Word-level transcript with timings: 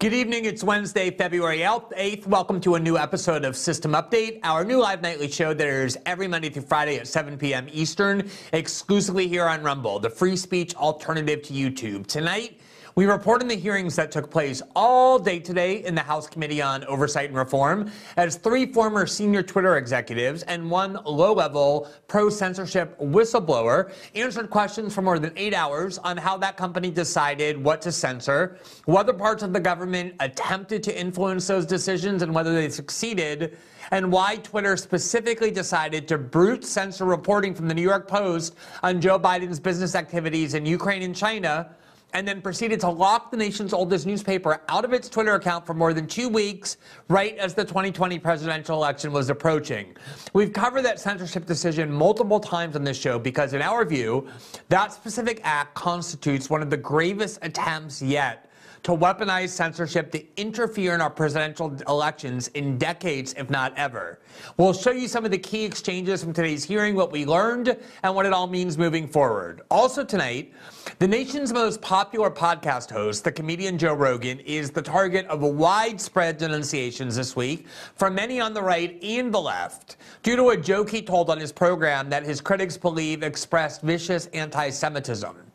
Good 0.00 0.12
evening. 0.12 0.44
It's 0.44 0.62
Wednesday, 0.62 1.10
February 1.10 1.58
8th. 1.58 2.24
Welcome 2.28 2.60
to 2.60 2.76
a 2.76 2.78
new 2.78 2.96
episode 2.96 3.44
of 3.44 3.56
System 3.56 3.94
Update, 3.94 4.38
our 4.44 4.64
new 4.64 4.78
live 4.78 5.02
nightly 5.02 5.28
show 5.28 5.52
that 5.52 5.66
airs 5.66 5.96
every 6.06 6.28
Monday 6.28 6.50
through 6.50 6.62
Friday 6.62 7.00
at 7.00 7.08
7 7.08 7.36
p.m. 7.36 7.66
Eastern, 7.72 8.30
exclusively 8.52 9.26
here 9.26 9.44
on 9.44 9.60
Rumble, 9.60 9.98
the 9.98 10.08
free 10.08 10.36
speech 10.36 10.72
alternative 10.76 11.42
to 11.42 11.52
YouTube. 11.52 12.06
Tonight, 12.06 12.60
we 12.98 13.06
report 13.06 13.40
on 13.40 13.46
the 13.46 13.54
hearings 13.54 13.94
that 13.94 14.10
took 14.10 14.28
place 14.28 14.60
all 14.74 15.20
day 15.20 15.38
today 15.38 15.84
in 15.84 15.94
the 15.94 16.00
House 16.00 16.26
Committee 16.26 16.60
on 16.60 16.82
Oversight 16.86 17.28
and 17.28 17.38
Reform 17.38 17.92
as 18.16 18.34
three 18.34 18.66
former 18.66 19.06
senior 19.06 19.40
Twitter 19.40 19.76
executives 19.76 20.42
and 20.42 20.68
one 20.68 20.98
low 21.06 21.32
level 21.32 21.88
pro 22.08 22.28
censorship 22.28 22.98
whistleblower 22.98 23.92
answered 24.16 24.50
questions 24.50 24.92
for 24.92 25.02
more 25.02 25.20
than 25.20 25.32
eight 25.36 25.54
hours 25.54 25.98
on 25.98 26.16
how 26.16 26.36
that 26.38 26.56
company 26.56 26.90
decided 26.90 27.62
what 27.62 27.80
to 27.82 27.92
censor, 27.92 28.58
whether 28.86 29.12
parts 29.12 29.44
of 29.44 29.52
the 29.52 29.60
government 29.60 30.12
attempted 30.18 30.82
to 30.82 31.00
influence 31.00 31.46
those 31.46 31.66
decisions 31.66 32.22
and 32.22 32.34
whether 32.34 32.52
they 32.52 32.68
succeeded 32.68 33.56
and 33.92 34.10
why 34.10 34.34
Twitter 34.38 34.76
specifically 34.76 35.52
decided 35.52 36.08
to 36.08 36.18
brute 36.18 36.64
censor 36.64 37.04
reporting 37.04 37.54
from 37.54 37.68
the 37.68 37.74
New 37.74 37.80
York 37.80 38.08
Post 38.08 38.56
on 38.82 39.00
Joe 39.00 39.20
Biden's 39.20 39.60
business 39.60 39.94
activities 39.94 40.54
in 40.54 40.66
Ukraine 40.66 41.02
and 41.02 41.14
China 41.14 41.70
and 42.14 42.26
then 42.26 42.40
proceeded 42.40 42.80
to 42.80 42.88
lock 42.88 43.30
the 43.30 43.36
nation's 43.36 43.72
oldest 43.72 44.06
newspaper 44.06 44.62
out 44.68 44.84
of 44.84 44.92
its 44.92 45.08
Twitter 45.08 45.34
account 45.34 45.66
for 45.66 45.74
more 45.74 45.92
than 45.92 46.06
two 46.06 46.28
weeks, 46.28 46.78
right 47.08 47.36
as 47.36 47.54
the 47.54 47.64
2020 47.64 48.18
presidential 48.18 48.76
election 48.76 49.12
was 49.12 49.28
approaching. 49.30 49.94
We've 50.32 50.52
covered 50.52 50.82
that 50.82 50.98
censorship 50.98 51.46
decision 51.46 51.92
multiple 51.92 52.40
times 52.40 52.76
on 52.76 52.84
this 52.84 52.98
show 52.98 53.18
because, 53.18 53.52
in 53.52 53.62
our 53.62 53.84
view, 53.84 54.26
that 54.68 54.92
specific 54.92 55.40
act 55.44 55.74
constitutes 55.74 56.48
one 56.48 56.62
of 56.62 56.70
the 56.70 56.76
gravest 56.76 57.38
attempts 57.42 58.00
yet 58.00 58.47
to 58.88 58.96
weaponize 58.96 59.50
censorship 59.50 60.10
to 60.10 60.24
interfere 60.40 60.94
in 60.94 61.02
our 61.02 61.10
presidential 61.10 61.76
elections 61.88 62.48
in 62.54 62.78
decades, 62.78 63.34
if 63.36 63.50
not 63.50 63.70
ever. 63.76 64.18
We'll 64.56 64.72
show 64.72 64.92
you 64.92 65.08
some 65.08 65.26
of 65.26 65.30
the 65.30 65.36
key 65.36 65.62
exchanges 65.62 66.24
from 66.24 66.32
today's 66.32 66.64
hearing, 66.64 66.94
what 66.94 67.12
we 67.12 67.26
learned, 67.26 67.76
and 68.02 68.14
what 68.14 68.24
it 68.24 68.32
all 68.32 68.46
means 68.46 68.78
moving 68.78 69.06
forward. 69.06 69.60
Also, 69.70 70.04
tonight, 70.04 70.54
the 71.00 71.06
nation's 71.06 71.52
most 71.52 71.82
popular 71.82 72.30
podcast 72.30 72.90
host, 72.90 73.24
the 73.24 73.32
comedian 73.32 73.76
Joe 73.76 73.92
Rogan, 73.92 74.40
is 74.40 74.70
the 74.70 74.80
target 74.80 75.26
of 75.26 75.42
widespread 75.42 76.38
denunciations 76.38 77.14
this 77.14 77.36
week 77.36 77.66
from 77.94 78.14
many 78.14 78.40
on 78.40 78.54
the 78.54 78.62
right 78.62 78.98
and 79.02 79.34
the 79.34 79.38
left 79.38 79.98
due 80.22 80.34
to 80.34 80.48
a 80.48 80.56
joke 80.56 80.88
he 80.88 81.02
told 81.02 81.28
on 81.28 81.38
his 81.38 81.52
program 81.52 82.08
that 82.08 82.22
his 82.22 82.40
critics 82.40 82.78
believe 82.78 83.22
expressed 83.22 83.82
vicious 83.82 84.28
anti 84.28 84.70
Semitism. 84.70 85.47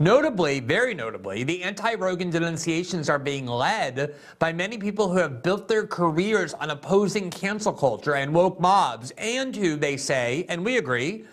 Notably, 0.00 0.60
very 0.60 0.94
notably, 0.94 1.42
the 1.42 1.64
anti 1.64 1.94
Rogan 1.94 2.30
denunciations 2.30 3.08
are 3.08 3.18
being 3.18 3.46
led 3.46 4.14
by 4.38 4.52
many 4.52 4.78
people 4.78 5.08
who 5.08 5.18
have 5.18 5.42
built 5.42 5.66
their 5.66 5.88
careers 5.88 6.54
on 6.54 6.70
opposing 6.70 7.30
cancel 7.30 7.72
culture 7.72 8.14
and 8.14 8.32
woke 8.32 8.60
mobs, 8.60 9.12
and 9.18 9.56
who, 9.56 9.74
they 9.74 9.96
say, 9.96 10.46
and 10.48 10.64
we 10.64 10.76
agree, 10.76 11.24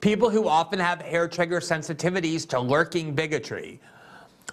people 0.00 0.30
who 0.30 0.48
often 0.48 0.80
have 0.80 1.00
hair 1.00 1.28
trigger 1.28 1.60
sensitivities 1.60 2.48
to 2.48 2.58
lurking 2.58 3.14
bigotry. 3.14 3.78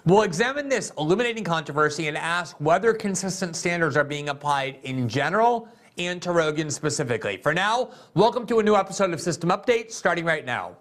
We'll 0.04 0.22
examine 0.22 0.68
this 0.68 0.92
illuminating 0.96 1.42
controversy 1.42 2.06
and 2.06 2.16
ask 2.16 2.54
whether 2.60 2.94
consistent 2.94 3.56
standards 3.56 3.96
are 3.96 4.04
being 4.04 4.28
applied 4.28 4.78
in 4.84 5.08
general 5.08 5.68
and 5.98 6.22
to 6.22 6.30
Rogan 6.30 6.70
specifically. 6.70 7.38
For 7.38 7.52
now, 7.52 7.90
welcome 8.14 8.46
to 8.46 8.60
a 8.60 8.62
new 8.62 8.76
episode 8.76 9.12
of 9.12 9.20
System 9.20 9.50
Update 9.50 9.90
starting 9.90 10.24
right 10.24 10.44
now. 10.44 10.76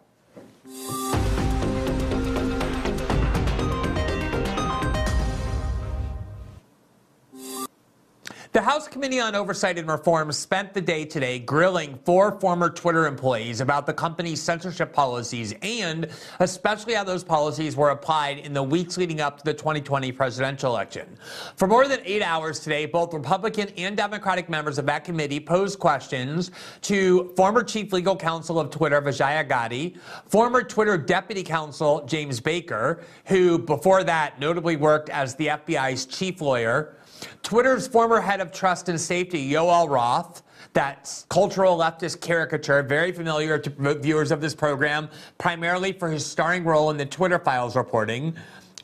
The 8.56 8.61
House 8.61 8.88
Committee 8.88 9.20
on 9.20 9.36
Oversight 9.36 9.78
and 9.78 9.89
Reform 9.89 10.31
spent 10.31 10.73
the 10.73 10.80
day 10.80 11.03
today 11.03 11.39
grilling 11.39 12.00
four 12.06 12.39
former 12.39 12.70
Twitter 12.70 13.05
employees 13.05 13.60
about 13.60 13.86
the 13.86 13.92
company's 13.92 14.42
censorship 14.42 14.93
policies 14.93 15.54
and 15.61 16.08
especially 16.39 16.93
how 16.93 17.04
those 17.04 17.21
policies 17.21 17.76
were 17.76 17.89
applied 17.89 18.38
in 18.38 18.54
the 18.54 18.64
weeks 18.64 18.95
leading 18.95 19.20
up 19.20 19.39
to 19.39 19.43
the 19.43 19.54
2020 19.54 20.10
presidential 20.14 20.71
election. 20.71 21.17
For 21.58 21.67
more 21.67 21.86
than 21.89 21.99
eight 22.05 22.21
hours 22.21 22.61
today, 22.61 22.86
both 22.86 23.14
Republican 23.14 23.67
and 23.76 23.98
Democratic 23.98 24.48
members 24.48 24.77
of 24.77 24.86
that 24.86 25.04
committee 25.04 25.42
posed 25.42 25.77
questions 25.77 26.52
to 26.83 27.33
former 27.36 27.61
Chief 27.61 27.92
Legal 27.92 28.16
Counsel 28.16 28.58
of 28.58 28.70
Twitter, 28.70 29.02
Vijaya 29.02 29.43
Gadde, 29.43 29.98
former 30.27 30.64
Twitter 30.64 30.98
Deputy 30.98 31.43
Counsel, 31.43 32.05
James 32.05 32.39
Baker, 32.39 33.04
who 33.26 33.60
before 33.60 34.05
that 34.05 34.39
notably 34.39 34.77
worked 34.77 35.10
as 35.10 35.36
the 35.36 35.48
FBI's 35.48 36.05
chief 36.05 36.39
lawyer, 36.39 36.95
Twitter's 37.43 37.87
former 37.87 38.19
head 38.21 38.41
of 38.41 38.52
trust 38.52 38.89
and 38.89 38.99
safety, 38.99 39.49
Yoel 39.49 39.89
Roth, 39.89 40.43
that 40.73 41.23
cultural 41.30 41.77
leftist 41.77 42.21
caricature, 42.21 42.83
very 42.83 43.11
familiar 43.11 43.58
to 43.58 43.95
viewers 43.95 44.31
of 44.31 44.41
this 44.41 44.55
program, 44.55 45.09
primarily 45.37 45.91
for 45.91 46.09
his 46.09 46.25
starring 46.25 46.63
role 46.63 46.89
in 46.91 46.97
the 46.97 47.05
Twitter 47.05 47.39
Files 47.39 47.75
reporting 47.75 48.36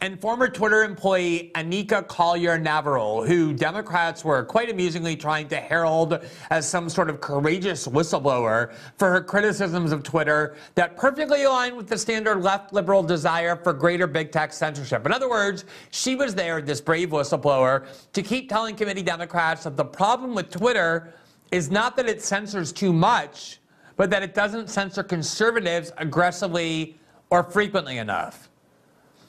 and 0.01 0.19
former 0.19 0.49
Twitter 0.49 0.83
employee 0.83 1.51
Anika 1.53 2.07
Collier 2.07 2.57
Navarro, 2.57 3.23
who 3.23 3.53
Democrats 3.53 4.25
were 4.25 4.43
quite 4.43 4.67
amusingly 4.67 5.15
trying 5.15 5.47
to 5.49 5.57
herald 5.57 6.25
as 6.49 6.67
some 6.67 6.89
sort 6.89 7.07
of 7.07 7.21
courageous 7.21 7.87
whistleblower 7.87 8.73
for 8.97 9.11
her 9.11 9.21
criticisms 9.21 9.91
of 9.91 10.01
Twitter 10.01 10.55
that 10.73 10.97
perfectly 10.97 11.43
aligned 11.43 11.77
with 11.77 11.87
the 11.87 11.97
standard 11.97 12.41
left 12.41 12.73
liberal 12.73 13.03
desire 13.03 13.55
for 13.55 13.73
greater 13.73 14.07
big 14.07 14.31
tech 14.31 14.51
censorship. 14.51 15.05
In 15.05 15.13
other 15.13 15.29
words, 15.29 15.65
she 15.91 16.15
was 16.15 16.33
there, 16.33 16.61
this 16.63 16.81
brave 16.81 17.09
whistleblower, 17.09 17.85
to 18.13 18.23
keep 18.23 18.49
telling 18.49 18.75
committee 18.75 19.03
Democrats 19.03 19.65
that 19.65 19.77
the 19.77 19.85
problem 19.85 20.33
with 20.33 20.49
Twitter 20.49 21.13
is 21.51 21.69
not 21.69 21.95
that 21.95 22.09
it 22.09 22.23
censors 22.23 22.71
too 22.71 22.91
much, 22.91 23.59
but 23.97 24.09
that 24.09 24.23
it 24.23 24.33
doesn't 24.33 24.67
censor 24.67 25.03
conservatives 25.03 25.91
aggressively 25.97 26.97
or 27.29 27.43
frequently 27.43 27.99
enough. 27.99 28.50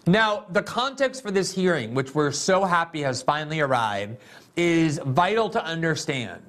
Now, 0.07 0.47
the 0.51 0.63
context 0.63 1.23
for 1.23 1.31
this 1.31 1.53
hearing, 1.53 1.95
which 1.95 2.13
we're 2.13 2.33
so 2.33 2.65
happy 2.65 3.03
has 3.03 3.23
finally 3.23 3.61
arrived, 3.61 4.17
is 4.57 4.99
vital 5.07 5.49
to 5.51 5.65
understand. 5.65 6.43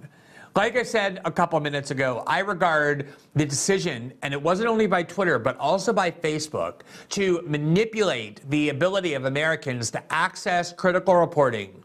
Like 0.56 0.76
I 0.76 0.82
said 0.82 1.22
a 1.24 1.32
couple 1.32 1.60
minutes 1.60 1.92
ago, 1.92 2.24
I 2.26 2.40
regard 2.40 3.10
the 3.36 3.46
decision, 3.46 4.12
and 4.24 4.34
it 4.34 4.42
wasn't 4.42 4.70
only 4.70 4.88
by 4.88 5.04
Twitter, 5.04 5.38
but 5.38 5.56
also 5.58 5.94
by 5.94 6.10
Facebook, 6.10 6.82
to 7.10 7.44
manipulate 7.46 8.48
the 8.50 8.70
ability 8.70 9.14
of 9.14 9.26
Americans 9.26 9.92
to 9.92 10.04
access 10.12 10.74
critical 10.74 11.16
reporting, 11.16 11.84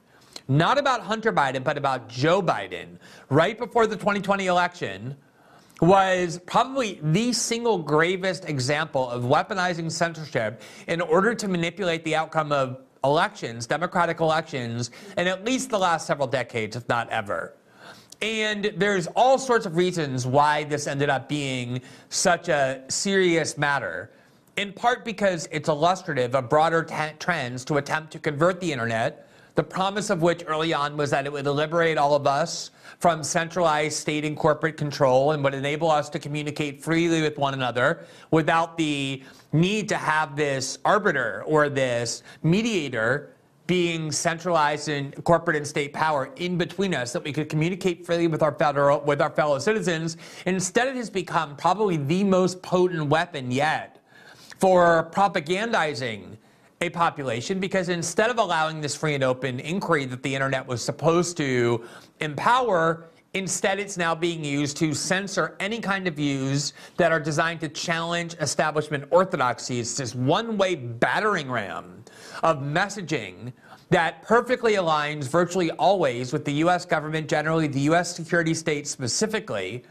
not 0.49 0.79
about 0.79 1.03
Hunter 1.03 1.35
Biden, 1.35 1.63
but 1.63 1.77
about 1.77 2.09
Joe 2.09 2.41
Biden, 2.41 2.99
right 3.29 3.59
before 3.59 3.87
the 3.87 3.97
2020 3.97 4.47
election 4.47 5.17
was 5.81 6.41
probably 6.47 7.01
the 7.03 7.33
single 7.33 7.79
gravest 7.79 8.49
example 8.49 9.09
of 9.09 9.23
weaponizing 9.23 9.91
censorship 9.91 10.63
in 10.89 11.01
order 11.01 11.35
to 11.35 11.49
manipulate 11.49 12.05
the 12.05 12.17
outcome 12.17 12.53
of 12.53 12.81
elections, 13.05 13.67
democratic 13.67 14.21
elections, 14.21 14.91
in 15.17 15.27
at 15.27 15.45
least 15.45 15.71
the 15.71 15.79
last 15.79 16.07
several 16.07 16.27
decades, 16.27 16.75
if 16.77 16.89
not 16.89 17.09
ever. 17.11 17.55
And 18.21 18.73
there's 18.77 19.07
all 19.09 19.39
sorts 19.39 19.65
of 19.67 19.77
reasons 19.77 20.27
why 20.27 20.65
this 20.65 20.89
ended 20.89 21.09
up 21.09 21.29
being 21.29 21.81
such 22.09 22.49
a 22.49 22.83
serious 22.89 23.57
matter. 23.57 24.11
In 24.57 24.73
part 24.73 25.05
because 25.05 25.49
it's 25.53 25.69
illustrative 25.69 26.35
of 26.35 26.49
broader 26.49 26.83
t- 26.83 26.95
trends 27.21 27.65
to 27.67 27.77
attempt 27.77 28.11
to 28.13 28.19
convert 28.19 28.61
the 28.61 28.73
internet, 28.73 29.28
the 29.59 29.63
promise 29.65 30.09
of 30.09 30.23
which 30.23 30.45
early 30.47 30.73
on 30.73 30.97
was 30.97 31.11
that 31.11 31.27
it 31.27 31.33
would 31.33 31.45
liberate 31.45 31.99
all 31.99 32.15
of 32.15 32.29
us 32.29 32.71
from 33.01 33.25
centralized 33.25 33.97
state 33.99 34.25
and 34.25 34.37
corporate 34.37 34.77
control 34.77 35.33
and 35.33 35.43
would 35.43 35.53
enable 35.53 35.91
us 35.91 36.09
to 36.09 36.21
communicate 36.21 36.81
freely 36.81 37.23
with 37.23 37.37
one 37.37 37.55
another 37.55 38.05
without 38.31 38.79
the 38.79 39.21
need 39.53 39.89
to 39.89 39.97
have 39.97 40.37
this 40.37 40.79
arbiter 40.85 41.43
or 41.45 41.69
this 41.69 42.23
mediator 42.45 43.35
being 43.67 44.13
centralized 44.13 44.89
in 44.89 45.11
corporate 45.25 45.57
and 45.57 45.67
state 45.67 45.93
power 45.93 46.31
in 46.37 46.57
between 46.57 46.95
us 46.95 47.13
that 47.13 47.25
we 47.25 47.33
could 47.33 47.49
communicate 47.49 48.07
freely 48.07 48.29
with 48.29 48.45
our 48.45 48.53
federal 48.53 49.01
with 49.01 49.21
our 49.21 49.31
fellow 49.31 49.59
citizens. 49.59 50.17
Instead 50.47 50.87
it 50.87 50.95
has 50.95 51.11
become 51.11 51.57
probably 51.57 51.97
the 51.97 52.23
most 52.23 52.63
potent 52.63 53.09
weapon 53.09 53.51
yet 53.51 54.01
for 54.61 55.11
propagandizing 55.11 56.37
a 56.81 56.91
population 56.91 57.59
because 57.59 57.89
instead 57.89 58.31
of 58.31 58.39
allowing 58.39 58.81
this 58.81 58.95
free 58.95 59.15
and 59.15 59.25
open 59.25 59.61
inquiry 59.61 60.05
that 60.05 60.23
the 60.23 60.35
internet 60.35 60.67
was 60.67 60.83
supposed 60.83 61.37
to 61.37 61.85
empower, 62.21 63.09
instead 63.35 63.79
it's 63.79 63.97
now 63.97 64.15
being 64.15 64.45
used 64.45 64.77
to 64.77 64.95
censor 64.95 65.57
any 65.61 65.81
kind 65.81 66.07
of 66.07 66.15
views 66.15 66.73
that 66.97 67.11
are 67.11 67.21
designed 67.21 67.61
to 67.61 67.69
challenge 67.69 68.35
establishment 68.41 69.05
orthodoxy. 69.11 69.81
It's 69.81 69.97
this 69.97 70.15
one 70.15 70.57
way 70.57 70.77
battering 70.77 71.51
ram 71.51 72.05
of 72.43 72.59
messaging 72.59 73.53
that 73.91 74.23
perfectly 74.23 74.75
aligns 74.75 75.25
virtually 75.25 75.71
always 75.73 76.33
with 76.33 76.45
the 76.45 76.53
US 76.65 76.85
government, 76.85 77.29
generally 77.29 77.67
the 77.67 77.81
US 77.93 78.15
security 78.15 78.55
state 78.55 78.87
specifically 78.87 79.85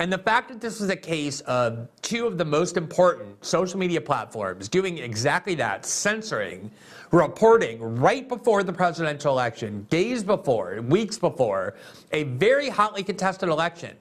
And 0.00 0.12
the 0.12 0.18
fact 0.18 0.48
that 0.48 0.60
this 0.60 0.78
was 0.78 0.90
a 0.90 0.96
case 0.96 1.40
of 1.40 1.88
two 2.02 2.26
of 2.26 2.38
the 2.38 2.44
most 2.44 2.76
important 2.76 3.44
social 3.44 3.80
media 3.80 4.00
platforms 4.00 4.68
doing 4.68 4.98
exactly 4.98 5.56
that, 5.56 5.84
censoring, 5.84 6.70
reporting 7.10 7.82
right 7.82 8.28
before 8.28 8.62
the 8.62 8.72
presidential 8.72 9.32
election, 9.32 9.88
days 9.90 10.22
before, 10.22 10.80
weeks 10.82 11.18
before, 11.18 11.74
a 12.12 12.22
very 12.22 12.68
hotly 12.68 13.02
contested 13.02 13.48
election. 13.48 13.96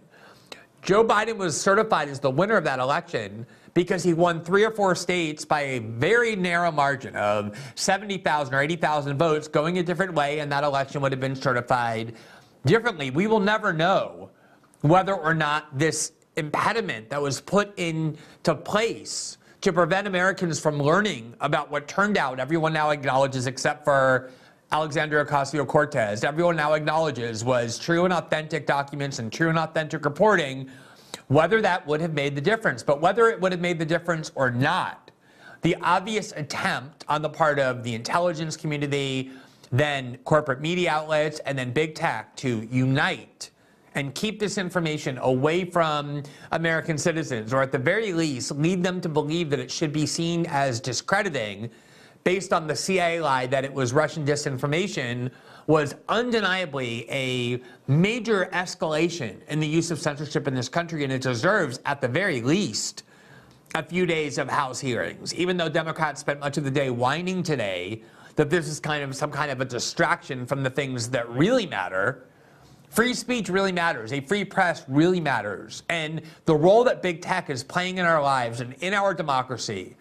Joe 0.83 1.03
Biden 1.03 1.37
was 1.37 1.59
certified 1.59 2.09
as 2.09 2.19
the 2.19 2.29
winner 2.29 2.57
of 2.57 2.63
that 2.65 2.77
election 2.77 3.47
because 3.73 4.03
he 4.03 4.13
won 4.13 4.43
three 4.43 4.63
or 4.63 4.71
four 4.71 4.93
states 4.93 5.45
by 5.45 5.61
a 5.61 5.79
very 5.79 6.35
narrow 6.35 6.71
margin 6.71 7.15
of 7.15 7.57
70,000 7.73 8.53
or 8.53 8.61
80,000 8.61 9.17
votes 9.17 9.47
going 9.47 9.79
a 9.79 9.83
different 9.83 10.13
way, 10.13 10.39
and 10.39 10.51
that 10.51 10.63
election 10.63 11.01
would 11.01 11.11
have 11.11 11.19
been 11.19 11.35
certified 11.35 12.13
differently. 12.65 13.09
We 13.09 13.25
will 13.25 13.39
never 13.39 13.73
know 13.73 14.29
whether 14.81 15.15
or 15.15 15.33
not 15.33 15.77
this 15.77 16.11
impediment 16.35 17.09
that 17.09 17.21
was 17.21 17.41
put 17.41 17.77
into 17.77 18.55
place 18.63 19.37
to 19.61 19.73
prevent 19.73 20.07
Americans 20.07 20.59
from 20.59 20.79
learning 20.79 21.33
about 21.41 21.71
what 21.71 21.87
turned 21.87 22.17
out, 22.17 22.39
everyone 22.39 22.71
now 22.71 22.91
acknowledges, 22.91 23.47
except 23.47 23.83
for 23.83 24.31
Alexandria 24.71 25.25
Ocasio 25.25 25.65
Cortez, 25.65 26.23
everyone 26.23 26.55
now 26.55 26.73
acknowledges 26.73 27.43
was 27.43 27.79
true 27.79 28.05
and 28.05 28.13
authentic 28.13 28.67
documents 28.67 29.19
and 29.19 29.31
true 29.31 29.49
and 29.49 29.57
authentic 29.57 30.05
reporting, 30.05 30.69
whether 31.27 31.61
that 31.61 31.85
would 31.87 32.01
have 32.01 32.13
made 32.13 32.35
the 32.35 32.41
difference. 32.41 32.83
But 32.83 33.01
whether 33.01 33.29
it 33.29 33.39
would 33.41 33.51
have 33.51 33.61
made 33.61 33.79
the 33.79 33.85
difference 33.85 34.31
or 34.35 34.51
not, 34.51 35.09
the 35.61 35.75
obvious 35.81 36.33
attempt 36.35 37.03
on 37.07 37.21
the 37.21 37.29
part 37.29 37.59
of 37.59 37.83
the 37.83 37.95
intelligence 37.95 38.55
community, 38.55 39.31
then 39.71 40.17
corporate 40.23 40.61
media 40.61 40.91
outlets, 40.91 41.39
and 41.39 41.57
then 41.57 41.71
big 41.71 41.95
tech 41.95 42.35
to 42.37 42.67
unite 42.69 43.49
and 43.97 44.13
keep 44.13 44.39
this 44.39 44.59
information 44.59 45.17
away 45.23 45.65
from 45.65 46.21
American 46.51 46.99
citizens, 46.99 47.51
or 47.51 47.63
at 47.63 47.71
the 47.71 47.79
very 47.79 48.13
least, 48.13 48.51
lead 48.51 48.83
them 48.83 49.01
to 49.01 49.09
believe 49.09 49.49
that 49.49 49.59
it 49.59 49.71
should 49.71 49.91
be 49.91 50.05
seen 50.05 50.45
as 50.49 50.79
discrediting 50.79 51.67
based 52.23 52.53
on 52.53 52.67
the 52.67 52.75
CIA 52.75 53.19
lie 53.19 53.47
that 53.47 53.65
it 53.65 53.73
was 53.73 53.93
Russian 53.93 54.23
disinformation, 54.23 55.31
was 55.65 55.95
undeniably 56.09 57.09
a 57.09 57.59
major 57.87 58.47
escalation 58.53 59.35
in 59.47 59.59
the 59.59 59.67
use 59.67 59.89
of 59.89 59.97
censorship 59.97 60.47
in 60.47 60.53
this 60.53 60.69
country, 60.69 61.03
and 61.03 61.11
it 61.11 61.23
deserves, 61.23 61.79
at 61.87 61.99
the 61.99 62.07
very 62.07 62.41
least, 62.41 63.01
a 63.73 63.81
few 63.81 64.05
days 64.05 64.37
of 64.37 64.47
House 64.47 64.79
hearings. 64.79 65.33
Even 65.33 65.57
though 65.57 65.69
Democrats 65.69 66.21
spent 66.21 66.39
much 66.39 66.57
of 66.57 66.63
the 66.63 66.71
day 66.71 66.91
whining 66.91 67.41
today 67.41 68.03
that 68.35 68.51
this 68.51 68.67
is 68.67 68.79
kind 68.79 69.03
of 69.03 69.15
some 69.15 69.31
kind 69.31 69.49
of 69.49 69.59
a 69.59 69.65
distraction 69.65 70.45
from 70.45 70.61
the 70.61 70.69
things 70.69 71.09
that 71.09 71.27
really 71.29 71.65
matter 71.65 72.27
Free 72.97 73.13
speech 73.13 73.47
really 73.47 73.71
matters. 73.71 74.11
A 74.11 74.21
free 74.21 74.43
press 74.43 74.83
really 74.87 75.19
matters. 75.19 75.83
And 75.87 76.19
the 76.45 76.55
role 76.55 76.83
that 76.85 77.03
big 77.03 77.21
tech 77.21 77.51
is 77.51 77.63
playing 77.63 77.99
in 77.99 78.05
our 78.05 78.19
lives 78.19 78.59
and 78.59 78.73
in 78.79 78.95
our 78.95 79.13
democracy, 79.13 79.95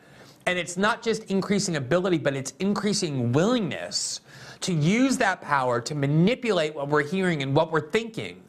and 0.46 0.58
it's 0.58 0.78
not 0.78 1.02
just 1.02 1.24
increasing 1.24 1.76
ability, 1.76 2.16
but 2.16 2.34
it's 2.34 2.54
increasing 2.58 3.32
willingness 3.32 4.22
to 4.62 4.72
use 4.72 5.18
that 5.18 5.42
power 5.42 5.78
to 5.78 5.94
manipulate 5.94 6.74
what 6.74 6.88
we're 6.88 7.06
hearing 7.06 7.42
and 7.42 7.54
what 7.54 7.70
we're 7.70 7.90
thinking 7.90 8.42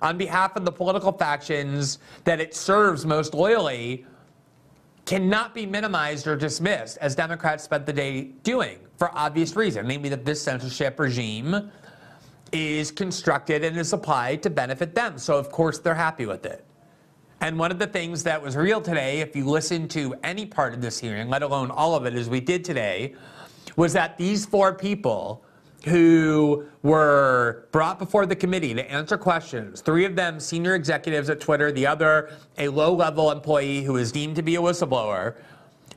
on 0.00 0.16
behalf 0.16 0.56
of 0.56 0.64
the 0.64 0.72
political 0.72 1.12
factions 1.12 1.98
that 2.24 2.40
it 2.40 2.54
serves 2.54 3.04
most 3.04 3.34
loyally 3.34 4.06
cannot 5.04 5.54
be 5.54 5.66
minimized 5.66 6.26
or 6.26 6.36
dismissed, 6.36 6.96
as 7.02 7.14
Democrats 7.14 7.64
spent 7.64 7.84
the 7.84 7.92
day 7.92 8.30
doing 8.44 8.78
for 8.96 9.14
obvious 9.14 9.56
reason, 9.56 9.86
namely 9.86 10.08
that 10.08 10.24
this 10.24 10.40
censorship 10.40 10.98
regime 10.98 11.70
is 12.52 12.90
constructed 12.90 13.64
and 13.64 13.76
is 13.76 13.92
applied 13.92 14.42
to 14.42 14.50
benefit 14.50 14.94
them. 14.94 15.18
So, 15.18 15.36
of 15.36 15.50
course, 15.50 15.78
they're 15.78 15.94
happy 15.94 16.26
with 16.26 16.44
it. 16.46 16.64
And 17.40 17.58
one 17.58 17.70
of 17.70 17.78
the 17.78 17.86
things 17.86 18.22
that 18.24 18.42
was 18.42 18.56
real 18.56 18.80
today, 18.80 19.20
if 19.20 19.34
you 19.34 19.46
listen 19.46 19.88
to 19.88 20.14
any 20.22 20.44
part 20.44 20.74
of 20.74 20.82
this 20.82 20.98
hearing, 20.98 21.28
let 21.28 21.42
alone 21.42 21.70
all 21.70 21.94
of 21.94 22.04
it 22.04 22.14
as 22.14 22.28
we 22.28 22.40
did 22.40 22.64
today, 22.64 23.14
was 23.76 23.92
that 23.94 24.18
these 24.18 24.44
four 24.44 24.74
people 24.74 25.42
who 25.86 26.66
were 26.82 27.66
brought 27.72 27.98
before 27.98 28.26
the 28.26 28.36
committee 28.36 28.74
to 28.74 28.90
answer 28.90 29.16
questions, 29.16 29.80
three 29.80 30.04
of 30.04 30.14
them 30.14 30.38
senior 30.38 30.74
executives 30.74 31.30
at 31.30 31.40
Twitter, 31.40 31.72
the 31.72 31.86
other 31.86 32.30
a 32.58 32.68
low 32.68 32.94
level 32.94 33.30
employee 33.30 33.82
who 33.82 33.96
is 33.96 34.12
deemed 34.12 34.36
to 34.36 34.42
be 34.42 34.56
a 34.56 34.60
whistleblower, 34.60 35.36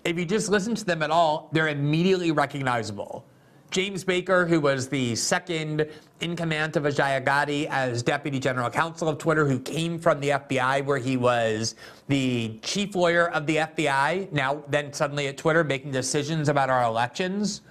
if 0.05 0.17
you 0.17 0.25
just 0.25 0.49
listen 0.49 0.75
to 0.75 0.85
them 0.85 1.03
at 1.03 1.11
all, 1.11 1.49
they're 1.51 1.69
immediately 1.69 2.31
recognizable. 2.31 3.25
James 3.73 4.03
Baker, 4.03 4.45
who 4.45 4.61
was 4.61 4.87
the 4.87 5.15
second 5.15 5.89
in 6.21 6.35
command 6.35 6.77
of 6.77 6.83
Vijaya 6.83 7.19
Gadde 7.19 7.65
as 7.71 8.03
deputy 8.03 8.39
general 8.39 8.69
counsel 8.69 9.09
of 9.09 9.17
Twitter, 9.17 9.47
who 9.47 9.59
came 9.59 9.97
from 9.97 10.19
the 10.19 10.29
FBI, 10.29 10.85
where 10.85 10.99
he 10.99 11.17
was 11.17 11.73
the 12.07 12.59
chief 12.61 12.93
lawyer 12.93 13.29
of 13.31 13.47
the 13.47 13.55
FBI, 13.55 14.31
now 14.31 14.63
then 14.67 14.93
suddenly 14.93 15.25
at 15.25 15.37
Twitter 15.39 15.63
making 15.63 15.89
decisions 15.89 16.49
about 16.49 16.69
our 16.69 16.83
elections. 16.83 17.61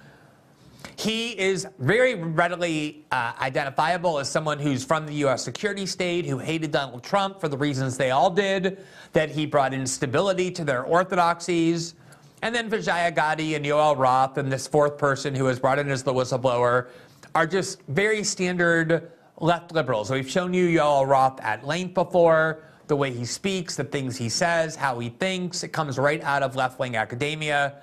He 0.97 1.39
is 1.39 1.65
very 1.79 2.15
readily 2.15 3.05
uh, 3.13 3.31
identifiable 3.39 4.19
as 4.19 4.29
someone 4.29 4.59
who's 4.59 4.83
from 4.83 5.07
the 5.07 5.13
U.S. 5.13 5.41
security 5.41 5.85
state, 5.85 6.25
who 6.25 6.37
hated 6.37 6.71
Donald 6.71 7.01
Trump 7.01 7.39
for 7.39 7.47
the 7.47 7.57
reasons 7.57 7.95
they 7.95 8.11
all 8.11 8.29
did, 8.29 8.83
that 9.13 9.29
he 9.29 9.45
brought 9.45 9.73
instability 9.73 10.51
to 10.51 10.65
their 10.65 10.83
orthodoxies. 10.83 11.95
And 12.43 12.53
then 12.53 12.69
Vijaya 12.69 13.09
Gadde 13.09 13.55
and 13.55 13.63
Yoel 13.63 13.97
Roth 13.97 14.37
and 14.37 14.51
this 14.51 14.67
fourth 14.67 14.97
person 14.97 15.33
who 15.33 15.45
was 15.45 15.61
brought 15.61 15.79
in 15.79 15.89
as 15.89 16.03
the 16.03 16.13
whistleblower 16.13 16.89
are 17.33 17.47
just 17.47 17.81
very 17.83 18.21
standard 18.21 19.13
left 19.37 19.71
liberals. 19.71 20.09
So 20.09 20.15
we've 20.15 20.29
shown 20.29 20.53
you 20.53 20.67
Yoel 20.67 21.07
Roth 21.07 21.39
at 21.39 21.65
length 21.65 21.93
before, 21.93 22.65
the 22.87 22.97
way 22.97 23.13
he 23.13 23.23
speaks, 23.23 23.77
the 23.77 23.85
things 23.85 24.17
he 24.17 24.27
says, 24.27 24.75
how 24.75 24.99
he 24.99 25.07
thinks. 25.07 25.63
It 25.63 25.69
comes 25.69 25.97
right 25.97 26.21
out 26.21 26.43
of 26.43 26.57
left 26.57 26.79
wing 26.79 26.97
academia. 26.97 27.75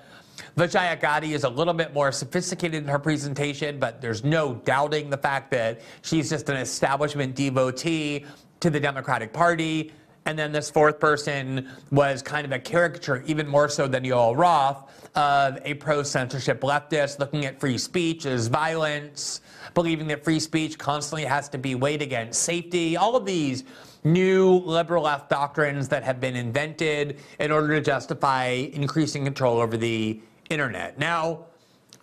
Vijaya 0.55 0.95
Gadde 0.95 1.33
is 1.33 1.43
a 1.43 1.49
little 1.49 1.73
bit 1.73 1.91
more 1.91 2.11
sophisticated 2.11 2.83
in 2.83 2.87
her 2.87 2.99
presentation, 2.99 3.79
but 3.79 3.99
there's 3.99 4.23
no 4.23 4.53
doubting 4.53 5.09
the 5.09 5.17
fact 5.17 5.49
that 5.49 5.81
she's 6.03 6.29
just 6.29 6.49
an 6.49 6.57
establishment 6.57 7.33
devotee 7.33 8.27
to 8.59 8.69
the 8.69 8.79
Democratic 8.79 9.33
Party. 9.33 9.91
And 10.25 10.37
then 10.37 10.51
this 10.51 10.69
fourth 10.69 10.99
person 10.99 11.67
was 11.91 12.21
kind 12.21 12.45
of 12.45 12.51
a 12.51 12.59
caricature, 12.59 13.23
even 13.25 13.47
more 13.47 13.67
so 13.67 13.87
than 13.87 14.03
Yoel 14.03 14.37
Roth, 14.37 14.89
of 15.15 15.57
a 15.65 15.73
pro 15.75 16.03
censorship 16.03 16.61
leftist 16.61 17.19
looking 17.19 17.45
at 17.45 17.59
free 17.59 17.77
speech 17.77 18.25
as 18.25 18.47
violence, 18.47 19.41
believing 19.73 20.07
that 20.07 20.23
free 20.23 20.39
speech 20.39 20.77
constantly 20.77 21.25
has 21.25 21.49
to 21.49 21.57
be 21.57 21.75
weighed 21.75 22.01
against 22.01 22.43
safety. 22.43 22.97
All 22.97 23.15
of 23.15 23.25
these 23.25 23.63
new 24.03 24.57
liberal 24.59 25.03
left 25.03 25.29
doctrines 25.29 25.87
that 25.89 26.03
have 26.03 26.19
been 26.19 26.35
invented 26.35 27.19
in 27.39 27.51
order 27.51 27.69
to 27.69 27.81
justify 27.81 28.45
increasing 28.45 29.23
control 29.23 29.59
over 29.59 29.75
the 29.75 30.19
internet. 30.49 30.97
Now, 30.99 31.45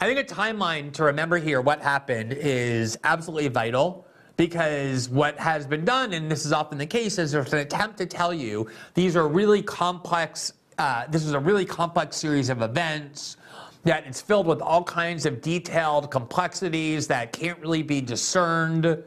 I 0.00 0.06
think 0.06 0.18
a 0.18 0.34
timeline 0.34 0.92
to 0.94 1.04
remember 1.04 1.38
here 1.38 1.60
what 1.60 1.82
happened 1.82 2.32
is 2.32 2.98
absolutely 3.04 3.48
vital 3.48 4.06
because 4.38 5.08
what 5.08 5.36
has 5.36 5.66
been 5.66 5.84
done, 5.84 6.12
and 6.12 6.30
this 6.30 6.46
is 6.46 6.52
often 6.52 6.78
the 6.78 6.86
case, 6.86 7.18
is 7.18 7.32
there's 7.32 7.52
an 7.52 7.58
attempt 7.58 7.98
to 7.98 8.06
tell 8.06 8.32
you 8.32 8.68
these 8.94 9.16
are 9.16 9.26
really 9.26 9.60
complex, 9.60 10.52
uh, 10.78 11.04
this 11.08 11.24
is 11.24 11.32
a 11.32 11.38
really 11.38 11.66
complex 11.66 12.16
series 12.16 12.48
of 12.48 12.62
events, 12.62 13.36
that 13.82 14.06
it's 14.06 14.20
filled 14.20 14.46
with 14.46 14.62
all 14.62 14.84
kinds 14.84 15.26
of 15.26 15.42
detailed 15.42 16.10
complexities 16.12 17.08
that 17.08 17.32
can't 17.32 17.58
really 17.58 17.82
be 17.82 18.00
discerned, 18.00 19.02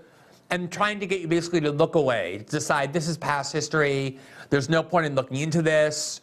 and 0.50 0.70
trying 0.70 1.00
to 1.00 1.06
get 1.08 1.22
you 1.22 1.30
basically 1.30 1.62
to 1.62 1.72
look 1.72 1.96
away, 1.96 2.46
decide 2.50 2.92
this 2.92 3.08
is 3.08 3.18
past 3.18 3.54
history, 3.54 4.20
there's 4.50 4.68
no 4.68 4.84
point 4.84 5.06
in 5.06 5.16
looking 5.16 5.38
into 5.38 5.62
this, 5.62 6.20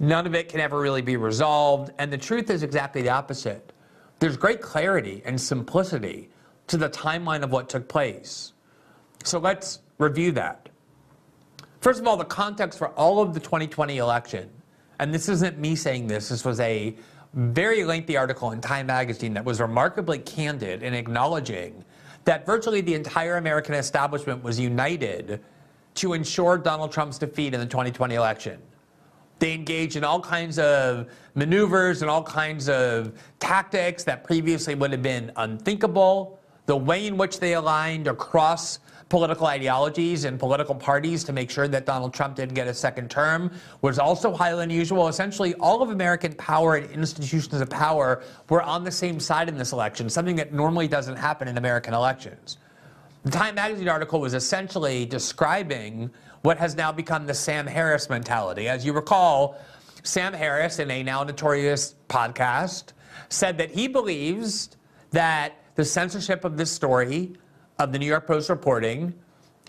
none 0.00 0.26
of 0.26 0.34
it 0.34 0.48
can 0.48 0.58
ever 0.58 0.80
really 0.80 1.02
be 1.02 1.16
resolved, 1.16 1.92
and 1.98 2.12
the 2.12 2.18
truth 2.18 2.50
is 2.50 2.64
exactly 2.64 3.02
the 3.02 3.08
opposite. 3.08 3.72
There's 4.18 4.36
great 4.36 4.60
clarity 4.60 5.22
and 5.24 5.40
simplicity 5.40 6.28
to 6.68 6.76
the 6.76 6.88
timeline 6.88 7.42
of 7.42 7.50
what 7.50 7.68
took 7.68 7.88
place. 7.88 8.52
So 9.24 9.38
let's 9.38 9.80
review 9.98 10.32
that. 10.32 10.68
First 11.80 12.00
of 12.00 12.06
all, 12.06 12.16
the 12.16 12.24
context 12.24 12.78
for 12.78 12.88
all 12.90 13.20
of 13.20 13.34
the 13.34 13.40
2020 13.40 13.98
election, 13.98 14.50
and 14.98 15.12
this 15.12 15.28
isn't 15.28 15.58
me 15.58 15.76
saying 15.76 16.06
this, 16.06 16.28
this 16.28 16.44
was 16.44 16.60
a 16.60 16.96
very 17.34 17.84
lengthy 17.84 18.16
article 18.16 18.52
in 18.52 18.60
Time 18.60 18.86
magazine 18.86 19.34
that 19.34 19.44
was 19.44 19.60
remarkably 19.60 20.18
candid 20.18 20.82
in 20.82 20.94
acknowledging 20.94 21.84
that 22.24 22.44
virtually 22.44 22.80
the 22.80 22.94
entire 22.94 23.36
American 23.36 23.74
establishment 23.74 24.42
was 24.42 24.58
united 24.58 25.40
to 25.94 26.12
ensure 26.12 26.58
Donald 26.58 26.92
Trump's 26.92 27.18
defeat 27.18 27.54
in 27.54 27.60
the 27.60 27.66
2020 27.66 28.14
election. 28.14 28.60
They 29.38 29.52
engaged 29.52 29.96
in 29.96 30.04
all 30.04 30.20
kinds 30.20 30.58
of 30.58 31.06
maneuvers 31.34 32.02
and 32.02 32.10
all 32.10 32.22
kinds 32.22 32.68
of 32.68 33.12
tactics 33.38 34.04
that 34.04 34.24
previously 34.24 34.74
would 34.74 34.90
have 34.90 35.02
been 35.02 35.30
unthinkable 35.36 36.37
the 36.68 36.76
way 36.76 37.06
in 37.06 37.16
which 37.16 37.40
they 37.40 37.54
aligned 37.54 38.06
across 38.06 38.78
political 39.08 39.46
ideologies 39.46 40.24
and 40.24 40.38
political 40.38 40.74
parties 40.74 41.24
to 41.24 41.32
make 41.32 41.50
sure 41.50 41.66
that 41.66 41.86
Donald 41.86 42.12
Trump 42.12 42.36
didn't 42.36 42.52
get 42.52 42.68
a 42.68 42.74
second 42.74 43.10
term 43.10 43.50
was 43.80 43.98
also 43.98 44.34
highly 44.34 44.64
unusual. 44.64 45.08
Essentially, 45.08 45.54
all 45.54 45.80
of 45.80 45.88
American 45.88 46.34
power 46.34 46.74
and 46.74 46.90
institutions 46.90 47.62
of 47.62 47.70
power 47.70 48.22
were 48.50 48.60
on 48.60 48.84
the 48.84 48.90
same 48.90 49.18
side 49.18 49.48
in 49.48 49.56
this 49.56 49.72
election, 49.72 50.10
something 50.10 50.36
that 50.36 50.52
normally 50.52 50.86
doesn't 50.86 51.16
happen 51.16 51.48
in 51.48 51.56
American 51.56 51.94
elections. 51.94 52.58
The 53.24 53.30
Time 53.30 53.54
Magazine 53.54 53.88
article 53.88 54.20
was 54.20 54.34
essentially 54.34 55.06
describing 55.06 56.10
what 56.42 56.58
has 56.58 56.76
now 56.76 56.92
become 56.92 57.26
the 57.26 57.32
Sam 57.32 57.66
Harris 57.66 58.10
mentality. 58.10 58.68
As 58.68 58.84
you 58.84 58.92
recall, 58.92 59.58
Sam 60.02 60.34
Harris, 60.34 60.80
in 60.80 60.90
a 60.90 61.02
now 61.02 61.24
notorious 61.24 61.94
podcast, 62.10 62.92
said 63.30 63.56
that 63.56 63.70
he 63.70 63.88
believes 63.88 64.76
that 65.12 65.54
the 65.78 65.84
censorship 65.84 66.44
of 66.44 66.56
this 66.56 66.72
story, 66.72 67.32
of 67.78 67.92
the 67.92 68.00
New 68.00 68.06
York 68.06 68.26
Post 68.26 68.50
reporting, 68.50 69.14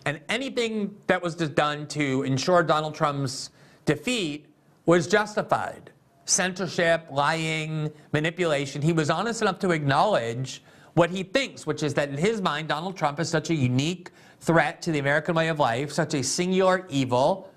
and 0.05 0.19
anything 0.27 0.97
that 1.05 1.21
was 1.21 1.35
done 1.35 1.85
to 1.85 2.23
ensure 2.23 2.63
Donald 2.63 2.95
Trump's 2.95 3.51
defeat 3.85 4.47
was 4.87 5.05
justified. 5.05 5.91
Censorship, 6.25 7.05
lying, 7.11 7.91
manipulation. 8.11 8.81
He 8.81 8.91
was 8.91 9.11
honest 9.11 9.43
enough 9.43 9.59
to 9.59 9.69
acknowledge 9.69 10.63
what 10.95 11.11
he 11.11 11.21
thinks, 11.21 11.67
which 11.67 11.83
is 11.83 11.93
that 11.93 12.09
in 12.09 12.17
his 12.17 12.41
mind, 12.41 12.69
Donald 12.69 12.97
Trump 12.97 13.19
is 13.19 13.29
such 13.29 13.51
a 13.51 13.55
unique 13.55 14.09
threat 14.39 14.81
to 14.81 14.91
the 14.91 14.97
American 14.97 15.35
way 15.35 15.49
of 15.49 15.59
life, 15.59 15.91
such 15.91 16.15
a 16.15 16.23
singular 16.23 16.87
evil, 16.89 17.51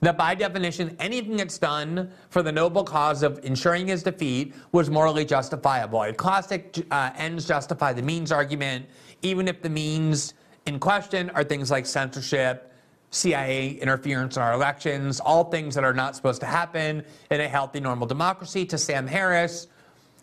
that 0.00 0.16
by 0.16 0.34
definition, 0.34 0.96
anything 1.00 1.36
that's 1.36 1.58
done 1.58 2.10
for 2.30 2.42
the 2.42 2.52
noble 2.52 2.84
cause 2.84 3.22
of 3.22 3.40
ensuring 3.44 3.88
his 3.88 4.02
defeat 4.02 4.54
was 4.72 4.90
morally 4.90 5.24
justifiable. 5.24 6.02
A 6.02 6.12
classic 6.12 6.86
uh, 6.90 7.10
ends 7.16 7.46
justify 7.46 7.92
the 7.92 8.02
means 8.02 8.30
argument, 8.30 8.86
even 9.22 9.48
if 9.48 9.60
the 9.60 9.70
means 9.70 10.34
in 10.66 10.78
question 10.78 11.30
are 11.30 11.42
things 11.42 11.70
like 11.70 11.86
censorship, 11.86 12.72
CIA 13.10 13.70
interference 13.70 14.36
in 14.36 14.42
our 14.42 14.52
elections, 14.52 15.18
all 15.18 15.44
things 15.44 15.74
that 15.74 15.82
are 15.82 15.94
not 15.94 16.14
supposed 16.14 16.40
to 16.40 16.46
happen 16.46 17.02
in 17.30 17.40
a 17.40 17.48
healthy, 17.48 17.80
normal 17.80 18.06
democracy. 18.06 18.66
To 18.66 18.78
Sam 18.78 19.06
Harris, 19.06 19.66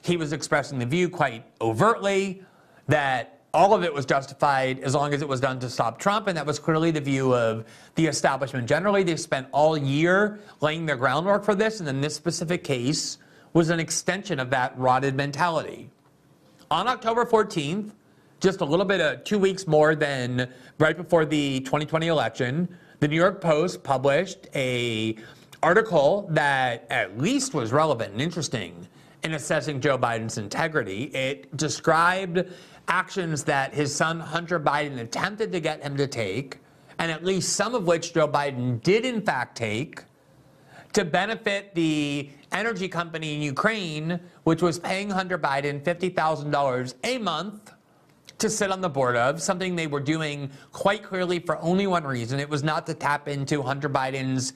he 0.03 0.17
was 0.17 0.33
expressing 0.33 0.79
the 0.79 0.85
view 0.85 1.09
quite 1.09 1.43
overtly 1.59 2.43
that 2.87 3.34
all 3.55 3.73
of 3.73 3.85
it 3.85 3.93
was 3.93 4.05
justified 4.05 4.81
as 4.81 4.93
long 4.93 5.13
as 5.13 5.21
it 5.21 5.27
was 5.27 5.39
done 5.39 5.57
to 5.61 5.69
stop 5.69 5.97
Trump, 5.97 6.27
and 6.27 6.37
that 6.37 6.45
was 6.45 6.59
clearly 6.59 6.91
the 6.91 6.99
view 6.99 7.33
of 7.33 7.63
the 7.95 8.05
establishment 8.05 8.67
generally. 8.67 9.01
They 9.01 9.15
spent 9.15 9.47
all 9.53 9.77
year 9.77 10.41
laying 10.59 10.85
their 10.85 10.97
groundwork 10.97 11.45
for 11.45 11.55
this, 11.55 11.79
and 11.79 11.87
then 11.87 12.01
this 12.01 12.13
specific 12.13 12.65
case 12.65 13.17
was 13.53 13.69
an 13.69 13.79
extension 13.79 14.41
of 14.41 14.49
that 14.49 14.77
rotted 14.77 15.15
mentality. 15.15 15.89
On 16.69 16.89
October 16.89 17.23
14th, 17.23 17.91
just 18.41 18.59
a 18.59 18.65
little 18.65 18.85
bit 18.85 18.99
of 18.99 19.23
two 19.23 19.39
weeks 19.39 19.67
more 19.67 19.95
than 19.95 20.51
right 20.77 20.97
before 20.97 21.23
the 21.23 21.61
2020 21.61 22.07
election, 22.07 22.67
the 22.99 23.07
New 23.07 23.15
York 23.15 23.39
Post 23.39 23.83
published 23.83 24.49
a 24.53 25.15
article 25.63 26.27
that 26.29 26.85
at 26.89 27.17
least 27.17 27.53
was 27.53 27.71
relevant 27.71 28.11
and 28.11 28.21
interesting 28.21 28.85
in 29.23 29.33
assessing 29.33 29.79
Joe 29.79 29.97
Biden's 29.97 30.37
integrity. 30.37 31.05
It 31.05 31.55
described 31.55 32.43
actions 32.87 33.43
that 33.43 33.73
his 33.73 33.93
son 33.93 34.19
Hunter 34.19 34.59
Biden 34.59 34.99
attempted 34.99 35.51
to 35.51 35.59
get 35.59 35.81
him 35.81 35.97
to 35.97 36.07
take, 36.07 36.59
and 36.99 37.11
at 37.11 37.23
least 37.23 37.53
some 37.53 37.75
of 37.75 37.87
which 37.87 38.13
Joe 38.13 38.27
Biden 38.27 38.81
did 38.83 39.05
in 39.05 39.21
fact 39.21 39.57
take, 39.57 40.03
to 40.93 41.03
benefit 41.03 41.75
the 41.75 42.29
energy 42.53 42.87
company 42.87 43.35
in 43.35 43.41
Ukraine, 43.41 44.19
which 44.43 44.61
was 44.61 44.79
paying 44.79 45.09
Hunter 45.09 45.37
Biden 45.37 45.83
$50,000 45.83 46.93
a 47.03 47.17
month 47.17 47.73
to 48.37 48.49
sit 48.49 48.71
on 48.71 48.81
the 48.81 48.89
board 48.89 49.15
of, 49.15 49.41
something 49.41 49.75
they 49.75 49.87
were 49.87 49.99
doing 49.99 50.49
quite 50.71 51.03
clearly 51.03 51.39
for 51.39 51.57
only 51.61 51.87
one 51.87 52.05
reason. 52.05 52.39
It 52.39 52.49
was 52.49 52.63
not 52.63 52.85
to 52.87 52.93
tap 52.93 53.27
into 53.27 53.61
Hunter 53.61 53.89
Biden's 53.89 54.53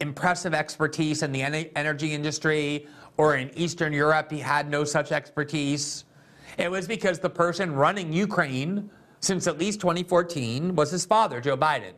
impressive 0.00 0.54
expertise 0.54 1.22
in 1.22 1.32
the 1.32 1.42
energy 1.76 2.14
industry 2.14 2.86
or 3.16 3.36
in 3.36 3.50
Eastern 3.58 3.92
Europe. 3.92 4.30
He 4.30 4.38
had 4.38 4.70
no 4.70 4.84
such 4.84 5.10
expertise. 5.12 6.04
It 6.58 6.70
was 6.70 6.88
because 6.88 7.20
the 7.20 7.30
person 7.30 7.72
running 7.72 8.12
Ukraine 8.12 8.90
since 9.20 9.46
at 9.46 9.58
least 9.58 9.80
2014 9.80 10.74
was 10.74 10.90
his 10.90 11.06
father, 11.06 11.40
Joe 11.40 11.56
Biden. 11.56 11.92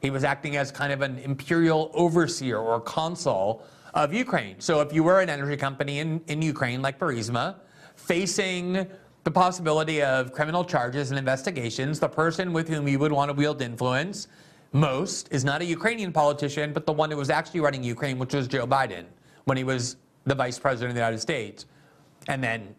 He 0.00 0.10
was 0.10 0.24
acting 0.24 0.56
as 0.56 0.70
kind 0.70 0.92
of 0.92 1.00
an 1.00 1.18
imperial 1.18 1.90
overseer 1.94 2.58
or 2.58 2.80
consul 2.80 3.64
of 3.94 4.12
Ukraine. 4.12 4.60
So 4.60 4.80
if 4.80 4.92
you 4.92 5.02
were 5.02 5.20
an 5.20 5.30
energy 5.30 5.56
company 5.56 6.00
in, 6.00 6.20
in 6.26 6.42
Ukraine 6.42 6.82
like 6.82 6.98
Burisma, 6.98 7.56
facing 7.96 8.86
the 9.24 9.30
possibility 9.30 10.02
of 10.02 10.32
criminal 10.32 10.64
charges 10.64 11.10
and 11.10 11.18
investigations, 11.18 11.98
the 11.98 12.08
person 12.08 12.52
with 12.52 12.68
whom 12.68 12.86
you 12.86 12.98
would 12.98 13.12
want 13.12 13.30
to 13.30 13.34
wield 13.34 13.62
influence 13.62 14.28
most 14.72 15.28
is 15.30 15.44
not 15.44 15.62
a 15.62 15.64
Ukrainian 15.64 16.12
politician, 16.12 16.72
but 16.74 16.84
the 16.84 16.92
one 16.92 17.10
who 17.10 17.16
was 17.16 17.30
actually 17.30 17.60
running 17.60 17.82
Ukraine, 17.82 18.18
which 18.18 18.34
was 18.34 18.48
Joe 18.48 18.66
Biden 18.66 19.04
when 19.44 19.56
he 19.56 19.64
was 19.64 19.96
the 20.24 20.34
vice 20.34 20.58
president 20.58 20.90
of 20.90 20.94
the 20.94 21.00
United 21.00 21.20
States. 21.20 21.64
And 22.28 22.42
then, 22.42 22.74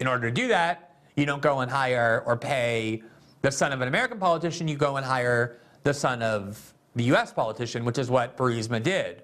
in 0.00 0.06
order 0.06 0.28
to 0.28 0.34
do 0.34 0.48
that, 0.48 0.96
you 1.16 1.26
don't 1.26 1.42
go 1.42 1.60
and 1.60 1.70
hire 1.70 2.22
or 2.26 2.36
pay 2.36 3.02
the 3.42 3.50
son 3.50 3.72
of 3.72 3.80
an 3.80 3.88
American 3.88 4.18
politician, 4.18 4.66
you 4.66 4.76
go 4.76 4.96
and 4.96 5.04
hire 5.04 5.58
the 5.82 5.92
son 5.92 6.22
of 6.22 6.72
the 6.96 7.04
US 7.14 7.32
politician, 7.32 7.84
which 7.84 7.98
is 7.98 8.10
what 8.10 8.36
Burisma 8.36 8.82
did. 8.82 9.22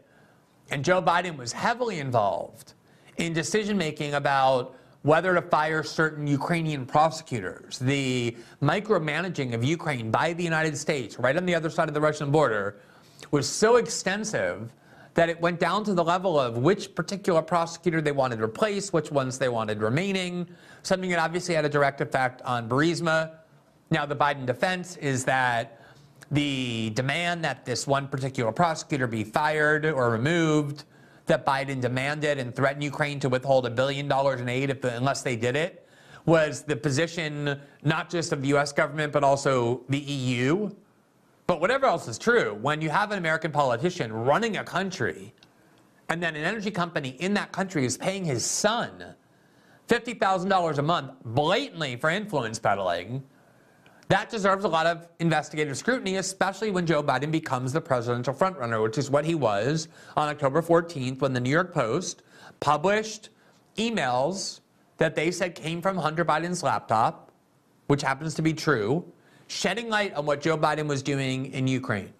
And 0.70 0.84
Joe 0.84 1.02
Biden 1.02 1.36
was 1.36 1.52
heavily 1.52 2.00
involved 2.00 2.74
in 3.16 3.32
decision 3.32 3.76
making 3.76 4.14
about 4.14 4.76
whether 5.02 5.34
to 5.34 5.42
fire 5.42 5.82
certain 5.82 6.26
Ukrainian 6.26 6.84
prosecutors, 6.84 7.78
the 7.78 8.36
micromanaging 8.62 9.54
of 9.54 9.64
Ukraine 9.64 10.10
by 10.10 10.34
the 10.34 10.44
United 10.44 10.76
States, 10.76 11.18
right 11.18 11.36
on 11.36 11.46
the 11.46 11.54
other 11.54 11.70
side 11.70 11.88
of 11.88 11.94
the 11.94 12.00
Russian 12.00 12.30
border, 12.30 12.76
was 13.30 13.48
so 13.48 13.76
extensive 13.76 14.72
that 15.14 15.28
it 15.28 15.40
went 15.40 15.58
down 15.58 15.84
to 15.84 15.94
the 15.94 16.04
level 16.04 16.38
of 16.38 16.58
which 16.58 16.94
particular 16.94 17.42
prosecutor 17.42 18.00
they 18.00 18.12
wanted 18.12 18.36
to 18.36 18.44
replace, 18.44 18.92
which 18.92 19.10
ones 19.10 19.38
they 19.38 19.48
wanted 19.48 19.82
remaining, 19.82 20.46
something 20.82 21.10
that 21.10 21.18
obviously 21.18 21.54
had 21.54 21.64
a 21.64 21.68
direct 21.68 22.00
effect 22.00 22.42
on 22.42 22.68
Burisma. 22.68 23.32
Now, 23.90 24.06
the 24.06 24.16
Biden 24.16 24.46
defense 24.46 24.96
is 24.96 25.24
that 25.24 25.80
the 26.30 26.90
demand 26.90 27.44
that 27.44 27.64
this 27.64 27.86
one 27.86 28.06
particular 28.06 28.52
prosecutor 28.52 29.06
be 29.06 29.24
fired 29.24 29.84
or 29.84 30.10
removed 30.10 30.84
that 31.26 31.44
Biden 31.44 31.80
demanded 31.80 32.38
and 32.38 32.54
threatened 32.54 32.84
Ukraine 32.84 33.20
to 33.20 33.28
withhold 33.28 33.66
a 33.66 33.70
billion 33.70 34.06
dollars 34.06 34.40
in 34.40 34.48
aid 34.48 34.70
if, 34.70 34.84
unless 34.84 35.22
they 35.22 35.36
did 35.36 35.56
it 35.56 35.88
was 36.26 36.62
the 36.62 36.76
position 36.76 37.60
not 37.82 38.10
just 38.10 38.32
of 38.32 38.42
the 38.42 38.48
US 38.56 38.72
government, 38.72 39.12
but 39.12 39.24
also 39.24 39.82
the 39.88 39.98
EU. 39.98 40.70
But 41.50 41.60
whatever 41.60 41.86
else 41.86 42.06
is 42.06 42.16
true, 42.16 42.54
when 42.62 42.80
you 42.80 42.90
have 42.90 43.10
an 43.10 43.18
American 43.18 43.50
politician 43.50 44.12
running 44.12 44.58
a 44.58 44.62
country 44.62 45.34
and 46.08 46.22
then 46.22 46.36
an 46.36 46.44
energy 46.44 46.70
company 46.70 47.16
in 47.18 47.34
that 47.34 47.50
country 47.50 47.84
is 47.84 47.96
paying 47.96 48.24
his 48.24 48.44
son 48.44 49.16
$50,000 49.88 50.78
a 50.78 50.82
month 50.82 51.10
blatantly 51.24 51.96
for 51.96 52.08
influence 52.08 52.60
peddling, 52.60 53.24
that 54.06 54.30
deserves 54.30 54.62
a 54.62 54.68
lot 54.68 54.86
of 54.86 55.08
investigative 55.18 55.76
scrutiny, 55.76 56.18
especially 56.18 56.70
when 56.70 56.86
Joe 56.86 57.02
Biden 57.02 57.32
becomes 57.32 57.72
the 57.72 57.80
presidential 57.80 58.32
frontrunner, 58.32 58.80
which 58.80 58.96
is 58.96 59.10
what 59.10 59.24
he 59.24 59.34
was 59.34 59.88
on 60.16 60.28
October 60.28 60.62
14th 60.62 61.20
when 61.20 61.32
the 61.32 61.40
New 61.40 61.50
York 61.50 61.74
Post 61.74 62.22
published 62.60 63.30
emails 63.76 64.60
that 64.98 65.16
they 65.16 65.32
said 65.32 65.56
came 65.56 65.82
from 65.82 65.96
Hunter 65.96 66.24
Biden's 66.24 66.62
laptop, 66.62 67.32
which 67.88 68.02
happens 68.02 68.34
to 68.34 68.42
be 68.42 68.52
true, 68.52 69.04
shedding 69.50 69.88
light 69.88 70.14
on 70.14 70.24
what 70.24 70.40
Joe 70.40 70.56
Biden 70.56 70.86
was 70.86 71.02
doing 71.02 71.52
in 71.52 71.66
Ukraine. 71.66 72.12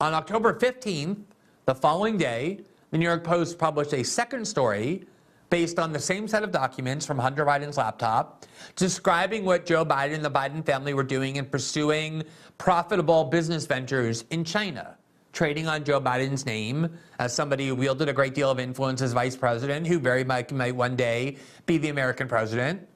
On 0.00 0.14
October 0.14 0.54
15th, 0.54 1.18
the 1.66 1.74
following 1.74 2.16
day, 2.16 2.60
the 2.90 2.98
New 2.98 3.04
York 3.04 3.22
Post 3.22 3.58
published 3.58 3.92
a 3.92 4.02
second 4.02 4.46
story 4.46 5.04
based 5.50 5.78
on 5.78 5.92
the 5.92 5.98
same 5.98 6.26
set 6.26 6.42
of 6.42 6.50
documents 6.50 7.04
from 7.04 7.18
Hunter 7.18 7.44
Biden's 7.44 7.76
laptop, 7.76 8.46
describing 8.74 9.44
what 9.44 9.66
Joe 9.66 9.84
Biden 9.84 10.14
and 10.14 10.24
the 10.24 10.30
Biden 10.30 10.64
family 10.64 10.94
were 10.94 11.02
doing 11.02 11.36
in 11.36 11.44
pursuing 11.44 12.22
profitable 12.56 13.24
business 13.24 13.66
ventures 13.66 14.24
in 14.30 14.42
China, 14.42 14.96
trading 15.32 15.66
on 15.66 15.84
Joe 15.84 16.00
Biden's 16.00 16.46
name 16.46 16.88
as 17.18 17.34
somebody 17.34 17.68
who 17.68 17.74
wielded 17.74 18.08
a 18.08 18.12
great 18.14 18.34
deal 18.34 18.50
of 18.50 18.58
influence 18.58 19.02
as 19.02 19.12
vice 19.12 19.36
president, 19.36 19.86
who 19.86 19.98
very 19.98 20.24
much 20.24 20.52
might 20.52 20.74
one 20.74 20.96
day 20.96 21.36
be 21.66 21.76
the 21.76 21.90
American 21.90 22.28
president, 22.28 22.88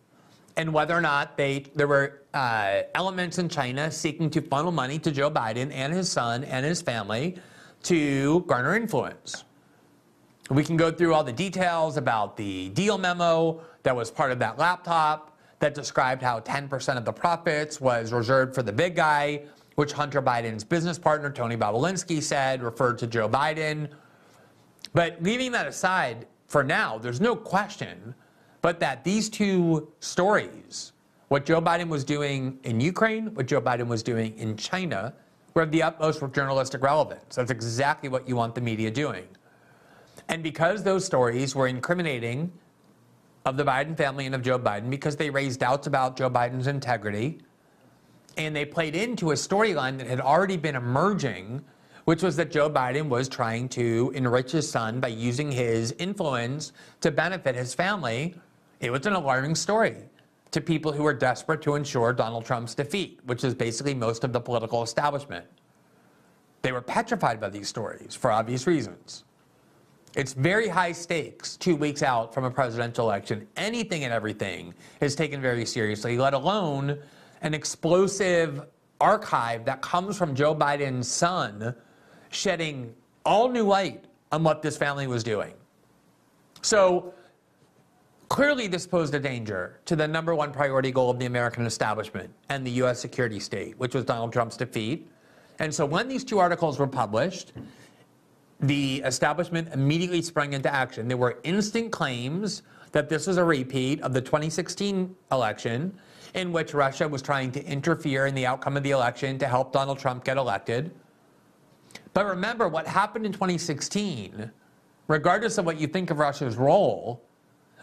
and 0.56 0.72
whether 0.72 0.94
or 0.94 1.00
not 1.00 1.36
they 1.36 1.66
there 1.74 1.88
were 1.88 2.22
uh, 2.32 2.82
elements 2.94 3.38
in 3.38 3.48
China 3.48 3.90
seeking 3.90 4.30
to 4.30 4.40
funnel 4.40 4.72
money 4.72 4.98
to 4.98 5.10
Joe 5.10 5.30
Biden 5.30 5.72
and 5.72 5.92
his 5.92 6.10
son 6.10 6.44
and 6.44 6.64
his 6.64 6.82
family 6.82 7.38
to 7.84 8.40
garner 8.42 8.76
influence. 8.76 9.44
We 10.50 10.62
can 10.62 10.76
go 10.76 10.90
through 10.90 11.14
all 11.14 11.24
the 11.24 11.32
details 11.32 11.96
about 11.96 12.36
the 12.36 12.68
deal 12.70 12.98
memo 12.98 13.62
that 13.82 13.96
was 13.96 14.10
part 14.10 14.30
of 14.30 14.38
that 14.40 14.58
laptop 14.58 15.36
that 15.58 15.74
described 15.74 16.22
how 16.22 16.40
10% 16.40 16.96
of 16.98 17.04
the 17.04 17.12
profits 17.12 17.80
was 17.80 18.12
reserved 18.12 18.54
for 18.54 18.62
the 18.62 18.72
big 18.72 18.94
guy, 18.94 19.42
which 19.76 19.92
Hunter 19.92 20.20
Biden's 20.20 20.64
business 20.64 20.98
partner, 20.98 21.30
Tony 21.30 21.56
Bobulinski, 21.56 22.22
said 22.22 22.62
referred 22.62 22.98
to 22.98 23.06
Joe 23.06 23.28
Biden. 23.28 23.88
But 24.92 25.22
leaving 25.22 25.52
that 25.52 25.66
aside 25.66 26.26
for 26.46 26.62
now, 26.62 26.98
there's 26.98 27.20
no 27.20 27.34
question 27.34 28.14
but 28.64 28.80
that 28.80 29.04
these 29.04 29.28
two 29.28 29.92
stories, 30.00 30.92
what 31.28 31.44
Joe 31.44 31.60
Biden 31.60 31.88
was 31.90 32.02
doing 32.02 32.58
in 32.64 32.80
Ukraine, 32.80 33.34
what 33.34 33.44
Joe 33.44 33.60
Biden 33.60 33.88
was 33.88 34.02
doing 34.02 34.34
in 34.38 34.56
China, 34.56 35.12
were 35.52 35.60
of 35.60 35.70
the 35.70 35.82
utmost 35.82 36.22
journalistic 36.32 36.82
relevance. 36.82 37.36
That's 37.36 37.50
exactly 37.50 38.08
what 38.08 38.26
you 38.26 38.36
want 38.36 38.54
the 38.54 38.62
media 38.62 38.90
doing. 38.90 39.26
And 40.30 40.42
because 40.42 40.82
those 40.82 41.04
stories 41.04 41.54
were 41.54 41.68
incriminating 41.68 42.50
of 43.44 43.58
the 43.58 43.66
Biden 43.66 43.94
family 43.98 44.24
and 44.24 44.34
of 44.34 44.40
Joe 44.40 44.58
Biden, 44.58 44.88
because 44.88 45.14
they 45.14 45.28
raised 45.28 45.60
doubts 45.60 45.86
about 45.86 46.16
Joe 46.16 46.30
Biden's 46.30 46.66
integrity, 46.66 47.40
And 48.38 48.56
they 48.56 48.64
played 48.64 48.96
into 48.96 49.32
a 49.32 49.34
storyline 49.34 49.98
that 49.98 50.06
had 50.06 50.20
already 50.20 50.56
been 50.56 50.74
emerging, 50.74 51.62
which 52.06 52.22
was 52.22 52.34
that 52.36 52.50
Joe 52.50 52.70
Biden 52.70 53.08
was 53.08 53.28
trying 53.28 53.68
to 53.70 54.10
enrich 54.14 54.52
his 54.52 54.70
son 54.70 55.00
by 55.00 55.08
using 55.08 55.52
his 55.52 55.92
influence 55.98 56.72
to 57.02 57.10
benefit 57.10 57.54
his 57.54 57.74
family. 57.74 58.34
It 58.84 58.92
was 58.92 59.06
an 59.06 59.14
alarming 59.14 59.54
story 59.54 59.96
to 60.50 60.60
people 60.60 60.92
who 60.92 61.04
were 61.04 61.14
desperate 61.14 61.62
to 61.62 61.74
ensure 61.74 62.12
Donald 62.12 62.44
Trump's 62.44 62.74
defeat, 62.74 63.18
which 63.24 63.42
is 63.42 63.54
basically 63.54 63.94
most 63.94 64.24
of 64.24 64.32
the 64.34 64.40
political 64.40 64.82
establishment. 64.82 65.46
They 66.60 66.70
were 66.70 66.82
petrified 66.82 67.40
by 67.40 67.48
these 67.48 67.66
stories 67.66 68.14
for 68.14 68.30
obvious 68.30 68.66
reasons. 68.66 69.24
It's 70.14 70.34
very 70.34 70.68
high 70.68 70.92
stakes 70.92 71.56
two 71.56 71.76
weeks 71.76 72.02
out 72.02 72.34
from 72.34 72.44
a 72.44 72.50
presidential 72.50 73.06
election. 73.06 73.48
Anything 73.56 74.04
and 74.04 74.12
everything 74.12 74.74
is 75.00 75.16
taken 75.16 75.40
very 75.40 75.64
seriously, 75.64 76.18
let 76.18 76.34
alone 76.34 76.98
an 77.40 77.54
explosive 77.54 78.66
archive 79.00 79.64
that 79.64 79.80
comes 79.80 80.18
from 80.18 80.34
Joe 80.34 80.54
Biden's 80.54 81.08
son 81.08 81.74
shedding 82.30 82.94
all 83.24 83.48
new 83.48 83.64
light 83.64 84.04
on 84.30 84.44
what 84.44 84.60
this 84.60 84.76
family 84.76 85.06
was 85.06 85.24
doing. 85.24 85.54
So 86.60 87.14
clearly, 88.34 88.66
this 88.66 88.84
posed 88.84 89.14
a 89.14 89.20
danger 89.20 89.78
to 89.84 89.94
the 89.94 90.08
number 90.08 90.34
one 90.34 90.50
priority 90.50 90.90
goal 90.90 91.08
of 91.08 91.20
the 91.20 91.26
American 91.26 91.64
establishment 91.66 92.28
and 92.48 92.66
the 92.66 92.70
U.S. 92.82 92.98
security 92.98 93.38
state, 93.38 93.78
which 93.78 93.94
was 93.94 94.04
Donald 94.04 94.32
Trump's 94.32 94.56
defeat. 94.56 95.08
And 95.60 95.72
so 95.72 95.86
when 95.86 96.08
these 96.08 96.24
two 96.24 96.40
articles 96.40 96.80
were 96.80 96.88
published, 96.88 97.52
the 98.58 99.02
establishment 99.04 99.68
immediately 99.72 100.20
sprang 100.20 100.52
into 100.52 100.68
action. 100.74 101.06
There 101.06 101.16
were 101.16 101.38
instant 101.44 101.92
claims 101.92 102.62
that 102.90 103.08
this 103.08 103.28
was 103.28 103.36
a 103.36 103.44
repeat 103.44 104.00
of 104.00 104.12
the 104.12 104.20
2016 104.20 105.14
election 105.30 105.96
in 106.34 106.50
which 106.50 106.74
Russia 106.74 107.06
was 107.06 107.22
trying 107.22 107.52
to 107.52 107.64
interfere 107.64 108.26
in 108.26 108.34
the 108.34 108.46
outcome 108.46 108.76
of 108.76 108.82
the 108.82 108.90
election 108.90 109.38
to 109.38 109.46
help 109.46 109.72
Donald 109.72 110.00
Trump 110.00 110.24
get 110.24 110.38
elected. 110.38 110.90
But 112.14 112.26
remember, 112.26 112.66
what 112.66 112.88
happened 112.88 113.26
in 113.26 113.32
2016, 113.32 114.50
regardless 115.06 115.56
of 115.56 115.66
what 115.66 115.78
you 115.78 115.86
think 115.86 116.10
of 116.10 116.18
Russia's 116.18 116.56
role, 116.56 117.22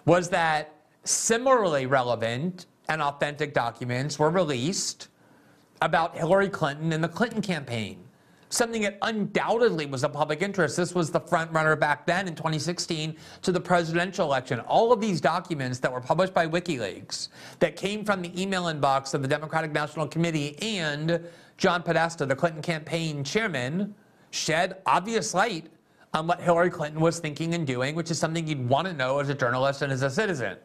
was 0.06 0.30
that 0.30 0.76
similarly 1.04 1.86
relevant 1.86 2.66
and 2.90 3.02
authentic 3.02 3.54
documents 3.54 4.20
were 4.20 4.30
released 4.30 5.08
about 5.82 6.16
Hillary 6.16 6.50
Clinton 6.50 6.94
and 6.94 7.04
the 7.04 7.10
Clinton 7.10 7.42
campaign 7.42 8.04
something 8.54 8.82
that 8.82 8.98
undoubtedly 9.02 9.86
was 9.86 10.04
a 10.04 10.10
public 10.10 10.42
interest. 10.42 10.78
This 10.78 10.94
was 10.94 11.10
the 11.10 11.20
front 11.20 11.52
runner 11.52 11.76
back 11.76 12.06
then 12.06 12.28
in 12.28 12.36
2016 12.36 13.16
to 13.42 13.52
the 13.52 13.60
presidential 13.60 14.26
election. 14.26 14.60
All 14.62 14.92
of 14.92 15.02
these 15.02 15.22
documents 15.22 15.80
that 15.80 15.92
were 15.92 16.02
published 16.02 16.34
by 16.34 16.48
WikiLeaks 16.48 17.30
that 17.60 17.76
came 17.76 18.04
from 18.04 18.22
the 18.22 18.42
email 18.42 18.64
inbox 18.64 19.14
of 19.14 19.22
the 19.22 19.28
Democratic 19.28 19.72
National 19.72 20.08
Committee 20.08 20.58
and 20.62 21.26
John 21.58 21.82
Podesta, 21.82 22.26
the 22.26 22.36
Clinton 22.36 22.62
campaign 22.62 23.24
chairman, 23.24 23.96
shed 24.32 24.82
obvious 24.86 25.34
light 25.34 25.68
on 26.14 26.28
what 26.28 26.42
Hillary 26.42 26.70
Clinton 26.70 27.00
was 27.00 27.20
thinking 27.20 27.54
and 27.54 27.66
doing, 27.66 27.96
which 27.96 28.12
is 28.12 28.20
something 28.20 28.48
you'd 28.48 28.68
want 28.68 28.88
to 28.88 28.94
know 28.94 29.20
as 29.20 29.30
a 29.30 29.36
journalist 29.36 29.82
and 29.82 29.92
as 29.92 30.02
a 30.02 30.10
citizen. 30.10 30.58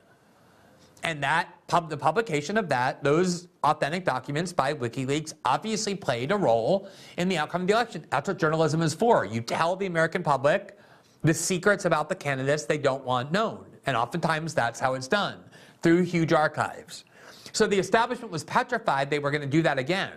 And 1.03 1.23
that 1.23 1.49
pub, 1.69 1.89
the 1.89 1.97
publication 1.97 2.57
of 2.57 2.69
that, 2.71 3.05
those 3.05 3.47
authentic 3.63 4.05
documents 4.05 4.53
by 4.53 4.75
WikiLeaks 4.75 5.35
obviously 5.45 5.95
played 5.95 6.33
a 6.33 6.37
role 6.37 6.89
in 7.17 7.29
the 7.29 7.39
outcome 7.39 7.63
of 7.63 7.69
the 7.69 7.75
election. 7.75 8.05
That's 8.11 8.27
what 8.27 8.39
journalism 8.39 8.83
is 8.83 8.95
for. 8.95 9.25
You 9.25 9.41
tell 9.41 9.77
the 9.77 9.87
American 9.87 10.23
public 10.23 10.77
the 11.23 11.35
secrets 11.35 11.85
about 11.85 12.09
the 12.09 12.15
candidates 12.15 12.65
they 12.65 12.79
don't 12.79 13.05
want 13.05 13.31
known. 13.31 13.67
And 13.87 13.97
oftentimes 13.97 14.55
that's 14.55 14.81
how 14.81 14.95
it's 14.95 15.07
done 15.07 15.39
through 15.83 16.03
huge 16.03 16.33
archives. 16.33 17.05
So 17.53 17.67
the 17.67 17.79
establishment 17.79 18.33
was 18.33 18.45
petrified 18.45 19.09
they 19.09 19.19
were 19.19 19.31
going 19.31 19.43
to 19.43 19.47
do 19.47 19.63
that 19.63 19.79
again. 19.79 20.13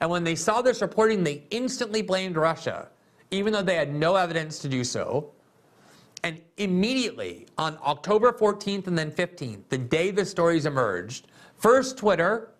And 0.00 0.10
when 0.10 0.24
they 0.24 0.34
saw 0.34 0.60
this 0.60 0.82
reporting, 0.82 1.24
they 1.24 1.44
instantly 1.50 2.02
blamed 2.02 2.36
Russia, 2.36 2.88
even 3.30 3.52
though 3.52 3.62
they 3.62 3.74
had 3.74 3.94
no 3.94 4.16
evidence 4.16 4.58
to 4.60 4.68
do 4.68 4.84
so. 4.84 5.32
And 6.22 6.40
immediately 6.56 7.46
on 7.58 7.78
October 7.84 8.32
14th 8.32 8.86
and 8.86 8.98
then 8.98 9.10
15th, 9.10 9.62
the 9.68 9.78
day 9.78 10.10
the 10.10 10.24
stories 10.24 10.66
emerged, 10.66 11.28
first 11.56 11.96
Twitter 11.96 12.50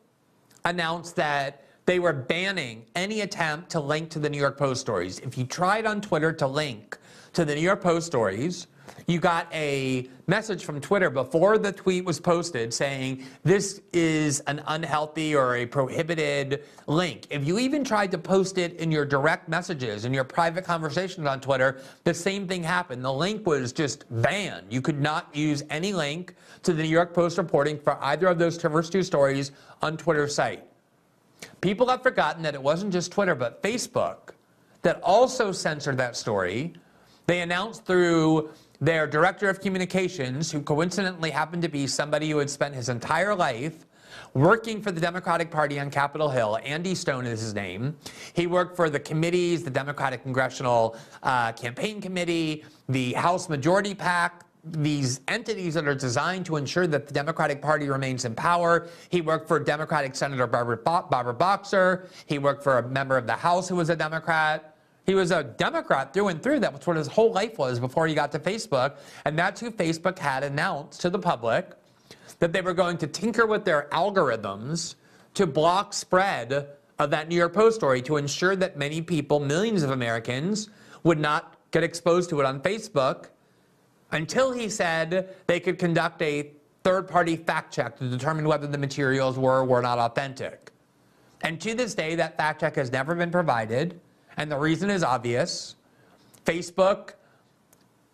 announced 0.65 1.17
that 1.17 1.65
they 1.87 1.99
were 1.99 2.13
banning 2.13 2.85
any 2.95 3.21
attempt 3.21 3.71
to 3.71 3.81
link 3.81 4.11
to 4.11 4.19
the 4.19 4.29
New 4.29 4.39
York 4.39 4.59
Post 4.59 4.81
stories. 4.81 5.21
If 5.21 5.39
you 5.39 5.45
tried 5.45 5.87
on 5.87 6.01
Twitter 6.01 6.33
to 6.33 6.47
link 6.47 6.99
to 7.33 7.45
the 7.45 7.55
New 7.55 7.61
York 7.61 7.81
Post 7.81 8.07
stories, 8.07 8.67
you 9.07 9.21
got 9.21 9.47
a 9.53 10.09
message 10.27 10.65
from 10.65 10.81
Twitter 10.81 11.11
before 11.11 11.59
the 11.59 11.71
tweet 11.71 12.05
was 12.05 12.19
posted 12.19 12.75
saying 12.75 13.25
this 13.45 13.81
is 13.93 14.41
an 14.41 14.61
unhealthy 14.67 15.35
or 15.35 15.57
a 15.57 15.67
prohibited 15.67 16.65
link. 16.89 17.27
If 17.31 17.47
you 17.47 17.59
even 17.59 17.85
tried 17.85 18.11
to 18.11 18.19
post 18.19 18.59
it 18.59 18.75
in 18.81 18.91
your 18.91 19.05
direct 19.05 19.49
messages, 19.49 20.05
in 20.05 20.13
your 20.13 20.25
private 20.25 20.65
conversations 20.65 21.27
on 21.27 21.41
Twitter, 21.41 21.81
the 22.03 22.13
same 22.13 22.49
thing 22.49 22.65
happened. 22.65 23.05
The 23.05 23.13
link 23.13 23.47
was 23.47 23.73
just 23.73 24.05
banned. 24.23 24.73
You 24.73 24.81
could 24.81 25.01
not 25.01 25.35
use 25.35 25.63
any 25.71 25.93
link 25.93 26.35
to 26.65 26.73
the 26.73 26.83
New 26.83 26.89
York 26.89 27.15
Post 27.15 27.39
reporting 27.39 27.79
for 27.79 28.03
either 28.03 28.27
of 28.27 28.39
those 28.39 28.61
first 28.61 28.91
two 28.91 29.05
stories 29.05 29.53
on 29.83 29.97
Twitter's 29.97 30.35
site. 30.35 30.65
People 31.61 31.89
have 31.89 32.03
forgotten 32.03 32.43
that 32.43 32.55
it 32.55 32.63
wasn't 32.63 32.93
just 32.93 33.13
Twitter, 33.13 33.35
but 33.35 33.63
Facebook 33.63 34.31
that 34.83 35.01
also 35.03 35.53
censored 35.53 35.97
that 35.99 36.17
story. 36.17 36.75
They 37.27 37.41
announced 37.41 37.85
through 37.85 38.51
their 38.81 39.07
director 39.07 39.49
of 39.49 39.61
communications, 39.61 40.51
who 40.51 40.61
coincidentally 40.61 41.31
happened 41.31 41.63
to 41.63 41.69
be 41.69 41.87
somebody 41.87 42.31
who 42.31 42.39
had 42.39 42.51
spent 42.51 42.75
his 42.75 42.89
entire 42.89 43.35
life 43.35 43.87
working 44.35 44.83
for 44.83 44.93
the 44.93 45.01
Democratic 45.01 45.51
Party 45.51 45.79
on 45.81 45.91
Capitol 45.91 46.29
Hill. 46.29 46.59
Andy 46.65 46.95
Stone 46.95 47.27
is 47.27 47.41
his 47.41 47.55
name. 47.55 47.97
He 48.35 48.47
worked 48.47 48.77
for 48.77 48.91
the 48.91 49.01
committees, 49.01 49.63
the 49.63 49.71
Democratic 49.71 50.23
Congressional 50.23 50.97
uh, 51.23 51.53
Campaign 51.53 52.01
Committee, 52.01 52.65
the 52.89 53.13
House 53.15 53.49
Majority 53.49 53.95
PAC, 53.95 54.45
these 54.65 55.21
entities 55.29 55.75
that 55.75 55.87
are 55.87 55.95
designed 55.95 56.45
to 56.47 56.57
ensure 56.57 56.87
that 56.89 57.07
the 57.07 57.15
Democratic 57.15 57.63
Party 57.63 57.89
remains 57.89 58.25
in 58.25 58.35
power. 58.35 58.89
He 59.11 59.21
worked 59.21 59.47
for 59.47 59.61
Democratic 59.61 60.17
Senator 60.17 60.47
Barbara, 60.47 60.77
Barbara 60.79 61.35
Boxer. 61.35 62.09
He 62.27 62.39
worked 62.39 62.65
for 62.65 62.79
a 62.79 62.89
member 62.89 63.17
of 63.17 63.27
the 63.27 63.35
House 63.35 63.69
who 63.69 63.77
was 63.77 63.91
a 63.91 63.97
Democrat. 63.97 64.76
He 65.07 65.15
was 65.15 65.31
a 65.31 65.45
Democrat 65.45 66.13
through 66.13 66.29
and 66.29 66.43
through. 66.43 66.61
That 66.61 66.73
was 66.73 66.87
what 66.87 66.97
his 66.97 67.07
whole 67.07 67.33
life 67.33 67.59
was 67.59 67.79
before 67.79 68.09
he 68.09 68.15
got 68.15 68.33
to 68.33 68.41
Facebook. 68.41 68.97
And 69.25 69.39
that's 69.39 69.61
who 69.61 69.71
Facebook 69.71 70.19
had 70.19 70.43
announced 70.43 71.01
to 71.03 71.11
the 71.11 71.19
public 71.19 71.71
that 72.41 72.53
they 72.53 72.61
were 72.61 72.75
going 72.75 72.99
to 72.99 73.07
tinker 73.07 73.47
with 73.47 73.65
their 73.65 73.89
algorithms 73.93 74.97
to 75.35 75.47
block 75.47 75.95
spread 75.95 76.69
of 76.99 77.11
that 77.11 77.29
New 77.29 77.37
York 77.37 77.55
Post 77.55 77.77
story 77.77 78.03
to 78.03 78.17
ensure 78.17 78.57
that 78.57 78.77
many 78.77 79.01
people, 79.01 79.39
millions 79.39 79.83
of 79.83 79.91
Americans, 79.91 80.71
would 81.05 81.19
not 81.19 81.57
get 81.71 81.85
exposed 81.85 82.29
to 82.31 82.41
it 82.41 82.47
on 82.47 82.61
Facebook 82.61 83.27
until 84.13 84.53
he 84.53 84.69
said 84.69 85.35
they 85.47 85.61
could 85.61 85.79
conduct 85.79 86.21
a 86.23 86.51
third 86.85 87.09
party 87.09 87.37
fact 87.37 87.73
check 87.73 87.97
to 87.99 88.09
determine 88.09 88.47
whether 88.47 88.67
the 88.67 88.79
materials 88.79 89.39
were 89.39 89.61
or 89.61 89.65
were 89.65 89.83
not 89.83 89.99
authentic. 89.99 90.71
And 91.43 91.61
to 91.61 91.75
this 91.75 91.95
day, 91.95 92.15
that 92.15 92.37
fact 92.37 92.61
check 92.61 92.77
has 92.77 92.91
never 92.91 93.15
been 93.15 93.31
provided. 93.31 94.01
And 94.37 94.51
the 94.51 94.59
reason 94.59 94.91
is 94.91 95.03
obvious. 95.03 95.77
Facebook, 96.45 97.15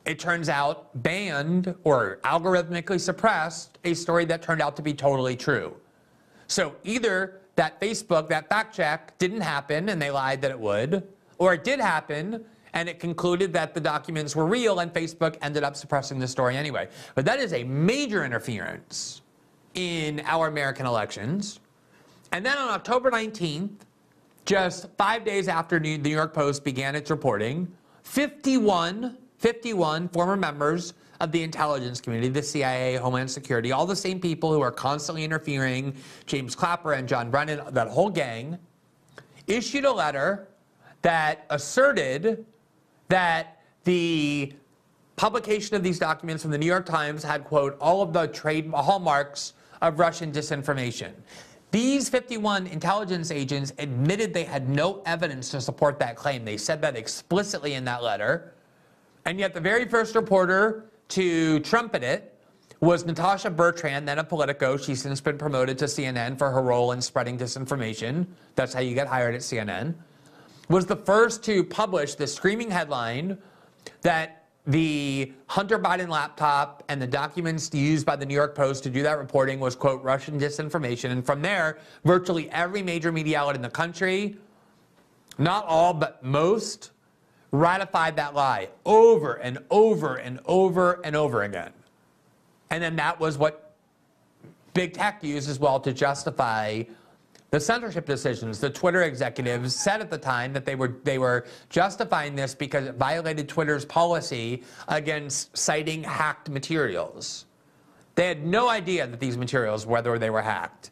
it 0.05 0.19
turns 0.19 0.49
out, 0.49 1.03
banned 1.03 1.75
or 1.85 2.19
algorithmically 2.25 3.01
suppressed 3.01 3.79
a 3.85 3.95
story 3.95 4.25
that 4.27 4.43
turned 4.43 4.63
out 4.63 4.77
to 4.77 4.83
be 4.83 4.95
totally 4.95 5.37
true. 5.37 5.77
So 6.47 6.75
either 6.85 7.41
that 7.57 7.81
Facebook, 7.81 8.29
that 8.29 8.49
fact 8.49 8.75
check 8.75 9.17
didn't 9.19 9.41
happen 9.41 9.89
and 9.89 10.01
they 10.01 10.11
lied 10.11 10.41
that 10.43 10.51
it 10.51 10.59
would, 10.59 11.07
or 11.39 11.55
it 11.55 11.65
did 11.65 11.81
happen 11.81 12.45
and 12.75 12.89
it 12.89 12.99
concluded 12.99 13.53
that 13.53 13.75
the 13.75 13.81
documents 13.81 14.35
were 14.35 14.47
real 14.47 14.81
and 14.81 14.93
Facebook 14.93 15.37
ended 15.43 15.63
up 15.63 15.77
suppressing 15.77 16.19
the 16.19 16.29
story 16.29 16.57
anyway. 16.57 16.89
But 17.15 17.25
that 17.27 17.39
is 17.39 17.53
a 17.53 17.65
major 17.65 18.25
interference 18.25 19.21
in 19.75 20.23
our 20.25 20.49
American 20.49 20.87
elections. 20.87 21.61
And 22.33 22.45
then 22.45 22.57
on 22.57 22.71
October 22.71 23.11
19th, 23.11 23.77
just 24.45 24.89
five 24.99 25.25
days 25.25 25.49
after 25.49 25.79
the 25.79 25.99
New 25.99 26.11
York 26.11 26.35
Post 26.35 26.65
began 26.65 26.95
its 26.95 27.11
reporting, 27.11 27.73
51, 28.03 29.17
51 29.39 30.09
former 30.09 30.37
members 30.37 30.95
of 31.21 31.31
the 31.31 31.43
intelligence 31.43 32.01
community, 32.01 32.29
the 32.29 32.43
CIA, 32.43 32.97
Homeland 32.97 33.31
Security, 33.31 33.71
all 33.71 33.87
the 33.87 33.95
same 33.95 34.19
people 34.19 34.53
who 34.53 34.61
are 34.61 34.73
constantly 34.73 35.25
interfering, 35.25 35.95
James 36.27 36.57
Clapper 36.57 36.95
and 36.95 37.09
John 37.09 37.31
Brennan, 37.31 37.61
that 37.71 37.89
whole 37.89 38.11
gang, 38.11 38.59
issued 39.47 39.85
a 39.85 39.93
letter 39.93 40.49
that 41.03 41.47
asserted 41.51 42.45
that 43.09 43.63
the 43.85 44.53
publication 45.17 45.77
of 45.77 45.83
these 45.83 45.99
documents 45.99 46.43
from 46.43 46.51
the 46.51 46.59
New 46.59 46.67
York 46.67 46.87
Times 46.87 47.23
had, 47.23 47.45
quote, 47.45 47.77
all 47.81 48.03
of 48.03 48.13
the 48.13 48.27
trade 48.29 48.69
hallmarks 48.71 49.53
of 49.81 49.99
Russian 49.99 50.33
disinformation. 50.33 51.13
These 51.73 52.11
51 52.11 52.67
intelligence 52.67 53.31
agents 53.31 53.73
admitted 53.79 54.35
they 54.35 54.45
had 54.45 54.69
no 54.69 55.03
evidence 55.07 55.49
to 55.51 55.61
support 55.61 55.99
that 56.01 56.17
claim. 56.17 56.45
They 56.45 56.59
said 56.59 56.83
that 56.83 56.97
explicitly 56.97 57.73
in 57.75 57.85
that 57.87 58.03
letter. 58.03 58.53
And 59.25 59.39
yet, 59.39 59.55
the 59.55 59.61
very 59.61 59.89
first 59.89 60.15
reporter 60.15 60.85
to 61.09 61.61
trumpet 61.61 62.03
it 62.03 62.39
was 62.81 63.07
Natasha 63.07 63.49
Bertrand, 63.49 64.07
then 64.07 64.19
a 64.19 64.25
Politico. 64.25 64.77
She's 64.77 65.01
since 65.01 65.21
been 65.23 65.39
promoted 65.39 65.79
to 65.79 65.87
CNN 65.87 66.37
for 66.37 66.51
her 66.51 66.61
role 66.61 66.93
in 66.93 67.01
spreading 67.01 67.39
disinformation. 67.39 68.27
That's 68.55 68.75
how 68.75 68.81
you 68.81 68.95
get 68.95 69.07
hired 69.07 69.35
at 69.35 69.41
CNN. 69.41 69.95
Was 70.69 70.85
the 70.85 70.97
first 70.97 71.43
to 71.45 71.65
publish 71.65 72.17
the 72.17 72.27
screaming 72.27 72.71
headline 72.71 73.39
that 74.03 74.42
the 74.67 75.33
Hunter 75.49 75.79
Biden 75.79 76.09
laptop 76.09 76.85
and 76.89 77.03
the 77.03 77.07
documents 77.07 77.73
used 77.75 78.07
by 78.07 78.15
the 78.15 78.25
New 78.25 78.35
York 78.35 78.55
Post 78.55 78.85
to 78.85 78.91
do 78.91 79.03
that 79.03 79.19
reporting 79.19 79.59
was, 79.59 79.75
quote, 79.75 80.03
Russian 80.03 80.39
disinformation. 80.39 81.11
And 81.11 81.25
from 81.25 81.43
there, 81.43 81.79
virtually 82.05 82.49
every 82.51 82.83
major 82.83 83.11
media 83.11 83.41
outlet 83.41 83.57
in 83.57 83.63
the 83.63 83.71
country, 83.71 84.37
not 85.39 85.65
all, 85.67 85.93
but 85.93 86.23
most, 86.23 86.93
ratified 87.51 88.17
that 88.17 88.35
lie 88.35 88.69
over 88.87 89.35
and 89.35 89.59
over 89.71 90.17
and 90.17 90.41
over 90.47 91.01
and 91.05 91.17
over 91.17 91.43
again. 91.43 91.73
And 92.71 92.83
then 92.83 92.97
that 92.97 93.19
was 93.19 93.37
what 93.37 93.75
big 94.75 94.95
tech 94.95 95.23
used 95.23 95.51
as 95.51 95.59
well 95.59 95.81
to 95.81 95.93
justify 95.93 96.85
the 97.53 97.61
censorship 97.61 98.07
decisions. 98.07 98.59
The 98.59 98.71
Twitter 98.71 99.03
executives 99.03 99.77
said 99.77 100.01
at 100.01 100.11
the 100.11 100.17
time 100.17 100.55
that 100.55 100.65
they 100.65 100.75
were 100.75 100.97
they 101.05 101.19
were 101.19 101.45
justifying 101.69 102.35
this 102.35 102.55
because 102.55 102.87
it 102.87 102.97
violated 102.97 103.47
Twitter's 103.49 103.85
policy 103.85 104.65
against 104.89 105.57
citing 105.57 106.03
hacked 106.03 106.49
materials. 106.49 107.45
They 108.15 108.27
had 108.27 108.47
no 108.47 108.69
idea 108.69 109.07
that 109.07 109.21
these 109.21 109.37
materials, 109.37 109.87
whether 109.87 110.19
they 110.19 110.31
were 110.31 110.41
hacked. 110.41 110.91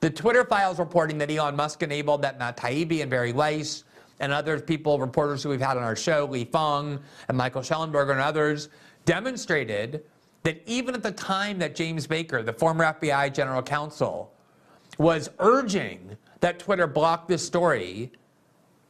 The 0.00 0.10
Twitter 0.10 0.44
files 0.44 0.80
reporting 0.80 1.18
that 1.18 1.30
Elon 1.30 1.54
Musk 1.54 1.84
enabled 1.84 2.22
that 2.22 2.36
Matt 2.36 2.56
Taibbi 2.56 3.02
and 3.02 3.10
Bari 3.10 3.32
Weiss 3.32 3.84
and 4.18 4.32
other 4.32 4.58
people, 4.58 4.98
reporters 4.98 5.44
who 5.44 5.50
we've 5.50 5.60
had 5.60 5.76
on 5.76 5.84
our 5.84 5.96
show, 5.96 6.26
Lee 6.28 6.44
Fang 6.44 6.98
and 7.28 7.38
Michael 7.38 7.62
Shellenberger 7.62 8.10
and 8.10 8.20
others, 8.20 8.70
demonstrated 9.04 10.04
that 10.42 10.60
even 10.66 10.96
at 10.96 11.04
the 11.04 11.12
time 11.12 11.60
that 11.60 11.76
James 11.76 12.08
Baker, 12.08 12.42
the 12.42 12.52
former 12.52 12.84
FBI 12.84 13.32
general 13.32 13.62
counsel, 13.62 14.32
was 14.98 15.30
urging 15.38 16.16
that 16.40 16.58
Twitter 16.58 16.86
block 16.86 17.28
this 17.28 17.44
story 17.44 18.12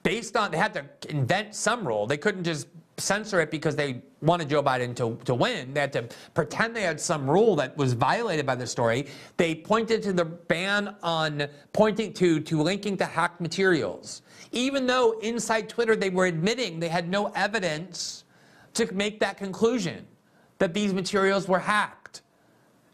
based 0.03 0.37
on, 0.37 0.51
they 0.51 0.59
had 0.59 0.75
to 0.75 0.85
invent 1.11 1.55
some 1.55 1.87
rule. 1.87 2.07
They 2.07 2.17
couldn't 2.17 2.45
just 2.45 2.67
censor 2.97 3.41
it 3.41 3.51
because 3.51 3.75
they 3.77 4.03
wanted 4.21 4.49
Joe 4.49 4.63
Biden 4.63 4.95
to, 4.97 5.19
to 5.25 5.35
win. 5.35 5.75
They 5.75 5.81
had 5.81 5.93
to 5.95 6.09
pretend 6.35 6.77
they 6.77 6.83
had 6.83 7.01
some 7.01 7.29
rule 7.29 7.57
that 7.57 7.77
was 7.77 7.93
violated 7.93 8.47
by 8.47 8.55
the 8.55 8.67
story. 8.67 9.07
They 9.37 9.55
pointed 9.55 10.03
to 10.05 10.13
the 10.13 10.25
ban 10.25 10.95
on 11.03 11.47
pointing 11.73 12.13
to, 12.15 12.41
to 12.41 12.63
linking 12.63 12.97
to 12.99 13.05
hacked 13.05 13.41
materials. 13.41 14.23
Even 14.53 14.87
though 14.87 15.19
inside 15.21 15.69
Twitter 15.69 15.97
they 15.97 16.11
were 16.11 16.27
admitting 16.27 16.79
they 16.79 16.89
had 16.89 17.09
no 17.09 17.27
evidence 17.35 18.25
to 18.75 18.93
make 18.93 19.21
that 19.21 19.37
conclusion 19.37 20.07
that 20.59 20.75
these 20.75 20.93
materials 20.93 21.49
were 21.49 21.59
hacked. 21.59 22.23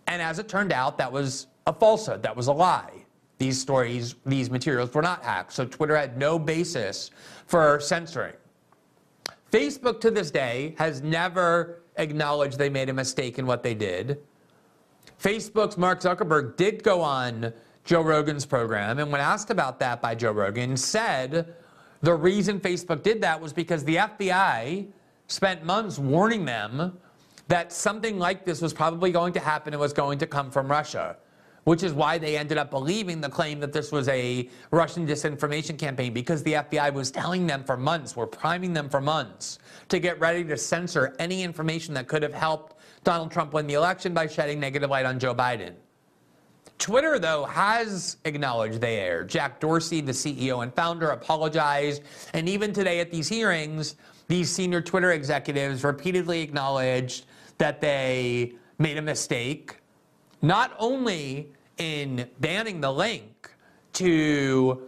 And 0.07 0.23
as 0.23 0.39
it 0.39 0.49
turned 0.49 0.73
out, 0.73 0.97
that 0.99 1.13
was 1.13 1.49
a 1.69 1.73
falsehood, 1.73 2.23
that 2.23 2.35
was 2.35 2.49
a 2.49 2.53
lie. 2.53 2.91
These 3.37 3.61
stories, 3.61 4.17
these 4.27 4.51
materials 4.51 4.93
were 4.93 5.03
not 5.03 5.23
hacked. 5.23 5.53
So 5.53 5.65
Twitter 5.65 5.97
had 5.97 6.17
no 6.19 6.39
basis 6.39 7.11
for 7.47 7.79
censoring. 7.79 8.35
Facebook 9.53 10.01
to 10.01 10.11
this 10.11 10.31
day 10.31 10.75
has 10.79 11.03
never 11.03 11.83
acknowledged 11.97 12.59
they 12.59 12.71
made 12.71 12.89
a 12.89 12.93
mistake 12.93 13.39
in 13.39 13.47
what 13.47 13.63
they 13.63 13.75
did. 13.75 14.19
Facebook's 15.23 15.77
Mark 15.77 16.01
Zuckerberg 16.01 16.57
did 16.57 16.83
go 16.83 17.01
on 17.03 17.53
Joe 17.85 18.03
Rogan's 18.03 18.47
program, 18.47 18.99
and 18.99 19.11
when 19.11 19.21
asked 19.21 19.51
about 19.51 19.79
that 19.81 20.01
by 20.01 20.15
Joe 20.15 20.33
Rogan, 20.33 20.77
said 20.77 21.55
the 22.03 22.15
reason 22.15 22.61
Facebook 22.61 23.03
did 23.03 23.21
that 23.23 23.41
was 23.41 23.53
because 23.53 23.85
the 23.85 23.97
FBI 23.97 24.87
spent 25.27 25.65
months 25.65 25.99
warning 25.99 26.45
them 26.45 26.99
that 27.49 27.73
something 27.73 28.19
like 28.19 28.45
this 28.45 28.61
was 28.61 28.73
probably 28.73 29.11
going 29.11 29.33
to 29.33 29.41
happen 29.41 29.73
and 29.73 29.81
was 29.81 29.93
going 29.93 30.19
to 30.19 30.27
come 30.27 30.51
from 30.51 30.71
Russia, 30.71 31.17
which 31.69 31.83
is 31.83 31.93
why 31.93 32.17
they 32.17 32.39
ended 32.39 32.57
up 32.57 32.71
believing 32.71 33.21
the 33.21 33.29
claim 33.29 33.61
that 33.61 33.75
this 33.75 33.93
was 33.93 34.09
a 34.09 34.49
Russian 34.71 35.07
disinformation 35.07 35.77
campaign 35.77 36.15
because 36.15 36.43
the 36.43 36.55
FBI 36.55 36.95
was 36.95 37.11
telling 37.11 37.47
them 37.47 37.63
for 37.63 37.77
months, 37.77 38.17
were 38.17 38.27
priming 38.27 38.73
them 38.73 38.89
for 38.89 39.03
months 39.03 39.59
to 39.91 39.99
get 39.99 40.19
ready 40.19 40.43
to 40.45 40.57
censor 40.57 41.15
any 41.19 41.43
information 41.43 41.93
that 41.93 42.09
could 42.09 42.23
have 42.23 42.33
helped 42.33 42.77
Donald 43.05 43.31
Trump 43.31 43.53
win 43.53 43.67
the 43.67 43.75
election 43.75 44.15
by 44.15 44.27
shedding 44.27 44.59
negative 44.59 44.89
light 44.89 45.05
on 45.05 45.19
Joe 45.19 45.35
Biden. 45.35 45.75
Twitter, 46.79 47.19
though, 47.19 47.45
has 47.45 48.17
acknowledged 48.25 48.81
they 48.81 49.01
erred. 49.01 49.29
Jack 49.29 49.61
Dorsey, 49.61 50.01
the 50.01 50.13
CEO 50.13 50.63
and 50.63 50.73
founder, 50.73 51.11
apologized. 51.11 52.01
And 52.33 52.49
even 52.49 52.73
today 52.73 52.99
at 53.01 53.11
these 53.11 53.29
hearings, 53.29 53.97
these 54.27 54.51
senior 54.51 54.81
Twitter 54.81 55.13
executives 55.13 55.85
repeatedly 55.85 56.41
acknowledged 56.41 57.27
that 57.59 57.83
they 57.83 58.55
made 58.79 58.97
a 58.97 59.03
mistake, 59.03 59.77
not 60.41 60.75
only 60.79 61.53
in 61.79 62.29
banning 62.41 62.81
the 62.81 62.93
link 62.93 63.51
to 63.95 64.83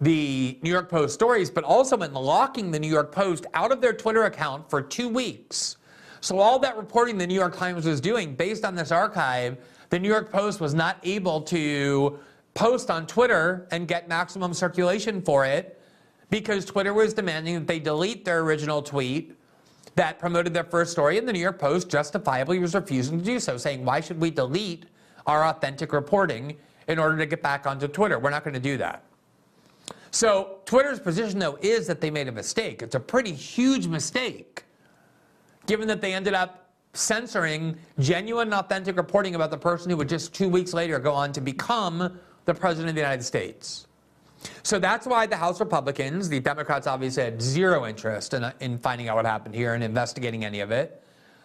the 0.00 0.58
New 0.62 0.70
York 0.70 0.88
Post 0.88 1.14
stories, 1.14 1.50
but 1.50 1.64
also 1.64 1.96
in 1.98 2.12
locking 2.12 2.70
the 2.70 2.78
New 2.78 2.88
York 2.88 3.12
Post 3.12 3.46
out 3.54 3.72
of 3.72 3.80
their 3.80 3.92
Twitter 3.92 4.24
account 4.24 4.70
for 4.70 4.80
two 4.80 5.08
weeks. 5.08 5.76
So, 6.20 6.38
all 6.38 6.58
that 6.60 6.76
reporting 6.76 7.18
the 7.18 7.26
New 7.26 7.34
York 7.34 7.56
Times 7.56 7.84
was 7.84 8.00
doing 8.00 8.34
based 8.34 8.64
on 8.64 8.74
this 8.74 8.90
archive, 8.90 9.58
the 9.90 9.98
New 9.98 10.08
York 10.08 10.30
Post 10.30 10.60
was 10.60 10.74
not 10.74 10.98
able 11.02 11.40
to 11.42 12.18
post 12.54 12.90
on 12.90 13.06
Twitter 13.06 13.68
and 13.70 13.86
get 13.86 14.08
maximum 14.08 14.52
circulation 14.52 15.22
for 15.22 15.44
it 15.44 15.80
because 16.30 16.64
Twitter 16.64 16.92
was 16.92 17.14
demanding 17.14 17.54
that 17.54 17.66
they 17.66 17.78
delete 17.78 18.24
their 18.24 18.40
original 18.40 18.82
tweet 18.82 19.38
that 19.94 20.18
promoted 20.18 20.54
their 20.54 20.64
first 20.64 20.92
story, 20.92 21.18
and 21.18 21.26
the 21.26 21.32
New 21.32 21.40
York 21.40 21.58
Post 21.58 21.88
justifiably 21.88 22.58
was 22.58 22.74
refusing 22.74 23.18
to 23.18 23.24
do 23.24 23.40
so, 23.40 23.56
saying, 23.56 23.84
Why 23.84 24.00
should 24.00 24.20
we 24.20 24.30
delete 24.30 24.86
our 25.28 25.44
authentic 25.44 25.92
reporting 25.92 26.56
in 26.88 26.98
order 26.98 27.16
to 27.16 27.26
get 27.26 27.42
back 27.42 27.66
onto 27.66 27.86
Twitter? 27.86 28.18
We're 28.18 28.30
not 28.30 28.42
going 28.42 28.54
to 28.54 28.60
do 28.60 28.76
that. 28.78 29.04
So, 30.10 30.58
Twitter's 30.64 30.98
position, 30.98 31.38
though, 31.38 31.58
is 31.60 31.86
that 31.86 32.00
they 32.00 32.10
made 32.10 32.28
a 32.28 32.32
mistake. 32.32 32.82
It's 32.82 32.94
a 32.94 33.00
pretty 33.00 33.32
huge 33.32 33.86
mistake, 33.86 34.64
given 35.66 35.86
that 35.88 36.00
they 36.00 36.14
ended 36.14 36.34
up 36.34 36.70
censoring 36.94 37.76
genuine 37.98 38.52
authentic 38.52 38.96
reporting 38.96 39.34
about 39.34 39.50
the 39.50 39.58
person 39.58 39.90
who 39.90 39.96
would 39.98 40.08
just 40.08 40.34
two 40.34 40.48
weeks 40.48 40.72
later 40.72 40.98
go 40.98 41.12
on 41.12 41.32
to 41.32 41.40
become 41.40 42.18
the 42.46 42.54
President 42.54 42.88
of 42.88 42.94
the 42.94 43.00
United 43.00 43.22
States. 43.22 43.86
So 44.62 44.78
that's 44.78 45.06
why 45.06 45.26
the 45.26 45.36
House 45.36 45.60
Republicans, 45.60 46.28
the 46.28 46.40
Democrats 46.40 46.86
obviously 46.86 47.24
had 47.24 47.42
zero 47.42 47.86
interest 47.86 48.34
in, 48.34 48.44
uh, 48.44 48.52
in 48.60 48.78
finding 48.78 49.08
out 49.08 49.16
what 49.16 49.26
happened 49.26 49.54
here 49.54 49.74
and 49.74 49.84
investigating 49.84 50.44
any 50.44 50.60
of 50.60 50.70
it. 50.70 51.02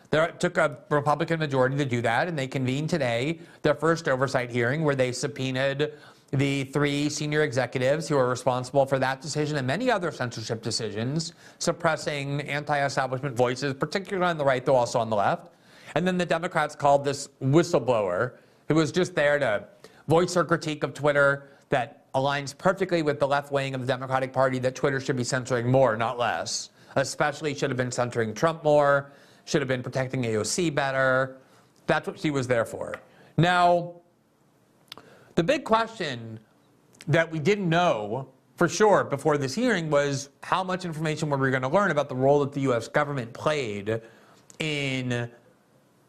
There 0.09 0.31
took 0.31 0.57
a 0.57 0.77
Republican 0.89 1.39
majority 1.39 1.77
to 1.77 1.85
do 1.85 2.01
that, 2.01 2.27
and 2.27 2.37
they 2.37 2.47
convened 2.47 2.89
today 2.89 3.39
their 3.61 3.75
first 3.75 4.07
oversight 4.07 4.51
hearing 4.51 4.83
where 4.83 4.95
they 4.95 5.11
subpoenaed 5.11 5.93
the 6.31 6.63
three 6.65 7.09
senior 7.09 7.43
executives 7.43 8.07
who 8.07 8.17
are 8.17 8.27
responsible 8.27 8.85
for 8.85 8.97
that 8.97 9.21
decision 9.21 9.57
and 9.57 9.67
many 9.67 9.91
other 9.91 10.11
censorship 10.11 10.63
decisions, 10.63 11.33
suppressing 11.59 12.41
anti 12.41 12.83
establishment 12.83 13.35
voices, 13.35 13.73
particularly 13.73 14.29
on 14.29 14.37
the 14.37 14.45
right, 14.45 14.65
though 14.65 14.75
also 14.75 14.99
on 14.99 15.09
the 15.09 15.15
left. 15.15 15.49
And 15.95 16.07
then 16.07 16.17
the 16.17 16.25
Democrats 16.25 16.75
called 16.75 17.05
this 17.05 17.29
whistleblower, 17.41 18.33
who 18.67 18.75
was 18.75 18.91
just 18.91 19.13
there 19.13 19.37
to 19.37 19.65
voice 20.07 20.33
her 20.33 20.43
critique 20.43 20.83
of 20.83 20.93
Twitter 20.95 21.49
that 21.69 22.11
aligns 22.13 22.57
perfectly 22.57 23.03
with 23.03 23.19
the 23.19 23.27
left 23.27 23.51
wing 23.51 23.75
of 23.75 23.81
the 23.81 23.87
Democratic 23.87 24.33
Party 24.33 24.59
that 24.59 24.75
Twitter 24.75 24.99
should 24.99 25.17
be 25.17 25.23
censoring 25.23 25.69
more, 25.69 25.95
not 25.95 26.17
less. 26.17 26.69
Especially 26.95 27.53
should 27.55 27.69
have 27.69 27.77
been 27.77 27.91
censoring 27.91 28.33
Trump 28.33 28.63
more, 28.63 29.11
should 29.45 29.61
have 29.61 29.67
been 29.67 29.83
protecting 29.83 30.23
AOC 30.23 30.73
better. 30.73 31.37
That's 31.87 32.07
what 32.07 32.19
she 32.19 32.31
was 32.31 32.47
there 32.47 32.65
for. 32.65 32.95
Now, 33.37 33.95
the 35.35 35.43
big 35.43 35.63
question 35.63 36.39
that 37.07 37.29
we 37.29 37.39
didn't 37.39 37.67
know 37.67 38.29
for 38.55 38.69
sure 38.69 39.03
before 39.03 39.37
this 39.37 39.53
hearing 39.53 39.89
was 39.89 40.29
how 40.41 40.63
much 40.63 40.85
information 40.85 41.29
were 41.29 41.37
we 41.37 41.49
going 41.49 41.63
to 41.63 41.67
learn 41.67 41.91
about 41.91 42.07
the 42.07 42.15
role 42.15 42.39
that 42.41 42.53
the 42.53 42.61
US 42.61 42.87
government 42.87 43.33
played 43.33 44.01
in 44.59 45.29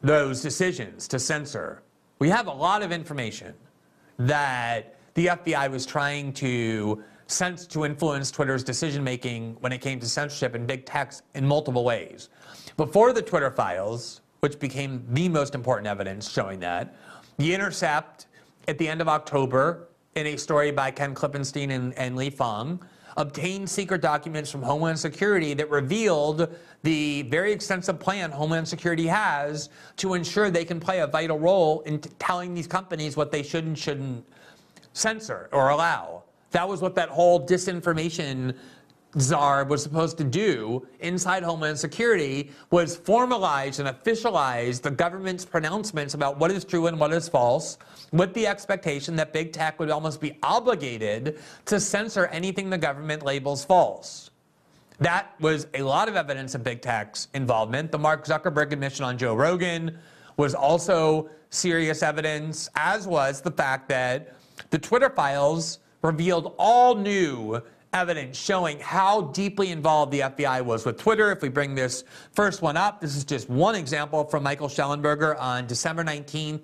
those 0.02 0.42
decisions 0.42 1.08
to 1.08 1.18
censor. 1.18 1.82
We 2.18 2.28
have 2.28 2.46
a 2.46 2.52
lot 2.52 2.82
of 2.82 2.92
information 2.92 3.54
that 4.18 4.96
the 5.14 5.26
FBI 5.26 5.70
was 5.70 5.86
trying 5.86 6.32
to 6.34 7.02
sense 7.26 7.66
to 7.68 7.84
influence 7.84 8.30
Twitter's 8.30 8.62
decision 8.62 9.02
making 9.02 9.56
when 9.60 9.72
it 9.72 9.80
came 9.80 9.98
to 10.00 10.06
censorship 10.06 10.54
and 10.54 10.66
big 10.66 10.84
tech 10.84 11.14
in 11.34 11.46
multiple 11.46 11.84
ways. 11.84 12.28
Before 12.76 13.12
the 13.12 13.22
Twitter 13.22 13.52
files, 13.52 14.20
which 14.40 14.58
became 14.58 15.06
the 15.10 15.28
most 15.28 15.54
important 15.54 15.86
evidence 15.86 16.28
showing 16.28 16.58
that, 16.60 16.96
The 17.36 17.54
Intercept 17.54 18.26
at 18.66 18.78
the 18.78 18.88
end 18.88 19.00
of 19.00 19.08
October, 19.08 19.88
in 20.16 20.26
a 20.26 20.36
story 20.36 20.72
by 20.72 20.90
Ken 20.90 21.14
Klippenstein 21.14 21.70
and, 21.70 21.94
and 21.94 22.16
Lee 22.16 22.30
Fang, 22.30 22.80
obtained 23.16 23.70
secret 23.70 24.00
documents 24.00 24.50
from 24.50 24.60
Homeland 24.60 24.98
Security 24.98 25.54
that 25.54 25.70
revealed 25.70 26.52
the 26.82 27.22
very 27.22 27.52
extensive 27.52 28.00
plan 28.00 28.32
Homeland 28.32 28.66
Security 28.66 29.06
has 29.06 29.68
to 29.98 30.14
ensure 30.14 30.50
they 30.50 30.64
can 30.64 30.80
play 30.80 30.98
a 30.98 31.06
vital 31.06 31.38
role 31.38 31.80
in 31.82 32.00
telling 32.00 32.54
these 32.54 32.66
companies 32.66 33.16
what 33.16 33.30
they 33.30 33.42
should 33.44 33.66
and 33.66 33.78
shouldn't 33.78 34.26
censor 34.94 35.48
or 35.52 35.68
allow. 35.68 36.24
That 36.50 36.68
was 36.68 36.80
what 36.80 36.96
that 36.96 37.08
whole 37.08 37.44
disinformation 37.44 38.56
czar 39.18 39.64
was 39.64 39.82
supposed 39.82 40.18
to 40.18 40.24
do 40.24 40.86
inside 41.00 41.42
Homeland 41.42 41.78
Security 41.78 42.50
was 42.70 42.96
formalize 42.96 43.78
and 43.78 43.88
officialize 43.88 44.80
the 44.80 44.90
government's 44.90 45.44
pronouncements 45.44 46.14
about 46.14 46.38
what 46.38 46.50
is 46.50 46.64
true 46.64 46.86
and 46.86 46.98
what 46.98 47.12
is 47.12 47.28
false, 47.28 47.78
with 48.12 48.32
the 48.34 48.46
expectation 48.46 49.16
that 49.16 49.32
big 49.32 49.52
tech 49.52 49.78
would 49.78 49.90
almost 49.90 50.20
be 50.20 50.36
obligated 50.42 51.38
to 51.64 51.80
censor 51.80 52.26
anything 52.26 52.70
the 52.70 52.78
government 52.78 53.22
labels 53.22 53.64
false. 53.64 54.30
That 54.98 55.34
was 55.40 55.66
a 55.74 55.82
lot 55.82 56.08
of 56.08 56.16
evidence 56.16 56.54
of 56.54 56.62
big 56.62 56.80
tech's 56.80 57.28
involvement. 57.34 57.90
The 57.90 57.98
Mark 57.98 58.24
Zuckerberg 58.26 58.72
admission 58.72 59.04
on 59.04 59.18
Joe 59.18 59.34
Rogan 59.34 59.98
was 60.36 60.54
also 60.54 61.30
serious 61.50 62.02
evidence, 62.02 62.68
as 62.74 63.06
was 63.06 63.40
the 63.40 63.50
fact 63.50 63.88
that 63.88 64.34
the 64.70 64.78
Twitter 64.78 65.10
files 65.10 65.80
revealed 66.02 66.54
all 66.58 66.94
new 66.94 67.60
evidence 67.94 68.36
showing 68.36 68.78
how 68.80 69.22
deeply 69.22 69.70
involved 69.70 70.12
the 70.12 70.20
FBI 70.20 70.62
was 70.62 70.84
with 70.84 70.98
Twitter. 70.98 71.30
If 71.30 71.42
we 71.42 71.48
bring 71.48 71.74
this 71.74 72.02
first 72.32 72.60
one 72.60 72.76
up, 72.76 73.00
this 73.00 73.16
is 73.16 73.24
just 73.24 73.48
one 73.48 73.76
example 73.76 74.24
from 74.24 74.42
Michael 74.42 74.68
Shellenberger 74.68 75.40
on 75.40 75.66
December 75.66 76.02
19th, 76.02 76.62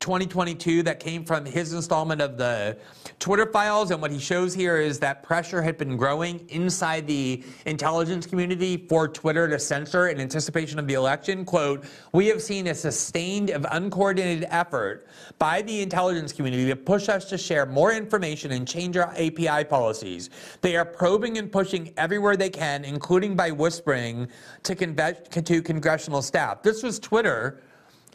2022, 0.00 0.82
that 0.82 0.98
came 0.98 1.24
from 1.24 1.46
his 1.46 1.72
installment 1.72 2.20
of 2.20 2.36
the 2.36 2.76
Twitter 3.20 3.46
files. 3.46 3.92
And 3.92 4.02
what 4.02 4.10
he 4.10 4.18
shows 4.18 4.52
here 4.52 4.78
is 4.78 4.98
that 4.98 5.22
pressure 5.22 5.62
had 5.62 5.78
been 5.78 5.96
growing 5.96 6.44
inside 6.48 7.06
the 7.06 7.44
intelligence 7.66 8.26
community 8.26 8.76
for 8.88 9.06
Twitter 9.06 9.48
to 9.48 9.58
censor 9.60 10.08
in 10.08 10.20
anticipation 10.20 10.80
of 10.80 10.88
the 10.88 10.94
election. 10.94 11.44
Quote, 11.44 11.84
we 12.12 12.26
have 12.26 12.42
seen 12.42 12.66
a 12.66 12.74
sustained 12.74 13.50
of 13.50 13.64
uncoordinated 13.70 14.46
effort 14.50 15.06
by 15.38 15.62
the 15.62 15.80
intelligence 15.80 16.32
community 16.32 16.66
to 16.66 16.76
push 16.76 17.08
us 17.08 17.26
to 17.26 17.38
share 17.38 17.64
more 17.64 17.92
information 17.92 18.50
and 18.50 18.66
change 18.66 18.96
our 18.96 19.12
API 19.12 19.64
policies. 19.64 20.30
They 20.64 20.76
are 20.76 20.84
probing 20.86 21.36
and 21.36 21.52
pushing 21.52 21.92
everywhere 21.98 22.38
they 22.38 22.48
can, 22.48 22.86
including 22.86 23.36
by 23.36 23.50
whispering 23.50 24.28
to, 24.62 24.74
to 24.74 25.60
congressional 25.60 26.22
staff. 26.22 26.62
This 26.62 26.82
was 26.82 26.98
Twitter 26.98 27.60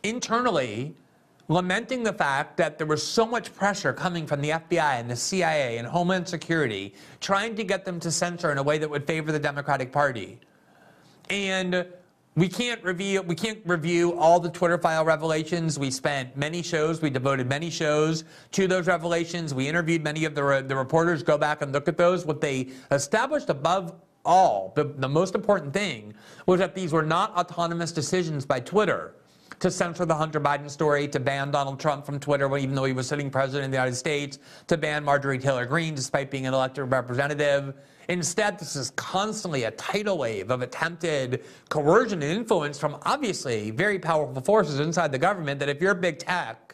internally 0.01 0.95
lamenting 1.47 2.01
the 2.01 2.12
fact 2.12 2.57
that 2.57 2.79
there 2.79 2.88
was 2.88 3.05
so 3.05 3.23
much 3.23 3.53
pressure 3.53 3.93
coming 3.93 4.25
from 4.25 4.41
the 4.41 4.49
FBI 4.49 4.99
and 4.99 5.12
the 5.12 5.15
CIA 5.15 5.77
and 5.77 5.88
Homeland 5.88 6.27
Security 6.27 6.95
trying 7.21 7.53
to 7.55 7.63
get 7.63 7.85
them 7.85 7.99
to 7.99 8.09
censor 8.09 8.51
in 8.51 8.57
a 8.57 8.63
way 8.63 8.79
that 8.79 8.89
would 8.89 9.05
favor 9.05 9.31
the 9.31 9.38
Democratic 9.38 9.91
Party. 9.91 10.39
And 11.29 11.85
we 12.39 12.47
can't 12.47 12.82
review 12.86 13.21
we 13.21 13.36
can't 13.36 13.60
review 13.65 14.17
all 14.17 14.39
the 14.39 14.49
Twitter 14.49 14.78
file 14.78 15.04
revelations. 15.04 15.78
We 15.78 15.91
spent 15.91 16.38
many 16.38 16.62
shows, 16.62 17.02
we 17.02 17.10
devoted 17.10 17.49
many 17.49 17.69
shows 17.69 18.23
to 18.54 18.65
those 18.65 18.88
revelations. 18.88 19.54
We 19.54 19.67
interviewed 19.67 20.06
many 20.06 20.23
of 20.23 20.36
the, 20.36 20.63
the 20.65 20.75
reporters. 20.75 21.21
Go 21.21 21.38
back 21.38 21.62
and 21.62 21.73
look 21.73 21.89
at 21.89 21.97
those. 21.97 22.25
What 22.25 22.39
they 22.39 22.69
established 22.91 23.49
above 23.49 23.93
all, 24.23 24.71
the, 24.78 24.86
the 24.86 25.10
most 25.10 25.36
important 25.36 25.73
thing 25.73 26.13
was 26.45 26.60
that 26.60 26.75
these 26.75 26.93
were 26.93 27.04
not 27.04 27.36
autonomous 27.36 27.91
decisions 27.91 28.45
by 28.45 28.62
Twitter 28.62 29.15
to 29.60 29.69
censor 29.69 30.06
the 30.06 30.15
Hunter 30.15 30.39
Biden 30.39 30.69
story, 30.69 31.10
to 31.10 31.19
ban 31.19 31.52
Donald 31.52 31.78
Trump 31.78 32.06
from 32.06 32.21
Twitter, 32.21 32.56
even 32.58 32.73
though 32.73 32.86
he 32.86 32.93
was 32.93 33.08
sitting 33.08 33.30
president 33.30 33.65
of 33.65 33.71
the 33.71 33.78
United 33.78 33.95
States, 33.95 34.39
to 34.67 34.78
ban 34.78 35.04
Marjorie 35.04 35.39
Taylor 35.39 35.65
Greene 35.65 35.93
despite 35.93 36.32
being 36.32 36.45
an 36.45 36.54
elected 36.54 36.89
representative. 36.89 37.73
Instead, 38.10 38.58
this 38.58 38.76
is 38.76 38.89
constantly 38.91 39.65
a 39.65 39.72
tidal 39.72 40.17
wave 40.17 40.50
of 40.50 40.63
attempted 40.63 41.43
coercion 41.69 42.24
and 42.24 42.32
influence 42.39 42.80
from 42.80 42.98
obviously 43.04 43.69
very 43.69 44.00
powerful 44.00 44.41
forces 44.41 44.80
inside 44.80 45.12
the 45.12 45.17
government 45.17 45.60
that 45.60 45.69
if 45.69 45.80
you're 45.80 45.93
big 45.93 46.17
tech 46.17 46.74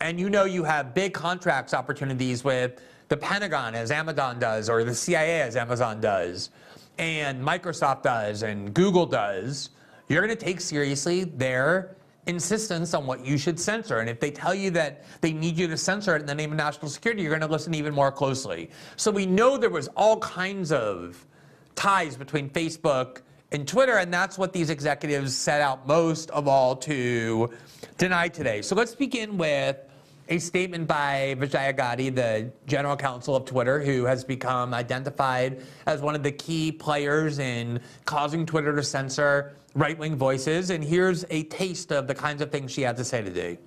and 0.00 0.20
you 0.20 0.30
know 0.30 0.44
you 0.44 0.62
have 0.62 0.94
big 0.94 1.12
contracts 1.12 1.74
opportunities 1.74 2.44
with 2.44 2.80
the 3.08 3.16
Pentagon 3.16 3.74
as 3.74 3.90
Amazon 3.90 4.38
does 4.38 4.70
or 4.70 4.84
the 4.84 4.94
CIA 4.94 5.42
as 5.42 5.56
Amazon 5.56 6.00
does 6.00 6.50
and 6.98 7.42
Microsoft 7.44 8.04
does 8.04 8.44
and 8.44 8.72
Google 8.72 9.06
does, 9.06 9.70
you're 10.08 10.24
going 10.24 10.36
to 10.36 10.44
take 10.44 10.60
seriously 10.60 11.24
their 11.24 11.96
insistence 12.26 12.94
on 12.94 13.06
what 13.06 13.24
you 13.24 13.36
should 13.36 13.58
censor. 13.58 13.98
And 13.98 14.08
if 14.08 14.20
they 14.20 14.30
tell 14.30 14.54
you 14.54 14.70
that 14.70 15.04
they 15.20 15.32
need 15.32 15.56
you 15.56 15.66
to 15.68 15.76
censor 15.76 16.14
it 16.16 16.20
in 16.20 16.26
the 16.26 16.34
name 16.34 16.52
of 16.52 16.56
national 16.56 16.88
security, 16.88 17.22
you're 17.22 17.30
going 17.30 17.40
to 17.40 17.48
listen 17.48 17.74
even 17.74 17.94
more 17.94 18.12
closely. 18.12 18.70
So 18.96 19.10
we 19.10 19.26
know 19.26 19.56
there 19.56 19.70
was 19.70 19.88
all 19.88 20.18
kinds 20.20 20.72
of 20.72 21.26
ties 21.74 22.16
between 22.16 22.48
Facebook 22.50 23.22
and 23.50 23.66
Twitter, 23.66 23.98
and 23.98 24.12
that's 24.12 24.38
what 24.38 24.52
these 24.52 24.70
executives 24.70 25.34
set 25.34 25.60
out 25.60 25.86
most 25.86 26.30
of 26.30 26.48
all 26.48 26.76
to 26.76 27.50
deny 27.98 28.28
today. 28.28 28.62
So 28.62 28.74
let's 28.74 28.94
begin 28.94 29.36
with 29.36 29.76
a 30.28 30.38
statement 30.38 30.86
by 30.86 31.34
Vijaya 31.38 31.72
Gadde, 31.72 32.14
the 32.14 32.52
general 32.66 32.96
counsel 32.96 33.34
of 33.36 33.44
Twitter, 33.44 33.80
who 33.80 34.04
has 34.04 34.24
become 34.24 34.72
identified 34.72 35.62
as 35.86 36.00
one 36.00 36.14
of 36.14 36.22
the 36.22 36.32
key 36.32 36.72
players 36.72 37.38
in 37.38 37.80
causing 38.04 38.46
Twitter 38.46 38.74
to 38.74 38.82
censor 38.82 39.56
right 39.74 39.98
wing 39.98 40.16
voices. 40.16 40.70
And 40.70 40.82
here's 40.82 41.24
a 41.30 41.44
taste 41.44 41.92
of 41.92 42.06
the 42.06 42.14
kinds 42.14 42.42
of 42.42 42.50
things 42.50 42.70
she 42.70 42.82
had 42.82 42.96
to 42.96 43.04
say 43.04 43.22
today. 43.22 43.58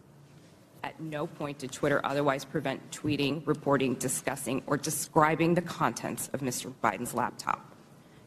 At 0.83 0.99
no 0.99 1.25
point 1.25 1.59
did 1.59 1.71
Twitter 1.71 1.99
otherwise 2.05 2.45
prevent 2.45 2.91
tweeting, 2.91 3.45
reporting, 3.47 3.95
discussing, 3.95 4.61
or 4.67 4.77
describing 4.77 5.55
the 5.55 5.61
contents 5.61 6.29
of 6.33 6.41
Mr. 6.41 6.71
Biden's 6.83 7.13
laptop. 7.13 7.73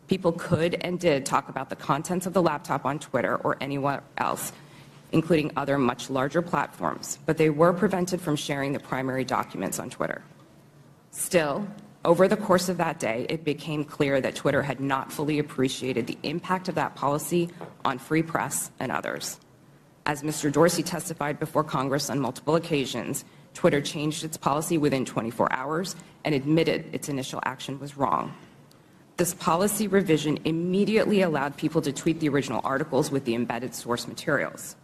People 0.09 0.33
could 0.33 0.75
and 0.81 0.99
did 0.99 1.25
talk 1.25 1.49
about 1.49 1.71
the 1.71 1.77
contents 1.77 2.27
of 2.27 2.33
the 2.33 2.43
laptop 2.43 2.85
on 2.85 2.99
Twitter 2.99 3.37
or 3.37 3.57
anywhere 3.61 4.03
else 4.17 4.53
including 5.13 5.51
other 5.57 5.79
much 5.79 6.11
larger 6.11 6.43
platforms, 6.43 7.19
but 7.27 7.37
they 7.37 7.51
were 7.51 7.73
prevented 7.73 8.21
from 8.21 8.37
sharing 8.37 8.73
the 8.73 8.81
primary 8.81 9.25
documents 9.25 9.79
on 9.79 9.89
Twitter. 9.89 10.23
Still, 11.11 11.67
over 12.09 12.27
the 12.27 12.39
course 12.39 12.71
of 12.71 12.79
that 12.79 12.99
day, 12.99 13.27
it 13.29 13.45
became 13.45 13.85
clear 13.85 14.19
that 14.19 14.35
Twitter 14.35 14.63
had 14.63 14.81
not 14.81 15.13
fully 15.13 15.39
appreciated 15.39 16.07
the 16.07 16.17
impact 16.23 16.71
of 16.71 16.75
that 16.75 16.95
policy 16.95 17.51
on 17.85 17.99
free 17.99 18.23
press 18.23 18.71
and 18.81 18.91
others. 18.91 19.39
As 20.07 20.23
Mr. 20.23 20.51
Dorsey 20.51 20.83
testified 20.83 21.39
before 21.39 21.63
Congress 21.63 22.09
on 22.09 22.19
multiple 22.19 22.57
occasions, 22.57 23.27
Twitter 23.53 23.83
changed 23.83 24.25
its 24.25 24.39
policy 24.39 24.79
within 24.79 25.05
24 25.05 25.53
hours 25.53 25.97
and 26.25 26.35
admitted 26.35 26.87
its 26.95 27.11
initial 27.11 27.41
action 27.45 27.79
was 27.79 27.99
wrong. 27.99 28.33
This 29.19 29.35
policy 29.35 29.87
revision 29.87 30.39
immediately 30.47 31.21
allowed 31.21 31.59
people 31.59 31.83
to 31.83 31.93
tweet 31.93 32.21
the 32.21 32.31
original 32.31 32.63
articles 32.65 33.11
with 33.11 33.27
the 33.27 33.35
embedded 33.35 33.75
source 33.75 34.09
materials 34.09 34.77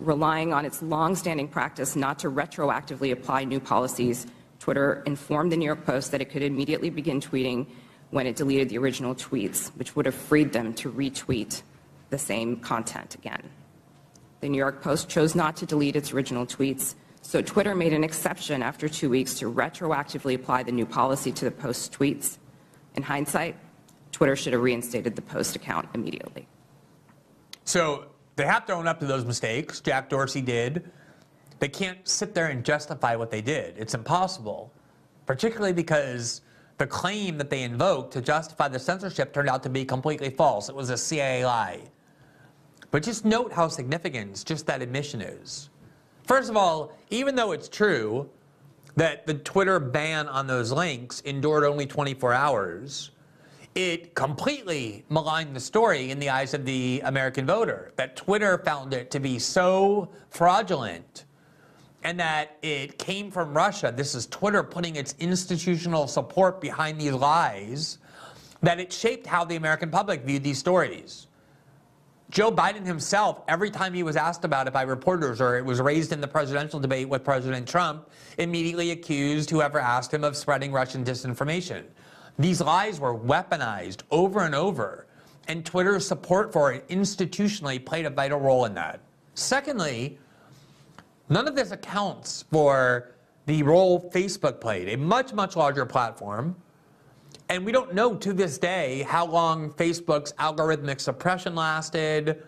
relying 0.00 0.52
on 0.52 0.64
its 0.64 0.82
longstanding 0.82 1.46
practice 1.46 1.94
not 1.94 2.18
to 2.18 2.30
retroactively 2.30 3.12
apply 3.12 3.44
new 3.44 3.60
policies, 3.60 4.26
Twitter 4.60 5.02
informed 5.06 5.50
the 5.50 5.56
New 5.56 5.64
York 5.64 5.84
Post 5.84 6.12
that 6.12 6.20
it 6.20 6.26
could 6.26 6.42
immediately 6.42 6.90
begin 6.90 7.20
tweeting 7.20 7.66
when 8.10 8.26
it 8.26 8.36
deleted 8.36 8.68
the 8.68 8.78
original 8.78 9.14
tweets, 9.14 9.68
which 9.76 9.96
would 9.96 10.06
have 10.06 10.14
freed 10.14 10.52
them 10.52 10.74
to 10.74 10.92
retweet 10.92 11.62
the 12.10 12.18
same 12.18 12.56
content 12.56 13.14
again. 13.14 13.50
The 14.40 14.48
New 14.48 14.58
York 14.58 14.82
Post 14.82 15.08
chose 15.08 15.34
not 15.34 15.56
to 15.56 15.66
delete 15.66 15.96
its 15.96 16.12
original 16.12 16.46
tweets, 16.46 16.94
so 17.22 17.40
Twitter 17.42 17.74
made 17.74 17.92
an 17.92 18.04
exception 18.04 18.62
after 18.62 18.88
two 18.88 19.10
weeks 19.10 19.34
to 19.38 19.52
retroactively 19.52 20.34
apply 20.34 20.62
the 20.62 20.72
new 20.72 20.86
policy 20.86 21.32
to 21.32 21.44
the 21.44 21.50
Post's 21.50 21.94
tweets. 21.94 22.38
In 22.96 23.02
hindsight, 23.02 23.56
Twitter 24.12 24.36
should 24.36 24.52
have 24.52 24.62
reinstated 24.62 25.16
the 25.16 25.22
Post 25.22 25.56
account 25.56 25.88
immediately. 25.94 26.46
So 27.64 28.06
they 28.36 28.46
have 28.46 28.66
to 28.66 28.72
own 28.72 28.86
up 28.88 29.00
to 29.00 29.06
those 29.06 29.24
mistakes. 29.24 29.80
Jack 29.80 30.08
Dorsey 30.10 30.40
did. 30.40 30.90
They 31.60 31.68
can't 31.68 32.06
sit 32.08 32.34
there 32.34 32.48
and 32.48 32.64
justify 32.64 33.14
what 33.14 33.30
they 33.30 33.42
did. 33.42 33.76
It's 33.78 33.94
impossible, 33.94 34.72
particularly 35.26 35.74
because 35.74 36.40
the 36.78 36.86
claim 36.86 37.36
that 37.36 37.50
they 37.50 37.62
invoked 37.62 38.14
to 38.14 38.22
justify 38.22 38.66
the 38.68 38.78
censorship 38.78 39.34
turned 39.34 39.50
out 39.50 39.62
to 39.62 39.68
be 39.68 39.84
completely 39.84 40.30
false. 40.30 40.70
It 40.70 40.74
was 40.74 40.88
a 40.88 40.96
CIA 40.96 41.44
lie. 41.44 41.82
But 42.90 43.02
just 43.02 43.26
note 43.26 43.52
how 43.52 43.68
significant 43.68 44.42
just 44.44 44.66
that 44.66 44.80
admission 44.80 45.20
is. 45.20 45.68
First 46.24 46.48
of 46.48 46.56
all, 46.56 46.92
even 47.10 47.34
though 47.34 47.52
it's 47.52 47.68
true 47.68 48.28
that 48.96 49.26
the 49.26 49.34
Twitter 49.34 49.78
ban 49.78 50.28
on 50.28 50.46
those 50.46 50.72
links 50.72 51.20
endured 51.20 51.64
only 51.64 51.86
24 51.86 52.32
hours, 52.32 53.10
it 53.74 54.14
completely 54.14 55.04
maligned 55.10 55.54
the 55.54 55.60
story 55.60 56.10
in 56.10 56.18
the 56.18 56.30
eyes 56.30 56.54
of 56.54 56.64
the 56.64 57.02
American 57.04 57.46
voter. 57.46 57.92
That 57.96 58.16
Twitter 58.16 58.58
found 58.64 58.94
it 58.94 59.10
to 59.10 59.20
be 59.20 59.38
so 59.38 60.10
fraudulent 60.30 61.26
and 62.02 62.18
that 62.18 62.56
it 62.62 62.98
came 62.98 63.30
from 63.30 63.54
Russia. 63.54 63.92
This 63.94 64.14
is 64.14 64.26
Twitter 64.26 64.62
putting 64.62 64.96
its 64.96 65.14
institutional 65.18 66.06
support 66.06 66.60
behind 66.60 67.00
these 67.00 67.12
lies, 67.12 67.98
that 68.62 68.80
it 68.80 68.92
shaped 68.92 69.26
how 69.26 69.44
the 69.44 69.56
American 69.56 69.90
public 69.90 70.22
viewed 70.22 70.42
these 70.42 70.58
stories. 70.58 71.26
Joe 72.30 72.52
Biden 72.52 72.86
himself, 72.86 73.42
every 73.48 73.70
time 73.70 73.92
he 73.92 74.04
was 74.04 74.16
asked 74.16 74.44
about 74.44 74.68
it 74.68 74.72
by 74.72 74.82
reporters 74.82 75.40
or 75.40 75.58
it 75.58 75.64
was 75.64 75.80
raised 75.80 76.12
in 76.12 76.20
the 76.20 76.28
presidential 76.28 76.78
debate 76.78 77.08
with 77.08 77.24
President 77.24 77.66
Trump, 77.66 78.08
immediately 78.38 78.92
accused 78.92 79.50
whoever 79.50 79.80
asked 79.80 80.14
him 80.14 80.22
of 80.22 80.36
spreading 80.36 80.70
Russian 80.70 81.04
disinformation. 81.04 81.84
These 82.38 82.60
lies 82.60 83.00
were 83.00 83.18
weaponized 83.18 84.02
over 84.12 84.42
and 84.42 84.54
over, 84.54 85.06
and 85.48 85.66
Twitter's 85.66 86.06
support 86.06 86.52
for 86.52 86.72
it 86.72 86.86
institutionally 86.88 87.84
played 87.84 88.06
a 88.06 88.10
vital 88.10 88.38
role 88.38 88.64
in 88.64 88.74
that. 88.74 89.00
Secondly, 89.34 90.18
none 91.30 91.48
of 91.48 91.56
this 91.56 91.70
accounts 91.70 92.44
for 92.50 93.14
the 93.46 93.62
role 93.62 94.10
Facebook 94.10 94.60
played, 94.60 94.88
a 94.90 94.96
much, 94.96 95.32
much 95.32 95.56
larger 95.56 95.86
platform, 95.86 96.54
And 97.50 97.66
we 97.66 97.72
don't 97.72 97.92
know 97.92 98.14
to 98.14 98.32
this 98.32 98.58
day 98.58 99.02
how 99.08 99.26
long 99.26 99.72
Facebook's 99.72 100.32
algorithmic 100.34 101.00
suppression 101.00 101.56
lasted, 101.56 102.44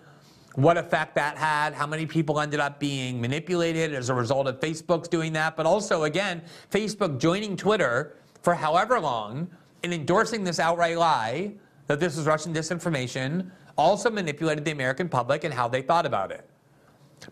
what 0.55 0.77
effect 0.77 1.17
that 1.17 1.37
had, 1.37 1.75
how 1.75 1.89
many 1.89 2.07
people 2.07 2.39
ended 2.39 2.61
up 2.61 2.79
being 2.79 3.21
manipulated 3.21 3.95
as 3.95 4.11
a 4.11 4.15
result 4.15 4.47
of 4.47 4.61
Facebook's 4.61 5.09
doing 5.09 5.33
that. 5.33 5.57
But 5.57 5.67
also, 5.67 6.05
again, 6.05 6.41
Facebook 6.71 7.19
joining 7.19 7.57
Twitter 7.57 8.17
for 8.43 8.55
however 8.55 9.01
long 9.01 9.51
and 9.83 9.93
endorsing 9.93 10.45
this 10.45 10.61
outright 10.61 10.99
lie 10.99 11.53
that 11.89 11.99
this 11.99 12.17
was 12.17 12.27
Russian 12.27 12.55
disinformation 12.55 13.51
also 13.77 14.09
manipulated 14.09 14.65
the 14.65 14.71
American 14.71 15.09
public 15.09 15.43
and 15.43 15.53
how 15.53 15.67
they 15.67 15.83
thought 15.83 16.07
about 16.07 16.31
it. 16.31 16.49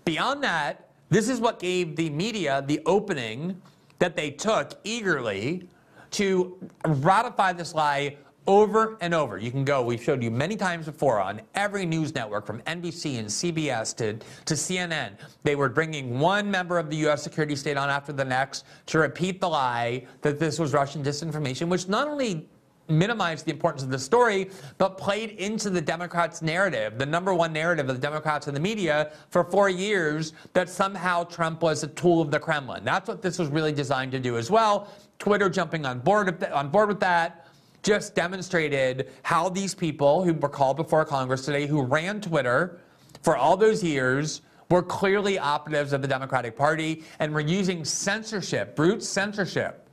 Beyond 0.05 0.43
that, 0.43 0.89
this 1.11 1.29
is 1.29 1.40
what 1.40 1.59
gave 1.59 1.96
the 1.96 2.09
media 2.11 2.64
the 2.66 2.81
opening 2.87 3.61
that 3.99 4.16
they 4.16 4.31
took 4.31 4.79
eagerly 4.85 5.68
to 6.12 6.59
ratify 6.87 7.53
this 7.53 7.75
lie 7.75 8.16
over 8.46 8.96
and 9.01 9.14
over. 9.14 9.38
You 9.38 9.51
can 9.51 9.64
go, 9.64 9.83
we've 9.83 10.03
showed 10.03 10.23
you 10.23 10.31
many 10.31 10.57
times 10.57 10.87
before 10.87 11.20
on 11.20 11.42
every 11.55 11.85
news 11.87 12.14
network 12.14 12.46
from 12.46 12.62
NBC 12.62 13.18
and 13.18 13.29
CBS 13.29 13.94
to, 13.96 14.14
to 14.46 14.55
CNN. 14.55 15.12
They 15.42 15.55
were 15.55 15.68
bringing 15.68 16.18
one 16.18 16.51
member 16.51 16.79
of 16.79 16.90
the 16.90 16.96
U.S. 16.96 17.23
security 17.23 17.55
state 17.55 17.77
on 17.77 17.90
after 17.90 18.12
the 18.12 18.25
next 18.25 18.64
to 18.87 18.99
repeat 18.99 19.40
the 19.40 19.49
lie 19.49 20.07
that 20.23 20.38
this 20.38 20.59
was 20.59 20.73
Russian 20.73 21.03
disinformation, 21.03 21.68
which 21.68 21.87
not 21.87 22.09
only 22.09 22.49
minimized 22.90 23.46
the 23.46 23.53
importance 23.53 23.83
of 23.83 23.90
the 23.90 23.98
story, 23.98 24.50
but 24.79 24.98
played 24.98 25.31
into 25.31 25.70
the 25.70 25.81
Democrats' 25.81 26.42
narrative, 26.42 26.98
the 26.98 27.07
number 27.07 27.35
one 27.35 27.53
narrative 27.53 27.88
of 27.88 27.94
the 27.94 28.03
Democrats 28.03 28.48
in 28.48 28.55
the 28.55 28.61
media 28.61 29.12
for 29.31 29.44
four 29.44 29.68
years, 29.68 30.33
that 30.53 30.68
somehow 30.68 31.24
Trump 31.24 31.62
was 31.62 31.83
a 31.83 31.88
tool 31.88 32.20
of 32.20 32.31
the 32.31 32.38
Kremlin. 32.38 32.85
That's 32.85 33.09
what 33.09 33.22
this 33.22 33.38
was 33.38 33.48
really 33.48 33.72
designed 33.72 34.12
to 34.12 34.20
do 34.20 34.37
as 34.37 34.50
well. 34.50 34.88
Twitter 35.18 35.48
jumping 35.50 35.85
on 35.85 36.00
board 36.00 36.42
on 36.53 36.68
board 36.70 36.88
with 36.88 37.00
that 37.00 37.46
just 37.83 38.14
demonstrated 38.14 39.11
how 39.22 39.48
these 39.48 39.74
people 39.74 40.22
who 40.22 40.35
were 40.35 40.48
called 40.48 40.76
before 40.76 41.05
Congress 41.05 41.44
today, 41.44 41.66
who 41.66 41.83
ran 41.83 42.20
Twitter 42.20 42.81
for 43.22 43.37
all 43.37 43.57
those 43.57 43.83
years, 43.83 44.42
were 44.70 44.83
clearly 44.83 45.38
operatives 45.38 45.92
of 45.92 46.00
the 46.00 46.09
Democratic 46.09 46.57
Party 46.57 47.03
and 47.18 47.33
were 47.33 47.40
using 47.40 47.85
censorship, 47.85 48.76
brute 48.76 49.03
censorship, 49.03 49.88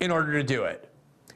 in 0.00 0.10
order 0.10 0.32
to 0.32 0.42
do 0.42 0.64
it. 0.64 0.93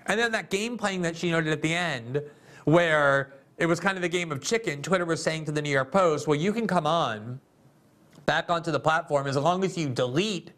And 0.09 0.19
then 0.19 0.33
that 0.33 0.51
game 0.51 0.77
playing 0.77 1.03
that 1.03 1.17
she 1.17 1.31
noted 1.31 1.53
at 1.53 1.63
the 1.63 1.75
end, 1.75 2.23
where 2.65 3.35
it 3.59 3.67
was 3.67 3.79
kind 3.79 3.97
of 3.97 4.03
the 4.03 4.09
game 4.09 4.33
of 4.33 4.41
chicken, 4.41 4.83
Twitter 4.83 5.05
was 5.05 5.23
saying 5.23 5.45
to 5.47 5.53
the 5.53 5.61
New 5.61 5.71
York 5.71 5.93
Post, 5.93 6.27
well, 6.27 6.39
you 6.39 6.53
can 6.53 6.67
come 6.67 6.87
on 6.87 7.39
back 8.25 8.51
onto 8.51 8.71
the 8.71 8.81
platform 8.81 9.27
as 9.27 9.37
long 9.37 9.65
as 9.65 9.77
you 9.77 9.89
delete 9.89 10.53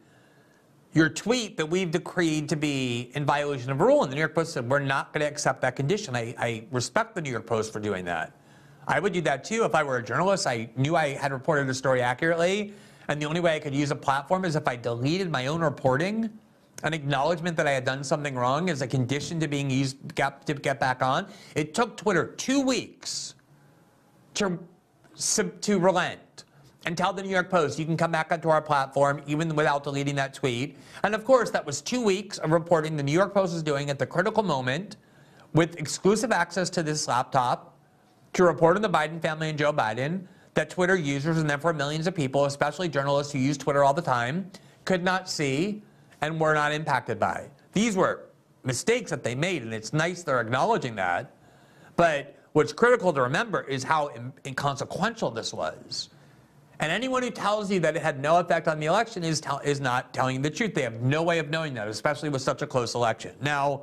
your 0.92 1.08
tweet 1.08 1.56
that 1.56 1.66
we've 1.66 1.90
decreed 1.90 2.48
to 2.48 2.56
be 2.56 3.10
in 3.14 3.24
violation 3.24 3.70
of 3.70 3.80
rule. 3.80 4.02
And 4.02 4.10
the 4.10 4.16
New 4.16 4.20
York 4.20 4.34
Post 4.34 4.54
said, 4.54 4.68
we're 4.68 4.80
not 4.80 5.12
going 5.12 5.20
to 5.20 5.26
accept 5.28 5.60
that 5.62 5.76
condition. 5.76 6.16
I, 6.16 6.34
I, 6.38 6.64
respect 6.72 7.14
the 7.14 7.22
New 7.22 7.30
York 7.30 7.46
Post 7.46 7.72
for 7.72 7.78
doing 7.78 8.04
that. 8.06 8.32
I 8.88 8.98
would 8.98 9.12
do 9.12 9.20
that 9.20 9.44
too 9.44 9.64
if 9.64 9.74
I 9.74 9.84
were 9.84 9.98
a 9.98 10.02
journalist. 10.02 10.48
I 10.48 10.68
knew 10.76 10.96
I 10.96 11.10
had 11.10 11.32
reported 11.32 11.68
a 11.68 11.74
story 11.74 12.02
accurately. 12.02 12.74
And 13.06 13.22
the 13.22 13.26
only 13.26 13.40
way 13.40 13.54
I 13.54 13.60
could 13.60 13.74
use 13.74 13.92
a 13.92 13.96
platform 13.96 14.44
is 14.44 14.56
if 14.56 14.66
I 14.66 14.74
deleted 14.74 15.30
my 15.30 15.46
own 15.46 15.60
reporting 15.60 16.28
an 16.82 16.94
acknowledgement 16.94 17.56
that 17.56 17.66
I 17.66 17.72
had 17.72 17.84
done 17.84 18.02
something 18.02 18.34
wrong 18.34 18.70
as 18.70 18.82
a 18.82 18.86
condition 18.86 19.40
to 19.40 19.48
being 19.48 19.70
used 19.70 19.96
to 20.16 20.54
get 20.54 20.80
back 20.80 21.02
on. 21.02 21.26
It 21.54 21.74
took 21.74 21.96
Twitter 21.96 22.26
two 22.36 22.60
weeks 22.60 23.34
to, 24.34 24.58
to 25.60 25.78
relent 25.78 26.44
and 26.86 26.96
tell 26.96 27.12
the 27.12 27.22
New 27.22 27.28
York 27.28 27.50
Post 27.50 27.78
you 27.78 27.84
can 27.84 27.96
come 27.96 28.10
back 28.10 28.32
onto 28.32 28.48
our 28.48 28.62
platform 28.62 29.22
even 29.26 29.54
without 29.54 29.84
deleting 29.84 30.14
that 30.14 30.32
tweet. 30.32 30.78
And 31.04 31.14
of 31.14 31.24
course, 31.24 31.50
that 31.50 31.64
was 31.64 31.82
two 31.82 32.02
weeks 32.02 32.38
of 32.38 32.52
reporting 32.52 32.96
the 32.96 33.02
New 33.02 33.12
York 33.12 33.34
Post 33.34 33.54
is 33.54 33.62
doing 33.62 33.90
at 33.90 33.98
the 33.98 34.06
critical 34.06 34.42
moment 34.42 34.96
with 35.52 35.76
exclusive 35.78 36.32
access 36.32 36.70
to 36.70 36.82
this 36.82 37.06
laptop 37.08 37.76
to 38.32 38.44
report 38.44 38.76
on 38.76 38.82
the 38.82 38.88
Biden 38.88 39.20
family 39.20 39.50
and 39.50 39.58
Joe 39.58 39.72
Biden 39.72 40.22
that 40.54 40.70
Twitter 40.70 40.96
users 40.96 41.38
and 41.38 41.48
therefore 41.48 41.72
millions 41.72 42.06
of 42.06 42.14
people, 42.14 42.44
especially 42.44 42.88
journalists 42.88 43.32
who 43.32 43.38
use 43.38 43.58
Twitter 43.58 43.84
all 43.84 43.94
the 43.94 44.02
time, 44.02 44.50
could 44.84 45.04
not 45.04 45.28
see 45.28 45.82
and 46.22 46.40
were 46.40 46.54
not 46.54 46.72
impacted 46.72 47.18
by. 47.18 47.48
These 47.72 47.96
were 47.96 48.26
mistakes 48.64 49.10
that 49.10 49.22
they 49.22 49.34
made, 49.34 49.62
and 49.62 49.72
it's 49.72 49.92
nice 49.92 50.22
they're 50.22 50.40
acknowledging 50.40 50.94
that. 50.96 51.34
But 51.96 52.36
what's 52.52 52.72
critical 52.72 53.12
to 53.12 53.22
remember 53.22 53.62
is 53.62 53.82
how 53.82 54.10
inconsequential 54.44 55.30
this 55.30 55.52
was. 55.52 56.10
And 56.80 56.90
anyone 56.90 57.22
who 57.22 57.30
tells 57.30 57.70
you 57.70 57.78
that 57.80 57.94
it 57.94 58.02
had 58.02 58.20
no 58.20 58.38
effect 58.38 58.66
on 58.66 58.80
the 58.80 58.86
election 58.86 59.22
is, 59.22 59.42
is 59.64 59.80
not 59.80 60.14
telling 60.14 60.36
you 60.36 60.42
the 60.42 60.50
truth. 60.50 60.74
They 60.74 60.82
have 60.82 61.02
no 61.02 61.22
way 61.22 61.38
of 61.38 61.50
knowing 61.50 61.74
that, 61.74 61.88
especially 61.88 62.30
with 62.30 62.40
such 62.40 62.62
a 62.62 62.66
close 62.66 62.94
election. 62.94 63.34
Now, 63.42 63.82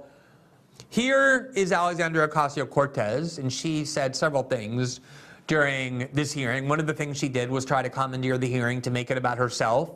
here 0.90 1.52
is 1.56 1.72
Alexandria 1.72 2.28
Ocasio 2.28 2.68
Cortez, 2.68 3.38
and 3.38 3.54
she 3.54 3.86
said 3.86 4.16
several 4.16 4.44
things 4.44 5.00
during 5.46 6.10
this 6.14 6.32
hearing. 6.32 6.68
One 6.68 6.80
of 6.80 6.88
the 6.88 6.94
things 6.94 7.18
she 7.18 7.30
did 7.30 7.50
was 7.52 7.66
try 7.66 7.82
to 7.82 7.90
commandeer 7.90 8.38
the 8.38 8.48
hearing 8.48 8.82
to 8.82 8.90
make 8.90 9.12
it 9.12 9.18
about 9.18 9.38
herself. 9.38 9.92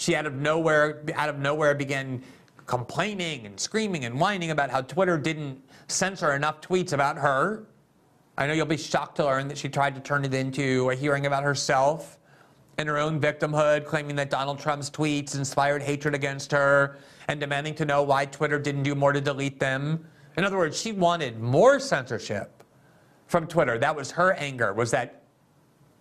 She 0.00 0.16
out 0.16 0.24
of 0.24 0.34
nowhere, 0.34 1.02
out 1.14 1.28
of 1.28 1.38
nowhere 1.38 1.74
began 1.74 2.22
complaining 2.64 3.44
and 3.44 3.60
screaming 3.60 4.06
and 4.06 4.18
whining 4.18 4.50
about 4.50 4.70
how 4.70 4.80
Twitter 4.80 5.18
didn't 5.18 5.62
censor 5.88 6.32
enough 6.32 6.62
tweets 6.62 6.94
about 6.94 7.18
her. 7.18 7.66
I 8.38 8.46
know 8.46 8.54
you'll 8.54 8.64
be 8.64 8.78
shocked 8.78 9.16
to 9.16 9.26
learn 9.26 9.46
that 9.48 9.58
she 9.58 9.68
tried 9.68 9.94
to 9.96 10.00
turn 10.00 10.24
it 10.24 10.32
into 10.32 10.88
a 10.88 10.94
hearing 10.94 11.26
about 11.26 11.42
herself 11.42 12.18
and 12.78 12.88
her 12.88 12.96
own 12.96 13.20
victimhood, 13.20 13.84
claiming 13.84 14.16
that 14.16 14.30
Donald 14.30 14.58
Trump's 14.58 14.88
tweets 14.88 15.34
inspired 15.36 15.82
hatred 15.82 16.14
against 16.14 16.50
her 16.52 16.96
and 17.28 17.38
demanding 17.38 17.74
to 17.74 17.84
know 17.84 18.02
why 18.02 18.24
Twitter 18.24 18.58
didn't 18.58 18.84
do 18.84 18.94
more 18.94 19.12
to 19.12 19.20
delete 19.20 19.60
them. 19.60 20.02
In 20.38 20.44
other 20.44 20.56
words, 20.56 20.80
she 20.80 20.92
wanted 20.92 21.38
more 21.40 21.78
censorship 21.78 22.64
from 23.26 23.46
Twitter. 23.46 23.76
That 23.76 23.94
was 23.94 24.10
her 24.12 24.32
anger, 24.32 24.72
was 24.72 24.90
that 24.92 25.24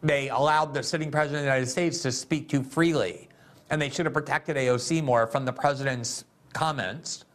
they 0.01 0.29
allowed 0.29 0.73
the 0.73 0.83
sitting 0.83 1.11
president 1.11 1.39
of 1.39 1.43
the 1.43 1.49
United 1.49 1.69
States 1.69 2.01
to 2.03 2.13
speak 2.13 2.47
too 2.47 2.63
freely 2.63 3.28
and 3.69 3.81
they 3.81 3.89
should 3.89 4.05
have 4.05 4.13
protected 4.13 4.55
AOC 4.55 5.03
more 5.03 5.27
from 5.27 5.45
the 5.45 5.53
president's 5.53 6.25
comments. 6.53 7.25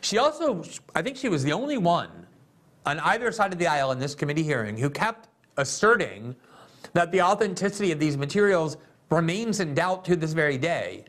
She 0.00 0.18
also, 0.18 0.62
I 0.94 1.02
think 1.02 1.16
she 1.16 1.28
was 1.28 1.42
the 1.42 1.52
only 1.52 1.78
one 1.78 2.26
on 2.86 3.00
either 3.00 3.32
side 3.32 3.52
of 3.52 3.58
the 3.58 3.66
aisle 3.66 3.92
in 3.92 3.98
this 3.98 4.14
committee 4.14 4.42
hearing 4.42 4.76
who 4.76 4.90
kept 4.90 5.28
asserting 5.56 6.34
that 6.92 7.12
the 7.12 7.22
authenticity 7.22 7.92
of 7.92 7.98
these 7.98 8.16
materials 8.16 8.76
remains 9.10 9.60
in 9.60 9.74
doubt 9.74 10.04
to 10.04 10.16
this 10.16 10.32
very 10.32 10.58
day. 10.58 11.04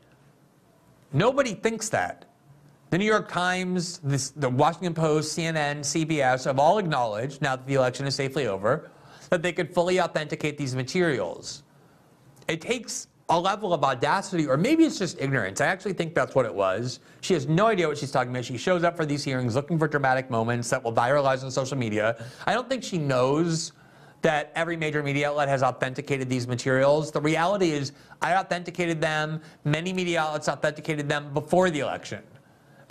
Nobody 1.13 1.53
thinks 1.53 1.89
that. 1.89 2.25
The 2.89 2.97
New 2.97 3.05
York 3.05 3.29
Times, 3.29 3.99
this, 3.99 4.31
the 4.31 4.49
Washington 4.49 4.93
Post, 4.93 5.37
CNN, 5.37 5.79
CBS 5.79 6.43
have 6.45 6.59
all 6.59 6.77
acknowledged, 6.77 7.41
now 7.41 7.55
that 7.55 7.65
the 7.65 7.75
election 7.75 8.05
is 8.05 8.15
safely 8.15 8.47
over, 8.47 8.91
that 9.29 9.41
they 9.41 9.53
could 9.53 9.73
fully 9.73 10.01
authenticate 10.01 10.57
these 10.57 10.75
materials. 10.75 11.63
It 12.49 12.59
takes 12.59 13.07
a 13.31 13.39
level 13.39 13.73
of 13.73 13.81
audacity, 13.85 14.45
or 14.45 14.57
maybe 14.57 14.83
it's 14.83 14.99
just 14.99 15.19
ignorance. 15.19 15.61
I 15.61 15.67
actually 15.67 15.93
think 15.93 16.13
that's 16.13 16.35
what 16.35 16.45
it 16.45 16.53
was. 16.53 16.99
She 17.21 17.33
has 17.33 17.47
no 17.47 17.67
idea 17.67 17.87
what 17.87 17.97
she's 17.97 18.11
talking 18.11 18.29
about. 18.29 18.43
She 18.43 18.57
shows 18.57 18.83
up 18.83 18.97
for 18.97 19.05
these 19.05 19.23
hearings 19.23 19.55
looking 19.55 19.79
for 19.79 19.87
dramatic 19.87 20.29
moments 20.29 20.69
that 20.69 20.83
will 20.83 20.91
viralize 20.91 21.41
on 21.41 21.49
social 21.49 21.77
media. 21.77 22.23
I 22.45 22.53
don't 22.53 22.67
think 22.67 22.83
she 22.83 22.97
knows 22.97 23.71
that 24.21 24.51
every 24.53 24.75
major 24.75 25.01
media 25.01 25.29
outlet 25.29 25.47
has 25.47 25.63
authenticated 25.63 26.29
these 26.29 26.45
materials. 26.45 27.09
The 27.09 27.21
reality 27.21 27.71
is, 27.71 27.93
I 28.21 28.35
authenticated 28.35 28.99
them, 28.99 29.41
many 29.63 29.93
media 29.93 30.19
outlets 30.19 30.49
authenticated 30.49 31.07
them 31.07 31.33
before 31.33 31.69
the 31.69 31.79
election. 31.79 32.21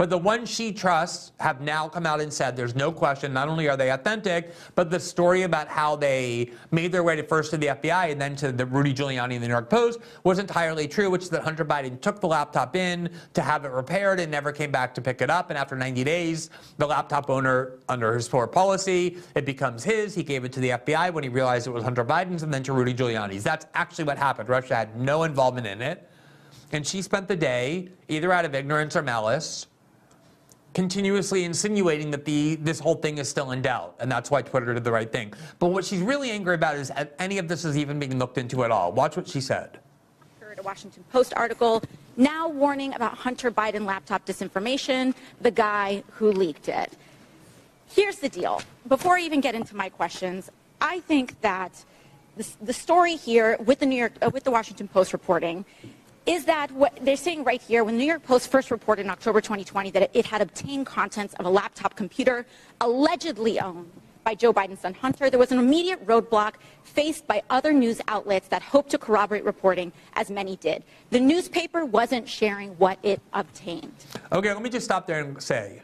But 0.01 0.09
the 0.09 0.17
ones 0.17 0.49
she 0.49 0.73
trusts 0.73 1.33
have 1.41 1.61
now 1.61 1.87
come 1.87 2.07
out 2.07 2.23
and 2.23 2.33
said 2.33 2.57
there's 2.57 2.75
no 2.75 2.91
question, 2.91 3.35
not 3.35 3.51
only 3.51 3.69
are 3.69 3.77
they 3.77 3.91
authentic, 3.91 4.55
but 4.75 4.91
the 4.91 4.99
story 4.99 5.43
about 5.43 5.69
how 5.69 5.95
they 5.95 6.53
made 6.71 6.91
their 6.91 7.03
way 7.03 7.17
to 7.17 7.23
first 7.23 7.51
to 7.51 7.59
the 7.59 7.67
FBI 7.67 8.11
and 8.11 8.19
then 8.19 8.35
to 8.37 8.51
the 8.51 8.65
Rudy 8.65 8.95
Giuliani 8.95 9.35
and 9.35 9.43
the 9.43 9.49
New 9.49 9.53
York 9.53 9.69
Post 9.69 10.01
was 10.25 10.39
entirely 10.39 10.89
true, 10.89 11.11
which 11.11 11.25
is 11.25 11.29
that 11.29 11.43
Hunter 11.43 11.67
Biden 11.67 12.01
took 12.01 12.19
the 12.19 12.27
laptop 12.29 12.77
in 12.77 13.11
to 13.35 13.43
have 13.43 13.67
it 13.67 13.73
repaired 13.73 14.21
and 14.21 14.31
never 14.31 14.53
came 14.53 14.71
back 14.71 14.95
to 14.95 15.03
pick 15.03 15.21
it 15.21 15.29
up. 15.29 15.51
And 15.51 15.59
after 15.59 15.77
90 15.77 16.03
days, 16.03 16.49
the 16.79 16.87
laptop 16.87 17.29
owner, 17.29 17.73
under 17.91 18.15
his 18.15 18.27
poor 18.27 18.47
policy, 18.47 19.19
it 19.35 19.45
becomes 19.45 19.85
his. 19.85 20.15
He 20.15 20.23
gave 20.23 20.47
it 20.47 20.53
to 20.55 20.61
the 20.61 20.71
FBI 20.71 21.13
when 21.13 21.25
he 21.25 21.29
realized 21.29 21.67
it 21.67 21.73
was 21.73 21.85
Hunter 21.85 22.07
Biden's 22.07 22.43
and 22.43 22.55
then 22.55 22.63
to 22.63 22.73
Rudy 22.73 22.95
Giuliani's. 22.95 23.45
That's 23.45 23.67
actually 23.75 24.05
what 24.05 24.17
happened. 24.17 24.49
Russia 24.49 24.77
had 24.77 24.99
no 24.99 25.25
involvement 25.25 25.67
in 25.67 25.83
it. 25.83 26.09
And 26.73 26.87
she 26.87 27.03
spent 27.03 27.29
the 27.29 27.37
day, 27.37 27.91
either 28.09 28.33
out 28.33 28.47
of 28.47 28.55
ignorance 28.55 28.97
or 28.97 29.03
malice, 29.03 29.67
continuously 30.75 31.45
insinuating 31.45 32.11
that 32.11 32.25
the 32.25 32.57
this 32.57 32.79
whole 32.79 32.95
thing 32.95 33.19
is 33.19 33.29
still 33.29 33.51
in 33.53 33.63
doubt, 33.63 33.97
and 34.01 34.11
that's 34.11 34.31
why 34.31 34.43
Twitter 34.43 34.75
did 34.75 34.85
the 34.85 34.93
right 34.93 35.11
thing. 35.11 35.33
But 35.59 35.69
what 35.69 35.85
she's 35.85 36.01
really 36.01 36.31
angry 36.31 36.55
about 36.55 36.77
is 36.77 36.93
any 37.19 37.39
of 37.39 37.49
this 37.49 37.65
is 37.65 37.77
even 37.77 37.99
being 37.99 38.19
looked 38.19 38.39
into 38.39 38.65
at 38.65 38.71
all. 38.71 38.93
Watch 38.93 39.17
what 39.17 39.29
she 39.29 39.41
said. 39.41 39.81
A 40.59 40.63
Washington 40.63 41.05
Post 41.11 41.33
article 41.37 41.83
now 42.19 42.47
warning 42.47 42.93
about 42.93 43.15
Hunter 43.15 43.51
Biden 43.51 43.87
laptop 43.87 44.27
disinformation, 44.27 45.15
the 45.41 45.51
guy 45.51 46.03
who 46.11 46.31
leaked 46.31 46.69
it. 46.69 46.93
Here's 47.89 48.17
the 48.17 48.29
deal. 48.29 48.61
Before 48.87 49.17
I 49.17 49.21
even 49.23 49.41
get 49.41 49.55
into 49.55 49.75
my 49.75 49.89
questions, 49.89 50.51
I 50.81 51.01
think 51.01 51.41
that 51.41 51.85
the, 52.37 52.47
the 52.61 52.73
story 52.75 53.17
here 53.17 53.57
with 53.65 53.79
the 53.79 53.87
New 53.87 53.97
York, 53.97 54.13
uh, 54.21 54.29
with 54.31 54.45
the 54.45 54.51
Washington 54.51 54.87
Post 54.87 55.15
reporting 55.15 55.65
is 56.27 56.45
that 56.45 56.71
what 56.73 56.99
they're 57.03 57.17
saying 57.17 57.45
right 57.45 57.61
here 57.63 57.85
when 57.85 57.95
the 57.95 58.01
New 58.01 58.07
York 58.07 58.23
Post 58.23 58.51
first 58.51 58.71
reported 58.71 59.03
in 59.03 59.11
October 59.11 59.41
2020 59.41 59.91
that 59.93 60.11
it 60.15 60.27
had 60.27 60.43
obtained 60.43 60.87
contents 60.87 61.35
of 61.35 61.47
a 61.47 61.51
laptop 61.51 61.97
computer 61.97 62.47
allegedly 62.81 63.61
owned 63.61 63.91
by 64.23 64.35
Joe 64.35 64.53
Biden's 64.53 64.81
son 64.81 64.93
Hunter, 64.95 65.31
there 65.31 65.39
was 65.39 65.51
an 65.51 65.59
immediate 65.59 66.07
roadblock 66.07 66.55
faced 66.83 67.27
by 67.27 67.43
other 67.49 67.73
news 67.73 68.01
outlets 68.09 68.49
that 68.49 68.63
hoped 68.63 68.91
to 68.91 68.99
corroborate 68.99 69.45
reporting, 69.45 69.93
as 70.13 70.31
many 70.31 70.57
did. 70.57 70.85
The 71.09 71.21
newspaper 71.21 71.87
wasn't 71.87 72.29
sharing 72.29 72.71
what 72.73 72.99
it 73.03 73.21
obtained. 73.33 73.95
Okay, 74.31 74.53
let 74.53 74.63
me 74.63 74.69
just 74.69 74.85
stop 74.85 75.07
there 75.07 75.21
and 75.21 75.43
say 75.43 75.83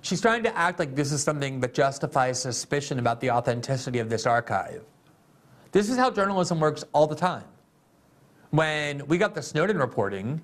she's 0.00 0.22
trying 0.22 0.42
to 0.42 0.56
act 0.56 0.78
like 0.78 0.94
this 0.94 1.12
is 1.12 1.22
something 1.22 1.60
that 1.60 1.74
justifies 1.74 2.40
suspicion 2.40 2.98
about 2.98 3.20
the 3.20 3.30
authenticity 3.30 3.98
of 3.98 4.08
this 4.08 4.26
archive. 4.26 4.82
This 5.72 5.90
is 5.90 5.98
how 5.98 6.10
journalism 6.10 6.60
works 6.60 6.82
all 6.92 7.06
the 7.06 7.14
time. 7.14 7.44
When 8.50 9.06
we 9.06 9.16
got 9.16 9.34
the 9.34 9.42
Snowden 9.42 9.78
reporting 9.78 10.40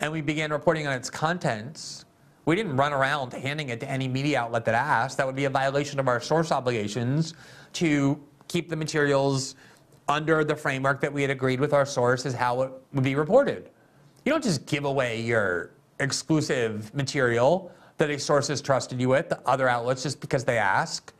and 0.00 0.12
we 0.12 0.20
began 0.20 0.50
reporting 0.50 0.86
on 0.86 0.94
its 0.94 1.08
contents, 1.08 2.04
we 2.44 2.54
didn't 2.54 2.76
run 2.76 2.92
around 2.92 3.32
handing 3.32 3.70
it 3.70 3.80
to 3.80 3.90
any 3.90 4.08
media 4.08 4.40
outlet 4.40 4.66
that 4.66 4.74
asked. 4.74 5.16
That 5.16 5.26
would 5.26 5.36
be 5.36 5.46
a 5.46 5.50
violation 5.50 5.98
of 5.98 6.06
our 6.06 6.20
source 6.20 6.52
obligations 6.52 7.32
to 7.74 8.22
keep 8.48 8.68
the 8.68 8.76
materials 8.76 9.54
under 10.06 10.44
the 10.44 10.54
framework 10.54 11.00
that 11.00 11.10
we 11.10 11.22
had 11.22 11.30
agreed 11.30 11.60
with 11.60 11.72
our 11.72 11.86
source 11.86 12.26
is 12.26 12.34
how 12.34 12.60
it 12.60 12.72
would 12.92 13.04
be 13.04 13.14
reported. 13.14 13.70
You 14.26 14.32
don't 14.32 14.44
just 14.44 14.66
give 14.66 14.84
away 14.84 15.22
your 15.22 15.70
exclusive 16.00 16.94
material 16.94 17.72
that 17.96 18.10
a 18.10 18.18
source 18.18 18.48
has 18.48 18.60
trusted 18.60 19.00
you 19.00 19.08
with 19.08 19.30
to 19.30 19.40
other 19.46 19.66
outlets 19.66 20.02
just 20.02 20.20
because 20.20 20.44
they 20.44 20.58
ask. 20.58 21.12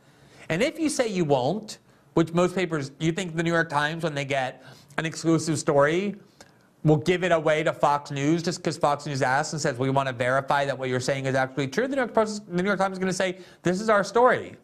And 0.49 0.61
if 0.61 0.77
you 0.77 0.89
say 0.89 1.07
you 1.07 1.25
won't, 1.25 1.79
which 2.13 2.31
most 2.33 2.53
papers, 2.53 2.91
you 2.99 3.11
think 3.11 3.35
the 3.35 3.41
New 3.41 3.51
York 3.51 3.69
Times, 3.69 4.03
when 4.03 4.13
they 4.13 4.25
get 4.25 4.63
an 4.97 5.05
exclusive 5.05 5.59
story, 5.59 6.15
we'll 6.83 6.97
give 6.97 7.23
it 7.23 7.31
away 7.31 7.63
to 7.63 7.73
Fox 7.73 8.11
News 8.11 8.43
just 8.43 8.59
because 8.59 8.77
Fox 8.77 9.05
News 9.05 9.21
asks 9.21 9.53
and 9.53 9.61
says, 9.61 9.77
we 9.77 9.89
want 9.89 10.07
to 10.07 10.13
verify 10.13 10.65
that 10.65 10.77
what 10.77 10.89
you're 10.89 10.99
saying 10.99 11.25
is 11.25 11.35
actually 11.35 11.67
true. 11.67 11.87
The 11.87 11.95
New 11.95 12.01
York, 12.01 12.13
Post, 12.13 12.43
the 12.47 12.61
New 12.61 12.69
York 12.69 12.79
Times 12.79 12.93
is 12.93 12.99
going 12.99 13.11
to 13.11 13.13
say, 13.13 13.39
this 13.63 13.81
is 13.81 13.89
our 13.89 14.03
story. 14.03 14.55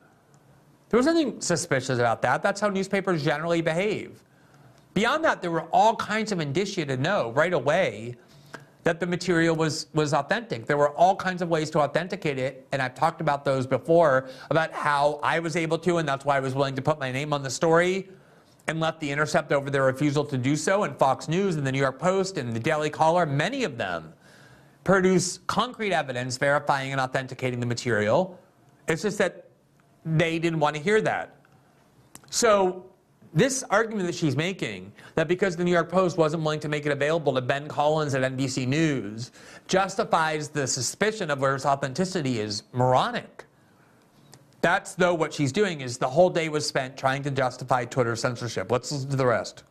There 0.90 0.98
was 0.98 1.06
nothing 1.06 1.42
suspicious 1.42 2.00
about 2.00 2.22
that. 2.22 2.44
That's 2.44 2.62
how 2.62 2.70
newspapers 2.70 3.24
generally 3.24 3.62
behave. 3.62 4.24
Beyond 4.94 5.24
that, 5.24 5.42
there 5.42 5.52
were 5.52 5.68
all 5.72 5.96
kinds 5.96 6.32
of 6.32 6.40
indicia 6.40 6.86
to 6.86 6.98
know 6.98 7.32
right 7.32 7.54
away 7.54 8.16
that 8.84 9.00
the 9.00 9.08
material 9.08 9.56
was, 9.56 9.88
was 9.94 10.14
authentic. 10.14 10.66
There 10.66 10.78
were 10.78 10.90
all 10.90 11.16
kinds 11.16 11.42
of 11.42 11.50
ways 11.50 11.70
to 11.72 11.80
authenticate 11.80 12.38
it, 12.38 12.68
and 12.72 12.82
I've 12.82 12.96
talked 12.96 13.22
about 13.22 13.46
those 13.46 13.66
before, 13.66 14.30
about 14.50 14.74
how 14.74 15.20
I 15.24 15.40
was 15.40 15.56
able 15.56 15.78
to, 15.80 15.98
and 15.98 16.08
that's 16.08 16.26
why 16.26 16.36
I 16.36 16.40
was 16.40 16.56
willing 16.56 16.76
to 16.76 16.82
put 16.82 17.00
my 17.00 17.12
name 17.12 17.32
on 17.32 17.42
the 17.42 17.50
story 17.50 18.10
and 18.68 18.80
left 18.80 19.00
The 19.00 19.12
Intercept 19.12 19.52
over 19.52 19.70
their 19.70 19.84
refusal 19.84 20.24
to 20.26 20.38
do 20.38 20.56
so, 20.56 20.84
and 20.84 20.96
Fox 20.98 21.28
News 21.28 21.56
and 21.56 21.66
the 21.66 21.72
New 21.72 21.80
York 21.80 22.00
Post 22.00 22.38
and 22.38 22.54
the 22.54 22.60
Daily 22.60 22.90
Caller, 22.90 23.26
many 23.26 23.64
of 23.64 23.78
them 23.78 24.14
produce 24.84 25.40
concrete 25.48 25.94
evidence 25.94 26.38
verifying 26.38 26.92
and 26.92 27.02
authenticating 27.02 27.60
the 27.60 27.66
material. 27.66 28.40
It's 28.88 29.04
just 29.04 29.18
that 29.20 29.50
they 30.06 30.40
didn't 30.40 30.60
want 30.60 30.76
to 30.76 30.82
hear 30.82 31.02
that. 31.02 31.36
So 32.30 32.86
this 33.34 33.64
argument 33.70 34.08
that 34.08 34.16
she's 34.16 34.36
making, 34.36 34.92
that 35.16 35.28
because 35.28 35.56
the 35.56 35.64
New 35.64 35.72
York 35.72 35.90
Post 35.90 36.18
wasn't 36.18 36.44
willing 36.44 36.60
to 36.62 36.70
make 36.70 36.86
it 36.86 36.92
available 36.92 37.34
to 37.34 37.42
Ben 37.42 37.68
Collins 37.68 38.14
at 38.16 38.24
NBC 38.24 38.68
News, 38.68 39.32
justifies 39.68 40.50
the 40.50 40.68
suspicion 40.68 41.30
of 41.30 41.40
where 41.40 41.56
its 41.56 41.66
authenticity 41.66 42.40
is 42.40 42.64
moronic. 42.74 43.46
That's, 44.62 44.94
though, 44.94 45.14
what 45.16 45.34
she's 45.34 45.52
doing 45.52 45.82
is 45.82 45.98
the 45.98 46.10
whole 46.10 46.30
day 46.30 46.48
was 46.50 46.68
spent 46.68 46.96
trying 46.96 47.24
to 47.24 47.32
justify 47.32 47.86
Twitter 47.86 48.16
censorship. 48.16 48.72
Let's 48.72 48.92
listen 48.92 49.10
to 49.10 49.16
the 49.16 49.26
rest. 49.26 49.64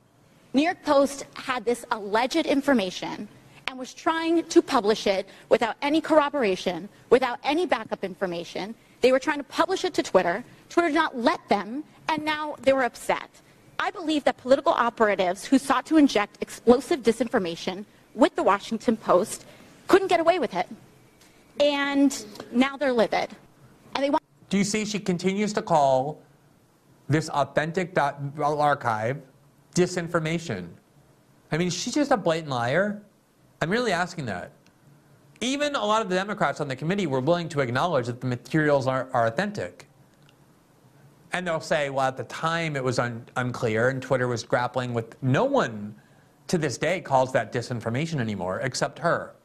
New 0.53 0.63
York 0.63 0.83
Post 0.83 1.27
had 1.35 1.65
this 1.65 1.85
alleged 1.93 2.47
information 2.47 3.29
and 3.69 3.79
was 3.79 3.95
trying 3.95 4.43
to 4.43 4.61
publish 4.61 5.07
it 5.07 5.29
without 5.49 5.77
any 5.81 6.01
corroboration, 6.01 6.89
without 7.09 7.39
any 7.45 7.67
backup 7.67 8.03
information. 8.03 8.75
They 9.01 9.13
were 9.13 9.21
trying 9.21 9.39
to 9.39 9.45
publish 9.45 9.85
it 9.85 9.95
to 9.95 10.03
Twitter. 10.03 10.45
Twitter 10.69 10.89
did 10.89 10.97
not 10.97 11.17
let 11.17 11.49
them, 11.49 11.85
and 12.09 12.25
now 12.25 12.57
they 12.63 12.73
were 12.73 12.83
upset. 12.83 13.31
I 13.79 13.93
believe 13.93 14.25
that 14.25 14.39
political 14.39 14.73
operatives 14.73 15.45
who 15.45 15.57
sought 15.57 15.87
to 15.87 15.97
inject 15.99 16.39
explosive 16.41 17.01
disinformation 17.01 17.85
with 18.15 18.35
the 18.35 18.43
Washington 18.43 18.97
Post 18.97 19.47
couldn't 19.87 20.09
get 20.09 20.19
away 20.19 20.41
with 20.41 20.53
it. 20.55 20.69
And 21.61 22.25
now 22.51 22.77
they're 22.77 22.93
livid. 22.93 23.31
And 23.95 24.05
they 24.05 24.11
want 24.11 24.23
Do 24.51 24.59
you 24.59 24.65
see 24.65 24.85
she 24.85 24.99
continues 24.99 25.53
to 25.55 25.63
call 25.63 26.21
this 27.09 27.31
authentic 27.31 27.97
archive 27.97 29.23
disinformation? 29.75 30.69
I 31.53 31.57
mean, 31.57 31.71
she's 31.71 31.95
just 31.95 32.11
a 32.11 32.17
blatant 32.17 32.51
liar. 32.51 33.01
I'm 33.63 33.71
really 33.71 33.93
asking 33.93 34.27
that. 34.27 34.51
Even 35.41 35.75
a 35.75 35.85
lot 35.85 36.03
of 36.03 36.09
the 36.09 36.17
Democrats 36.17 36.61
on 36.61 36.69
the 36.69 36.77
committee 36.77 37.07
were 37.07 37.21
willing 37.21 37.49
to 37.51 37.61
acknowledge 37.61 38.07
that 38.07 38.21
the 38.21 38.27
materials 38.27 38.87
are, 38.87 39.09
are 39.13 39.27
authentic. 39.27 39.87
And 41.33 41.47
they'll 41.47 41.61
say, 41.61 41.89
well, 41.89 42.09
at 42.09 42.17
the 42.17 42.25
time 42.25 42.75
it 42.75 42.83
was 42.83 42.99
un- 42.99 43.25
unclear 43.37 43.89
and 43.89 44.03
Twitter 44.03 44.27
was 44.27 44.43
grappling 44.43 44.93
with. 44.93 45.17
No 45.23 45.45
one 45.45 45.95
to 46.49 46.59
this 46.59 46.77
day 46.77 47.01
calls 47.01 47.33
that 47.33 47.53
disinformation 47.53 48.19
anymore 48.19 48.59
except 48.65 48.99
her. 48.99 49.37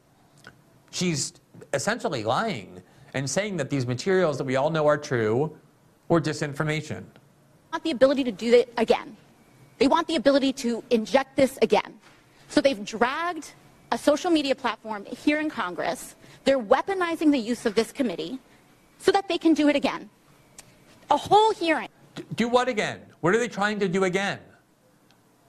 She's 0.90 1.34
essentially 1.72 2.24
lying 2.24 2.82
and 3.16 3.28
saying 3.28 3.56
that 3.56 3.70
these 3.70 3.86
materials 3.86 4.36
that 4.36 4.44
we 4.44 4.56
all 4.56 4.68
know 4.68 4.86
are 4.86 4.98
true 4.98 5.56
were 6.08 6.20
disinformation. 6.20 7.02
want 7.72 7.82
the 7.82 7.90
ability 7.90 8.22
to 8.22 8.30
do 8.30 8.52
it 8.52 8.72
again. 8.76 9.16
They 9.78 9.88
want 9.88 10.06
the 10.06 10.16
ability 10.16 10.52
to 10.64 10.84
inject 10.90 11.34
this 11.34 11.58
again. 11.62 11.98
So 12.48 12.60
they've 12.60 12.84
dragged 12.84 13.52
a 13.90 13.96
social 13.96 14.30
media 14.30 14.54
platform 14.54 15.06
here 15.06 15.40
in 15.40 15.48
Congress. 15.48 16.14
They're 16.44 16.60
weaponizing 16.60 17.30
the 17.32 17.38
use 17.38 17.64
of 17.64 17.74
this 17.74 17.90
committee 17.90 18.38
so 18.98 19.10
that 19.12 19.28
they 19.28 19.38
can 19.38 19.54
do 19.54 19.68
it 19.68 19.76
again. 19.76 20.10
A 21.10 21.16
whole 21.16 21.52
hearing. 21.54 21.88
Do 22.34 22.48
what 22.48 22.68
again? 22.68 23.00
What 23.20 23.34
are 23.34 23.38
they 23.38 23.48
trying 23.48 23.80
to 23.80 23.88
do 23.88 24.04
again? 24.04 24.40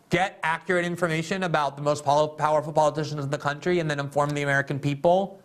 Get 0.10 0.40
accurate 0.42 0.86
information 0.86 1.44
about 1.44 1.76
the 1.76 1.82
most 1.82 2.06
powerful 2.06 2.72
politicians 2.72 3.26
in 3.26 3.30
the 3.30 3.38
country 3.38 3.80
and 3.80 3.92
then 3.92 4.00
inform 4.00 4.30
the 4.30 4.44
American 4.44 4.80
people 4.80 5.42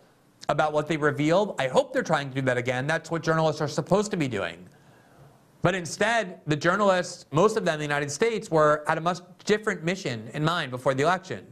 about 0.49 0.73
what 0.73 0.87
they 0.87 0.97
revealed? 0.97 1.55
I 1.59 1.67
hope 1.67 1.93
they're 1.93 2.03
trying 2.03 2.29
to 2.29 2.35
do 2.35 2.41
that 2.41 2.57
again. 2.57 2.87
That's 2.87 3.09
what 3.09 3.23
journalists 3.23 3.61
are 3.61 3.67
supposed 3.67 4.11
to 4.11 4.17
be 4.17 4.27
doing. 4.27 4.67
But 5.61 5.75
instead, 5.75 6.41
the 6.45 6.57
journalists, 6.57 7.25
most 7.31 7.55
of 7.55 7.63
them 7.63 7.75
in 7.75 7.79
the 7.79 7.85
United 7.85 8.11
States, 8.11 8.51
were 8.51 8.83
had 8.85 8.97
a 8.97 9.01
much 9.01 9.19
different 9.45 9.83
mission 9.83 10.29
in 10.33 10.43
mind 10.43 10.71
before 10.71 10.93
the 10.93 11.03
election. 11.03 11.47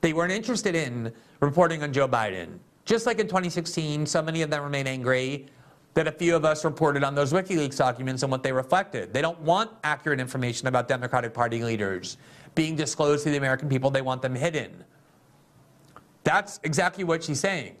They 0.00 0.12
weren't 0.12 0.32
interested 0.32 0.76
in 0.76 1.12
reporting 1.40 1.82
on 1.82 1.92
Joe 1.92 2.06
Biden. 2.06 2.58
Just 2.84 3.04
like 3.04 3.18
in 3.18 3.26
2016, 3.26 4.06
so 4.06 4.22
many 4.22 4.42
of 4.42 4.50
them 4.50 4.62
remain 4.62 4.86
angry 4.86 5.46
that 5.94 6.06
a 6.06 6.12
few 6.12 6.36
of 6.36 6.44
us 6.44 6.64
reported 6.64 7.02
on 7.02 7.16
those 7.16 7.32
WikiLeaks 7.32 7.76
documents 7.76 8.22
and 8.22 8.30
what 8.30 8.44
they 8.44 8.52
reflected. 8.52 9.12
They 9.12 9.20
don't 9.20 9.40
want 9.40 9.72
accurate 9.82 10.20
information 10.20 10.68
about 10.68 10.86
Democratic 10.86 11.34
Party 11.34 11.64
leaders 11.64 12.16
being 12.54 12.76
disclosed 12.76 13.24
to 13.24 13.30
the 13.30 13.36
American 13.36 13.68
people. 13.68 13.90
They 13.90 14.02
want 14.02 14.22
them 14.22 14.36
hidden. 14.36 14.84
That's 16.22 16.60
exactly 16.62 17.02
what 17.02 17.24
she's 17.24 17.40
saying. 17.40 17.76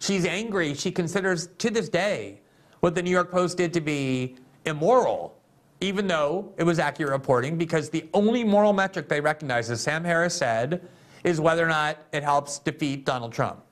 She's 0.00 0.24
angry. 0.24 0.74
She 0.74 0.90
considers 0.90 1.48
to 1.58 1.70
this 1.70 1.88
day 1.88 2.40
what 2.80 2.94
the 2.94 3.02
New 3.02 3.10
York 3.10 3.30
Post 3.30 3.58
did 3.58 3.72
to 3.74 3.80
be 3.80 4.36
immoral, 4.64 5.36
even 5.80 6.06
though 6.06 6.52
it 6.56 6.64
was 6.64 6.78
accurate 6.78 7.12
reporting, 7.12 7.58
because 7.58 7.90
the 7.90 8.08
only 8.14 8.42
moral 8.42 8.72
metric 8.72 9.08
they 9.08 9.20
recognize, 9.20 9.70
as 9.70 9.82
Sam 9.82 10.02
Harris 10.02 10.34
said, 10.34 10.88
is 11.22 11.38
whether 11.38 11.62
or 11.64 11.68
not 11.68 11.98
it 12.12 12.22
helps 12.22 12.58
defeat 12.58 13.04
Donald 13.04 13.32
Trump. 13.32 13.62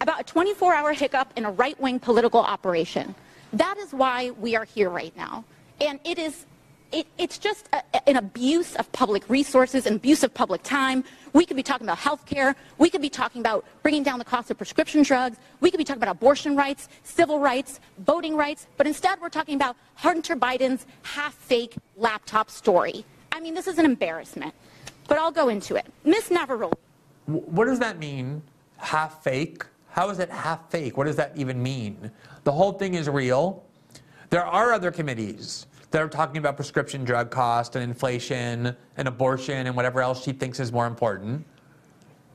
about 0.00 0.20
a 0.20 0.24
24 0.24 0.74
hour 0.74 0.92
hiccup 0.92 1.32
in 1.36 1.44
a 1.44 1.50
right 1.52 1.80
wing 1.80 2.00
political 2.00 2.40
operation. 2.40 3.14
That 3.52 3.78
is 3.78 3.92
why 3.92 4.30
we 4.30 4.56
are 4.56 4.64
here 4.64 4.90
right 4.90 5.16
now. 5.16 5.44
And 5.80 6.00
it 6.04 6.18
is. 6.18 6.44
It, 6.92 7.06
it's 7.18 7.38
just 7.38 7.68
a, 7.72 8.08
an 8.08 8.16
abuse 8.16 8.76
of 8.76 8.90
public 8.92 9.28
resources, 9.28 9.86
an 9.86 9.94
abuse 9.94 10.22
of 10.22 10.32
public 10.32 10.62
time. 10.62 11.02
We 11.34 11.44
could 11.44 11.56
be 11.56 11.64
talking 11.64 11.84
about 11.84 11.98
health 11.98 12.24
care. 12.26 12.54
We 12.78 12.88
could 12.88 13.02
be 13.02 13.10
talking 13.10 13.40
about 13.40 13.66
bringing 13.82 14.04
down 14.04 14.20
the 14.20 14.24
cost 14.24 14.52
of 14.52 14.56
prescription 14.56 15.02
drugs. 15.02 15.36
We 15.60 15.70
could 15.70 15.78
be 15.78 15.84
talking 15.84 16.00
about 16.00 16.12
abortion 16.12 16.56
rights, 16.56 16.88
civil 17.02 17.40
rights, 17.40 17.80
voting 17.98 18.36
rights. 18.36 18.68
But 18.76 18.86
instead, 18.86 19.20
we're 19.20 19.30
talking 19.30 19.56
about 19.56 19.76
Hunter 19.96 20.36
Biden's 20.36 20.86
half 21.02 21.34
fake 21.34 21.74
laptop 21.96 22.50
story. 22.50 23.04
I 23.32 23.40
mean, 23.40 23.52
this 23.52 23.66
is 23.66 23.78
an 23.78 23.84
embarrassment. 23.84 24.54
But 25.08 25.18
I'll 25.18 25.32
go 25.32 25.48
into 25.48 25.74
it. 25.74 25.86
Miss 26.04 26.28
Navaroli, 26.28 26.72
What 27.26 27.64
does 27.64 27.80
that 27.80 27.98
mean? 27.98 28.40
Half 28.76 29.24
fake? 29.24 29.64
How 29.90 30.10
is 30.10 30.20
it 30.20 30.30
half 30.30 30.70
fake? 30.70 30.96
What 30.96 31.04
does 31.04 31.16
that 31.16 31.32
even 31.36 31.60
mean? 31.60 32.12
The 32.44 32.52
whole 32.52 32.72
thing 32.72 32.94
is 32.94 33.08
real. 33.08 33.64
There 34.30 34.44
are 34.44 34.72
other 34.72 34.92
committees 34.92 35.66
that 35.94 36.02
are 36.02 36.08
talking 36.08 36.38
about 36.38 36.56
prescription 36.56 37.04
drug 37.04 37.30
cost 37.30 37.76
and 37.76 37.84
inflation 37.84 38.74
and 38.96 39.06
abortion 39.06 39.68
and 39.68 39.76
whatever 39.76 40.02
else 40.02 40.24
she 40.24 40.32
thinks 40.32 40.58
is 40.58 40.72
more 40.72 40.88
important. 40.88 41.46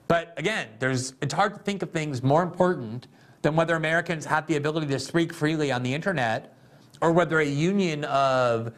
But 0.07 0.33
again, 0.37 0.69
there's, 0.79 1.13
it's 1.21 1.33
hard 1.33 1.55
to 1.55 1.59
think 1.59 1.83
of 1.83 1.91
things 1.91 2.23
more 2.23 2.41
important 2.41 3.07
than 3.41 3.57
whether 3.57 3.75
Americans 3.75 4.23
have 4.23 4.47
the 4.47 4.55
ability 4.55 4.87
to 4.87 4.97
speak 4.97 5.33
freely 5.33 5.73
on 5.73 5.83
the 5.83 5.93
internet 5.93 6.55
or 7.01 7.11
whether 7.11 7.39
a 7.39 7.45
union 7.45 8.05
of 8.05 8.71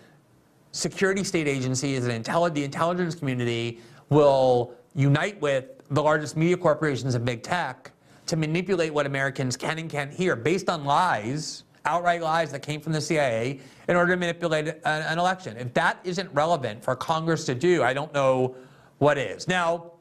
security 0.71 1.23
state 1.23 1.47
agencies 1.47 2.07
and 2.07 2.25
intelli- 2.25 2.51
the 2.51 2.63
intelligence 2.63 3.13
community 3.13 3.81
will 4.09 4.73
unite 4.95 5.39
with 5.41 5.65
the 5.91 6.01
largest 6.01 6.35
media 6.35 6.57
corporations 6.57 7.13
and 7.13 7.23
big 7.23 7.43
tech 7.43 7.91
to 8.25 8.35
manipulate 8.35 8.91
what 8.91 9.05
Americans 9.05 9.55
can 9.55 9.77
and 9.77 9.91
can't 9.91 10.11
hear 10.11 10.35
based 10.35 10.71
on 10.71 10.85
lies, 10.85 11.65
outright 11.85 12.21
lies 12.21 12.51
that 12.51 12.61
came 12.61 12.81
from 12.81 12.93
the 12.93 13.01
CIA 13.01 13.59
in 13.87 13.95
order 13.95 14.13
to 14.13 14.17
manipulate 14.17 14.67
an, 14.67 14.79
an 14.85 15.19
election. 15.19 15.57
If 15.57 15.73
that 15.73 15.99
isn't 16.03 16.31
relevant 16.33 16.83
for 16.83 16.95
Congress 16.95 17.45
to 17.45 17.55
do, 17.55 17.83
I 17.83 17.93
don't 17.93 18.13
know 18.13 18.55
what 18.99 19.17
is. 19.17 19.47
Now, 19.47 19.93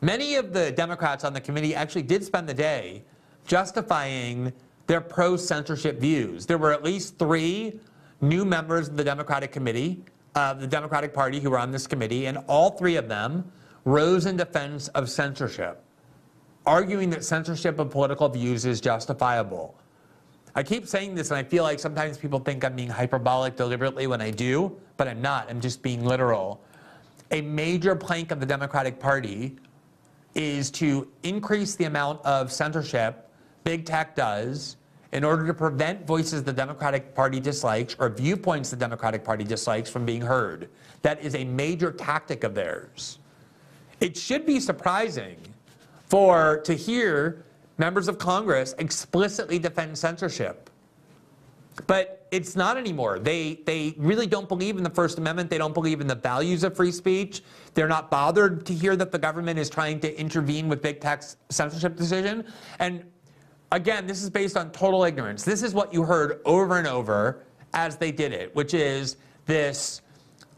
many 0.00 0.34
of 0.34 0.52
the 0.52 0.72
Democrats 0.72 1.24
on 1.24 1.32
the 1.32 1.40
committee 1.40 1.74
actually 1.74 2.02
did 2.02 2.24
spend 2.24 2.48
the 2.48 2.54
day 2.54 3.04
justifying 3.46 4.52
their 4.86 5.00
pro 5.00 5.36
censorship 5.36 5.98
views. 6.00 6.46
There 6.46 6.58
were 6.58 6.72
at 6.72 6.82
least 6.82 7.18
three 7.18 7.80
new 8.20 8.44
members 8.44 8.88
of 8.88 8.96
the 8.96 9.04
Democratic 9.04 9.52
Committee, 9.52 10.02
uh, 10.34 10.54
the 10.54 10.66
Democratic 10.66 11.14
Party, 11.14 11.40
who 11.40 11.50
were 11.50 11.58
on 11.58 11.70
this 11.70 11.86
committee, 11.86 12.26
and 12.26 12.38
all 12.48 12.70
three 12.70 12.96
of 12.96 13.08
them 13.08 13.50
rose 13.84 14.26
in 14.26 14.36
defense 14.36 14.88
of 14.88 15.08
censorship, 15.10 15.82
arguing 16.66 17.10
that 17.10 17.24
censorship 17.24 17.78
of 17.78 17.90
political 17.90 18.28
views 18.28 18.64
is 18.64 18.80
justifiable. 18.80 19.78
I 20.56 20.62
keep 20.62 20.86
saying 20.86 21.16
this, 21.16 21.30
and 21.30 21.38
I 21.38 21.42
feel 21.42 21.64
like 21.64 21.80
sometimes 21.80 22.16
people 22.16 22.38
think 22.38 22.64
I'm 22.64 22.76
being 22.76 22.88
hyperbolic 22.88 23.56
deliberately 23.56 24.06
when 24.06 24.20
I 24.20 24.30
do, 24.30 24.76
but 24.96 25.08
I'm 25.08 25.20
not. 25.20 25.50
I'm 25.50 25.60
just 25.60 25.82
being 25.82 26.04
literal. 26.04 26.60
A 27.32 27.40
major 27.40 27.96
plank 27.96 28.30
of 28.30 28.38
the 28.38 28.46
Democratic 28.46 29.00
Party 29.00 29.56
is 30.34 30.70
to 30.72 31.08
increase 31.24 31.74
the 31.74 31.84
amount 31.84 32.24
of 32.24 32.52
censorship 32.52 33.28
big 33.64 33.84
tech 33.84 34.14
does 34.14 34.76
in 35.12 35.24
order 35.24 35.46
to 35.46 35.54
prevent 35.54 36.06
voices 36.06 36.42
the 36.44 36.52
Democratic 36.52 37.14
Party 37.14 37.40
dislikes 37.40 37.96
or 37.98 38.08
viewpoints 38.08 38.70
the 38.70 38.76
Democratic 38.76 39.24
Party 39.24 39.44
dislikes 39.44 39.90
from 39.90 40.04
being 40.04 40.20
heard. 40.20 40.68
That 41.02 41.20
is 41.22 41.34
a 41.34 41.44
major 41.44 41.90
tactic 41.90 42.44
of 42.44 42.54
theirs. 42.54 43.18
It 44.00 44.16
should 44.16 44.44
be 44.44 44.60
surprising 44.60 45.36
for 46.06 46.58
to 46.64 46.74
hear 46.74 47.44
members 47.78 48.08
of 48.08 48.18
Congress 48.18 48.74
explicitly 48.78 49.58
defend 49.58 49.96
censorship. 49.96 50.70
But 51.86 52.26
it's 52.30 52.54
not 52.54 52.76
anymore. 52.76 53.18
They, 53.18 53.60
they 53.66 53.94
really 53.96 54.26
don't 54.26 54.48
believe 54.48 54.76
in 54.76 54.84
the 54.84 54.90
First 54.90 55.18
Amendment. 55.18 55.50
They 55.50 55.58
don't 55.58 55.74
believe 55.74 56.00
in 56.00 56.06
the 56.06 56.14
values 56.14 56.62
of 56.62 56.76
free 56.76 56.92
speech. 56.92 57.42
They're 57.74 57.88
not 57.88 58.10
bothered 58.10 58.64
to 58.66 58.74
hear 58.74 58.94
that 58.96 59.10
the 59.10 59.18
government 59.18 59.58
is 59.58 59.68
trying 59.68 59.98
to 60.00 60.20
intervene 60.20 60.68
with 60.68 60.82
big 60.82 61.00
tech's 61.00 61.36
censorship 61.48 61.96
decision. 61.96 62.44
And 62.78 63.04
again, 63.72 64.06
this 64.06 64.22
is 64.22 64.30
based 64.30 64.56
on 64.56 64.70
total 64.70 65.04
ignorance. 65.04 65.44
This 65.44 65.62
is 65.62 65.74
what 65.74 65.92
you 65.92 66.04
heard 66.04 66.40
over 66.44 66.78
and 66.78 66.86
over 66.86 67.44
as 67.72 67.96
they 67.96 68.12
did 68.12 68.32
it, 68.32 68.54
which 68.54 68.72
is 68.72 69.16
this 69.46 70.00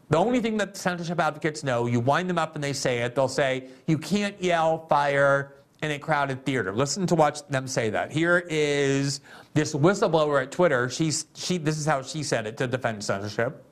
the 0.09 0.17
only 0.17 0.39
thing 0.39 0.55
that 0.57 0.77
censorship 0.77 1.19
advocates 1.19 1.63
know, 1.63 1.85
you 1.85 1.99
wind 1.99 2.29
them 2.29 2.37
up 2.37 2.55
and 2.55 2.63
they 2.63 2.71
say 2.71 2.99
it, 2.99 3.13
they'll 3.13 3.27
say, 3.27 3.67
you 3.87 3.97
can't 3.97 4.41
yell 4.41 4.87
fire 4.87 5.56
in 5.81 5.91
a 5.91 5.99
crowded 5.99 6.43
theater. 6.45 6.73
Listen 6.73 7.05
to 7.07 7.15
watch 7.15 7.45
them 7.47 7.67
say 7.67 7.89
that. 7.91 8.11
Here 8.11 8.45
is 8.49 9.21
this 9.53 9.73
whistleblower 9.73 10.41
at 10.41 10.51
Twitter. 10.51 10.89
She's, 10.89 11.27
she, 11.35 11.57
this 11.57 11.77
is 11.77 11.85
how 11.85 12.01
she 12.01 12.23
said 12.23 12.47
it 12.47 12.57
to 12.57 12.67
defend 12.67 13.03
censorship. 13.03 13.63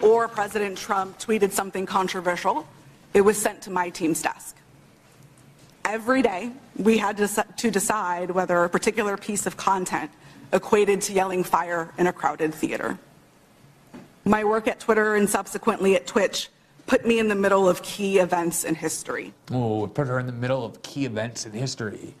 Or 0.00 0.28
President 0.28 0.78
Trump 0.78 1.18
tweeted 1.18 1.50
something 1.50 1.86
controversial, 1.86 2.66
it 3.12 3.20
was 3.20 3.36
sent 3.36 3.62
to 3.62 3.70
my 3.70 3.90
team's 3.90 4.22
desk. 4.22 4.56
Every 5.84 6.22
day, 6.22 6.52
we 6.76 6.98
had 6.98 7.16
to, 7.16 7.46
to 7.56 7.70
decide 7.70 8.30
whether 8.30 8.62
a 8.62 8.68
particular 8.68 9.16
piece 9.16 9.46
of 9.46 9.56
content 9.56 10.10
equated 10.52 11.00
to 11.02 11.12
yelling 11.12 11.42
fire 11.42 11.92
in 11.98 12.06
a 12.06 12.12
crowded 12.12 12.54
theater. 12.54 12.98
My 14.24 14.44
work 14.44 14.68
at 14.68 14.78
Twitter 14.78 15.16
and 15.16 15.28
subsequently 15.28 15.96
at 15.96 16.06
Twitch 16.06 16.48
put 16.90 17.06
me 17.06 17.20
in 17.20 17.28
the 17.28 17.36
middle 17.36 17.68
of 17.68 17.80
key 17.82 18.18
events 18.18 18.64
in 18.64 18.74
history. 18.74 19.32
Oh, 19.52 19.86
put 19.86 20.08
her 20.08 20.18
in 20.18 20.26
the 20.26 20.32
middle 20.32 20.64
of 20.64 20.82
key 20.82 21.04
events 21.04 21.46
in 21.46 21.52
history. 21.52 22.16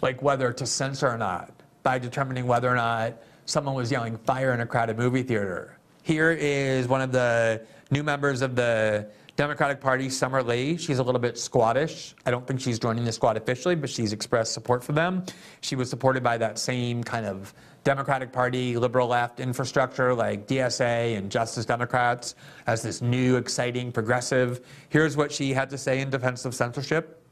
Like 0.00 0.22
whether 0.22 0.52
to 0.52 0.64
censor 0.64 1.08
or 1.08 1.18
not, 1.18 1.50
by 1.82 1.98
determining 1.98 2.46
whether 2.46 2.68
or 2.68 2.76
not 2.76 3.14
someone 3.44 3.74
was 3.74 3.90
yelling 3.90 4.18
fire 4.18 4.54
in 4.54 4.60
a 4.60 4.66
crowded 4.66 4.96
movie 4.96 5.24
theater. 5.24 5.78
Here 6.04 6.30
is 6.30 6.86
one 6.86 7.00
of 7.00 7.10
the 7.10 7.60
new 7.90 8.04
members 8.04 8.40
of 8.40 8.54
the 8.54 9.10
Democratic 9.34 9.80
Party, 9.80 10.10
Summer 10.10 10.44
Lee. 10.44 10.76
She's 10.76 11.00
a 11.00 11.02
little 11.02 11.20
bit 11.20 11.36
squattish. 11.36 12.14
I 12.24 12.30
don't 12.30 12.46
think 12.46 12.60
she's 12.60 12.78
joining 12.78 13.04
the 13.04 13.10
squad 13.10 13.36
officially, 13.36 13.74
but 13.74 13.90
she's 13.90 14.12
expressed 14.12 14.52
support 14.52 14.84
for 14.84 14.92
them. 14.92 15.24
She 15.60 15.74
was 15.74 15.90
supported 15.90 16.22
by 16.22 16.38
that 16.38 16.60
same 16.60 17.02
kind 17.02 17.26
of 17.26 17.52
Democratic 17.86 18.32
Party, 18.32 18.76
liberal 18.76 19.06
left 19.06 19.38
infrastructure 19.38 20.12
like 20.12 20.48
DSA 20.48 21.16
and 21.16 21.30
Justice 21.30 21.64
Democrats 21.64 22.34
as 22.66 22.82
this 22.82 23.00
new, 23.00 23.36
exciting, 23.36 23.92
progressive. 23.92 24.66
Here's 24.88 25.16
what 25.16 25.30
she 25.30 25.52
had 25.52 25.70
to 25.70 25.78
say 25.78 26.00
in 26.00 26.10
defense 26.10 26.44
of 26.44 26.52
censorship. 26.52 27.22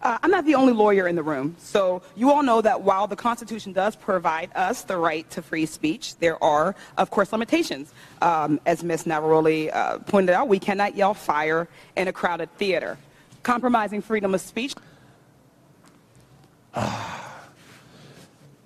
Uh, 0.00 0.16
I'm 0.22 0.30
not 0.30 0.44
the 0.44 0.54
only 0.54 0.72
lawyer 0.72 1.08
in 1.08 1.16
the 1.16 1.24
room, 1.24 1.56
so 1.58 2.02
you 2.14 2.30
all 2.30 2.44
know 2.44 2.60
that 2.60 2.82
while 2.82 3.08
the 3.08 3.16
Constitution 3.16 3.72
does 3.72 3.96
provide 3.96 4.52
us 4.54 4.82
the 4.82 4.96
right 4.96 5.28
to 5.30 5.42
free 5.42 5.66
speech, 5.66 6.16
there 6.18 6.40
are, 6.40 6.76
of 6.98 7.10
course, 7.10 7.32
limitations. 7.32 7.92
Um, 8.22 8.60
as 8.64 8.84
Ms. 8.84 9.06
Navaroli 9.06 9.74
uh, 9.74 9.98
pointed 9.98 10.34
out, 10.34 10.46
we 10.46 10.60
cannot 10.60 10.94
yell 10.94 11.14
fire 11.14 11.66
in 11.96 12.06
a 12.06 12.12
crowded 12.12 12.56
theater. 12.58 12.96
Compromising 13.42 14.02
freedom 14.02 14.34
of 14.36 14.40
speech. 14.40 14.72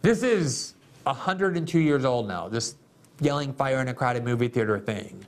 this 0.03 0.23
is 0.23 0.75
102 1.05 1.79
years 1.79 2.05
old 2.05 2.29
now, 2.29 2.49
this 2.49 2.77
yelling 3.21 3.53
fire 3.53 3.81
in 3.81 3.89
a 3.89 3.95
crowded 3.95 4.25
movie 4.25 4.49
theater 4.49 4.79
thing. 4.79 5.25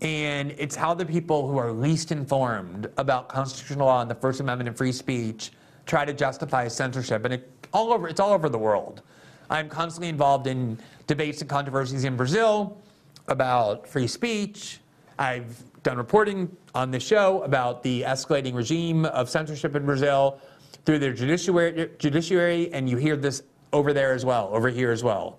And 0.00 0.52
it's 0.58 0.76
how 0.76 0.94
the 0.94 1.04
people 1.04 1.48
who 1.48 1.58
are 1.58 1.72
least 1.72 2.12
informed 2.12 2.88
about 2.96 3.28
constitutional 3.28 3.86
law 3.86 4.00
and 4.00 4.10
the 4.10 4.14
First 4.14 4.40
Amendment 4.40 4.68
and 4.68 4.76
free 4.76 4.92
speech 4.92 5.50
try 5.86 6.04
to 6.04 6.12
justify 6.12 6.68
censorship. 6.68 7.24
And 7.24 7.34
it, 7.34 7.68
all 7.72 7.92
over, 7.92 8.08
it's 8.08 8.20
all 8.20 8.32
over 8.32 8.48
the 8.48 8.58
world. 8.58 9.02
I'm 9.50 9.68
constantly 9.68 10.08
involved 10.08 10.46
in 10.46 10.78
debates 11.06 11.40
and 11.40 11.50
controversies 11.50 12.04
in 12.04 12.16
Brazil 12.16 12.80
about 13.28 13.88
free 13.88 14.06
speech. 14.06 14.80
I've 15.18 15.64
done 15.82 15.96
reporting 15.96 16.54
on 16.74 16.90
this 16.90 17.02
show 17.02 17.42
about 17.42 17.82
the 17.82 18.02
escalating 18.02 18.54
regime 18.54 19.04
of 19.06 19.28
censorship 19.28 19.74
in 19.74 19.84
Brazil 19.84 20.38
through 20.84 20.98
their 20.98 21.12
judiciary, 21.12 21.90
judiciary 21.98 22.72
and 22.72 22.88
you 22.88 22.96
hear 22.96 23.16
this 23.16 23.42
over 23.72 23.92
there 23.92 24.12
as 24.12 24.24
well, 24.24 24.50
over 24.52 24.68
here 24.68 24.90
as 24.90 25.02
well. 25.02 25.38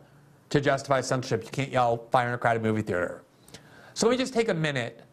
To 0.50 0.62
justify 0.62 1.02
censorship, 1.02 1.44
you 1.44 1.50
can't 1.50 1.72
yell 1.72 2.08
fire 2.12 2.30
in 2.30 2.34
a 2.34 2.38
crowded 2.38 2.64
movie 2.64 2.82
theater. 2.82 3.24
So 3.94 4.08
let 4.08 4.12
me 4.12 4.18
just 4.18 4.34
take 4.34 4.50
a 4.50 4.54
minute 4.54 5.04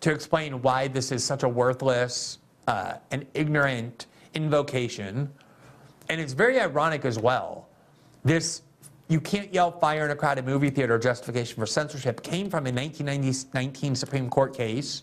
to 0.00 0.10
explain 0.10 0.62
why 0.62 0.88
this 0.88 1.12
is 1.12 1.22
such 1.22 1.42
a 1.42 1.48
worthless 1.48 2.38
uh, 2.66 2.94
and 3.10 3.26
ignorant 3.34 4.06
invocation. 4.34 5.30
And 6.08 6.20
it's 6.20 6.32
very 6.32 6.60
ironic 6.60 7.04
as 7.04 7.18
well. 7.18 7.68
This 8.24 8.62
you 9.08 9.20
can't 9.20 9.52
yell 9.52 9.70
fire 9.70 10.06
in 10.06 10.10
a 10.10 10.16
crowded 10.16 10.46
movie 10.46 10.70
theater 10.70 10.98
justification 10.98 11.56
for 11.56 11.66
censorship 11.66 12.22
came 12.22 12.48
from 12.48 12.66
a 12.66 12.72
1919 12.72 13.94
Supreme 13.94 14.30
Court 14.30 14.56
case 14.56 15.02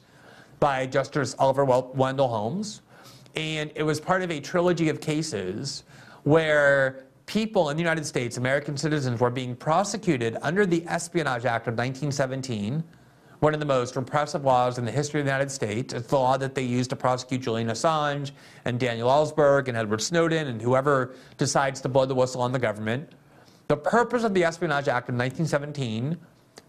by 0.59 0.87
Justice 0.87 1.35
Oliver 1.37 1.63
Wendell 1.63 2.27
Holmes. 2.27 2.81
And 3.35 3.71
it 3.75 3.83
was 3.83 3.99
part 3.99 4.23
of 4.23 4.31
a 4.31 4.39
trilogy 4.39 4.89
of 4.89 4.99
cases 4.99 5.83
where 6.23 7.05
people 7.29 7.69
in 7.69 7.77
the 7.77 7.83
United 7.83 8.03
States, 8.07 8.37
American 8.37 8.75
citizens, 8.75 9.19
were 9.19 9.29
being 9.29 9.55
prosecuted 9.55 10.35
under 10.41 10.65
the 10.65 10.83
Espionage 10.87 11.45
Act 11.45 11.67
of 11.67 11.75
1917, 11.75 12.83
one 13.39 13.53
of 13.53 13.59
the 13.59 13.67
most 13.67 13.95
repressive 13.95 14.43
laws 14.43 14.79
in 14.79 14.83
the 14.83 14.91
history 14.91 15.19
of 15.19 15.27
the 15.27 15.31
United 15.31 15.51
States. 15.51 15.93
It's 15.93 16.07
the 16.07 16.17
law 16.17 16.37
that 16.37 16.55
they 16.55 16.63
used 16.63 16.89
to 16.89 16.95
prosecute 16.95 17.41
Julian 17.41 17.67
Assange 17.67 18.31
and 18.65 18.79
Daniel 18.79 19.09
Ellsberg 19.09 19.67
and 19.67 19.77
Edward 19.77 20.01
Snowden 20.01 20.47
and 20.47 20.59
whoever 20.59 21.13
decides 21.37 21.81
to 21.81 21.87
blow 21.87 22.07
the 22.07 22.15
whistle 22.15 22.41
on 22.41 22.51
the 22.51 22.57
government. 22.57 23.07
The 23.67 23.77
purpose 23.77 24.23
of 24.23 24.33
the 24.33 24.43
Espionage 24.43 24.87
Act 24.87 25.09
of 25.09 25.15
1917 25.15 26.17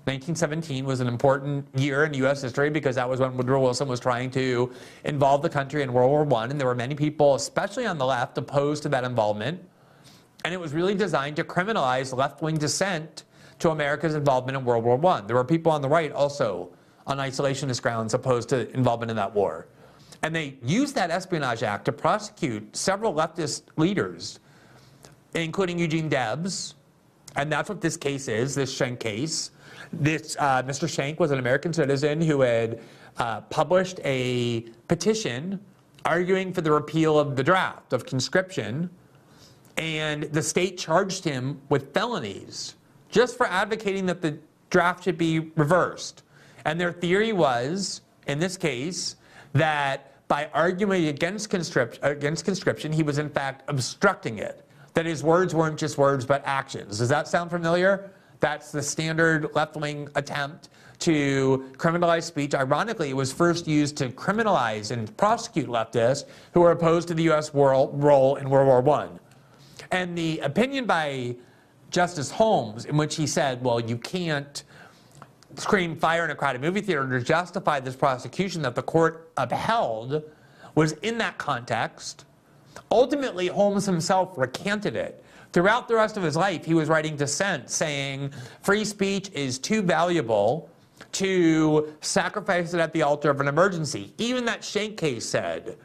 1917 0.05 0.85
was 0.85 1.01
an 1.01 1.09
important 1.09 1.67
year 1.75 2.05
in 2.05 2.15
U.S. 2.15 2.43
history 2.43 2.71
because 2.71 2.97
that 2.97 3.09
was 3.09 3.21
when 3.21 3.37
Woodrow 3.37 3.61
Wilson 3.61 3.89
was 3.89 4.01
trying 4.01 4.31
to 4.33 4.73
involve 5.05 5.43
the 5.43 5.49
country 5.49 5.83
in 5.83 5.93
World 5.93 6.11
War 6.11 6.41
I, 6.41 6.45
and 6.45 6.59
there 6.59 6.67
were 6.67 6.75
many 6.75 6.95
people, 6.95 7.35
especially 7.35 7.87
on 7.87 7.99
the 7.99 8.07
left, 8.07 8.39
opposed 8.39 8.83
to 8.85 8.89
that 8.91 9.05
involvement. 9.05 9.61
And 10.45 10.55
it 10.55 10.61
was 10.61 10.73
really 10.73 10.95
designed 10.95 11.37
to 11.37 11.45
criminalize 11.45 12.17
left 12.17 12.43
wing 12.43 12.57
dissent 12.57 13.25
to 13.59 13.71
America's 13.71 14.15
involvement 14.15 14.57
in 14.57 14.65
World 14.65 14.85
War 14.85 15.05
I. 15.07 15.21
There 15.21 15.37
were 15.37 15.45
people 15.45 15.71
on 15.71 15.83
the 15.83 15.89
right 15.89 16.13
also 16.13 16.71
on 17.07 17.19
isolationist 17.19 17.83
grounds 17.83 18.15
opposed 18.15 18.49
to 18.51 18.71
involvement 18.73 19.11
in 19.11 19.17
that 19.17 19.35
war. 19.35 19.67
And 20.23 20.35
they 20.35 20.57
used 20.65 20.95
that 20.95 21.11
Espionage 21.11 21.63
Act 21.63 21.85
to 21.87 21.93
prosecute 21.93 22.77
several 22.77 23.15
leftist 23.15 23.63
leaders, 23.77 24.41
including 25.35 25.79
Eugene 25.79 26.09
Debs. 26.09 26.75
And 27.37 27.51
that's 27.51 27.69
what 27.69 27.81
this 27.81 27.97
case 27.97 28.29
is, 28.29 28.55
this 28.55 28.75
Schenck 28.75 29.01
case. 29.01 29.51
This, 29.93 30.37
uh, 30.39 30.63
Mr. 30.63 30.89
Schenck 30.89 31.19
was 31.21 31.31
an 31.31 31.39
American 31.39 31.73
citizen 31.73 32.21
who 32.21 32.43
had 32.43 32.81
uh, 33.19 33.41
published 33.43 34.01
a 34.05 34.63
petition 34.89 35.61
arguing 36.05 36.53
for 36.53 36.61
the 36.61 36.71
repeal 36.71 37.19
of 37.19 37.37
the 37.37 37.43
draft 37.43 37.93
of 37.93 38.07
conscription 38.07 38.91
and 39.81 40.25
the 40.25 40.43
state 40.43 40.77
charged 40.77 41.25
him 41.25 41.59
with 41.71 41.95
felonies 41.95 42.75
just 43.09 43.39
for 43.39 43.47
advocating 43.47 44.05
that 44.07 44.21
the 44.21 44.39
draft 44.69 45.05
should 45.05 45.17
be 45.17 45.39
reversed. 45.57 46.23
And 46.67 46.79
their 46.79 46.93
theory 46.93 47.33
was, 47.33 48.03
in 48.27 48.39
this 48.39 48.59
case, 48.59 49.17
that 49.55 50.13
by 50.29 50.51
arguing 50.53 51.07
against 51.07 51.49
conscription, 51.49 52.05
against 52.05 52.45
conscription, 52.45 52.93
he 52.93 53.03
was 53.03 53.17
in 53.17 53.31
fact 53.31 53.69
obstructing 53.69 54.39
it. 54.39 54.67
That 54.93 55.07
his 55.07 55.25
words 55.25 55.55
weren't 55.55 55.79
just 55.79 55.97
words, 55.97 56.27
but 56.27 56.43
actions. 56.45 56.99
Does 56.99 57.09
that 57.09 57.27
sound 57.27 57.51
familiar? 57.51 58.11
That's 58.41 58.71
the 58.73 58.83
standard 58.83 59.55
left 59.55 59.77
wing 59.77 60.09
attempt 60.15 60.69
to 61.01 61.73
criminalize 61.79 62.25
speech. 62.25 62.55
Ironically, 62.55 63.09
it 63.09 63.17
was 63.17 63.33
first 63.33 63.67
used 63.67 63.97
to 63.97 64.11
criminalize 64.11 64.91
and 64.91 65.17
prosecute 65.17 65.69
leftists 65.69 66.27
who 66.53 66.61
were 66.61 66.73
opposed 66.73 67.09
to 67.09 67.15
the 67.15 67.23
U.S. 67.25 67.55
Role 67.55 68.37
in 68.37 68.51
World 68.51 68.85
War 68.85 68.95
I. 69.01 69.09
And 69.91 70.17
the 70.17 70.39
opinion 70.41 70.87
by 70.87 71.37
Justice 71.91 72.31
Holmes, 72.31 72.85
in 72.85 72.97
which 72.97 73.17
he 73.17 73.27
said, 73.27 73.63
well, 73.63 73.81
you 73.81 73.97
can't 73.97 74.63
scream 75.57 75.97
fire 75.97 76.25
in 76.25 76.31
a 76.31 76.35
crowded 76.35 76.61
movie 76.61 76.81
theater 76.81 77.09
to 77.09 77.25
justify 77.25 77.81
this 77.81 77.97
prosecution 77.97 78.63
that 78.63 78.75
the 78.75 78.83
court 78.83 79.33
upheld, 79.37 80.23
was 80.75 80.93
in 81.03 81.19
that 81.19 81.37
context. 81.39 82.25
Ultimately, 82.93 83.49
Holmes 83.49 83.85
himself 83.85 84.39
recanted 84.39 84.95
it. 84.95 85.25
Throughout 85.53 85.89
the 85.89 85.97
rest 85.97 86.17
of 86.17 86.23
his 86.23 86.37
life, 86.37 86.65
he 86.65 86.75
was 86.75 86.89
writing 86.89 87.17
dissent 87.17 87.69
saying 87.69 88.33
free 88.63 88.85
speech 88.85 89.31
is 89.33 89.59
too 89.59 89.83
valuable 89.83 90.71
to 91.13 91.93
sacrifice 92.01 92.73
it 92.73 92.79
at 92.79 92.93
the 92.93 93.03
altar 93.03 93.31
of 93.31 93.41
an 93.41 93.49
emergency. 93.49 94.15
Even 94.19 94.45
that 94.45 94.63
Schenck 94.63 94.97
case 94.97 95.29
said 95.29 95.77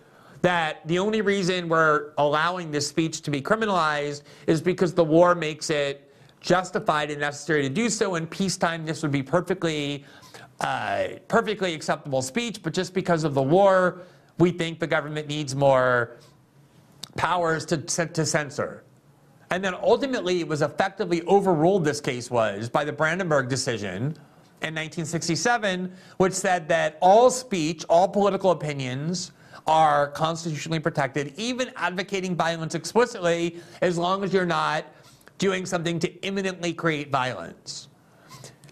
that 0.46 0.88
the 0.88 1.00
only 1.00 1.22
reason 1.22 1.68
we're 1.68 2.12
allowing 2.20 2.70
this 2.70 2.88
speech 2.88 3.22
to 3.22 3.32
be 3.32 3.42
criminalized 3.42 4.22
is 4.46 4.62
because 4.62 4.94
the 4.94 5.04
war 5.04 5.34
makes 5.34 5.72
it 5.72 6.14
justified 6.40 7.10
and 7.10 7.20
necessary 7.20 7.64
to 7.64 7.70
do 7.70 7.90
so. 7.90 8.14
In 8.14 8.28
peacetime, 8.28 8.86
this 8.86 9.02
would 9.02 9.12
be 9.12 9.24
perfectly, 9.24 10.06
uh, 10.60 11.08
perfectly 11.28 11.74
acceptable 11.74 12.22
speech, 12.22 12.62
but 12.62 12.76
just 12.76 12.94
because 12.94 13.24
of 13.24 13.34
the 13.34 13.42
war, 13.42 14.04
we 14.38 14.52
think 14.52 14.80
the 14.80 14.86
government 14.86 15.28
needs 15.28 15.56
more 15.56 16.18
powers 17.16 17.66
to, 17.66 17.78
to 17.78 18.24
censor. 18.24 18.84
And 19.50 19.66
then 19.66 19.74
ultimately, 19.74 20.42
it 20.42 20.48
was 20.48 20.62
effectively 20.62 21.24
overruled, 21.24 21.84
this 21.84 22.00
case 22.00 22.30
was, 22.30 22.70
by 22.70 22.86
the 22.86 22.94
Brandenburg 22.94 23.50
decision 23.50 24.16
in 24.62 24.76
1967, 24.76 25.92
which 26.18 26.34
said 26.34 26.68
that 26.68 27.00
all 27.02 27.32
speech, 27.32 27.84
all 27.90 28.08
political 28.08 28.52
opinions, 28.52 29.32
are 29.68 30.10
constitutionally 30.10 30.80
protected, 30.80 31.34
even 31.38 31.72
advocating 31.76 32.36
violence 32.36 32.76
explicitly, 32.76 33.58
as 33.82 33.98
long 33.98 34.24
as 34.24 34.32
you're 34.32 34.46
not 34.46 34.86
doing 35.38 35.66
something 35.66 36.00
to 36.00 36.14
imminently 36.24 36.74
create 36.74 37.12
violence. 37.12 37.88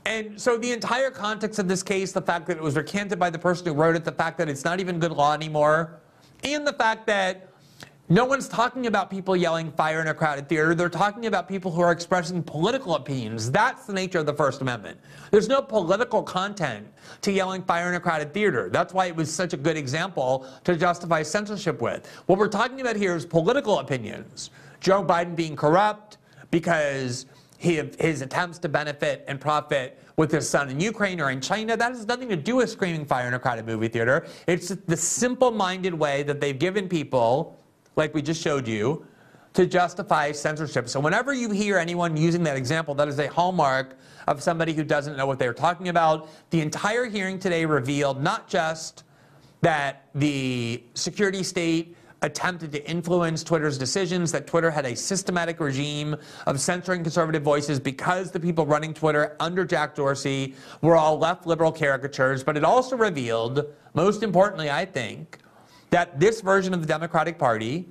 And 0.05 0.39
so 0.39 0.57
the 0.57 0.71
entire 0.71 1.09
context 1.09 1.59
of 1.59 1.67
this 1.67 1.81
case, 1.81 2.11
the 2.11 2.21
fact 2.21 2.47
that 2.47 2.57
it 2.57 2.63
was 2.63 2.75
recanted 2.75 3.17
by 3.17 3.29
the 3.29 3.39
person 3.39 3.65
who 3.65 3.73
wrote 3.73 3.95
it, 3.95 4.03
the 4.03 4.11
fact 4.11 4.37
that 4.37 4.49
it's 4.49 4.65
not 4.65 4.79
even 4.79 4.99
good 4.99 5.11
law 5.11 5.33
anymore, 5.33 6.01
and 6.43 6.67
the 6.67 6.73
fact 6.73 7.07
that 7.07 7.52
no 8.09 8.25
one's 8.25 8.49
talking 8.49 8.87
about 8.87 9.09
people 9.09 9.35
yelling 9.35 9.71
fire 9.71 10.01
in 10.01 10.07
a 10.07 10.13
crowded 10.13 10.49
theater. 10.49 10.75
They're 10.75 10.89
talking 10.89 11.25
about 11.25 11.47
people 11.47 11.71
who 11.71 11.81
are 11.81 11.91
expressing 11.91 12.43
political 12.43 12.95
opinions. 12.95 13.49
That's 13.49 13.85
the 13.85 13.93
nature 13.93 14.19
of 14.19 14.25
the 14.25 14.33
First 14.33 14.61
Amendment. 14.61 14.99
There's 15.31 15.47
no 15.47 15.61
political 15.61 16.21
content 16.21 16.85
to 17.21 17.31
yelling 17.31 17.63
fire 17.63 17.87
in 17.87 17.95
a 17.95 17.99
crowded 18.01 18.33
theater. 18.33 18.69
That's 18.69 18.93
why 18.93 19.05
it 19.05 19.15
was 19.15 19.33
such 19.33 19.53
a 19.53 19.57
good 19.57 19.77
example 19.77 20.45
to 20.65 20.75
justify 20.75 21.23
censorship 21.23 21.81
with. 21.81 22.05
What 22.25 22.37
we're 22.37 22.49
talking 22.49 22.81
about 22.81 22.97
here 22.97 23.15
is 23.15 23.25
political 23.25 23.79
opinions. 23.79 24.49
Joe 24.81 25.03
Biden 25.03 25.33
being 25.33 25.55
corrupt 25.55 26.17
because 26.51 27.25
he, 27.57 27.81
his 27.99 28.21
attempts 28.21 28.59
to 28.59 28.69
benefit 28.69 29.23
and 29.29 29.39
profit 29.39 29.97
with 30.17 30.29
his 30.29 30.47
son 30.47 30.69
in 30.69 30.79
Ukraine 30.81 31.21
or 31.21 31.31
in 31.31 31.39
China. 31.39 31.77
That 31.77 31.93
has 31.93 32.05
nothing 32.05 32.27
to 32.29 32.35
do 32.35 32.57
with 32.57 32.69
screaming 32.69 33.05
fire 33.05 33.29
in 33.29 33.33
a 33.33 33.39
crowded 33.39 33.65
movie 33.65 33.87
theater. 33.87 34.27
It's 34.45 34.67
the 34.67 34.97
simple 34.97 35.51
minded 35.51 35.93
way 35.93 36.23
that 36.23 36.41
they've 36.41 36.59
given 36.59 36.89
people 36.89 37.57
like 37.95 38.13
we 38.13 38.21
just 38.21 38.41
showed 38.41 38.67
you, 38.67 39.05
to 39.53 39.65
justify 39.65 40.31
censorship. 40.31 40.89
So 40.89 40.99
whenever 40.99 41.33
you 41.33 41.51
hear 41.51 41.77
anyone 41.77 42.17
using 42.17 42.43
that 42.43 42.57
example, 42.57 42.95
that 42.95 43.07
is 43.07 43.19
a 43.19 43.27
hallmark 43.27 43.97
of 44.27 44.41
somebody 44.41 44.73
who 44.73 44.83
doesn't 44.83 45.15
know 45.15 45.27
what 45.27 45.37
they're 45.37 45.53
talking 45.53 45.89
about. 45.89 46.29
The 46.49 46.61
entire 46.61 47.05
hearing 47.05 47.37
today 47.37 47.65
revealed 47.65 48.21
not 48.21 48.47
just 48.47 49.03
that 49.61 50.07
the 50.15 50.83
security 50.95 51.43
state 51.43 51.95
attempted 52.23 52.71
to 52.71 52.89
influence 52.89 53.43
Twitter's 53.43 53.77
decisions, 53.77 54.31
that 54.31 54.47
Twitter 54.47 54.71
had 54.71 54.85
a 54.85 54.95
systematic 54.95 55.59
regime 55.59 56.15
of 56.47 56.59
censoring 56.59 57.03
conservative 57.03 57.43
voices 57.43 57.79
because 57.79 58.31
the 58.31 58.39
people 58.39 58.65
running 58.65 58.93
Twitter 58.93 59.35
under 59.39 59.65
Jack 59.65 59.93
Dorsey 59.93 60.55
were 60.81 60.95
all 60.95 61.17
left 61.19 61.45
liberal 61.45 61.71
caricatures, 61.71 62.43
but 62.43 62.55
it 62.55 62.63
also 62.63 62.95
revealed, 62.95 63.65
most 63.93 64.23
importantly, 64.23 64.71
I 64.71 64.85
think, 64.85 65.39
that 65.93 66.19
this 66.19 66.41
version 66.41 66.73
of 66.73 66.81
the 66.81 66.87
Democratic 66.87 67.37
Party 67.37 67.85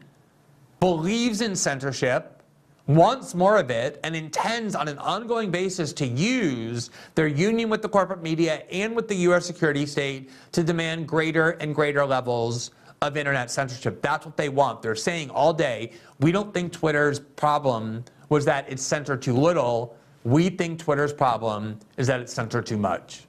believes 0.81 1.41
in 1.41 1.55
censorship, 1.55 2.43
wants 2.89 3.33
more 3.33 3.59
of 3.59 3.71
it, 3.71 4.01
and 4.03 4.17
intends 4.17 4.75
on 4.75 4.89
an 4.89 4.99
ongoing 4.99 5.53
basis 5.53 5.93
to 5.93 6.05
use 6.05 6.91
their 7.15 7.29
union 7.29 7.71
with 7.71 7.81
the 7.81 7.89
corporate 7.89 8.21
media 8.21 8.65
and 8.73 8.97
with 8.97 9.07
the 9.07 9.15
U.S. 9.29 9.47
security 9.47 9.87
state 9.87 10.33
to 10.51 10.65
demand 10.65 11.07
greater 11.07 11.51
and 11.51 11.77
greater 11.77 12.05
levels 12.05 12.73
of 13.03 13.17
internet 13.17 13.53
censorship. 13.53 14.03
That's 14.03 14.27
what 14.27 14.37
they 14.37 14.49
want. 14.49 14.83
They're 14.83 14.97
saying 14.97 15.31
all 15.31 15.53
day, 15.53 15.93
we 16.19 16.33
don't 16.33 16.53
think 16.53 16.73
Twitter's 16.73 17.21
problem 17.21 18.05
was 18.31 18.45
that 18.47 18.69
it's 18.69 18.83
censored 18.83 19.23
too 19.23 19.37
little. 19.37 19.97
We 20.25 20.49
think 20.49 20.81
Twitter's 20.81 21.13
problem 21.13 21.79
is 21.97 22.09
that 22.09 22.19
it's 22.19 22.33
censored 22.33 22.67
too 22.67 22.79
much. 22.79 23.29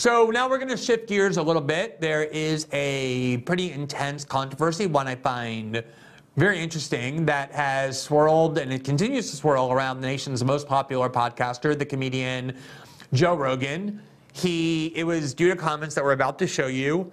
So 0.00 0.30
now 0.30 0.48
we're 0.48 0.56
going 0.56 0.70
to 0.70 0.78
shift 0.78 1.08
gears 1.08 1.36
a 1.36 1.42
little 1.42 1.60
bit. 1.60 2.00
There 2.00 2.22
is 2.22 2.66
a 2.72 3.36
pretty 3.44 3.70
intense 3.70 4.24
controversy, 4.24 4.86
one 4.86 5.06
I 5.06 5.14
find 5.14 5.84
very 6.38 6.58
interesting, 6.58 7.26
that 7.26 7.52
has 7.52 8.00
swirled 8.00 8.56
and 8.56 8.72
it 8.72 8.82
continues 8.82 9.30
to 9.30 9.36
swirl 9.36 9.70
around 9.70 10.00
the 10.00 10.06
nation's 10.06 10.42
most 10.42 10.66
popular 10.66 11.10
podcaster, 11.10 11.78
the 11.78 11.84
comedian 11.84 12.56
Joe 13.12 13.34
Rogan. 13.34 14.00
He 14.32 14.86
it 14.96 15.04
was 15.04 15.34
due 15.34 15.50
to 15.50 15.54
comments 15.54 15.94
that 15.96 16.02
we're 16.02 16.12
about 16.12 16.38
to 16.38 16.46
show 16.46 16.68
you 16.68 17.12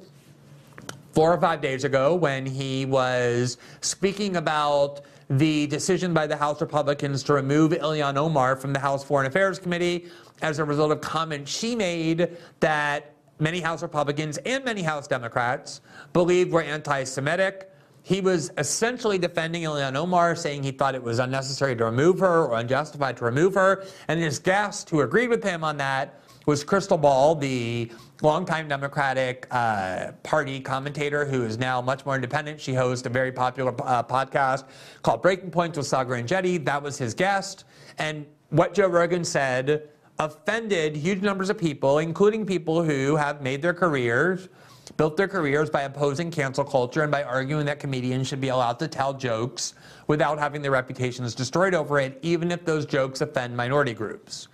four 1.11 1.33
or 1.33 1.41
five 1.41 1.59
days 1.59 1.83
ago 1.83 2.15
when 2.15 2.45
he 2.45 2.85
was 2.85 3.57
speaking 3.81 4.37
about 4.37 5.01
the 5.29 5.67
decision 5.67 6.13
by 6.13 6.25
the 6.25 6.37
House 6.37 6.61
Republicans 6.61 7.23
to 7.23 7.33
remove 7.33 7.71
Ilhan 7.71 8.15
Omar 8.15 8.55
from 8.55 8.73
the 8.73 8.79
House 8.79 9.03
Foreign 9.03 9.27
Affairs 9.27 9.59
Committee 9.59 10.07
as 10.41 10.59
a 10.59 10.63
result 10.63 10.91
of 10.91 11.01
comments 11.01 11.51
she 11.51 11.75
made 11.75 12.37
that 12.59 13.13
many 13.39 13.59
House 13.59 13.81
Republicans 13.81 14.37
and 14.39 14.63
many 14.63 14.81
House 14.81 15.07
Democrats 15.07 15.81
believed 16.13 16.51
were 16.51 16.61
anti 16.61 17.03
Semitic. 17.03 17.71
He 18.03 18.21
was 18.21 18.51
essentially 18.57 19.17
defending 19.17 19.63
Ilhan 19.63 19.95
Omar, 19.95 20.33
saying 20.37 20.63
he 20.63 20.71
thought 20.71 20.95
it 20.95 21.03
was 21.03 21.19
unnecessary 21.19 21.75
to 21.75 21.83
remove 21.83 22.19
her 22.19 22.45
or 22.45 22.57
unjustified 22.57 23.17
to 23.17 23.25
remove 23.25 23.53
her. 23.55 23.83
And 24.07 24.17
his 24.17 24.39
guest, 24.39 24.89
who 24.89 25.01
agreed 25.01 25.27
with 25.27 25.43
him 25.43 25.61
on 25.61 25.75
that, 25.77 26.21
was 26.45 26.63
Crystal 26.63 26.97
Ball, 26.97 27.35
the 27.35 27.91
longtime 28.21 28.67
Democratic 28.67 29.47
uh, 29.51 30.11
Party 30.23 30.59
commentator 30.59 31.25
who 31.25 31.43
is 31.43 31.57
now 31.57 31.81
much 31.81 32.05
more 32.05 32.15
independent. 32.15 32.59
She 32.59 32.73
hosts 32.73 33.05
a 33.05 33.09
very 33.09 33.31
popular 33.31 33.73
uh, 33.83 34.03
podcast 34.03 34.65
called 35.03 35.21
Breaking 35.21 35.51
Point 35.51 35.77
with 35.77 35.85
Saagar 35.85 36.19
and 36.19 36.27
Enjeti. 36.27 36.63
That 36.65 36.81
was 36.81 36.97
his 36.97 37.13
guest. 37.13 37.65
And 37.97 38.25
what 38.49 38.73
Joe 38.73 38.87
Rogan 38.87 39.23
said 39.23 39.89
offended 40.19 40.95
huge 40.95 41.21
numbers 41.21 41.49
of 41.49 41.57
people, 41.57 41.99
including 41.99 42.45
people 42.45 42.81
who 42.83 43.15
have 43.15 43.41
made 43.41 43.61
their 43.61 43.73
careers, 43.73 44.49
built 44.95 45.17
their 45.17 45.27
careers 45.27 45.69
by 45.69 45.81
opposing 45.81 46.31
cancel 46.31 46.63
culture 46.63 47.03
and 47.03 47.11
by 47.11 47.23
arguing 47.23 47.65
that 47.65 47.79
comedians 47.79 48.27
should 48.27 48.41
be 48.41 48.47
allowed 48.47 48.79
to 48.79 48.87
tell 48.87 49.13
jokes 49.13 49.75
without 50.07 50.39
having 50.39 50.61
their 50.61 50.71
reputations 50.71 51.35
destroyed 51.35 51.75
over 51.75 51.99
it, 51.99 52.17
even 52.21 52.51
if 52.51 52.65
those 52.65 52.85
jokes 52.85 53.21
offend 53.21 53.55
minority 53.55 53.93
groups. 53.93 54.47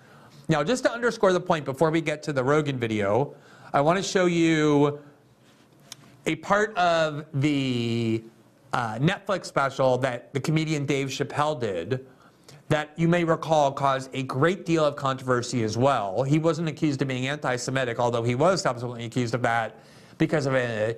Now, 0.50 0.64
just 0.64 0.84
to 0.84 0.92
underscore 0.92 1.32
the 1.32 1.40
point 1.40 1.64
before 1.64 1.92
we 1.92 2.02
get 2.02 2.22
to 2.24 2.34
the 2.34 2.44
Rogan 2.44 2.78
video, 2.78 3.36
I 3.76 3.82
want 3.82 3.98
to 3.98 4.04
show 4.04 4.28
you 4.28 5.00
a 6.28 6.36
part 6.36 6.78
of 6.78 7.26
the 7.34 8.24
uh, 8.72 9.00
Netflix 9.00 9.46
special 9.46 9.98
that 9.98 10.32
the 10.32 10.40
comedian 10.40 10.86
Dave 10.86 11.08
Chappelle 11.08 11.60
did 11.60 12.06
that 12.70 12.92
you 12.98 13.08
may 13.08 13.24
recall 13.24 13.72
caused 13.72 14.12
a 14.14 14.22
great 14.24 14.64
deal 14.64 14.86
of 14.86 14.96
controversy 14.96 15.64
as 15.64 15.76
well. 15.76 16.22
He 16.22 16.38
wasn't 16.38 16.70
accused 16.70 17.02
of 17.02 17.08
being 17.08 17.28
anti 17.28 17.56
Semitic, 17.56 18.00
although 18.00 18.22
he 18.22 18.36
was 18.36 18.62
subsequently 18.62 19.06
accused 19.06 19.34
of 19.34 19.42
that 19.42 19.80
because 20.20 20.46
of 20.46 20.54
a 20.54 20.96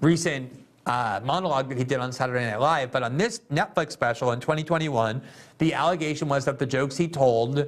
recent 0.00 0.50
uh, 0.86 1.20
monologue 1.22 1.68
that 1.68 1.76
he 1.76 1.84
did 1.84 1.98
on 1.98 2.10
Saturday 2.10 2.46
Night 2.46 2.58
Live. 2.58 2.90
But 2.90 3.02
on 3.02 3.18
this 3.18 3.42
Netflix 3.52 3.92
special 3.92 4.32
in 4.32 4.40
2021, 4.40 5.20
the 5.58 5.74
allegation 5.74 6.28
was 6.28 6.46
that 6.46 6.58
the 6.58 6.66
jokes 6.66 6.96
he 6.96 7.06
told 7.06 7.66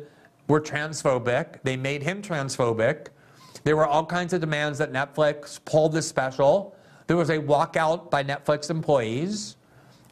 were 0.48 0.62
transphobic. 0.62 1.62
They 1.62 1.76
made 1.76 2.02
him 2.02 2.22
transphobic. 2.22 3.08
There 3.66 3.74
were 3.74 3.84
all 3.84 4.06
kinds 4.06 4.32
of 4.32 4.40
demands 4.40 4.78
that 4.78 4.92
Netflix 4.92 5.58
pulled 5.64 5.92
this 5.92 6.06
special. 6.06 6.76
There 7.08 7.16
was 7.16 7.30
a 7.30 7.38
walkout 7.38 8.12
by 8.12 8.22
Netflix 8.22 8.70
employees. 8.70 9.56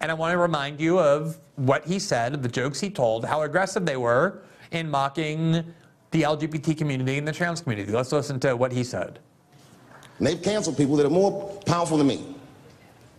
And 0.01 0.11
I 0.11 0.15
want 0.15 0.33
to 0.33 0.39
remind 0.39 0.81
you 0.81 0.99
of 0.99 1.39
what 1.55 1.87
he 1.87 2.01
said, 2.01 2.43
the 2.43 2.49
jokes 2.49 2.81
he 2.81 2.91
told, 2.91 3.25
how 3.25 3.43
aggressive 3.43 3.87
they 3.87 3.97
were 3.97 4.43
in 4.73 4.91
mocking 4.91 5.73
the 6.11 6.23
LGBT 6.23 6.77
community 6.77 7.17
and 7.17 7.29
the 7.29 7.33
trans 7.33 7.61
community. 7.61 7.93
Let's 7.93 8.11
listen 8.11 8.41
to 8.41 8.57
what 8.57 8.73
he 8.73 8.83
said. 8.83 9.21
And 10.19 10.27
they've 10.27 10.43
canceled 10.43 10.77
people 10.77 10.97
that 10.97 11.07
are 11.07 11.11
more 11.11 11.49
powerful 11.65 11.97
than 11.97 12.09
me. 12.09 12.35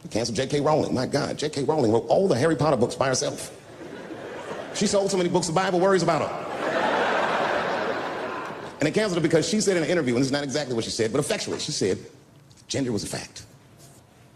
They 0.04 0.10
canceled 0.10 0.36
J.K. 0.36 0.60
Rowling. 0.60 0.94
My 0.94 1.06
God, 1.06 1.38
J.K. 1.38 1.64
Rowling 1.64 1.94
wrote 1.94 2.08
all 2.10 2.28
the 2.28 2.38
Harry 2.38 2.58
Potter 2.58 2.76
books 2.76 2.96
by 2.96 3.08
herself. 3.08 3.56
She 4.74 4.86
sold 4.86 5.12
so 5.12 5.16
many 5.16 5.30
books, 5.30 5.48
the 5.48 5.54
Bible 5.54 5.80
worries 5.80 6.04
about 6.04 6.30
her. 6.30 6.55
And 8.80 8.88
they 8.88 8.92
canceled 8.92 9.18
her 9.18 9.28
because 9.28 9.48
she 9.48 9.62
said 9.62 9.78
in 9.78 9.84
an 9.84 9.90
interview, 9.90 10.16
and 10.16 10.22
this 10.22 10.28
is 10.28 10.34
not 10.34 10.44
exactly 10.44 10.76
what 10.76 10.84
she 10.84 10.90
said, 10.90 11.12
but 11.12 11.20
effectually, 11.20 11.60
she 11.60 11.72
said 11.72 11.98
gender 12.68 12.92
was 12.92 13.04
a 13.04 13.08
fact. 13.08 13.46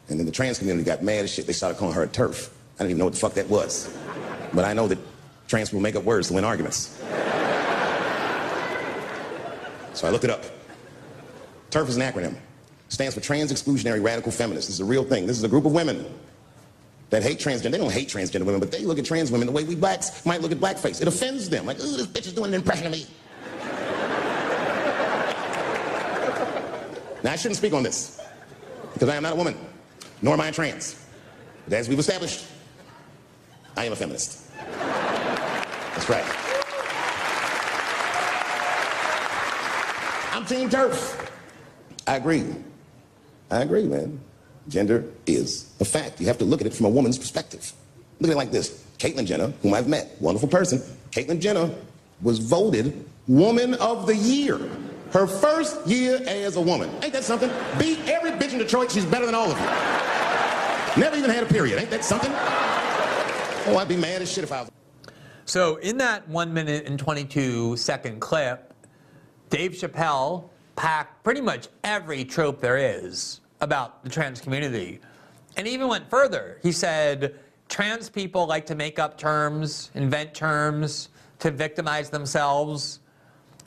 And 0.08 0.18
then 0.18 0.26
the 0.26 0.32
trans 0.32 0.58
community 0.58 0.86
got 0.86 1.04
mad 1.04 1.26
as 1.26 1.34
shit. 1.34 1.46
They 1.46 1.54
started 1.54 1.78
calling 1.78 1.94
her 1.94 2.04
a 2.04 2.08
TERF. 2.08 2.50
I 2.76 2.84
didn't 2.84 2.92
even 2.92 3.00
know 3.00 3.06
what 3.06 3.14
the 3.14 3.20
fuck 3.20 3.34
that 3.34 3.50
was. 3.50 3.96
But 4.54 4.66
I 4.66 4.74
know 4.74 4.88
that 4.88 4.98
trans 5.48 5.70
people 5.70 5.82
make 5.82 5.96
up 5.96 6.04
words 6.04 6.30
to 6.30 6.34
win 6.34 6.44
arguments. 6.44 6.98
So 9.94 10.08
I 10.08 10.12
looked 10.12 10.24
it 10.24 10.30
up. 10.30 10.46
TERF 11.72 11.90
is 11.90 11.98
an 11.98 12.04
acronym. 12.04 12.36
Stands 12.88 13.14
for 13.14 13.22
Trans 13.22 13.52
Exclusionary 13.52 14.04
Radical 14.04 14.32
Feminists. 14.32 14.68
This 14.68 14.76
is 14.76 14.80
a 14.80 14.86
real 14.86 15.04
thing. 15.04 15.28
This 15.28 15.38
is 15.38 15.44
a 15.44 15.48
group 15.48 15.66
of 15.66 15.74
women 15.74 16.06
that 17.12 17.22
hate 17.22 17.38
transgender. 17.40 17.72
They 17.72 17.78
don't 17.78 17.92
hate 17.92 18.08
transgender 18.08 18.46
women, 18.46 18.60
but 18.60 18.72
they 18.72 18.86
look 18.86 18.98
at 18.98 19.06
trans 19.06 19.32
women 19.32 19.46
the 19.46 19.54
way 19.54 19.64
we 19.64 19.76
blacks 19.76 20.26
might 20.26 20.42
look 20.42 20.52
at 20.52 20.60
blackface. 20.60 21.02
It 21.02 21.08
offends 21.08 21.50
them. 21.50 21.66
Like, 21.66 21.80
ooh, 21.80 21.98
this 21.98 22.08
bitch 22.08 22.26
is 22.28 22.34
doing 22.34 22.48
an 22.48 22.56
impression 22.56 22.88
of 22.88 22.94
me. 22.94 23.06
Now, 27.24 27.34
I 27.34 27.36
shouldn't 27.36 27.58
speak 27.58 27.74
on 27.74 27.84
this 27.84 28.20
because 28.94 29.10
I 29.10 29.16
am 29.16 29.24
not 29.24 29.34
a 29.34 29.36
woman, 29.36 29.56
nor 30.22 30.34
am 30.34 30.42
I 30.42 30.48
a 30.48 30.52
trans. 30.52 30.96
But 31.66 31.74
as 31.74 31.90
we've 31.90 32.00
established, 32.00 32.46
I 33.76 33.86
am 33.86 33.94
a 33.94 33.96
feminist. 33.96 34.50
That's 34.56 36.10
right. 36.10 36.24
I'm 40.34 40.46
Team 40.46 40.70
TERF. 40.70 41.30
I 42.08 42.16
agree. 42.16 42.46
I 43.52 43.62
agree, 43.62 43.84
man. 43.84 44.20
Gender 44.70 45.04
is 45.26 45.72
a 45.80 45.86
fact. 45.86 46.22
You 46.22 46.28
have 46.28 46.38
to 46.38 46.46
look 46.46 46.62
at 46.62 46.68
it 46.68 46.74
from 46.74 46.86
a 46.86 46.90
woman's 46.90 47.18
perspective. 47.18 47.74
Look 48.20 48.30
at 48.30 48.34
it 48.34 48.38
like 48.38 48.52
this. 48.52 48.86
Caitlyn 48.98 49.26
Jenner, 49.26 49.54
whom 49.62 49.74
I've 49.74 49.88
met, 49.88 50.16
wonderful 50.20 50.50
person. 50.50 50.82
Caitlyn 51.12 51.40
Jenner 51.40 51.70
was 52.22 52.40
voted 52.40 53.06
Woman 53.28 53.74
of 53.76 54.08
the 54.08 54.16
Year. 54.16 54.60
Her 55.12 55.26
first 55.26 55.86
year 55.88 56.22
as 56.28 56.56
a 56.56 56.62
woman. 56.62 56.90
Ain't 57.02 57.14
that 57.14 57.24
something? 57.24 57.50
Beat 57.80 58.00
every 58.08 58.32
bitch 58.32 58.54
in 58.54 58.60
Detroit. 58.60 58.92
She's 58.92 59.06
better 59.06 59.26
than 59.26 59.36
all 59.36 59.52
of 59.52 59.58
you. 59.60 59.66
Never 61.02 61.18
even 61.18 61.30
had 61.30 61.44
a 61.44 61.48
period. 61.48 61.80
Ain't 61.80 61.90
that 61.90 62.04
something? 62.04 62.32
Oh, 62.32 63.78
I'd 63.78 63.88
be 63.88 63.98
mad 63.98 64.22
as 64.22 64.32
shit 64.32 64.44
if 64.44 64.52
I 64.52 64.62
was. 64.62 64.72
So, 65.46 65.78
in 65.78 65.98
that 65.98 66.28
one 66.28 66.54
minute 66.54 66.86
and 66.86 67.00
22 67.00 67.76
second 67.78 68.20
clip, 68.20 68.74
Dave 69.50 69.72
Chappelle 69.72 70.50
packed 70.76 71.24
pretty 71.24 71.42
much 71.42 71.68
every 71.84 72.24
trope 72.24 72.62
there 72.62 72.78
is 72.78 73.42
about 73.62 74.04
the 74.04 74.10
trans 74.10 74.40
community. 74.40 75.00
And 75.58 75.68
even 75.68 75.88
went 75.88 76.10
further. 76.10 76.60
He 76.62 76.72
said 76.72 77.36
trans 77.68 78.10
people 78.10 78.46
like 78.46 78.66
to 78.68 78.76
make 78.76 79.00
up 79.00 79.18
terms, 79.18 79.90
invent 79.96 80.34
terms 80.34 81.10
to 81.40 81.52
victimize 81.52 82.10
themselves. 82.10 83.00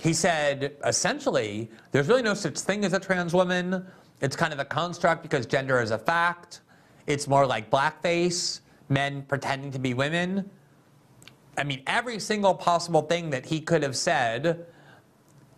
He 0.02 0.14
said 0.14 0.78
essentially, 0.84 1.70
there's 1.92 2.08
really 2.08 2.22
no 2.22 2.34
such 2.34 2.58
thing 2.58 2.84
as 2.84 2.92
a 2.92 2.98
trans 2.98 3.32
woman. 3.32 3.86
It's 4.20 4.34
kind 4.34 4.52
of 4.52 4.58
a 4.58 4.64
construct 4.64 5.22
because 5.22 5.46
gender 5.46 5.80
is 5.80 5.92
a 5.92 5.98
fact. 5.98 6.62
It's 7.06 7.28
more 7.28 7.46
like 7.46 7.70
blackface, 7.70 8.62
men 8.88 9.22
pretending 9.22 9.70
to 9.70 9.78
be 9.78 9.94
women. 9.94 10.50
I 11.56 11.62
mean, 11.62 11.84
every 11.86 12.18
single 12.18 12.52
possible 12.52 13.02
thing 13.02 13.30
that 13.30 13.46
he 13.46 13.60
could 13.60 13.84
have 13.84 13.94
said 13.94 14.66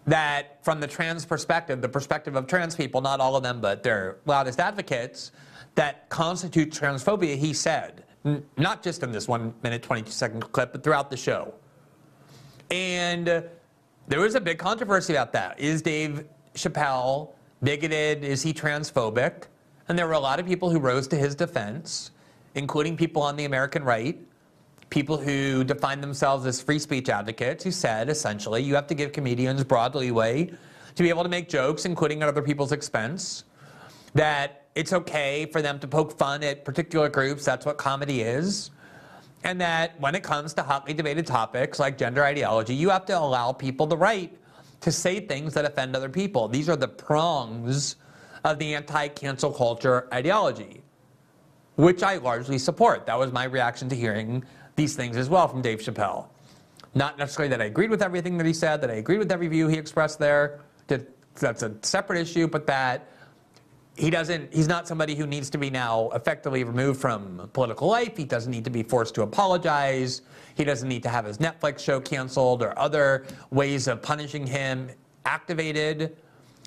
that 0.07 0.63
from 0.63 0.79
the 0.79 0.89
trans 0.89 1.25
perspective, 1.25 1.81
the 1.81 1.89
perspective 1.89 2.37
of 2.37 2.47
trans 2.47 2.77
people, 2.77 3.01
not 3.01 3.21
all 3.21 3.37
of 3.37 3.43
them, 3.43 3.63
but 3.63 3.83
their 3.83 4.19
loudest 4.27 4.61
advocates, 4.61 5.33
that 5.75 6.11
constitute 6.11 6.71
transphobia, 6.71 7.39
he 7.39 7.55
said. 7.55 8.05
Not 8.59 8.83
just 8.83 9.03
in 9.03 9.11
this 9.11 9.27
one 9.27 9.55
minute, 9.63 9.83
22 9.83 10.11
second 10.11 10.53
clip, 10.53 10.73
but 10.73 10.85
throughout 10.85 11.11
the 11.11 11.17
show. 11.17 11.55
And 12.71 13.45
there 14.07 14.21
was 14.21 14.35
a 14.35 14.41
big 14.41 14.59
controversy 14.59 15.15
about 15.15 15.33
that. 15.33 15.59
Is 15.59 15.83
Dave 15.83 16.25
Chappelle 16.55 17.31
bigoted? 17.63 18.23
Is 18.23 18.43
he 18.43 18.53
transphobic? 18.53 19.45
And 19.89 19.99
there 19.99 20.07
were 20.07 20.15
a 20.15 20.21
lot 20.21 20.41
of 20.41 20.47
people 20.47 20.71
who 20.71 20.79
rose 20.79 21.09
to 21.09 21.17
his 21.17 21.35
defense, 21.35 22.11
including 22.55 22.97
people 22.97 23.23
on 23.23 23.37
the 23.37 23.45
American 23.45 23.85
right, 23.85 24.19
people 24.91 25.17
who 25.17 25.65
define 25.65 26.01
themselves 26.01 26.47
as 26.47 26.61
free 26.61 26.79
speech 26.79 27.09
advocates, 27.09 27.65
who 27.65 27.71
said 27.71 28.09
essentially 28.09 28.63
you 28.63 28.75
have 28.75 28.87
to 28.87 28.95
give 28.95 29.13
comedians 29.13 29.65
broad 29.65 29.95
leeway 29.95 30.51
to 30.95 31.03
be 31.03 31.09
able 31.09 31.23
to 31.23 31.29
make 31.29 31.49
jokes, 31.49 31.85
including 31.85 32.23
at 32.23 32.29
other 32.29 32.43
people's 32.43 32.73
expense, 32.73 33.45
that 34.15 34.67
it's 34.75 34.93
okay 34.93 35.47
for 35.47 35.61
them 35.61 35.79
to 35.81 35.89
poke 35.89 36.17
fun 36.17 36.43
at 36.45 36.65
particular 36.65 37.09
groups, 37.09 37.45
that's 37.45 37.67
what 37.67 37.79
comedy 37.79 38.21
is. 38.23 38.71
And 39.45 39.61
that 39.61 40.01
when 40.01 40.15
it 40.15 40.23
comes 40.23 40.55
to 40.55 40.63
hotly 40.63 40.95
debated 40.95 41.27
topics 41.27 41.79
like 41.79 41.99
gender 41.99 42.25
ideology, 42.25 42.75
you 42.75 42.89
have 42.89 43.05
to 43.07 43.19
allow 43.19 43.53
people 43.53 43.87
the 43.87 43.97
right 43.97 44.35
to 44.81 44.91
say 44.91 45.21
things 45.21 45.53
that 45.55 45.67
offend 45.67 45.95
other 45.95 46.09
people. 46.09 46.49
These 46.49 46.69
are 46.69 46.77
the 46.77 46.89
prongs 46.89 47.97
of 48.43 48.59
the 48.59 48.75
anti 48.75 49.09
cancel 49.09 49.53
culture 49.53 50.09
ideology, 50.13 50.83
which 51.77 52.03
I 52.03 52.17
largely 52.17 52.59
support. 52.59 53.05
That 53.07 53.19
was 53.19 53.33
my 53.33 53.45
reaction 53.45 53.89
to 53.91 53.97
hearing 53.97 54.45
these 54.77 54.97
things 54.97 55.17
as 55.17 55.29
well 55.29 55.47
from 55.47 55.63
Dave 55.63 55.81
Chappelle. 55.81 56.29
Not 56.95 57.19
necessarily 57.19 57.51
that 57.51 57.61
I 57.61 57.67
agreed 57.67 57.91
with 57.91 58.03
everything 58.03 58.39
that 58.39 58.47
he 58.47 58.53
said, 58.53 58.81
that 58.81 58.91
I 58.91 58.95
agreed 58.95 59.19
with 59.19 59.31
every 59.31 59.49
view 59.49 59.69
he 59.69 59.77
expressed 59.77 60.19
there. 60.19 60.61
That 60.87 61.09
that's 61.35 61.63
a 61.63 61.75
separate 61.83 62.21
issue, 62.21 62.47
but 62.47 62.67
that 62.67 63.09
he 63.97 64.11
doesn't 64.11 64.53
he's 64.53 64.69
not 64.69 64.89
somebody 64.89 65.15
who 65.15 65.27
needs 65.27 65.49
to 65.51 65.59
be 65.59 65.71
now 65.71 66.11
effectively 66.15 66.65
removed 66.65 67.01
from 67.01 67.49
political 67.53 67.89
life. 67.89 68.17
He 68.17 68.25
doesn't 68.25 68.51
need 68.51 68.65
to 68.65 68.71
be 68.71 68.83
forced 68.83 69.15
to 69.17 69.23
apologize. 69.23 70.23
He 70.57 70.65
doesn't 70.65 70.89
need 70.89 71.03
to 71.05 71.09
have 71.09 71.25
his 71.25 71.39
netflix 71.39 71.81
show 71.81 72.01
canceled 72.01 72.63
or 72.63 72.77
other 72.79 73.27
ways 73.51 73.87
of 73.87 74.03
punishing 74.03 74.47
him 74.47 74.91
activated 75.27 76.17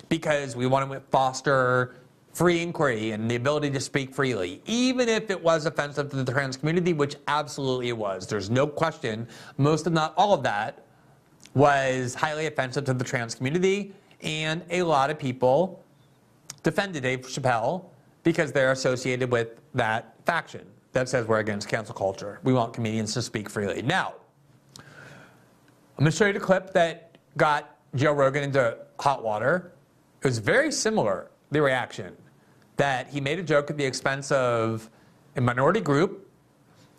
because 0.08 0.56
we 0.56 0.66
want 0.66 0.90
to 0.90 1.00
foster 1.10 1.96
free 2.32 2.62
inquiry 2.62 3.10
and 3.10 3.30
the 3.30 3.34
ability 3.34 3.70
to 3.70 3.80
speak 3.80 4.14
freely 4.14 4.62
even 4.66 5.08
if 5.08 5.30
it 5.30 5.42
was 5.42 5.66
offensive 5.66 6.08
to 6.10 6.22
the 6.22 6.32
trans 6.32 6.56
community 6.56 6.92
which 6.92 7.16
absolutely 7.26 7.88
it 7.88 7.96
was. 7.96 8.26
There's 8.26 8.48
no 8.48 8.66
question. 8.66 9.28
Most 9.58 9.86
if 9.86 9.92
not 9.92 10.14
all 10.16 10.32
of 10.32 10.42
that 10.44 10.84
was 11.54 12.14
highly 12.14 12.46
offensive 12.46 12.84
to 12.84 12.94
the 12.94 13.04
trans 13.04 13.34
community 13.34 13.92
and 14.22 14.62
a 14.70 14.82
lot 14.82 15.10
of 15.10 15.18
people 15.18 15.82
defended 16.68 17.02
Dave 17.02 17.20
Chappelle 17.20 17.86
because 18.24 18.52
they're 18.52 18.72
associated 18.72 19.32
with 19.32 19.58
that 19.72 20.14
faction 20.26 20.66
that 20.92 21.08
says 21.08 21.26
we're 21.26 21.38
against 21.38 21.66
cancel 21.66 21.94
culture. 21.94 22.40
We 22.42 22.52
want 22.52 22.74
comedians 22.74 23.14
to 23.14 23.22
speak 23.22 23.48
freely. 23.48 23.80
Now, 23.80 24.12
I'm 24.76 24.84
going 26.04 26.10
to 26.10 26.16
show 26.16 26.26
you 26.26 26.34
the 26.34 26.40
clip 26.40 26.74
that 26.74 27.16
got 27.38 27.78
Joe 27.94 28.12
Rogan 28.12 28.42
into 28.42 28.76
hot 29.00 29.24
water. 29.24 29.72
It 30.20 30.26
was 30.26 30.36
very 30.36 30.70
similar, 30.70 31.30
the 31.50 31.62
reaction, 31.62 32.14
that 32.76 33.08
he 33.08 33.18
made 33.18 33.38
a 33.38 33.42
joke 33.42 33.70
at 33.70 33.78
the 33.78 33.84
expense 33.84 34.30
of 34.30 34.90
a 35.36 35.40
minority 35.40 35.80
group. 35.80 36.30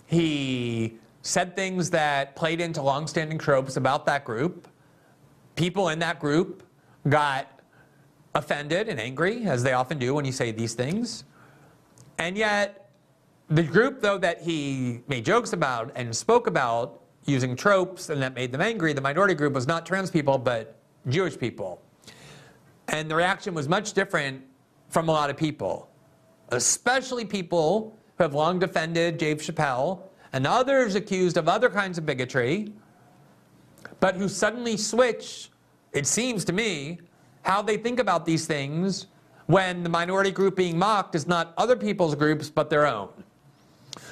He 0.07 0.97
said 1.21 1.55
things 1.55 1.91
that 1.91 2.35
played 2.35 2.59
into 2.59 2.81
longstanding 2.81 3.37
tropes 3.37 3.77
about 3.77 4.07
that 4.07 4.25
group. 4.25 4.67
People 5.55 5.89
in 5.89 5.99
that 5.99 6.19
group 6.19 6.63
got 7.07 7.58
offended 8.39 8.89
and 8.89 8.99
angry, 8.99 9.45
as 9.45 9.61
they 9.61 9.73
often 9.73 9.99
do 9.99 10.15
when 10.15 10.25
you 10.25 10.31
say 10.31 10.51
these 10.51 10.73
things. 10.73 11.23
And 12.17 12.37
yet, 12.37 12.89
the 13.49 13.63
group, 13.63 14.01
though, 14.01 14.17
that 14.17 14.41
he 14.41 15.01
made 15.07 15.25
jokes 15.25 15.53
about 15.53 15.91
and 15.95 16.15
spoke 16.15 16.47
about 16.47 17.01
using 17.25 17.55
tropes 17.55 18.09
and 18.09 18.21
that 18.21 18.33
made 18.33 18.51
them 18.51 18.61
angry, 18.61 18.93
the 18.93 19.01
minority 19.01 19.35
group 19.35 19.53
was 19.53 19.67
not 19.67 19.85
trans 19.85 20.09
people, 20.09 20.37
but 20.37 20.77
Jewish 21.07 21.37
people. 21.37 21.81
And 22.87 23.09
the 23.09 23.15
reaction 23.15 23.53
was 23.53 23.67
much 23.67 23.93
different 23.93 24.43
from 24.89 25.09
a 25.09 25.11
lot 25.11 25.29
of 25.29 25.37
people, 25.37 25.89
especially 26.49 27.25
people 27.25 27.95
who 28.17 28.23
have 28.23 28.33
long 28.33 28.57
defended 28.59 29.17
Dave 29.17 29.37
Chappelle 29.37 30.01
and 30.33 30.47
others 30.47 30.95
accused 30.95 31.37
of 31.37 31.47
other 31.47 31.69
kinds 31.69 31.97
of 31.97 32.05
bigotry, 32.05 32.73
but 33.99 34.15
who 34.15 34.27
suddenly 34.27 34.77
switch, 34.77 35.49
it 35.93 36.07
seems 36.07 36.43
to 36.45 36.53
me, 36.53 36.99
how 37.43 37.61
they 37.61 37.77
think 37.77 37.99
about 37.99 38.25
these 38.25 38.45
things 38.45 39.07
when 39.47 39.83
the 39.83 39.89
minority 39.89 40.31
group 40.31 40.55
being 40.55 40.77
mocked 40.77 41.15
is 41.15 41.27
not 41.27 41.53
other 41.57 41.75
people's 41.75 42.15
groups 42.15 42.49
but 42.49 42.69
their 42.69 42.85
own. 42.85 43.09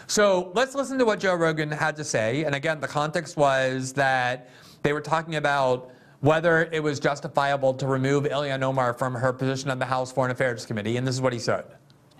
So 0.07 0.51
let's 0.55 0.73
listen 0.73 0.97
to 0.99 1.05
what 1.05 1.19
Joe 1.19 1.35
Rogan 1.35 1.69
had 1.69 1.95
to 1.97 2.03
say. 2.03 2.43
And 2.45 2.55
again, 2.55 2.79
the 2.79 2.87
context 2.87 3.37
was 3.37 3.93
that 3.93 4.49
they 4.81 4.93
were 4.93 5.01
talking 5.01 5.35
about 5.35 5.91
whether 6.21 6.63
it 6.71 6.81
was 6.81 6.99
justifiable 6.99 7.73
to 7.75 7.85
remove 7.85 8.23
Ilhan 8.23 8.63
Omar 8.63 8.93
from 8.93 9.13
her 9.13 9.31
position 9.31 9.69
on 9.69 9.79
the 9.79 9.85
House 9.85 10.11
Foreign 10.11 10.31
Affairs 10.31 10.65
Committee. 10.65 10.97
And 10.97 11.05
this 11.05 11.13
is 11.13 11.21
what 11.21 11.33
he 11.33 11.39
said. 11.39 11.65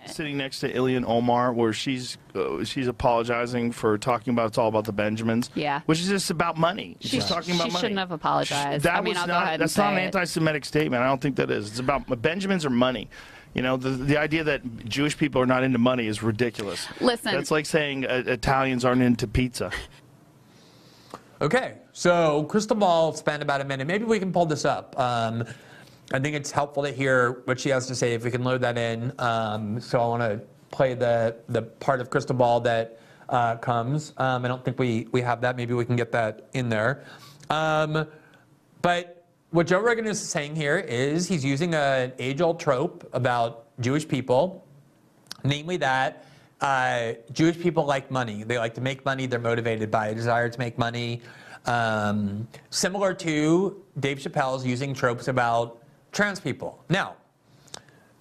Sitting 0.08 0.36
next 0.36 0.60
to 0.60 0.72
Ilhan 0.72 1.04
Omar, 1.06 1.52
where 1.52 1.72
she's 1.72 2.18
uh, 2.34 2.64
she's 2.64 2.86
apologizing 2.88 3.72
for 3.72 3.96
talking 3.98 4.32
about 4.32 4.48
it's 4.48 4.58
all 4.58 4.68
about 4.68 4.84
the 4.84 4.92
Benjamins. 4.92 5.50
Yeah. 5.54 5.80
which 5.86 6.00
is 6.00 6.08
just 6.08 6.30
about 6.30 6.56
money. 6.56 6.96
She- 7.00 7.08
She's 7.08 7.26
talking 7.26 7.54
about 7.54 7.66
she 7.66 7.70
money. 7.70 7.70
She 7.72 7.78
shouldn't 7.80 7.98
have 7.98 8.12
apologized. 8.12 8.84
That 8.84 8.96
I 8.96 9.00
mean, 9.00 9.10
was 9.14 9.18
I'll 9.18 9.26
go 9.26 9.32
not, 9.34 9.42
ahead 9.44 9.60
That's 9.60 9.76
not 9.76 9.92
an 9.92 9.98
anti-Semitic 10.00 10.64
statement. 10.64 11.02
I 11.02 11.06
don't 11.06 11.20
think 11.20 11.36
that 11.36 11.50
is. 11.50 11.68
It's 11.68 11.78
about 11.78 12.20
Benjamins 12.22 12.64
or 12.66 12.70
money. 12.70 13.08
You 13.54 13.62
know, 13.62 13.76
the 13.76 13.90
the 13.90 14.16
idea 14.18 14.44
that 14.44 14.84
Jewish 14.86 15.16
people 15.16 15.40
are 15.40 15.46
not 15.46 15.62
into 15.62 15.78
money 15.78 16.06
is 16.06 16.22
ridiculous. 16.22 16.86
Listen. 17.00 17.32
that's 17.32 17.50
like 17.50 17.66
saying 17.66 18.04
uh, 18.06 18.22
Italians 18.26 18.84
aren't 18.84 19.02
into 19.02 19.26
pizza. 19.26 19.70
Okay, 21.40 21.74
so 21.92 22.44
Crystal 22.44 22.76
Ball 22.76 23.12
spent 23.12 23.42
about 23.42 23.60
a 23.60 23.64
minute. 23.64 23.86
Maybe 23.86 24.04
we 24.04 24.18
can 24.18 24.32
pull 24.32 24.46
this 24.46 24.64
up. 24.64 24.98
Um, 24.98 25.44
I 26.12 26.18
think 26.18 26.34
it's 26.34 26.50
helpful 26.50 26.82
to 26.84 26.92
hear 26.92 27.42
what 27.44 27.60
she 27.60 27.68
has 27.70 27.86
to 27.88 27.94
say 27.94 28.14
if 28.14 28.24
we 28.24 28.30
can 28.30 28.42
load 28.42 28.62
that 28.62 28.78
in. 28.78 29.12
Um, 29.18 29.80
so 29.80 30.00
I 30.00 30.06
want 30.06 30.22
to 30.22 30.40
play 30.70 30.94
the 30.94 31.36
the 31.48 31.62
part 31.62 32.00
of 32.00 32.10
Crystal 32.10 32.34
Ball 32.34 32.60
that 32.60 33.00
uh, 33.28 33.56
comes. 33.56 34.14
Um, 34.16 34.44
I 34.44 34.48
don't 34.48 34.64
think 34.64 34.78
we 34.78 35.08
we 35.12 35.20
have 35.22 35.40
that. 35.42 35.56
Maybe 35.56 35.74
we 35.74 35.84
can 35.84 35.96
get 35.96 36.12
that 36.12 36.48
in 36.54 36.68
there. 36.68 37.04
Um, 37.50 38.06
but 38.80 39.26
what 39.50 39.66
Joe 39.66 39.80
Rogan 39.80 40.06
is 40.06 40.20
saying 40.20 40.56
here 40.56 40.78
is 40.78 41.26
he's 41.26 41.44
using 41.44 41.74
an 41.74 42.12
age-old 42.18 42.60
trope 42.60 43.08
about 43.12 43.66
Jewish 43.80 44.06
people 44.06 44.68
namely 45.44 45.76
that 45.78 46.24
uh, 46.60 47.12
Jewish 47.32 47.58
people 47.58 47.84
like 47.84 48.10
money. 48.10 48.42
They 48.42 48.58
like 48.58 48.74
to 48.74 48.80
make 48.80 49.04
money. 49.04 49.26
They're 49.26 49.38
motivated 49.38 49.90
by 49.90 50.08
a 50.08 50.14
desire 50.14 50.48
to 50.48 50.58
make 50.58 50.78
money. 50.78 51.22
Um, 51.66 52.48
similar 52.70 53.14
to 53.14 53.82
Dave 54.00 54.18
Chappelle's 54.18 54.66
using 54.66 54.94
tropes 54.94 55.28
about 55.28 55.82
trans 56.12 56.40
people. 56.40 56.82
Now, 56.88 57.16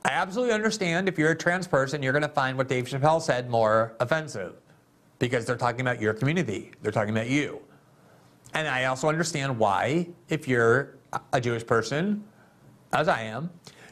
I 0.06 0.12
absolutely 0.12 0.54
understand 0.54 1.10
if 1.10 1.18
you're 1.18 1.32
a 1.32 1.38
trans 1.38 1.68
person, 1.68 2.02
you're 2.02 2.14
going 2.14 2.22
to 2.22 2.30
find 2.30 2.58
what 2.58 2.68
Dave 2.68 2.86
Chappelle 2.86 3.22
said 3.22 3.50
more 3.50 3.96
offensive 4.00 4.56
because 5.20 5.46
they're 5.46 5.58
talking 5.58 5.82
about 5.82 6.00
your 6.02 6.14
community. 6.14 6.72
They're 6.82 6.92
talking 6.92 7.16
about 7.16 7.30
you. 7.30 7.62
And 8.54 8.68
I 8.68 8.86
also 8.86 9.10
understand 9.10 9.58
why, 9.58 10.08
if 10.30 10.48
you're 10.48 10.96
a 11.34 11.42
Jewish 11.42 11.66
person, 11.66 12.24
as 12.94 13.08
I 13.08 13.24
am, 13.24 13.50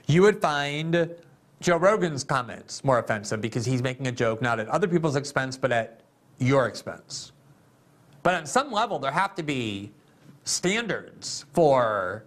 you 0.07 0.21
would 0.21 0.41
find 0.41 1.13
Joe 1.59 1.77
Rogan's 1.77 2.23
comments 2.23 2.83
more 2.83 2.99
offensive 2.99 3.41
because 3.41 3.65
he's 3.65 3.81
making 3.81 4.07
a 4.07 4.11
joke 4.11 4.41
not 4.41 4.59
at 4.59 4.67
other 4.69 4.87
people's 4.87 5.15
expense, 5.15 5.57
but 5.57 5.71
at 5.71 6.01
your 6.37 6.67
expense. 6.67 7.31
But 8.23 8.35
on 8.35 8.45
some 8.45 8.71
level, 8.71 8.99
there 8.99 9.11
have 9.11 9.35
to 9.35 9.43
be 9.43 9.91
standards 10.43 11.45
for 11.53 12.23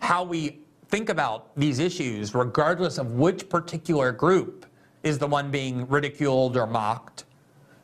how 0.00 0.22
we 0.22 0.60
think 0.88 1.08
about 1.08 1.54
these 1.56 1.78
issues, 1.78 2.34
regardless 2.34 2.98
of 2.98 3.12
which 3.12 3.48
particular 3.48 4.12
group 4.12 4.66
is 5.02 5.18
the 5.18 5.26
one 5.26 5.50
being 5.50 5.86
ridiculed 5.88 6.56
or 6.56 6.66
mocked 6.66 7.24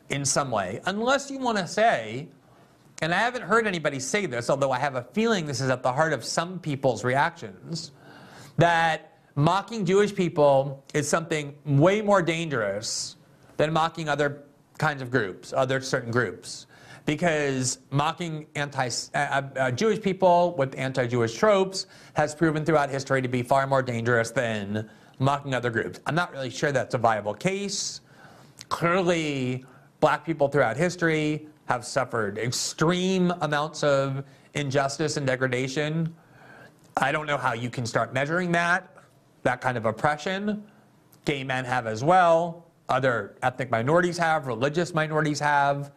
in 0.09 0.24
some 0.24 0.51
way. 0.51 0.80
Unless 0.86 1.30
you 1.30 1.38
want 1.38 1.59
to 1.59 1.66
say, 1.66 2.28
and 3.03 3.14
I 3.14 3.18
haven't 3.18 3.42
heard 3.42 3.66
anybody 3.66 4.01
say 4.01 4.26
this, 4.26 4.51
although 4.51 4.72
I 4.72 4.78
have 4.78 4.94
a 4.94 5.03
feeling 5.12 5.46
this 5.46 5.61
is 5.61 5.70
at 5.70 5.82
the 5.82 5.92
heart 5.92 6.12
of 6.12 6.24
some 6.24 6.59
people's 6.59 7.05
reactions, 7.05 7.92
that 8.59 9.18
mocking 9.36 9.84
Jewish 9.84 10.14
people 10.14 10.84
is 10.92 11.09
something 11.09 11.55
way 11.64 12.03
more 12.03 12.22
dangerous 12.22 13.16
than 13.57 13.72
mocking 13.72 14.09
other 14.09 14.44
kinds 14.78 15.03
of 15.03 15.11
groups, 15.11 15.53
other 15.53 15.80
certain 15.80 16.11
groups. 16.11 16.66
Because 17.07 17.78
mocking 17.90 18.46
anti 18.55 18.88
uh, 19.14 19.18
uh, 19.18 19.70
Jewish 19.70 20.01
people 20.01 20.55
with 20.57 20.78
anti 20.78 21.07
Jewish 21.07 21.34
tropes 21.34 21.86
has 22.14 22.34
proven 22.34 22.64
throughout 22.64 22.90
history 22.90 23.22
to 23.22 23.28
be 23.28 23.42
far 23.42 23.66
more 23.66 23.82
dangerous 23.82 24.30
than 24.30 24.88
mocking 25.18 25.55
other 25.55 25.70
groups. 25.70 26.01
I'm 26.07 26.14
not 26.14 26.32
really 26.32 26.51
sure 26.51 26.72
that's 26.72 26.94
a 26.94 26.98
viable 26.98 27.34
case. 27.34 28.01
Clearly, 28.68 29.64
black 30.01 30.24
people 30.24 30.48
throughout 30.48 30.76
history 30.76 31.46
have 31.66 31.84
suffered 31.84 32.38
extreme 32.38 33.32
amounts 33.42 33.82
of 33.84 34.24
injustice 34.55 35.16
and 35.16 35.26
degradation. 35.26 36.14
I 36.96 37.12
don't 37.12 37.26
know 37.26 37.36
how 37.36 37.53
you 37.53 37.70
can 37.70 37.86
start 37.86 38.12
measuring 38.12 38.51
that, 38.53 38.96
that 39.42 39.61
kind 39.61 39.76
of 39.76 39.86
oppression. 39.86 40.64
Gay 41.24 41.44
men 41.44 41.64
have 41.64 41.86
as 41.86 42.03
well. 42.03 42.66
Other 42.88 43.36
ethnic 43.42 43.70
minorities 43.70 44.18
have, 44.18 44.46
religious 44.46 44.92
minorities 44.92 45.38
have, 45.38 45.92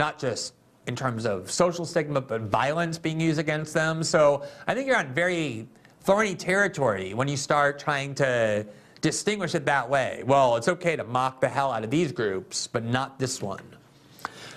not 0.00 0.18
just 0.18 0.54
in 0.86 0.96
terms 0.96 1.26
of 1.26 1.50
social 1.50 1.84
stigma, 1.84 2.22
but 2.22 2.40
violence 2.40 2.98
being 2.98 3.20
used 3.20 3.38
against 3.38 3.74
them. 3.74 4.02
So 4.02 4.42
I 4.66 4.74
think 4.74 4.88
you're 4.88 4.96
on 4.96 5.12
very 5.12 5.68
thorny 6.00 6.34
territory 6.34 7.12
when 7.12 7.28
you 7.28 7.36
start 7.36 7.78
trying 7.78 8.14
to 8.16 8.66
distinguish 9.02 9.54
it 9.54 9.66
that 9.66 9.88
way. 9.88 10.22
Well, 10.26 10.56
it's 10.56 10.68
okay 10.68 10.96
to 10.96 11.04
mock 11.04 11.42
the 11.42 11.48
hell 11.48 11.70
out 11.70 11.84
of 11.84 11.90
these 11.90 12.12
groups, 12.12 12.66
but 12.66 12.82
not 12.82 13.18
this 13.18 13.42
one. 13.42 13.62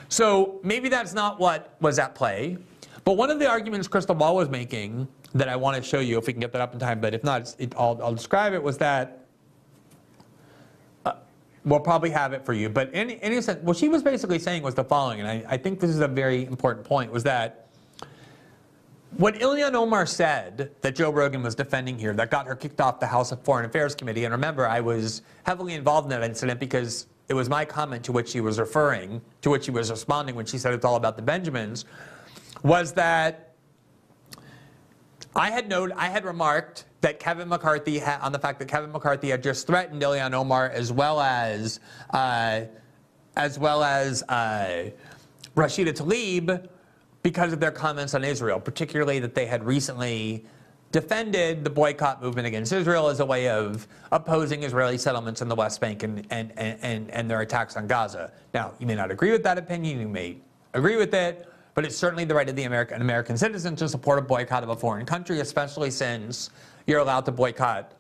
So 0.07 0.61
maybe 0.63 0.87
that's 0.87 1.13
not 1.13 1.39
what 1.39 1.75
was 1.81 1.99
at 1.99 2.15
play. 2.15 2.57
But 3.03 3.17
one 3.17 3.29
of 3.29 3.37
the 3.39 3.49
arguments 3.49 3.89
Crystal 3.89 4.15
Ball 4.15 4.37
was 4.37 4.49
making 4.49 5.09
that 5.35 5.49
I 5.49 5.57
want 5.57 5.75
to 5.75 5.83
show 5.83 5.99
you, 5.99 6.17
if 6.17 6.25
we 6.25 6.31
can 6.31 6.39
get 6.39 6.53
that 6.53 6.61
up 6.61 6.73
in 6.73 6.79
time, 6.79 7.01
but 7.01 7.13
if 7.13 7.23
not, 7.23 7.53
it, 7.59 7.73
I'll, 7.77 7.99
I'll 8.01 8.13
describe 8.13 8.53
it, 8.53 8.63
was 8.63 8.77
that 8.77 9.22
we'll 11.65 11.79
probably 11.79 12.09
have 12.09 12.33
it 12.33 12.45
for 12.45 12.53
you. 12.53 12.69
But 12.69 12.93
in, 12.93 13.09
in 13.09 13.19
any 13.19 13.41
sense, 13.41 13.61
what 13.63 13.77
she 13.77 13.89
was 13.89 14.03
basically 14.03 14.39
saying 14.39 14.63
was 14.63 14.75
the 14.75 14.83
following, 14.83 15.19
and 15.19 15.27
I, 15.27 15.43
I 15.47 15.57
think 15.57 15.79
this 15.79 15.89
is 15.89 15.99
a 15.99 16.07
very 16.07 16.45
important 16.45 16.85
point, 16.85 17.11
was 17.11 17.23
that 17.23 17.67
what 19.17 19.35
Ilhan 19.35 19.73
Omar 19.73 20.05
said 20.05 20.71
that 20.81 20.95
Joe 20.95 21.11
Rogan 21.11 21.43
was 21.43 21.53
defending 21.53 21.99
here 21.99 22.13
that 22.13 22.31
got 22.31 22.47
her 22.47 22.55
kicked 22.55 22.81
off 22.81 22.99
the 22.99 23.07
House 23.07 23.31
of 23.31 23.41
Foreign 23.43 23.65
Affairs 23.65 23.93
Committee, 23.93 24.25
and 24.25 24.31
remember, 24.31 24.67
I 24.67 24.79
was 24.79 25.21
heavily 25.43 25.75
involved 25.75 26.11
in 26.11 26.19
that 26.19 26.27
incident 26.27 26.59
because 26.59 27.07
it 27.29 27.33
was 27.35 27.47
my 27.47 27.63
comment 27.63 28.03
to 28.05 28.11
which 28.11 28.29
she 28.29 28.41
was 28.41 28.59
referring, 28.59 29.21
to 29.41 29.49
which 29.49 29.65
she 29.65 29.71
was 29.71 29.91
responding 29.91 30.35
when 30.35 30.45
she 30.45 30.57
said 30.57 30.73
it's 30.73 30.85
all 30.85 30.95
about 30.95 31.15
the 31.15 31.21
Benjamins, 31.21 31.85
was 32.63 32.91
that 32.93 33.52
I 35.35 35.49
had 35.49 35.71
I 35.73 36.09
had 36.09 36.25
remarked 36.25 36.85
that 37.01 37.19
Kevin 37.19 37.49
McCarthy 37.49 37.99
ha- 37.99 38.19
on 38.21 38.31
the 38.31 38.39
fact 38.39 38.59
that 38.59 38.67
Kevin 38.67 38.91
McCarthy 38.91 39.29
had 39.29 39.41
just 39.41 39.65
threatened 39.65 40.01
Ilhan 40.01 40.33
Omar 40.33 40.69
as 40.69 40.91
well 40.91 41.19
as 41.19 41.79
uh, 42.11 42.61
as 43.35 43.57
well 43.57 43.83
as 43.83 44.23
uh, 44.23 44.91
Rashida 45.55 45.93
Tlaib 45.93 46.67
because 47.23 47.53
of 47.53 47.59
their 47.59 47.71
comments 47.71 48.13
on 48.13 48.23
Israel, 48.23 48.59
particularly 48.59 49.19
that 49.19 49.33
they 49.33 49.45
had 49.45 49.63
recently 49.63 50.45
defended 50.91 51.63
the 51.63 51.69
boycott 51.69 52.21
movement 52.21 52.45
against 52.45 52.71
Israel 52.71 53.07
as 53.07 53.19
a 53.19 53.25
way 53.25 53.49
of 53.49 53.87
opposing 54.11 54.61
Israeli 54.61 54.97
settlements 54.97 55.41
in 55.41 55.47
the 55.47 55.55
West 55.55 55.81
Bank 55.81 56.03
and, 56.03 56.27
and, 56.29 56.51
and, 56.57 57.09
and 57.09 57.29
their 57.29 57.41
attacks 57.41 57.75
on 57.75 57.87
Gaza. 57.87 58.31
Now, 58.53 58.73
you 58.77 58.85
may 58.85 58.93
not 58.93 59.09
agree 59.09 59.31
with 59.31 59.41
that 59.43 59.57
opinion, 59.57 59.99
you 59.99 60.07
may 60.07 60.37
agree 60.73 60.97
with 60.97 61.13
it, 61.15 61.51
but 61.73 61.85
it's 61.85 61.97
certainly 61.97 62.25
the 62.25 62.35
right 62.35 62.47
of 62.47 62.55
the 62.55 62.63
American, 62.63 63.01
American 63.01 63.37
citizen 63.37 63.75
to 63.77 63.89
support 63.89 64.19
a 64.19 64.21
boycott 64.21 64.63
of 64.63 64.69
a 64.69 64.75
foreign 64.75 65.05
country, 65.05 65.39
especially 65.39 65.91
since 65.91 66.49
you're 66.85 66.99
allowed 66.99 67.25
to 67.25 67.31
boycott 67.31 67.93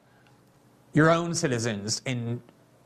your 0.93 1.09
own 1.09 1.33
citizens 1.33 2.01
in 2.05 2.41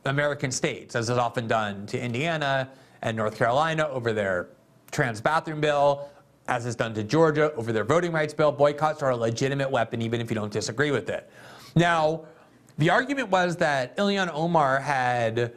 American 0.06 0.50
states, 0.50 0.96
as 0.96 1.10
is 1.10 1.18
often 1.18 1.46
done 1.46 1.86
to 1.86 2.00
Indiana 2.00 2.68
and 3.02 3.16
North 3.16 3.36
Carolina 3.36 3.86
over 3.88 4.12
their 4.12 4.48
trans 4.90 5.20
bathroom 5.20 5.60
bill, 5.60 6.08
as 6.48 6.64
is 6.64 6.74
done 6.74 6.94
to 6.94 7.04
Georgia 7.04 7.52
over 7.54 7.72
their 7.72 7.84
voting 7.84 8.12
rights 8.12 8.32
bill. 8.32 8.50
Boycotts 8.50 9.02
are 9.02 9.10
a 9.10 9.16
legitimate 9.16 9.70
weapon, 9.70 10.00
even 10.00 10.20
if 10.20 10.30
you 10.30 10.34
don't 10.34 10.52
disagree 10.52 10.90
with 10.90 11.10
it. 11.10 11.30
Now, 11.76 12.24
the 12.78 12.88
argument 12.90 13.28
was 13.28 13.56
that 13.56 13.96
Ilhan 13.98 14.30
Omar 14.32 14.80
had 14.80 15.52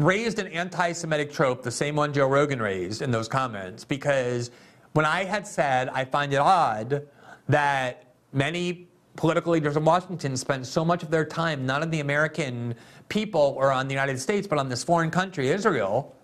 raised 0.00 0.38
an 0.38 0.48
anti 0.48 0.92
Semitic 0.92 1.30
trope, 1.30 1.62
the 1.62 1.70
same 1.70 1.94
one 1.94 2.12
Joe 2.12 2.26
Rogan 2.26 2.60
raised 2.60 3.02
in 3.02 3.10
those 3.10 3.28
comments, 3.28 3.84
because 3.84 4.50
when 4.92 5.04
I 5.04 5.24
had 5.24 5.46
said 5.46 5.88
I 5.90 6.04
find 6.04 6.32
it 6.32 6.38
odd 6.38 7.06
that 7.48 8.14
many 8.32 8.88
political 9.16 9.52
leaders 9.52 9.76
in 9.76 9.84
Washington 9.84 10.36
spend 10.36 10.66
so 10.66 10.84
much 10.84 11.02
of 11.02 11.10
their 11.10 11.24
time 11.24 11.66
not 11.66 11.82
on 11.82 11.90
the 11.90 12.00
American 12.00 12.74
people 13.08 13.54
or 13.58 13.70
on 13.70 13.86
the 13.86 13.92
United 13.92 14.18
States, 14.18 14.46
but 14.46 14.58
on 14.58 14.68
this 14.68 14.82
foreign 14.82 15.10
country, 15.10 15.48
Israel. 15.48 16.16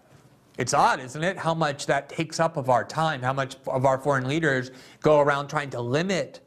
It's 0.56 0.72
odd, 0.72 1.00
isn't 1.00 1.22
it, 1.22 1.36
how 1.36 1.52
much 1.52 1.84
that 1.84 2.08
takes 2.08 2.40
up 2.40 2.56
of 2.56 2.70
our 2.70 2.82
time, 2.82 3.20
how 3.20 3.34
much 3.34 3.56
of 3.66 3.84
our 3.84 3.98
foreign 3.98 4.26
leaders 4.26 4.70
go 5.02 5.20
around 5.20 5.48
trying 5.48 5.68
to 5.70 5.80
limit 5.82 6.40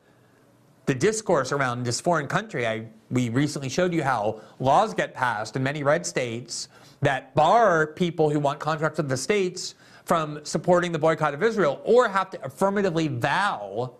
the 0.88 0.96
discourse 0.96 1.52
around 1.52 1.84
this 1.84 2.02
foreign 2.02 2.28
country. 2.28 2.66
I, 2.66 2.88
we 3.12 3.30
recently 3.30 3.70
showed 3.70 3.94
you 3.94 4.02
how 4.02 4.42
laws 4.58 4.96
get 4.96 5.14
passed 5.14 5.56
in 5.56 5.62
many 5.62 5.84
red 5.84 6.04
states 6.04 6.70
that 7.02 7.34
bar 7.36 7.88
people 7.88 8.30
who 8.30 8.40
want 8.40 8.60
contracts 8.60 8.98
with 8.98 9.10
the 9.10 9.18
states 9.18 9.76
from 10.06 10.44
supporting 10.44 10.92
the 10.92 11.00
boycott 11.00 11.34
of 11.34 11.44
Israel 11.44 11.82
or 11.84 12.10
have 12.10 12.30
to 12.32 12.44
affirmatively 12.44 13.08
vow 13.08 13.94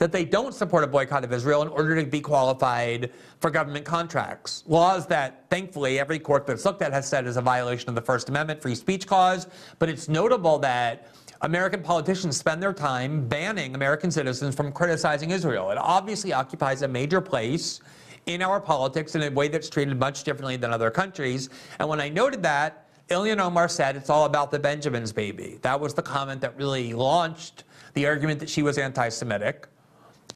that 0.00 0.12
they 0.12 0.24
don't 0.24 0.54
support 0.54 0.82
a 0.82 0.86
boycott 0.86 1.24
of 1.24 1.32
Israel 1.32 1.60
in 1.60 1.68
order 1.68 1.94
to 1.94 2.06
be 2.06 2.22
qualified 2.22 3.12
for 3.38 3.50
government 3.50 3.84
contracts. 3.84 4.64
Laws 4.66 5.06
that, 5.06 5.44
thankfully, 5.50 5.98
every 5.98 6.18
court 6.18 6.46
that's 6.46 6.64
looked 6.64 6.80
at 6.80 6.90
has 6.90 7.06
said 7.06 7.26
is 7.26 7.36
a 7.36 7.42
violation 7.42 7.90
of 7.90 7.94
the 7.94 8.00
First 8.00 8.30
Amendment 8.30 8.62
free 8.62 8.74
speech 8.74 9.06
clause. 9.06 9.46
But 9.78 9.90
it's 9.90 10.08
notable 10.08 10.58
that 10.60 11.08
American 11.42 11.82
politicians 11.82 12.38
spend 12.38 12.62
their 12.62 12.72
time 12.72 13.28
banning 13.28 13.74
American 13.74 14.10
citizens 14.10 14.54
from 14.54 14.72
criticizing 14.72 15.32
Israel. 15.32 15.70
It 15.70 15.76
obviously 15.76 16.32
occupies 16.32 16.80
a 16.80 16.88
major 16.88 17.20
place 17.20 17.80
in 18.26 18.42
our 18.42 18.60
politics 18.60 19.14
in 19.14 19.22
a 19.22 19.30
way 19.30 19.48
that's 19.48 19.68
treated 19.68 19.98
much 19.98 20.24
differently 20.24 20.56
than 20.56 20.72
other 20.72 20.90
countries. 20.90 21.48
And 21.78 21.88
when 21.88 22.00
I 22.00 22.08
noted 22.08 22.42
that, 22.42 22.86
Ilhan 23.08 23.40
Omar 23.40 23.68
said 23.68 23.96
it's 23.96 24.08
all 24.08 24.24
about 24.24 24.50
the 24.50 24.58
Benjamins, 24.58 25.12
baby. 25.12 25.58
That 25.62 25.80
was 25.80 25.94
the 25.94 26.02
comment 26.02 26.40
that 26.42 26.56
really 26.56 26.92
launched 26.92 27.64
the 27.94 28.06
argument 28.06 28.38
that 28.40 28.48
she 28.48 28.62
was 28.62 28.78
anti 28.78 29.08
Semitic. 29.08 29.66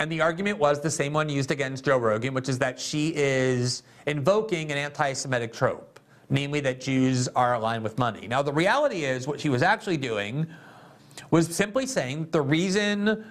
And 0.01 0.11
the 0.11 0.21
argument 0.21 0.59
was 0.59 0.81
the 0.81 0.91
same 0.91 1.13
one 1.13 1.29
used 1.29 1.53
against 1.53 1.85
Joe 1.85 1.99
Rogan, 1.99 2.35
which 2.35 2.49
is 2.49 2.59
that 2.59 2.81
she 2.81 3.13
is 3.15 3.85
invoking 4.07 4.73
an 4.73 4.79
anti 4.79 5.13
Semitic 5.13 5.53
trope, 5.53 6.01
namely 6.31 6.59
that 6.61 6.81
Jews 6.81 7.29
are 7.29 7.55
aligned 7.55 7.85
with 7.85 7.97
money. 7.97 8.27
Now, 8.27 8.43
the 8.43 8.53
reality 8.53 9.05
is, 9.05 9.29
what 9.29 9.41
she 9.41 9.49
was 9.49 9.63
actually 9.63 9.99
doing 9.99 10.49
was 11.31 11.55
simply 11.55 11.87
saying 11.87 12.29
the 12.33 12.43
reason 12.43 13.25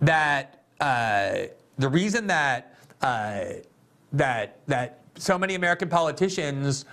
that 0.00 0.64
uh, 0.80 1.42
the 1.78 1.88
reason 1.88 2.26
that 2.26 2.69
uh, 3.02 3.44
that 4.12 4.60
that 4.66 5.00
so 5.16 5.38
many 5.38 5.54
American 5.54 5.88
politicians 5.88 6.84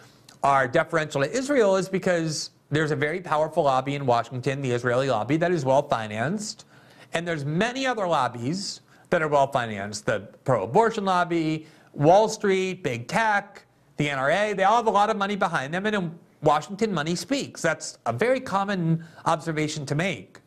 are 0.44 0.68
deferential 0.68 1.22
to 1.22 1.32
Israel 1.32 1.76
is 1.76 1.90
because 1.90 2.52
there's 2.70 2.92
a 2.92 2.96
very 2.96 3.22
powerful 3.22 3.64
lobby 3.64 3.96
in 3.96 4.06
Washington, 4.06 4.62
the 4.62 4.72
Israeli 4.72 5.10
lobby, 5.10 5.38
that 5.38 5.52
is 5.52 5.64
well 5.64 5.88
financed, 5.88 6.66
and 7.14 7.28
there's 7.28 7.46
many 7.46 7.86
other 7.86 8.08
lobbies 8.08 8.82
that 9.10 9.22
are 9.22 9.28
well 9.28 9.52
financed. 9.52 10.06
The 10.06 10.20
pro-abortion 10.44 11.06
lobby, 11.06 11.68
Wall 11.94 12.28
Street, 12.28 12.84
big 12.84 13.08
tech, 13.08 13.66
the 13.96 14.08
NRA, 14.08 14.56
they 14.56 14.64
all 14.64 14.78
have 14.78 14.88
a 14.88 14.92
lot 14.92 15.10
of 15.10 15.18
money 15.18 15.36
behind 15.36 15.74
them, 15.74 15.86
and 15.86 15.96
in 15.96 16.20
Washington, 16.42 16.94
money 16.94 17.16
speaks. 17.16 17.62
That's 17.62 17.98
a 18.06 18.14
very 18.14 18.40
common 18.40 19.04
observation 19.26 19.86
to 19.88 19.96
make. 19.96 20.40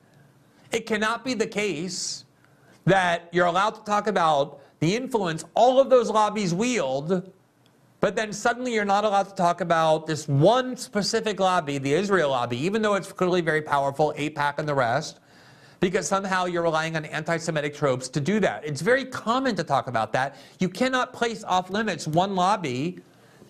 It 0.70 0.86
cannot 0.86 1.24
be 1.24 1.34
the 1.34 1.46
case 1.46 2.24
that 2.84 3.28
you're 3.32 3.46
allowed 3.46 3.74
to 3.74 3.84
talk 3.84 4.06
about 4.06 4.60
the 4.80 4.96
influence 4.96 5.44
all 5.54 5.78
of 5.78 5.88
those 5.90 6.10
lobbies 6.10 6.52
wield, 6.52 7.30
but 8.00 8.16
then 8.16 8.32
suddenly 8.32 8.72
you're 8.72 8.84
not 8.84 9.04
allowed 9.04 9.28
to 9.28 9.34
talk 9.34 9.60
about 9.60 10.06
this 10.06 10.26
one 10.26 10.76
specific 10.76 11.38
lobby, 11.38 11.78
the 11.78 11.92
Israel 11.92 12.30
lobby, 12.30 12.56
even 12.58 12.80
though 12.82 12.94
it's 12.94 13.12
clearly 13.12 13.42
very 13.42 13.62
powerful, 13.62 14.14
AIPAC 14.16 14.58
and 14.58 14.66
the 14.66 14.74
rest, 14.74 15.20
because 15.80 16.08
somehow 16.08 16.46
you're 16.46 16.62
relying 16.62 16.96
on 16.96 17.04
anti 17.04 17.36
Semitic 17.36 17.74
tropes 17.74 18.08
to 18.08 18.20
do 18.20 18.40
that. 18.40 18.64
It's 18.64 18.80
very 18.80 19.04
common 19.04 19.54
to 19.56 19.64
talk 19.64 19.86
about 19.86 20.12
that. 20.14 20.36
You 20.58 20.68
cannot 20.68 21.12
place 21.12 21.44
off 21.44 21.70
limits 21.70 22.06
one 22.06 22.34
lobby 22.34 23.00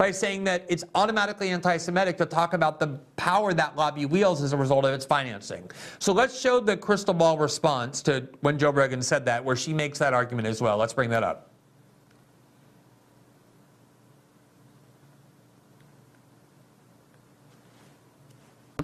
by 0.01 0.11
saying 0.11 0.44
that 0.44 0.64
it's 0.66 0.82
automatically 0.94 1.51
anti 1.51 1.76
Semitic 1.76 2.16
to 2.16 2.24
talk 2.24 2.55
about 2.55 2.80
the 2.80 2.98
power 3.16 3.53
that 3.53 3.76
lobby 3.76 4.07
wields 4.07 4.40
as 4.40 4.55
a 4.55 4.57
result 4.57 4.86
of 4.86 4.94
its 4.94 5.05
financing. 5.05 5.70
So 5.98 6.14
let's 6.14 6.40
show 6.40 6.59
the 6.59 6.74
Krystal 6.74 7.16
Ball 7.16 7.36
response 7.36 8.01
to 8.05 8.26
when 8.40 8.59
Joe 8.59 8.70
Rogan 8.70 9.03
said 9.03 9.26
that, 9.26 9.44
where 9.44 9.57
she 9.57 9.74
makes 9.74 9.98
that 9.98 10.14
argument 10.14 10.48
as 10.48 10.62
well. 10.62 10.78
Let's 10.78 10.94
bring 10.94 11.11
that 11.11 11.22
up. 11.22 11.49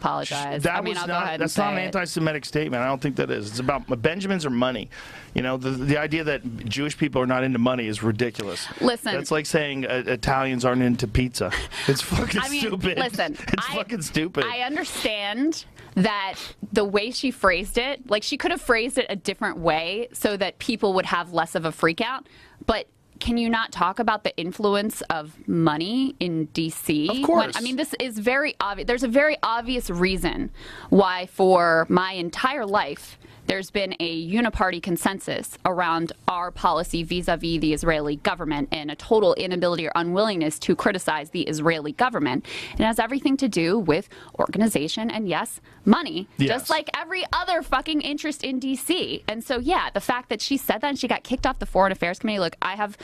Apologize. 0.07 0.63
That 0.63 0.77
I 0.77 0.81
mean, 0.81 0.95
was 0.95 0.99
I'll 0.99 1.09
not, 1.09 1.21
go 1.21 1.23
ahead 1.25 1.35
and 1.35 1.43
that's 1.43 1.57
not 1.59 1.73
an 1.73 1.79
it. 1.79 1.83
anti-Semitic 1.87 2.45
statement. 2.45 2.83
I 2.83 2.87
don't 2.87 3.01
think 3.01 3.17
that 3.17 3.31
is. 3.31 3.51
It's 3.51 3.59
about 3.59 4.03
Benjamins 4.03 4.47
or 4.47 4.51
money. 4.51 4.91
You 5.35 5.43
know, 5.43 5.57
the 5.57 5.71
the 5.71 5.99
idea 5.99 6.25
that 6.25 6.67
Jewish 6.67 6.97
people 6.97 7.21
are 7.21 7.27
not 7.27 7.45
into 7.45 7.59
money 7.59 7.87
is 7.87 8.03
ridiculous. 8.03 8.67
Listen. 8.81 9.13
that's 9.13 9.31
like 9.31 9.47
saying 9.47 9.87
uh, 9.87 10.05
Italians 10.07 10.65
aren't 10.65 10.83
into 10.83 11.07
pizza. 11.07 11.51
It's 11.89 12.01
fucking 12.03 12.41
I 12.41 12.49
mean, 12.49 12.61
stupid. 12.61 12.99
listen, 12.99 13.33
it's 13.49 13.69
I, 13.69 13.75
fucking 13.77 14.03
stupid. 14.03 14.45
I 14.45 14.61
understand 14.61 15.65
that 15.95 16.35
the 16.73 16.85
way 16.85 17.11
she 17.11 17.31
phrased 17.31 17.79
it, 17.79 18.09
like 18.11 18.23
she 18.23 18.37
could 18.37 18.51
have 18.51 18.61
phrased 18.61 18.99
it 18.99 19.07
a 19.09 19.17
different 19.17 19.59
way 19.59 20.09
so 20.13 20.37
that 20.37 20.59
people 20.59 20.95
would 20.95 21.07
have 21.07 21.33
less 21.33 21.55
of 21.55 21.65
a 21.65 21.71
freak 21.73 22.01
out. 22.01 22.27
But 22.67 22.87
can 23.21 23.39
you 23.39 23.49
not 23.49 23.73
talk 23.73 23.99
about 23.99 24.25
the 24.25 24.37
influence 24.37 25.03
of 25.03 25.37
money 25.49 26.15
in 26.21 26.49
DC? 26.49 27.09
Of 27.09 27.27
course. 27.27 27.57
I 27.57 27.61
mean, 27.61 27.77
this 27.77 27.95
is 28.01 28.19
very 28.19 28.55
obvious. 28.61 28.87
There's 28.87 29.03
a 29.03 29.09
very 29.09 29.37
obvious 29.43 29.91
reason 29.91 30.51
why, 30.91 31.27
for 31.27 31.87
my 31.89 32.13
entire 32.13 32.67
life, 32.67 33.19
there's 33.47 33.71
been 33.71 33.95
a 34.01 34.29
uniparty 34.29 34.83
consensus 34.83 35.57
around 35.65 36.13
our 36.29 36.51
policy 36.51 37.03
vis-a-vis 37.03 37.61
the 37.61 37.73
Israeli 37.73 38.17
government 38.17 38.69
and 38.73 38.91
a 38.91 38.97
total 38.97 39.35
inability 39.35 39.87
or 39.87 39.93
unwillingness 39.95 40.59
to 40.61 40.75
criticize 40.75 41.31
the 41.31 41.43
Israeli 41.43 41.93
government. 41.93 42.45
It 42.79 42.81
has 42.85 42.99
everything 42.99 43.37
to 43.39 43.49
do 43.49 43.79
with 43.79 44.09
organization 44.39 45.11
and 45.11 45.29
yes, 45.29 45.61
money, 45.85 46.29
Yes. 46.39 46.49
just 46.49 46.71
like 46.71 46.91
every 46.97 47.25
other 47.33 47.63
fucking 47.63 48.01
interest 48.01 48.43
in 48.45 48.61
DC. 48.61 49.23
And 49.29 49.43
so 49.45 49.59
yeah, 49.59 49.91
the 49.93 50.01
fact 50.01 50.29
that 50.29 50.41
she 50.41 50.57
said 50.57 50.81
that 50.81 50.89
and 50.89 50.99
she 50.99 51.09
got 51.09 51.23
kicked 51.23 51.47
off 51.47 51.59
the 51.59 51.67
Foreign 51.67 51.93
Affairs 51.93 52.19
Committee, 52.19 52.41
look, 52.41 52.57
I 52.61 52.75
have 52.77 52.97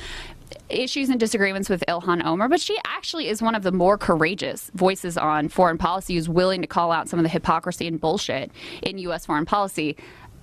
issues 0.68 1.08
and 1.10 1.18
disagreements 1.18 1.68
with 1.68 1.84
Ilhan 1.88 2.24
Omar, 2.24 2.48
but 2.48 2.60
she 2.60 2.78
actually 2.86 3.28
is 3.28 3.42
one 3.42 3.54
of 3.54 3.62
the 3.62 3.72
more 3.72 3.98
courageous 3.98 4.70
voices 4.74 5.16
on 5.18 5.48
foreign 5.48 5.78
policy 5.78 6.14
who's 6.14 6.28
willing 6.28 6.60
to 6.62 6.66
call 6.66 6.92
out 6.92 7.08
some 7.08 7.18
of 7.18 7.22
the 7.22 7.28
hypocrisy 7.28 7.86
and 7.86 8.00
bullshit 8.00 8.50
in 8.82 8.98
U.S. 8.98 9.26
foreign 9.26 9.46
policy. 9.46 9.96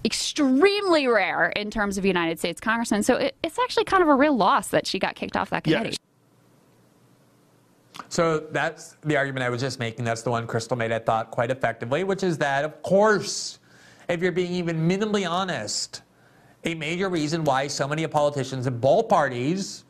Extremely 0.05 1.07
rare 1.07 1.49
in 1.49 1.70
terms 1.70 1.97
of 1.97 2.05
United 2.05 2.39
States 2.39 2.62
congressmen. 2.62 3.03
So 3.03 3.16
it, 3.16 3.36
it's 3.43 3.60
actually 3.60 3.84
kind 3.84 4.01
of 4.01 4.07
a 4.07 4.16
real 4.16 4.36
loss 4.36 4.70
that 4.70 4.88
she 4.88 4.97
got 4.97 5.16
kicked 5.16 5.36
off 5.36 5.49
that 5.49 5.66
committee. 5.66 5.97
So 8.07 8.39
that's 8.51 8.95
the 9.03 9.18
argument 9.18 9.43
I 9.43 9.49
was 9.49 9.60
just 9.60 9.78
making. 9.78 10.05
That's 10.05 10.22
the 10.22 10.32
one 10.32 10.47
Krystal 10.47 10.78
made, 10.78 10.91
I 10.91 10.99
thought, 10.99 11.32
quite 11.32 11.51
effectively, 11.51 12.05
which 12.05 12.24
is 12.24 12.38
that, 12.38 12.64
of 12.64 12.82
course, 12.82 13.60
if 14.07 14.22
you're 14.22 14.32
being 14.32 14.53
even 14.53 14.88
minimally 14.88 15.30
honest, 15.30 16.01
a 16.64 16.76
major 16.76 17.10
reason 17.10 17.43
why 17.43 17.68
so 17.68 17.88
many 17.88 18.05
politicians 18.07 18.68
in 18.68 18.80
both 18.80 19.07
parties 19.10 19.86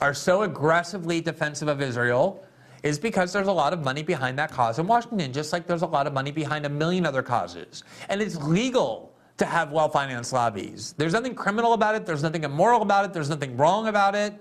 are 0.00 0.14
so 0.14 0.42
aggressively 0.42 1.20
defensive 1.20 1.68
of 1.68 1.80
Israel 1.80 2.44
is 2.82 2.98
because 2.98 3.32
there's 3.32 3.48
a 3.48 3.52
lot 3.52 3.72
of 3.72 3.82
money 3.82 4.02
behind 4.02 4.38
that 4.38 4.50
cause 4.50 4.78
in 4.78 4.86
Washington, 4.86 5.32
just 5.32 5.52
like 5.52 5.66
there's 5.66 5.82
a 5.82 5.86
lot 5.86 6.06
of 6.06 6.12
money 6.12 6.30
behind 6.30 6.64
a 6.64 6.68
million 6.68 7.04
other 7.04 7.22
causes. 7.22 7.82
And 8.08 8.22
it's 8.22 8.36
legal 8.36 9.12
to 9.38 9.46
have 9.46 9.72
well 9.72 9.88
financed 9.88 10.32
lobbies. 10.32 10.94
There's 10.96 11.12
nothing 11.12 11.34
criminal 11.34 11.72
about 11.72 11.94
it, 11.94 12.06
there's 12.06 12.22
nothing 12.22 12.44
immoral 12.44 12.82
about 12.82 13.04
it, 13.04 13.12
there's 13.12 13.30
nothing 13.30 13.56
wrong 13.56 13.88
about 13.88 14.14
it. 14.14 14.34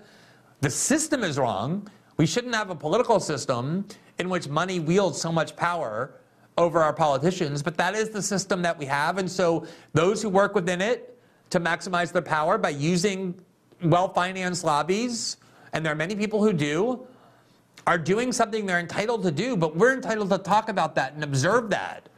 The 0.61 0.69
system 0.69 1.23
is 1.23 1.37
wrong. 1.37 1.87
We 2.17 2.25
shouldn't 2.25 2.55
have 2.55 2.71
a 2.71 2.75
political 2.75 3.19
system 3.19 3.85
in 4.17 4.29
which 4.29 4.47
money 4.47 4.79
wields 4.79 5.21
so 5.21 5.31
much 5.31 5.55
power 5.55 6.15
over 6.57 6.81
our 6.81 6.93
politicians, 6.93 7.61
but 7.61 7.77
that 7.77 7.93
is 7.93 8.09
the 8.09 8.21
system 8.21 8.63
that 8.63 8.77
we 8.77 8.85
have. 8.85 9.19
And 9.19 9.29
so 9.29 9.67
those 9.93 10.23
who 10.23 10.29
work 10.29 10.55
within 10.55 10.81
it 10.81 11.19
to 11.51 11.59
maximize 11.59 12.11
their 12.11 12.23
power 12.23 12.57
by 12.57 12.69
using 12.69 13.39
well 13.83 14.11
financed 14.11 14.63
lobbies, 14.63 15.37
and 15.73 15.85
there 15.85 15.91
are 15.91 15.95
many 15.97 16.15
people 16.15 16.43
who 16.43 16.53
do, 16.53 17.05
are 17.85 17.97
doing 17.97 18.31
something 18.31 18.65
they're 18.65 18.79
entitled 18.79 19.23
to 19.23 19.31
do, 19.31 19.55
but 19.55 19.75
we're 19.75 19.93
entitled 19.93 20.29
to 20.29 20.37
talk 20.37 20.69
about 20.69 20.95
that 20.95 21.13
and 21.13 21.23
observe 21.23 21.69
that 21.69 22.09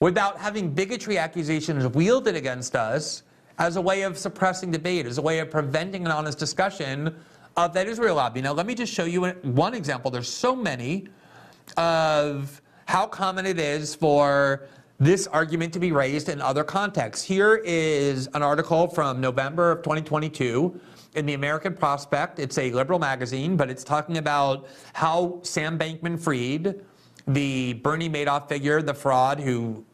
without 0.00 0.38
having 0.38 0.70
bigotry 0.70 1.18
accusations 1.18 1.86
wielded 1.88 2.36
against 2.36 2.74
us 2.76 3.22
as 3.58 3.76
a 3.76 3.80
way 3.80 4.02
of 4.02 4.18
suppressing 4.18 4.70
debate, 4.70 5.06
as 5.06 5.18
a 5.18 5.22
way 5.22 5.38
of 5.38 5.50
preventing 5.50 6.04
an 6.04 6.10
honest 6.10 6.38
discussion 6.38 7.14
of 7.56 7.72
that 7.72 7.86
Israel 7.86 8.16
lobby. 8.16 8.40
Now, 8.40 8.52
let 8.52 8.66
me 8.66 8.74
just 8.74 8.92
show 8.92 9.04
you 9.04 9.26
one 9.26 9.74
example. 9.74 10.10
There's 10.10 10.32
so 10.32 10.56
many 10.56 11.06
of 11.76 12.60
how 12.86 13.06
common 13.06 13.46
it 13.46 13.58
is 13.58 13.94
for 13.94 14.68
this 14.98 15.26
argument 15.28 15.72
to 15.72 15.78
be 15.78 15.92
raised 15.92 16.28
in 16.28 16.40
other 16.40 16.64
contexts. 16.64 17.24
Here 17.24 17.62
is 17.64 18.28
an 18.34 18.42
article 18.42 18.88
from 18.88 19.20
November 19.20 19.70
of 19.70 19.78
2022 19.82 20.80
in 21.14 21.26
the 21.26 21.34
American 21.34 21.74
Prospect. 21.74 22.38
It's 22.38 22.58
a 22.58 22.70
liberal 22.72 22.98
magazine, 22.98 23.56
but 23.56 23.70
it's 23.70 23.84
talking 23.84 24.18
about 24.18 24.66
how 24.92 25.40
Sam 25.42 25.78
Bankman 25.78 26.18
Fried, 26.18 26.80
the 27.26 27.74
Bernie 27.74 28.10
Madoff 28.10 28.48
figure, 28.48 28.82
the 28.82 28.94
fraud 28.94 29.40
who 29.40 29.84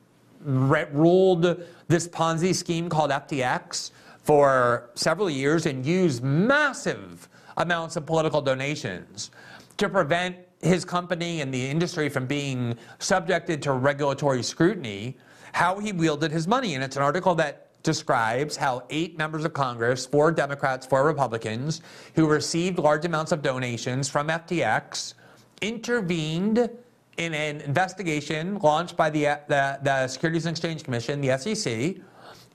ruled 0.43 1.63
this 1.89 2.09
Ponzi 2.09 2.55
scheme 2.55 2.89
called 2.89 3.11
FTX 3.11 3.91
for 4.23 4.91
several 4.95 5.29
years 5.29 5.67
and 5.67 5.85
used 5.85 6.23
massive 6.23 7.29
amounts 7.57 7.97
of 7.97 8.07
political 8.07 8.41
donations 8.41 9.31
to 9.77 9.89
prevent 9.89 10.37
his 10.63 10.85
company 10.85 11.41
and 11.41 11.53
the 11.53 11.69
industry 11.69 12.09
from 12.09 12.27
being 12.27 12.77
subjected 12.99 13.63
to 13.63 13.73
regulatory 13.73 14.43
scrutiny, 14.43 15.17
how 15.53 15.79
he 15.79 15.93
wielded 15.93 16.31
his 16.31 16.47
money. 16.47 16.75
And 16.75 16.85
it's 16.85 16.97
an 16.97 17.03
article 17.03 17.35
that 17.37 17.70
describes 17.83 18.57
how 18.57 18.83
eight 18.91 19.17
members 19.17 19.45
of 19.45 19.53
Congress, 19.53 20.07
four 20.07 20.33
Democrats, 20.33 20.87
four 20.87 21.05
Republicans, 21.05 21.83
who 22.15 22.29
received 22.29 22.79
large 22.79 23.05
amounts 23.05 23.33
of 23.33 23.43
donations 23.43 24.09
from 24.09 24.29
FTX, 24.29 25.15
intervened 25.61 26.71
in 27.17 27.35
an 27.35 27.61
investigation 27.61 28.59
launched 28.59 28.97
by 28.97 29.11
the, 29.11 29.25
the, 29.49 29.79
the 29.83 30.09
Securities 30.09 30.47
and 30.47 30.55
Exchange 30.55 30.85
Commission, 30.85 31.21
the 31.21 31.37
SEC, 31.39 31.97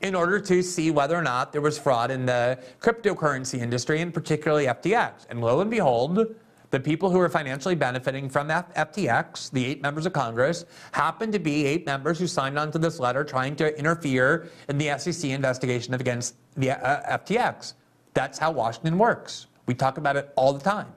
in 0.02 0.16
order 0.16 0.40
to 0.40 0.62
see 0.62 0.92
whether 0.92 1.16
or 1.16 1.22
not 1.22 1.52
there 1.52 1.62
was 1.62 1.78
fraud 1.78 2.12
in 2.12 2.26
the 2.26 2.60
cryptocurrency 2.82 3.60
industry, 3.60 4.02
and 4.02 4.14
particularly 4.14 4.66
FTX. 4.66 5.26
And 5.30 5.42
lo 5.42 5.62
and 5.62 5.72
behold, 5.72 6.36
the 6.76 6.80
people 6.82 7.10
who 7.10 7.22
are 7.22 7.30
financially 7.30 7.74
benefiting 7.74 8.28
from 8.28 8.50
FTX, 8.50 9.50
the 9.52 9.66
eight 9.66 9.82
members 9.82 10.06
of 10.06 10.12
Congress, 10.12 10.66
happen 10.92 11.32
to 11.32 11.40
be 11.40 11.66
eight 11.66 11.86
members 11.86 12.20
who 12.20 12.28
signed 12.28 12.60
on 12.60 12.70
to 12.70 12.78
this 12.78 13.00
letter 13.00 13.24
trying 13.24 13.56
to 13.56 13.80
interfere 13.80 14.50
in 14.68 14.78
the 14.78 14.94
SEC 14.98 15.32
investigation 15.32 15.94
against 15.94 16.36
the 16.58 16.72
uh, 16.72 17.18
FTX. 17.18 17.76
That's 18.14 18.38
how 18.38 18.52
Washington 18.52 18.98
works. 18.98 19.48
We 19.68 19.74
talk 19.74 19.98
about 19.98 20.18
it 20.18 20.34
all 20.36 20.52
the 20.52 20.60
time. 20.60 20.92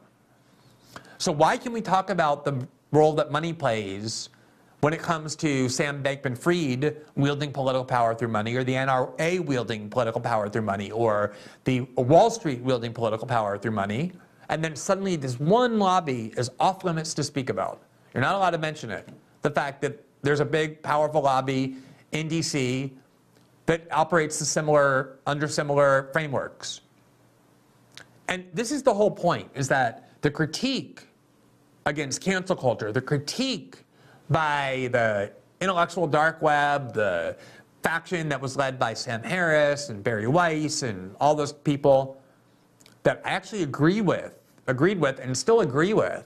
So 1.18 1.30
why 1.30 1.56
can 1.56 1.70
we 1.70 1.80
talk 1.80 2.10
about 2.10 2.44
the 2.44 2.66
role 2.90 3.12
that 3.12 3.30
money 3.30 3.52
plays 3.52 4.30
when 4.80 4.92
it 4.92 5.00
comes 5.00 5.36
to 5.36 5.68
Sam 5.68 6.02
Bankman-Fried 6.02 6.96
wielding 7.14 7.52
political 7.52 7.84
power 7.84 8.16
through 8.16 8.28
money, 8.28 8.56
or 8.56 8.64
the 8.64 8.74
NRA 8.74 9.38
wielding 9.38 9.90
political 9.90 10.20
power 10.20 10.48
through 10.48 10.62
money, 10.62 10.90
or 10.90 11.34
the 11.62 11.82
Wall 11.96 12.30
Street 12.30 12.62
wielding 12.62 12.92
political 12.92 13.28
power 13.28 13.56
through 13.58 13.72
money, 13.72 14.10
and 14.48 14.64
then 14.64 14.74
suddenly 14.76 15.16
this 15.16 15.38
one 15.38 15.78
lobby 15.78 16.32
is 16.36 16.50
off 16.58 16.84
limits 16.84 17.14
to 17.14 17.24
speak 17.24 17.50
about. 17.50 17.82
You're 18.14 18.22
not 18.22 18.34
allowed 18.34 18.50
to 18.50 18.58
mention 18.58 18.90
it. 18.90 19.08
The 19.42 19.50
fact 19.50 19.82
that 19.82 20.02
there's 20.22 20.40
a 20.40 20.44
big, 20.44 20.82
powerful 20.82 21.22
lobby 21.22 21.76
in 22.12 22.28
DC 22.28 22.90
that 23.66 23.86
operates 23.90 24.38
the 24.38 24.44
similar 24.44 25.18
under 25.26 25.46
similar 25.46 26.08
frameworks. 26.12 26.80
And 28.28 28.44
this 28.54 28.72
is 28.72 28.82
the 28.82 28.94
whole 28.94 29.10
point: 29.10 29.50
is 29.54 29.68
that 29.68 30.10
the 30.22 30.30
critique 30.30 31.06
against 31.86 32.20
cancel 32.20 32.56
culture, 32.56 32.92
the 32.92 33.00
critique 33.00 33.84
by 34.30 34.88
the 34.92 35.32
intellectual 35.60 36.06
dark 36.06 36.42
web, 36.42 36.92
the 36.94 37.36
faction 37.82 38.28
that 38.28 38.40
was 38.40 38.56
led 38.56 38.78
by 38.78 38.92
Sam 38.94 39.22
Harris 39.22 39.88
and 39.88 40.02
Bari 40.02 40.26
Weiss 40.26 40.82
and 40.82 41.14
all 41.20 41.34
those 41.34 41.52
people 41.52 42.20
that 43.02 43.22
I 43.24 43.30
actually 43.30 43.62
agree 43.62 44.00
with, 44.00 44.37
agreed 44.68 45.00
with, 45.00 45.18
and 45.18 45.36
still 45.36 45.60
agree 45.60 45.94
with, 45.94 46.24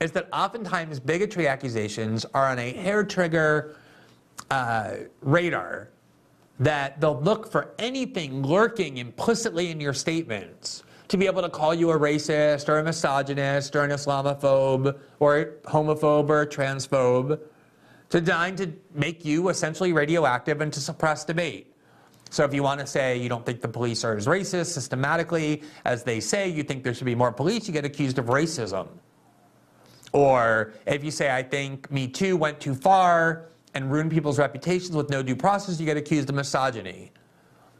is 0.00 0.12
that 0.12 0.28
oftentimes 0.32 1.00
bigotry 1.00 1.48
accusations 1.48 2.24
are 2.32 2.46
on 2.46 2.58
a 2.58 2.72
hair 2.72 3.02
trigger 3.04 3.76
uh, 4.50 4.94
radar 5.22 5.88
that 6.58 7.00
they'll 7.00 7.20
look 7.20 7.50
for 7.50 7.74
anything 7.78 8.42
lurking 8.42 8.98
implicitly 8.98 9.70
in 9.70 9.80
your 9.80 9.94
statements 9.94 10.84
to 11.08 11.16
be 11.16 11.26
able 11.26 11.42
to 11.42 11.48
call 11.48 11.74
you 11.74 11.90
a 11.90 11.98
racist 11.98 12.68
or 12.68 12.78
a 12.78 12.84
misogynist 12.84 13.74
or 13.74 13.82
an 13.82 13.90
Islamophobe 13.90 14.96
or 15.18 15.38
a 15.38 15.46
homophobe 15.68 16.28
or 16.28 16.42
a 16.42 16.46
transphobe, 16.46 17.40
to 18.10 18.20
designed 18.20 18.58
to 18.58 18.72
make 18.94 19.24
you 19.24 19.48
essentially 19.48 19.92
radioactive 19.92 20.60
and 20.60 20.72
to 20.72 20.80
suppress 20.80 21.24
debate. 21.24 21.69
So 22.30 22.44
if 22.44 22.54
you 22.54 22.62
want 22.62 22.80
to 22.80 22.86
say 22.86 23.18
you 23.18 23.28
don't 23.28 23.44
think 23.44 23.60
the 23.60 23.68
police 23.68 24.04
are 24.04 24.16
as 24.16 24.26
racist 24.26 24.66
systematically 24.66 25.62
as 25.84 26.04
they 26.04 26.20
say, 26.20 26.48
you 26.48 26.62
think 26.62 26.84
there 26.84 26.94
should 26.94 27.04
be 27.04 27.16
more 27.16 27.32
police, 27.32 27.66
you 27.66 27.74
get 27.74 27.84
accused 27.84 28.18
of 28.18 28.26
racism. 28.26 28.86
Or 30.12 30.72
if 30.86 31.04
you 31.04 31.10
say 31.10 31.34
I 31.34 31.42
think 31.42 31.90
Me 31.90 32.06
Too 32.06 32.36
went 32.36 32.60
too 32.60 32.74
far 32.74 33.46
and 33.74 33.90
ruined 33.90 34.12
people's 34.12 34.38
reputations 34.38 34.92
with 34.92 35.10
no 35.10 35.22
due 35.22 35.36
process, 35.36 35.78
you 35.78 35.86
get 35.86 35.96
accused 35.96 36.28
of 36.28 36.36
misogyny. 36.36 37.12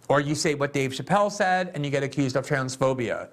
Or 0.08 0.20
you 0.20 0.34
say 0.34 0.54
what 0.54 0.72
Dave 0.72 0.90
Chappelle 0.90 1.30
said 1.30 1.70
and 1.74 1.84
you 1.84 1.90
get 1.90 2.02
accused 2.02 2.34
of 2.36 2.44
transphobia. 2.44 3.28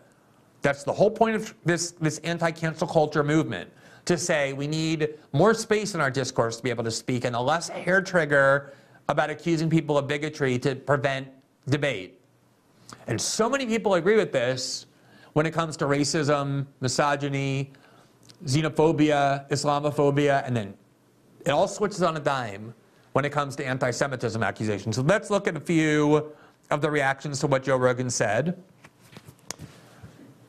That's 0.61 0.83
the 0.83 0.93
whole 0.93 1.11
point 1.11 1.35
of 1.35 1.53
this, 1.65 1.91
this 1.91 2.19
anti 2.19 2.51
cancel 2.51 2.87
culture 2.87 3.23
movement 3.23 3.71
to 4.05 4.17
say 4.17 4.53
we 4.53 4.67
need 4.67 5.15
more 5.33 5.53
space 5.53 5.95
in 5.95 6.01
our 6.01 6.11
discourse 6.11 6.57
to 6.57 6.63
be 6.63 6.69
able 6.69 6.83
to 6.83 6.91
speak 6.91 7.25
and 7.25 7.35
a 7.35 7.39
less 7.39 7.69
hair 7.69 8.01
trigger 8.01 8.73
about 9.09 9.29
accusing 9.29 9.69
people 9.69 9.97
of 9.97 10.07
bigotry 10.07 10.59
to 10.59 10.75
prevent 10.75 11.27
debate. 11.69 12.19
And 13.07 13.19
so 13.19 13.49
many 13.49 13.65
people 13.65 13.95
agree 13.95 14.17
with 14.17 14.31
this 14.31 14.85
when 15.33 15.45
it 15.45 15.51
comes 15.51 15.77
to 15.77 15.85
racism, 15.85 16.65
misogyny, 16.81 17.71
xenophobia, 18.45 19.47
Islamophobia, 19.49 20.45
and 20.45 20.55
then 20.55 20.73
it 21.45 21.51
all 21.51 21.67
switches 21.67 22.01
on 22.01 22.17
a 22.17 22.19
dime 22.19 22.73
when 23.13 23.25
it 23.25 23.31
comes 23.31 23.55
to 23.55 23.65
anti 23.65 23.91
Semitism 23.91 24.41
accusations. 24.43 24.95
So 24.95 25.01
let's 25.01 25.29
look 25.29 25.47
at 25.47 25.55
a 25.55 25.59
few 25.59 26.31
of 26.69 26.81
the 26.81 26.91
reactions 26.91 27.39
to 27.39 27.47
what 27.47 27.63
Joe 27.63 27.77
Rogan 27.77 28.09
said. 28.09 28.61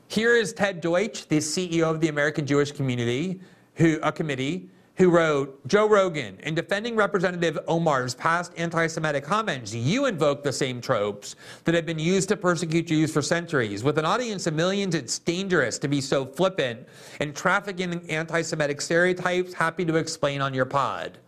Here 0.09 0.35
is 0.35 0.53
Ted 0.53 0.81
Deutsch, 0.81 1.29
the 1.29 1.39
CEO 1.39 1.85
of 1.85 2.01
the 2.01 2.09
American 2.09 2.47
Jewish 2.47 2.73
Community, 2.73 3.41
who, 3.75 3.99
a 4.03 4.11
committee, 4.11 4.69
who 4.99 5.11
wrote, 5.11 5.67
Joe 5.69 5.89
Rogan, 5.89 6.39
in 6.43 6.57
defending 6.57 6.97
Representative 6.97 7.57
Omar's 7.69 8.17
past 8.17 8.53
anti-Semitic 8.57 9.23
comments, 9.23 9.73
you 9.73 10.07
invoke 10.07 10.43
the 10.43 10.53
same 10.53 10.81
tropes 10.81 11.37
that 11.65 11.75
have 11.77 11.87
been 11.87 12.01
used 12.01 12.29
to 12.31 12.37
persecute 12.37 12.89
Jews 12.89 13.13
for 13.13 13.23
centuries. 13.23 13.85
With 13.85 13.97
an 13.99 14.05
audience 14.05 14.49
of 14.49 14.55
millions, 14.55 14.97
it's 14.97 15.21
dangerous 15.21 15.79
to 15.79 15.89
be 15.89 16.01
so 16.01 16.27
flippant 16.27 16.85
and 17.21 17.35
trafficking 17.35 18.05
anti-Semitic 18.11 18.81
stereotypes. 18.81 19.55
Happy 19.55 19.85
to 19.85 19.95
explain 19.95 20.41
on 20.41 20.53
your 20.53 20.65
pod. 20.65 21.19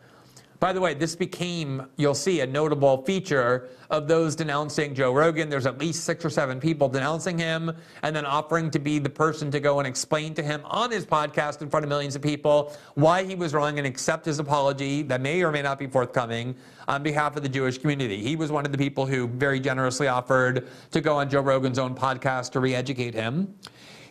By 0.61 0.75
the 0.75 0.81
way, 0.81 0.93
this 0.93 1.17
became, 1.17 1.87
you'll 1.97 2.15
see, 2.15 2.43
a 2.43 2.47
notable 2.47 3.03
feature 3.05 3.71
of 3.89 4.07
those 4.07 4.37
denouncing 4.37 4.95
Joe 4.95 5.11
Rogan. 5.11 5.49
There's 5.49 5.65
at 5.65 5.79
least 5.79 6.05
six 6.05 6.23
or 6.23 6.29
seven 6.29 6.61
people 6.61 6.87
denouncing 6.87 7.39
him 7.39 7.75
and 8.03 8.15
then 8.15 8.27
offering 8.27 8.71
to 8.73 8.79
be 8.79 8.99
the 8.99 9.09
person 9.09 9.51
to 9.53 9.59
go 9.59 9.79
and 9.79 9.89
explain 9.89 10.35
to 10.35 10.43
him 10.43 10.61
on 10.67 10.91
his 10.91 11.07
podcast 11.07 11.63
in 11.63 11.71
front 11.71 11.85
of 11.85 11.89
millions 11.89 12.15
of 12.15 12.21
people 12.21 12.77
why 12.93 13.25
he 13.25 13.35
was 13.35 13.55
wrong 13.55 13.79
and 13.79 13.87
accept 13.87 14.27
his 14.27 14.39
apology 14.39 15.01
that 15.01 15.23
may 15.23 15.43
or 15.43 15.51
may 15.51 15.63
not 15.63 15.79
be 15.79 15.87
forthcoming 15.87 16.55
on 16.89 17.03
behalf 17.03 17.37
of 17.37 17.43
the 17.43 17.49
Jewish 17.49 17.79
community. 17.79 18.23
He 18.23 18.37
was 18.37 18.53
one 18.53 18.67
of 18.67 18.73
the 18.73 18.79
people 18.79 19.07
who 19.07 19.29
very 19.29 19.61
generously 19.61 20.09
offered 20.09 20.69
to 20.91 21.01
go 21.01 21.17
on 21.17 21.31
Joe 21.31 21.41
Rogan's 21.41 21.79
own 21.79 21.95
podcast 21.95 22.51
to 22.53 22.61
re 22.61 22.75
educate 22.75 23.15
him. 23.15 23.55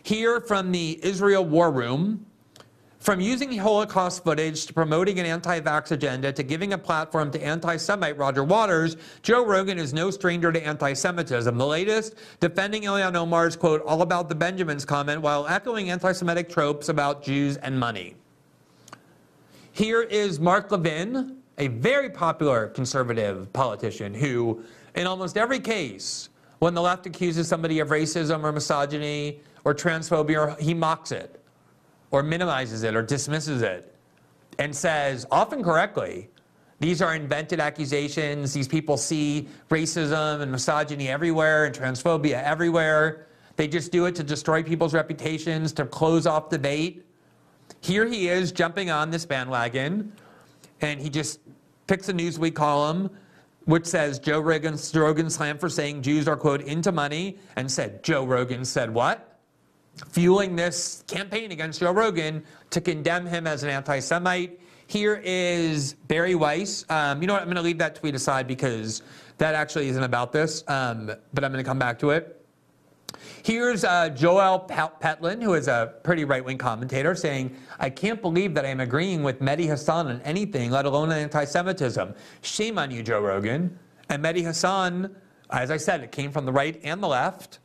Here 0.02 0.40
from 0.40 0.72
the 0.72 0.98
Israel 1.00 1.44
War 1.44 1.70
Room, 1.70 2.26
from 3.00 3.18
using 3.18 3.56
Holocaust 3.56 4.22
footage 4.22 4.66
to 4.66 4.74
promoting 4.74 5.18
an 5.18 5.26
anti 5.26 5.58
vax 5.60 5.90
agenda 5.90 6.32
to 6.32 6.42
giving 6.42 6.74
a 6.74 6.78
platform 6.78 7.30
to 7.32 7.42
anti 7.42 7.76
Semite 7.76 8.16
Roger 8.18 8.44
Waters, 8.44 8.96
Joe 9.22 9.44
Rogan 9.44 9.78
is 9.78 9.94
no 9.94 10.10
stranger 10.10 10.52
to 10.52 10.64
anti 10.64 10.92
Semitism. 10.92 11.56
The 11.56 11.66
latest, 11.66 12.14
defending 12.40 12.82
Ilhan 12.82 13.16
Omar's 13.16 13.56
quote, 13.56 13.82
all 13.82 14.02
about 14.02 14.28
the 14.28 14.34
Benjamins 14.34 14.84
comment 14.84 15.22
while 15.22 15.48
echoing 15.48 15.90
anti 15.90 16.12
Semitic 16.12 16.50
tropes 16.50 16.90
about 16.90 17.22
Jews 17.22 17.56
and 17.56 17.78
money. 17.78 18.16
Here 19.72 20.02
is 20.02 20.38
Mark 20.38 20.70
Levin, 20.70 21.38
a 21.56 21.68
very 21.68 22.10
popular 22.10 22.68
conservative 22.68 23.50
politician 23.54 24.12
who, 24.12 24.62
in 24.94 25.06
almost 25.06 25.38
every 25.38 25.60
case, 25.60 26.28
when 26.58 26.74
the 26.74 26.82
left 26.82 27.06
accuses 27.06 27.48
somebody 27.48 27.78
of 27.78 27.88
racism 27.88 28.44
or 28.44 28.52
misogyny 28.52 29.40
or 29.64 29.74
transphobia, 29.74 30.58
he 30.60 30.74
mocks 30.74 31.12
it 31.12 31.39
or 32.10 32.22
minimizes 32.22 32.82
it 32.82 32.94
or 32.94 33.02
dismisses 33.02 33.62
it 33.62 33.94
and 34.58 34.74
says, 34.74 35.26
often 35.30 35.62
correctly, 35.62 36.28
these 36.80 37.02
are 37.02 37.14
invented 37.14 37.60
accusations. 37.60 38.52
These 38.52 38.68
people 38.68 38.96
see 38.96 39.48
racism 39.68 40.40
and 40.40 40.50
misogyny 40.50 41.08
everywhere 41.08 41.66
and 41.66 41.74
transphobia 41.74 42.42
everywhere. 42.42 43.26
They 43.56 43.68
just 43.68 43.92
do 43.92 44.06
it 44.06 44.14
to 44.16 44.22
destroy 44.22 44.62
people's 44.62 44.94
reputations, 44.94 45.72
to 45.74 45.84
close 45.84 46.26
off 46.26 46.48
debate. 46.48 47.04
Here 47.80 48.06
he 48.06 48.28
is 48.28 48.52
jumping 48.52 48.90
on 48.90 49.10
this 49.10 49.26
bandwagon, 49.26 50.12
and 50.80 51.00
he 51.00 51.10
just 51.10 51.40
picks 51.86 52.08
a 52.08 52.12
Newsweek 52.12 52.54
column 52.54 53.10
which 53.66 53.86
says 53.86 54.18
Joe 54.18 54.40
Rogan, 54.40 54.76
Rogan 54.94 55.30
slammed 55.30 55.60
for 55.60 55.68
saying 55.68 56.02
Jews 56.02 56.26
are, 56.26 56.36
quote, 56.36 56.62
into 56.62 56.92
money, 56.92 57.38
and 57.56 57.70
said, 57.70 58.02
Joe 58.02 58.24
Rogan 58.24 58.64
said 58.64 58.92
what? 58.92 59.29
Fueling 60.08 60.56
this 60.56 61.04
campaign 61.06 61.52
against 61.52 61.80
Joe 61.80 61.92
Rogan 61.92 62.44
to 62.70 62.80
condemn 62.80 63.26
him 63.26 63.46
as 63.46 63.62
an 63.62 63.70
anti 63.70 64.00
Semite. 64.00 64.60
Here 64.86 65.22
is 65.24 65.94
Bari 66.08 66.34
Weiss. 66.34 66.84
Um, 66.88 67.20
you 67.20 67.28
know 67.28 67.34
what? 67.34 67.42
I'm 67.42 67.46
going 67.46 67.56
to 67.56 67.62
leave 67.62 67.78
that 67.78 67.94
tweet 67.94 68.14
aside 68.14 68.48
because 68.48 69.02
that 69.38 69.54
actually 69.54 69.88
isn't 69.88 70.02
about 70.02 70.32
this, 70.32 70.64
um, 70.68 71.12
but 71.32 71.44
I'm 71.44 71.52
going 71.52 71.62
to 71.62 71.68
come 71.68 71.78
back 71.78 71.98
to 72.00 72.10
it. 72.10 72.44
Here's 73.42 73.84
uh, 73.84 74.10
Joel 74.10 74.66
Petlin, 74.68 75.42
who 75.42 75.54
is 75.54 75.68
a 75.68 75.94
pretty 76.02 76.24
right 76.24 76.44
wing 76.44 76.58
commentator, 76.58 77.14
saying, 77.14 77.56
I 77.78 77.88
can't 77.88 78.20
believe 78.20 78.54
that 78.54 78.66
I'm 78.66 78.80
agreeing 78.80 79.22
with 79.22 79.40
Mehdi 79.40 79.66
Hasan 79.66 80.08
on 80.08 80.20
anything, 80.22 80.70
let 80.70 80.86
alone 80.86 81.10
anti 81.12 81.44
Semitism. 81.44 82.14
Shame 82.42 82.78
on 82.78 82.90
you, 82.90 83.02
Joe 83.02 83.20
Rogan. 83.20 83.78
And 84.08 84.22
Mehdi 84.22 84.42
Hasan, 84.42 85.14
as 85.50 85.70
I 85.70 85.76
said, 85.76 86.02
it 86.02 86.12
came 86.12 86.32
from 86.32 86.44
the 86.44 86.52
right 86.52 86.80
and 86.82 87.02
the 87.02 87.08
left. 87.08 87.60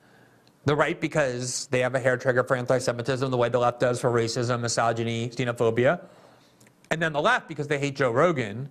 The 0.65 0.75
right, 0.75 0.99
because 0.99 1.67
they 1.67 1.79
have 1.79 1.93
a 1.93 1.99
hair 1.99 2.17
trigger 2.17 2.43
for 2.43 2.55
anti 2.55 2.79
Semitism, 2.79 3.29
the 3.29 3.37
way 3.37 3.49
the 3.49 3.59
left 3.59 3.79
does 3.79 4.01
for 4.01 4.09
racism, 4.09 4.61
misogyny, 4.61 5.29
xenophobia. 5.29 6.01
And 6.89 7.01
then 7.01 7.13
the 7.13 7.21
left, 7.21 7.47
because 7.47 7.67
they 7.67 7.77
hate 7.77 7.95
Joe 7.95 8.11
Rogan, 8.11 8.69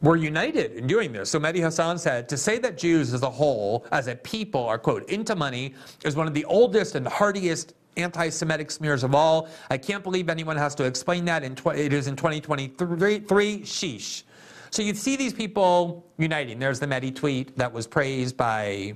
were 0.00 0.16
united 0.16 0.72
in 0.72 0.86
doing 0.86 1.12
this. 1.12 1.30
So 1.30 1.40
Mehdi 1.40 1.60
Hasan 1.60 1.98
said 1.98 2.28
to 2.28 2.36
say 2.36 2.58
that 2.58 2.78
Jews 2.78 3.12
as 3.12 3.22
a 3.22 3.30
whole, 3.30 3.86
as 3.90 4.06
a 4.06 4.14
people, 4.16 4.64
are, 4.64 4.78
quote, 4.78 5.08
into 5.08 5.34
money 5.34 5.74
is 6.04 6.14
one 6.14 6.26
of 6.26 6.34
the 6.34 6.44
oldest 6.44 6.94
and 6.94 7.06
hardiest 7.06 7.74
anti 7.96 8.28
Semitic 8.28 8.70
smears 8.70 9.02
of 9.02 9.14
all. 9.14 9.48
I 9.70 9.78
can't 9.78 10.04
believe 10.04 10.28
anyone 10.28 10.56
has 10.56 10.74
to 10.76 10.84
explain 10.84 11.24
that. 11.24 11.42
In 11.42 11.56
it 11.74 11.92
is 11.92 12.06
in 12.06 12.14
2023. 12.14 13.60
Sheesh. 13.60 14.22
So 14.70 14.82
you 14.82 14.94
see 14.94 15.16
these 15.16 15.32
people 15.32 16.04
uniting. 16.18 16.58
There's 16.58 16.80
the 16.80 16.86
Mehdi 16.86 17.14
tweet 17.14 17.56
that 17.56 17.72
was 17.72 17.86
praised 17.86 18.36
by 18.36 18.94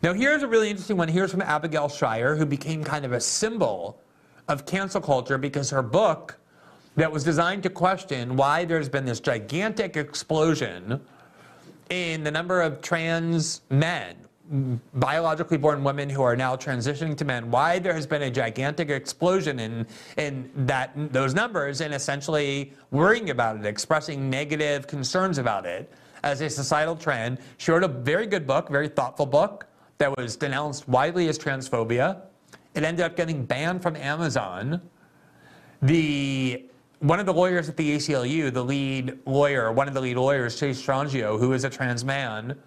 now, 0.00 0.12
here's 0.12 0.42
a 0.42 0.48
really 0.48 0.70
interesting 0.70 0.96
one. 0.96 1.08
Here's 1.08 1.32
from 1.32 1.42
Abigail 1.42 1.88
Shrier, 1.88 2.36
who 2.36 2.46
became 2.46 2.84
kind 2.84 3.04
of 3.04 3.12
a 3.12 3.20
symbol 3.20 4.00
of 4.46 4.64
cancel 4.64 5.00
culture 5.00 5.38
because 5.38 5.70
her 5.70 5.82
book, 5.82 6.38
that 6.96 7.10
was 7.10 7.22
designed 7.22 7.62
to 7.62 7.70
question 7.70 8.36
why 8.36 8.64
there's 8.64 8.88
been 8.88 9.04
this 9.04 9.20
gigantic 9.20 9.96
explosion 9.96 11.00
in 11.90 12.24
the 12.24 12.30
number 12.30 12.60
of 12.60 12.82
trans 12.82 13.60
men, 13.70 14.16
biologically 14.94 15.56
born 15.56 15.84
women 15.84 16.10
who 16.10 16.22
are 16.22 16.34
now 16.34 16.56
transitioning 16.56 17.16
to 17.16 17.24
men, 17.24 17.50
why 17.50 17.78
there 17.78 17.92
has 17.92 18.06
been 18.06 18.22
a 18.22 18.30
gigantic 18.30 18.90
explosion 18.90 19.60
in, 19.60 19.86
in 20.16 20.50
that, 20.66 20.90
those 21.12 21.34
numbers 21.34 21.80
and 21.80 21.94
essentially 21.94 22.72
worrying 22.90 23.30
about 23.30 23.56
it, 23.56 23.64
expressing 23.64 24.28
negative 24.28 24.86
concerns 24.86 25.38
about 25.38 25.66
it 25.66 25.92
as 26.24 26.40
a 26.40 26.50
societal 26.50 26.96
trend. 26.96 27.38
She 27.58 27.70
wrote 27.70 27.84
a 27.84 27.88
very 27.88 28.26
good 28.26 28.46
book, 28.46 28.68
very 28.68 28.88
thoughtful 28.88 29.26
book 29.26 29.68
that 29.98 30.16
was 30.16 30.36
denounced 30.36 30.88
widely 30.88 31.28
as 31.28 31.38
transphobia. 31.38 32.22
It 32.74 32.84
ended 32.84 33.04
up 33.04 33.16
getting 33.16 33.44
banned 33.44 33.82
from 33.82 33.96
Amazon. 33.96 34.80
The 35.82 36.64
one 37.00 37.20
of 37.20 37.26
the 37.26 37.32
lawyers 37.32 37.68
at 37.68 37.76
the 37.76 37.96
ACLU, 37.96 38.52
the 38.52 38.64
lead 38.64 39.18
lawyer, 39.24 39.70
one 39.70 39.86
of 39.86 39.94
the 39.94 40.00
lead 40.00 40.16
lawyers, 40.16 40.58
Chase 40.58 40.82
Strangio, 40.82 41.38
who 41.38 41.52
is 41.52 41.62
a 41.62 41.70
trans 41.70 42.04
man, 42.04 42.58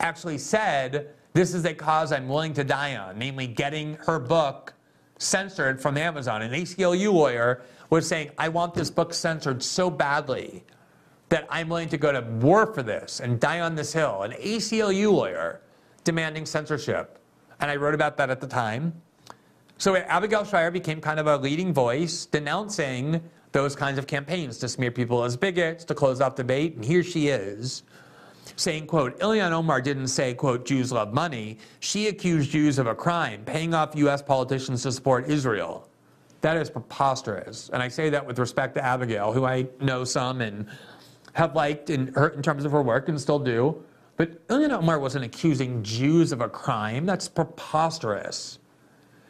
actually 0.00 0.36
said, 0.36 1.10
This 1.32 1.54
is 1.54 1.64
a 1.64 1.72
cause 1.72 2.12
I'm 2.12 2.28
willing 2.28 2.52
to 2.54 2.64
die 2.64 2.96
on, 2.96 3.18
namely 3.18 3.46
getting 3.46 3.94
her 3.94 4.18
book 4.18 4.74
censored 5.18 5.80
from 5.80 5.96
Amazon. 5.96 6.42
An 6.42 6.52
ACLU 6.52 7.12
lawyer 7.12 7.62
was 7.88 8.06
saying, 8.06 8.30
I 8.36 8.50
want 8.50 8.74
this 8.74 8.90
book 8.90 9.14
censored 9.14 9.62
so 9.62 9.88
badly 9.88 10.64
that 11.30 11.46
I'm 11.50 11.68
willing 11.68 11.88
to 11.88 11.98
go 11.98 12.12
to 12.12 12.20
war 12.20 12.72
for 12.72 12.82
this 12.82 13.20
and 13.20 13.40
die 13.40 13.60
on 13.60 13.74
this 13.74 13.92
hill. 13.92 14.22
An 14.22 14.32
ACLU 14.32 15.12
lawyer 15.12 15.60
demanding 16.08 16.46
censorship. 16.46 17.18
And 17.60 17.70
I 17.70 17.76
wrote 17.76 17.94
about 17.94 18.16
that 18.16 18.30
at 18.30 18.40
the 18.40 18.46
time. 18.46 18.94
So 19.76 19.94
Abigail 19.94 20.42
Shrier 20.42 20.70
became 20.70 21.02
kind 21.02 21.20
of 21.20 21.26
a 21.26 21.36
leading 21.36 21.70
voice 21.70 22.24
denouncing 22.24 23.20
those 23.52 23.76
kinds 23.76 23.98
of 23.98 24.06
campaigns 24.06 24.56
to 24.60 24.70
smear 24.70 24.90
people 24.90 25.22
as 25.22 25.36
bigots, 25.36 25.84
to 25.84 25.94
close 25.94 26.22
off 26.22 26.34
debate. 26.34 26.76
And 26.76 26.82
here 26.82 27.02
she 27.02 27.28
is 27.28 27.82
saying, 28.56 28.86
quote, 28.86 29.20
Ilhan 29.20 29.52
Omar 29.52 29.82
didn't 29.82 30.08
say, 30.08 30.32
quote, 30.32 30.64
Jews 30.64 30.90
love 30.90 31.12
money. 31.12 31.58
She 31.80 32.08
accused 32.08 32.50
Jews 32.50 32.78
of 32.78 32.86
a 32.86 32.94
crime, 32.94 33.44
paying 33.44 33.74
off 33.74 33.94
U.S. 33.94 34.22
politicians 34.22 34.84
to 34.84 34.92
support 34.92 35.28
Israel. 35.28 35.90
That 36.40 36.56
is 36.56 36.70
preposterous. 36.70 37.68
And 37.70 37.82
I 37.82 37.88
say 37.88 38.08
that 38.08 38.24
with 38.24 38.38
respect 38.38 38.76
to 38.76 38.82
Abigail, 38.82 39.30
who 39.30 39.44
I 39.44 39.66
know 39.78 40.04
some 40.04 40.40
and 40.40 40.68
have 41.34 41.54
liked 41.54 41.90
in, 41.90 42.14
her, 42.14 42.28
in 42.28 42.40
terms 42.40 42.64
of 42.64 42.72
her 42.72 42.80
work 42.80 43.10
and 43.10 43.20
still 43.20 43.38
do. 43.38 43.84
But 44.18 44.46
Ilhan 44.48 44.70
Omar 44.72 44.98
wasn't 44.98 45.24
accusing 45.24 45.84
Jews 45.84 46.32
of 46.32 46.40
a 46.40 46.48
crime. 46.48 47.06
That's 47.06 47.28
preposterous. 47.28 48.58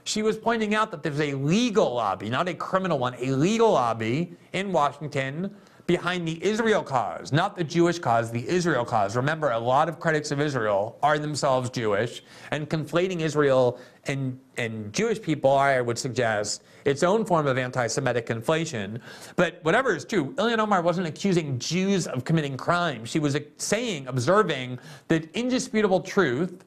She 0.05 0.23
was 0.23 0.39
pointing 0.39 0.75
out 0.75 0.91
that 0.91 1.03
there's 1.03 1.21
a 1.21 1.35
legal 1.35 1.95
lobby, 1.95 2.31
not 2.31 2.49
a 2.49 2.55
criminal 2.55 2.99
one, 2.99 3.15
a 3.19 3.33
legal 3.33 3.73
lobby 3.73 4.33
in 4.55 4.73
Washington 4.73 5.55
behind 5.87 6.27
the 6.27 6.43
Israel 6.43 6.83
cause, 6.83 7.33
not 7.33 7.55
the 7.55 7.65
Jewish 7.65 7.99
cause, 7.99 8.31
the 8.31 8.49
Israel 8.49 8.87
cause. 8.87 9.15
Remember, 9.15 9.51
a 9.51 9.59
lot 9.59 9.91
of 9.91 10.01
critics 10.01 10.31
of 10.31 10.41
Israel 10.41 10.99
are 11.03 11.19
themselves 11.19 11.69
Jewish, 11.69 12.23
and 12.51 12.69
conflating 12.69 13.21
Israel 13.21 13.79
and, 14.05 14.39
and 14.57 14.91
Jewish 14.95 15.21
people, 15.21 15.51
I 15.51 15.83
would 15.83 15.99
suggest, 15.99 16.63
its 16.89 17.03
own 17.03 17.25
form 17.25 17.47
of 17.47 17.59
anti 17.59 17.87
Semitic 17.87 18.31
inflation. 18.31 19.01
But 19.37 19.61
whatever 19.63 19.95
is 19.95 20.05
true, 20.05 20.33
Ilhan 20.35 20.59
Omar 20.59 20.83
wasn't 20.83 21.07
accusing 21.07 21.59
Jews 21.59 22.07
of 22.07 22.25
committing 22.25 22.57
crime. 22.57 23.05
She 23.05 23.19
was 23.19 23.37
saying, 23.59 24.07
observing 24.07 24.79
the 25.09 25.29
indisputable 25.39 26.01
truth 26.01 26.65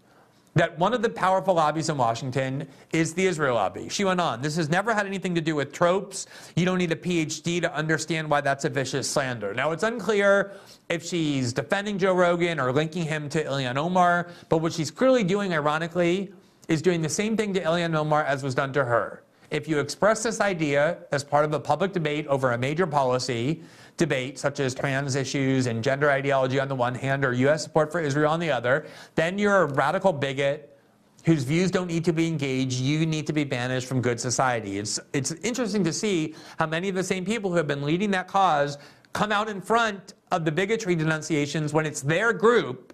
that 0.53 0.77
one 0.77 0.93
of 0.93 1.01
the 1.01 1.09
powerful 1.09 1.53
lobbies 1.53 1.89
in 1.89 1.97
Washington 1.97 2.67
is 2.91 3.13
the 3.13 3.25
Israel 3.25 3.55
lobby. 3.55 3.87
She 3.87 4.03
went 4.03 4.19
on, 4.19 4.41
this 4.41 4.57
has 4.57 4.69
never 4.69 4.93
had 4.93 5.07
anything 5.07 5.33
to 5.35 5.41
do 5.41 5.55
with 5.55 5.71
tropes. 5.71 6.27
You 6.55 6.65
don't 6.65 6.77
need 6.77 6.91
a 6.91 6.95
PhD 6.95 7.61
to 7.61 7.73
understand 7.73 8.29
why 8.29 8.41
that's 8.41 8.65
a 8.65 8.69
vicious 8.69 9.09
slander. 9.09 9.53
Now, 9.53 9.71
it's 9.71 9.83
unclear 9.83 10.51
if 10.89 11.05
she's 11.05 11.53
defending 11.53 11.97
Joe 11.97 12.13
Rogan 12.13 12.59
or 12.59 12.73
linking 12.73 13.05
him 13.05 13.29
to 13.29 13.43
Ilhan 13.43 13.77
Omar, 13.77 14.29
but 14.49 14.57
what 14.57 14.73
she's 14.73 14.91
clearly 14.91 15.23
doing, 15.23 15.53
ironically, 15.53 16.33
is 16.67 16.81
doing 16.81 17.01
the 17.01 17.09
same 17.09 17.37
thing 17.37 17.53
to 17.53 17.61
Ilhan 17.61 17.95
Omar 17.95 18.25
as 18.25 18.43
was 18.43 18.53
done 18.53 18.73
to 18.73 18.83
her. 18.83 19.23
If 19.51 19.67
you 19.67 19.79
express 19.79 20.23
this 20.23 20.39
idea 20.39 20.99
as 21.11 21.25
part 21.25 21.43
of 21.43 21.53
a 21.53 21.59
public 21.59 21.91
debate 21.91 22.25
over 22.27 22.53
a 22.53 22.57
major 22.57 22.87
policy, 22.87 23.61
debate, 23.97 24.39
such 24.39 24.61
as 24.61 24.73
trans 24.73 25.15
issues 25.15 25.67
and 25.67 25.83
gender 25.83 26.09
ideology 26.09 26.57
on 26.57 26.69
the 26.69 26.75
one 26.75 26.95
hand, 26.95 27.25
or 27.25 27.33
U.S. 27.33 27.63
support 27.63 27.91
for 27.91 27.99
Israel 27.99 28.31
on 28.31 28.39
the 28.39 28.49
other, 28.49 28.87
then 29.15 29.37
you're 29.37 29.63
a 29.63 29.65
radical 29.65 30.13
bigot 30.13 30.79
whose 31.25 31.43
views 31.43 31.69
don't 31.69 31.87
need 31.87 32.05
to 32.05 32.13
be 32.13 32.27
engaged. 32.27 32.79
You 32.79 33.05
need 33.05 33.27
to 33.27 33.33
be 33.33 33.43
banished 33.43 33.87
from 33.87 34.01
good 34.01 34.19
society. 34.19 34.79
It's, 34.79 34.99
it's 35.11 35.31
interesting 35.31 35.83
to 35.83 35.93
see 35.93 36.33
how 36.57 36.65
many 36.65 36.87
of 36.87 36.95
the 36.95 37.03
same 37.03 37.25
people 37.25 37.51
who 37.51 37.57
have 37.57 37.67
been 37.67 37.83
leading 37.83 38.09
that 38.11 38.29
cause 38.29 38.77
come 39.11 39.33
out 39.33 39.49
in 39.49 39.61
front 39.61 40.13
of 40.31 40.45
the 40.45 40.51
bigotry 40.51 40.95
denunciations 40.95 41.73
when 41.73 41.85
it's 41.85 42.01
their 42.01 42.31
group 42.31 42.93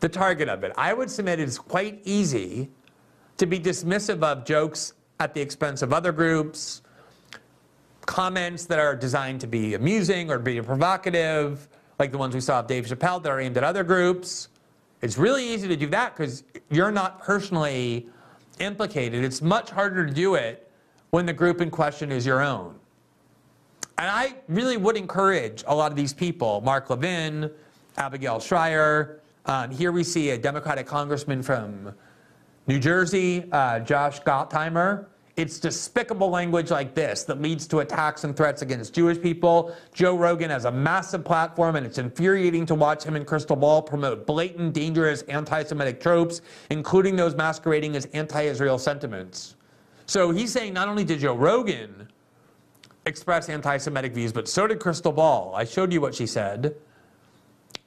the 0.00 0.08
target 0.08 0.48
of 0.48 0.64
it. 0.64 0.72
I 0.76 0.94
would 0.94 1.10
submit 1.10 1.40
it's 1.40 1.58
quite 1.58 2.00
easy 2.04 2.70
to 3.36 3.46
be 3.46 3.60
dismissive 3.60 4.22
of 4.22 4.44
jokes 4.44 4.94
at 5.20 5.34
the 5.34 5.40
expense 5.40 5.82
of 5.82 5.92
other 5.92 6.12
groups, 6.12 6.82
comments 8.04 8.66
that 8.66 8.78
are 8.78 8.94
designed 8.94 9.40
to 9.40 9.46
be 9.46 9.74
amusing 9.74 10.30
or 10.30 10.38
be 10.38 10.60
provocative, 10.60 11.68
like 11.98 12.12
the 12.12 12.18
ones 12.18 12.34
we 12.34 12.40
saw 12.40 12.60
of 12.60 12.66
Dave 12.66 12.86
Chappelle 12.86 13.22
that 13.22 13.30
are 13.30 13.40
aimed 13.40 13.56
at 13.56 13.64
other 13.64 13.82
groups. 13.84 14.48
It's 15.02 15.18
really 15.18 15.46
easy 15.48 15.68
to 15.68 15.76
do 15.76 15.88
that 15.88 16.16
because 16.16 16.44
you're 16.70 16.92
not 16.92 17.22
personally 17.22 18.08
implicated. 18.58 19.24
It's 19.24 19.42
much 19.42 19.70
harder 19.70 20.06
to 20.06 20.12
do 20.12 20.34
it 20.34 20.70
when 21.10 21.26
the 21.26 21.32
group 21.32 21.60
in 21.60 21.70
question 21.70 22.12
is 22.12 22.26
your 22.26 22.42
own. 22.42 22.78
And 23.98 24.10
I 24.10 24.34
really 24.48 24.76
would 24.76 24.96
encourage 24.96 25.64
a 25.66 25.74
lot 25.74 25.90
of 25.90 25.96
these 25.96 26.12
people, 26.12 26.60
Mark 26.60 26.90
Levin, 26.90 27.50
Abigail 27.96 28.40
Shrier. 28.40 29.20
Um, 29.46 29.70
here 29.70 29.90
we 29.92 30.04
see 30.04 30.30
a 30.30 30.38
Democratic 30.38 30.86
congressman 30.86 31.42
from 31.42 31.94
New 32.66 32.80
Jersey, 32.80 33.44
uh, 33.52 33.78
Josh 33.80 34.20
Gottheimer, 34.22 35.06
it's 35.36 35.60
despicable 35.60 36.30
language 36.30 36.70
like 36.70 36.94
this 36.94 37.22
that 37.24 37.40
leads 37.40 37.68
to 37.68 37.80
attacks 37.80 38.24
and 38.24 38.34
threats 38.34 38.62
against 38.62 38.94
Jewish 38.94 39.20
people. 39.20 39.76
Joe 39.92 40.16
Rogan 40.16 40.50
has 40.50 40.64
a 40.64 40.72
massive 40.72 41.24
platform, 41.24 41.76
and 41.76 41.86
it's 41.86 41.98
infuriating 41.98 42.66
to 42.66 42.74
watch 42.74 43.04
him 43.04 43.14
and 43.16 43.26
Krystal 43.26 43.60
Ball 43.60 43.82
promote 43.82 44.26
blatant, 44.26 44.72
dangerous 44.72 45.22
anti 45.22 45.62
Semitic 45.62 46.00
tropes, 46.00 46.40
including 46.70 47.14
those 47.16 47.36
masquerading 47.36 47.94
as 47.94 48.06
anti 48.06 48.42
Israel 48.42 48.78
sentiments. 48.78 49.56
So 50.06 50.30
he's 50.30 50.50
saying 50.52 50.72
not 50.72 50.88
only 50.88 51.04
did 51.04 51.20
Joe 51.20 51.34
Rogan 51.34 52.08
express 53.04 53.48
anti 53.48 53.76
Semitic 53.76 54.14
views, 54.14 54.32
but 54.32 54.48
so 54.48 54.66
did 54.66 54.80
Krystal 54.80 55.14
Ball. 55.14 55.54
I 55.54 55.64
showed 55.64 55.92
you 55.92 56.00
what 56.00 56.14
she 56.14 56.26
said. 56.26 56.74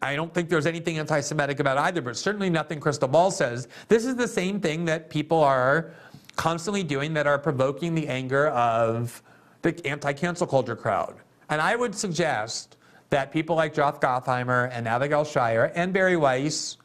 I 0.02 0.16
don't 0.16 0.34
think 0.34 0.50
there's 0.50 0.66
anything 0.66 0.98
anti 0.98 1.20
Semitic 1.20 1.60
about 1.60 1.78
either, 1.78 2.02
but 2.02 2.16
certainly 2.16 2.50
nothing 2.50 2.80
Krystal 2.80 3.12
Ball 3.12 3.32
says. 3.32 3.68
This 3.88 4.06
is 4.06 4.16
the 4.16 4.28
same 4.28 4.60
thing 4.60 4.86
that 4.86 5.10
people 5.10 5.44
are 5.44 5.92
constantly 6.36 6.84
doing 6.84 7.14
that 7.14 7.28
are 7.28 7.38
provoking 7.38 7.94
the 7.94 8.08
anger 8.08 8.48
of 8.50 9.22
the 9.62 9.86
anti-cancel 9.86 10.48
culture 10.48 10.76
crowd. 10.76 11.16
And 11.50 11.60
I 11.60 11.76
would 11.76 11.94
suggest 11.94 12.78
that 13.10 13.32
people 13.32 13.58
like 13.58 13.74
Josh 13.74 13.96
Gottheimer 13.96 14.70
and 14.72 14.88
Abigail 14.88 15.26
Shrier 15.26 15.72
and 15.76 15.92
Bari 15.92 16.16
Weiss 16.16 16.78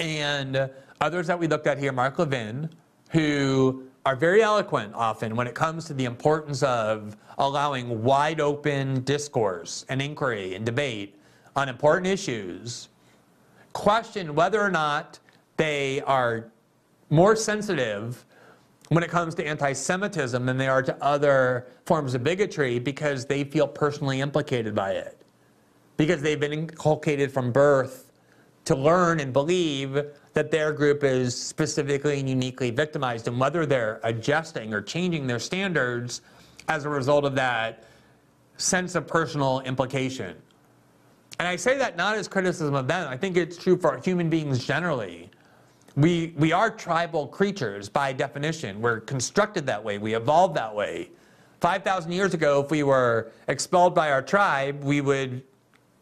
and 0.00 0.70
others 1.00 1.26
that 1.26 1.38
we 1.38 1.46
looked 1.46 1.66
at 1.66 1.76
here, 1.76 1.92
Mark 1.92 2.18
Levin, 2.18 2.70
who 3.10 3.84
are 4.06 4.16
very 4.16 4.42
eloquent 4.42 4.94
often 4.94 5.36
when 5.36 5.46
it 5.46 5.54
comes 5.54 5.84
to 5.84 5.94
the 5.94 6.06
importance 6.06 6.62
of 6.62 7.16
allowing 7.36 8.02
wide 8.02 8.40
open 8.40 9.02
discourse 9.02 9.84
and 9.90 10.00
inquiry 10.00 10.54
and 10.54 10.64
debate 10.64 11.16
on 11.56 11.68
important 11.68 12.06
issues, 12.06 12.88
question 13.72 14.34
whether 14.34 14.60
or 14.60 14.70
not 14.70 15.18
they 15.56 16.00
are 16.02 16.50
more 17.10 17.36
sensitive 17.36 18.24
when 18.88 19.02
it 19.02 19.10
comes 19.10 19.34
to 19.34 19.46
anti 19.46 19.72
Semitism 19.72 20.44
than 20.44 20.56
they 20.56 20.68
are 20.68 20.82
to 20.82 20.96
other 21.02 21.66
forms 21.86 22.14
of 22.14 22.22
bigotry 22.22 22.78
because 22.78 23.26
they 23.26 23.44
feel 23.44 23.66
personally 23.66 24.20
implicated 24.20 24.74
by 24.74 24.92
it. 24.92 25.18
Because 25.96 26.20
they've 26.20 26.40
been 26.40 26.52
inculcated 26.52 27.32
from 27.32 27.52
birth 27.52 28.12
to 28.64 28.74
learn 28.74 29.20
and 29.20 29.32
believe 29.32 29.98
that 30.34 30.50
their 30.50 30.72
group 30.72 31.04
is 31.04 31.40
specifically 31.40 32.20
and 32.20 32.28
uniquely 32.28 32.70
victimized, 32.70 33.28
and 33.28 33.38
whether 33.38 33.66
they're 33.66 34.00
adjusting 34.04 34.72
or 34.72 34.80
changing 34.80 35.26
their 35.26 35.38
standards 35.38 36.22
as 36.68 36.84
a 36.84 36.88
result 36.88 37.24
of 37.24 37.34
that 37.34 37.84
sense 38.56 38.94
of 38.94 39.06
personal 39.06 39.60
implication. 39.60 40.36
And 41.38 41.48
I 41.48 41.56
say 41.56 41.76
that 41.78 41.96
not 41.96 42.16
as 42.16 42.28
criticism 42.28 42.74
of 42.74 42.86
them, 42.86 43.08
I 43.08 43.16
think 43.16 43.36
it's 43.36 43.56
true 43.56 43.76
for 43.76 44.00
human 44.04 44.28
beings 44.28 44.64
generally 44.64 45.30
we, 45.96 46.32
we 46.36 46.52
are 46.52 46.70
tribal 46.70 47.26
creatures 47.26 47.88
by 47.88 48.12
definition. 48.12 48.80
We're 48.80 49.00
constructed 49.00 49.66
that 49.66 49.82
way. 49.82 49.98
We 49.98 50.14
evolved 50.14 50.56
that 50.56 50.74
way. 50.74 51.10
5,000 51.60 52.12
years 52.12 52.34
ago, 52.34 52.62
if 52.62 52.70
we 52.70 52.82
were 52.82 53.30
expelled 53.48 53.94
by 53.94 54.10
our 54.10 54.22
tribe, 54.22 54.82
we 54.82 55.00
would 55.00 55.42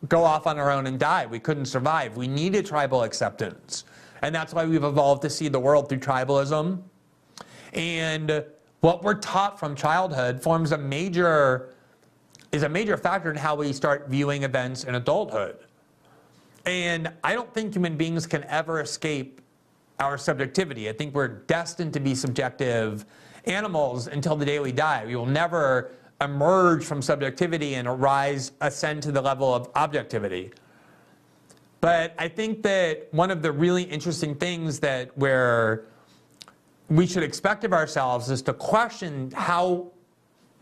go 0.08 0.24
off 0.24 0.46
on 0.46 0.58
our 0.58 0.70
own 0.70 0.86
and 0.86 0.98
die. 0.98 1.26
We 1.26 1.38
couldn't 1.38 1.66
survive. 1.66 2.16
We 2.16 2.28
needed 2.28 2.64
tribal 2.64 3.02
acceptance. 3.02 3.84
And 4.22 4.34
that's 4.34 4.54
why 4.54 4.64
we've 4.64 4.84
evolved 4.84 5.22
to 5.22 5.30
see 5.30 5.48
the 5.48 5.60
world 5.60 5.88
through 5.88 5.98
tribalism. 5.98 6.80
And 7.74 8.44
what 8.80 9.02
we're 9.02 9.14
taught 9.14 9.58
from 9.58 9.74
childhood 9.74 10.42
forms 10.42 10.72
a 10.72 10.78
major 10.78 11.74
is 12.52 12.62
a 12.62 12.68
major 12.68 12.96
factor 12.96 13.30
in 13.30 13.36
how 13.36 13.54
we 13.54 13.72
start 13.72 14.08
viewing 14.08 14.42
events 14.42 14.84
in 14.84 14.94
adulthood. 14.94 15.58
And 16.66 17.12
I 17.24 17.34
don't 17.34 17.52
think 17.54 17.74
human 17.74 17.96
beings 17.96 18.26
can 18.26 18.44
ever 18.44 18.80
escape 18.80 19.40
our 19.98 20.18
subjectivity. 20.18 20.88
I 20.88 20.92
think 20.92 21.14
we're 21.14 21.28
destined 21.28 21.92
to 21.94 22.00
be 22.00 22.14
subjective 22.14 23.04
animals 23.44 24.06
until 24.06 24.36
the 24.36 24.44
day 24.44 24.58
we 24.58 24.72
die. 24.72 25.04
We 25.06 25.16
will 25.16 25.26
never 25.26 25.92
emerge 26.20 26.84
from 26.84 27.00
subjectivity 27.00 27.74
and 27.74 27.88
arise, 27.88 28.52
ascend 28.60 29.02
to 29.04 29.12
the 29.12 29.22
level 29.22 29.54
of 29.54 29.70
objectivity. 29.74 30.52
But 31.80 32.14
I 32.18 32.28
think 32.28 32.62
that 32.62 33.08
one 33.12 33.30
of 33.30 33.40
the 33.40 33.52
really 33.52 33.84
interesting 33.84 34.34
things 34.34 34.80
that 34.80 35.16
where 35.16 35.86
we 36.88 37.06
should 37.06 37.22
expect 37.22 37.64
of 37.64 37.72
ourselves 37.72 38.30
is 38.30 38.42
to 38.42 38.52
question 38.52 39.30
how 39.30 39.92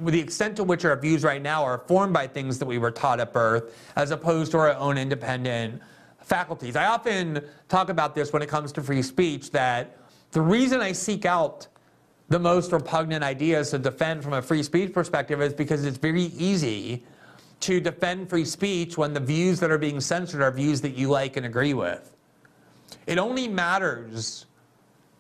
the 0.01 0.21
extent 0.21 0.57
to 0.57 0.65
which 0.65 0.85
our 0.85 0.97
views 0.97 1.25
right 1.25 1.43
now 1.43 1.65
are 1.65 1.79
formed 1.79 2.13
by 2.13 2.27
things 2.27 2.59
that 2.59 2.67
we 2.67 2.79
were 2.79 2.91
taught 2.91 3.21
at 3.21 3.33
birth 3.33 3.77
as 3.97 4.11
opposed 4.11 4.53
to 4.53 4.59
our 4.59 4.75
own 4.75 4.97
independent 4.97 5.81
faculties. 6.21 6.77
I 6.77 6.87
often 6.87 7.45
talk 7.69 7.89
about 7.89 8.15
this 8.15 8.33
when 8.33 8.43
it 8.43 8.49
comes 8.49 8.71
to 8.73 8.83
free 8.83 9.03
speech 9.03 9.51
that 9.53 9.97
the 10.31 10.41
reason 10.41 10.81
I 10.81 10.93
seek 10.93 11.25
out 11.25 11.67
the 12.29 12.39
most 12.39 12.73
repugnant 12.73 13.25
ideas 13.25 13.71
to 13.71 13.79
defend 13.79 14.23
from 14.23 14.35
a 14.35 14.43
free 14.43 14.63
speech 14.63 14.93
perspective 14.93 15.41
is 15.41 15.55
because 15.55 15.85
it's 15.85 15.97
very 15.97 16.25
easy 16.25 17.03
to 17.61 17.81
defend 17.81 18.29
free 18.29 18.45
speech 18.45 18.97
when 18.97 19.15
the 19.15 19.21
views 19.21 19.59
that 19.61 19.71
are 19.71 19.79
being 19.79 20.01
censored 20.01 20.43
are 20.43 20.51
views 20.51 20.81
that 20.83 20.95
you 20.95 21.09
like 21.09 21.37
and 21.37 21.47
agree 21.47 21.75
with. 21.75 22.15
It 23.07 23.19
only 23.19 23.49
matters, 23.49 24.47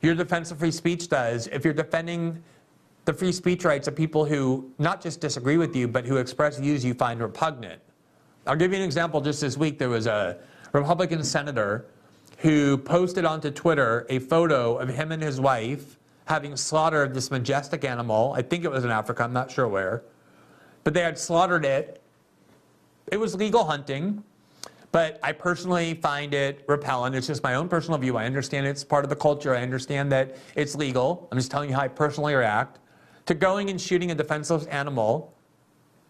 your 0.02 0.14
defense 0.14 0.50
of 0.50 0.58
free 0.58 0.70
speech 0.70 1.08
does, 1.08 1.46
if 1.48 1.64
you're 1.64 1.74
defending 1.74 2.42
the 3.08 3.14
free 3.14 3.32
speech 3.32 3.64
rights 3.64 3.88
of 3.88 3.96
people 3.96 4.26
who 4.26 4.70
not 4.76 5.00
just 5.00 5.18
disagree 5.18 5.56
with 5.56 5.74
you, 5.74 5.88
but 5.88 6.04
who 6.04 6.18
express 6.18 6.58
views 6.58 6.84
you 6.84 6.92
find 6.92 7.22
repugnant. 7.22 7.80
I'll 8.46 8.54
give 8.54 8.70
you 8.70 8.76
an 8.76 8.84
example. 8.84 9.22
Just 9.22 9.40
this 9.40 9.56
week, 9.56 9.78
there 9.78 9.88
was 9.88 10.06
a 10.06 10.36
Republican 10.74 11.24
senator 11.24 11.86
who 12.36 12.76
posted 12.76 13.24
onto 13.24 13.50
Twitter 13.50 14.04
a 14.10 14.18
photo 14.18 14.76
of 14.76 14.90
him 14.90 15.10
and 15.10 15.22
his 15.22 15.40
wife 15.40 15.96
having 16.26 16.54
slaughtered 16.54 17.14
this 17.14 17.30
majestic 17.30 17.82
animal. 17.82 18.34
I 18.36 18.42
think 18.42 18.66
it 18.66 18.70
was 18.70 18.84
in 18.84 18.90
Africa, 18.90 19.24
I'm 19.24 19.32
not 19.32 19.50
sure 19.50 19.66
where. 19.66 20.02
But 20.84 20.92
they 20.92 21.00
had 21.00 21.18
slaughtered 21.18 21.64
it. 21.64 22.02
It 23.10 23.16
was 23.16 23.34
legal 23.34 23.64
hunting, 23.64 24.22
but 24.92 25.18
I 25.22 25.32
personally 25.32 25.94
find 25.94 26.34
it 26.34 26.62
repellent. 26.68 27.14
It's 27.14 27.28
just 27.28 27.42
my 27.42 27.54
own 27.54 27.70
personal 27.70 27.98
view. 27.98 28.18
I 28.18 28.26
understand 28.26 28.66
it's 28.66 28.84
part 28.84 29.06
of 29.06 29.08
the 29.08 29.16
culture. 29.16 29.54
I 29.54 29.62
understand 29.62 30.12
that 30.12 30.36
it's 30.56 30.74
legal. 30.74 31.26
I'm 31.32 31.38
just 31.38 31.50
telling 31.50 31.70
you 31.70 31.74
how 31.74 31.80
I 31.80 31.88
personally 31.88 32.34
react 32.34 32.80
to 33.28 33.34
going 33.34 33.68
and 33.68 33.78
shooting 33.78 34.10
a 34.10 34.14
defenseless 34.14 34.64
animal, 34.68 35.34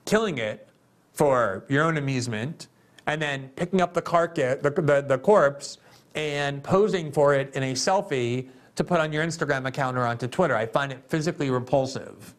killing 0.04 0.38
it 0.38 0.68
for 1.12 1.64
your 1.68 1.82
own 1.82 1.96
amusement, 1.96 2.68
and 3.08 3.20
then 3.20 3.48
picking 3.56 3.80
up 3.80 3.92
the 3.92 4.00
carcass, 4.00 4.62
the, 4.62 4.70
the, 4.70 5.04
the 5.04 5.18
corpse, 5.18 5.78
and 6.14 6.62
posing 6.62 7.10
for 7.10 7.34
it 7.34 7.52
in 7.56 7.64
a 7.64 7.72
selfie 7.72 8.48
to 8.76 8.84
put 8.84 9.00
on 9.00 9.12
your 9.12 9.24
Instagram 9.24 9.66
account 9.66 9.98
or 9.98 10.06
onto 10.06 10.28
Twitter. 10.28 10.54
I 10.54 10.66
find 10.66 10.92
it 10.92 11.02
physically 11.08 11.50
repulsive. 11.50 12.36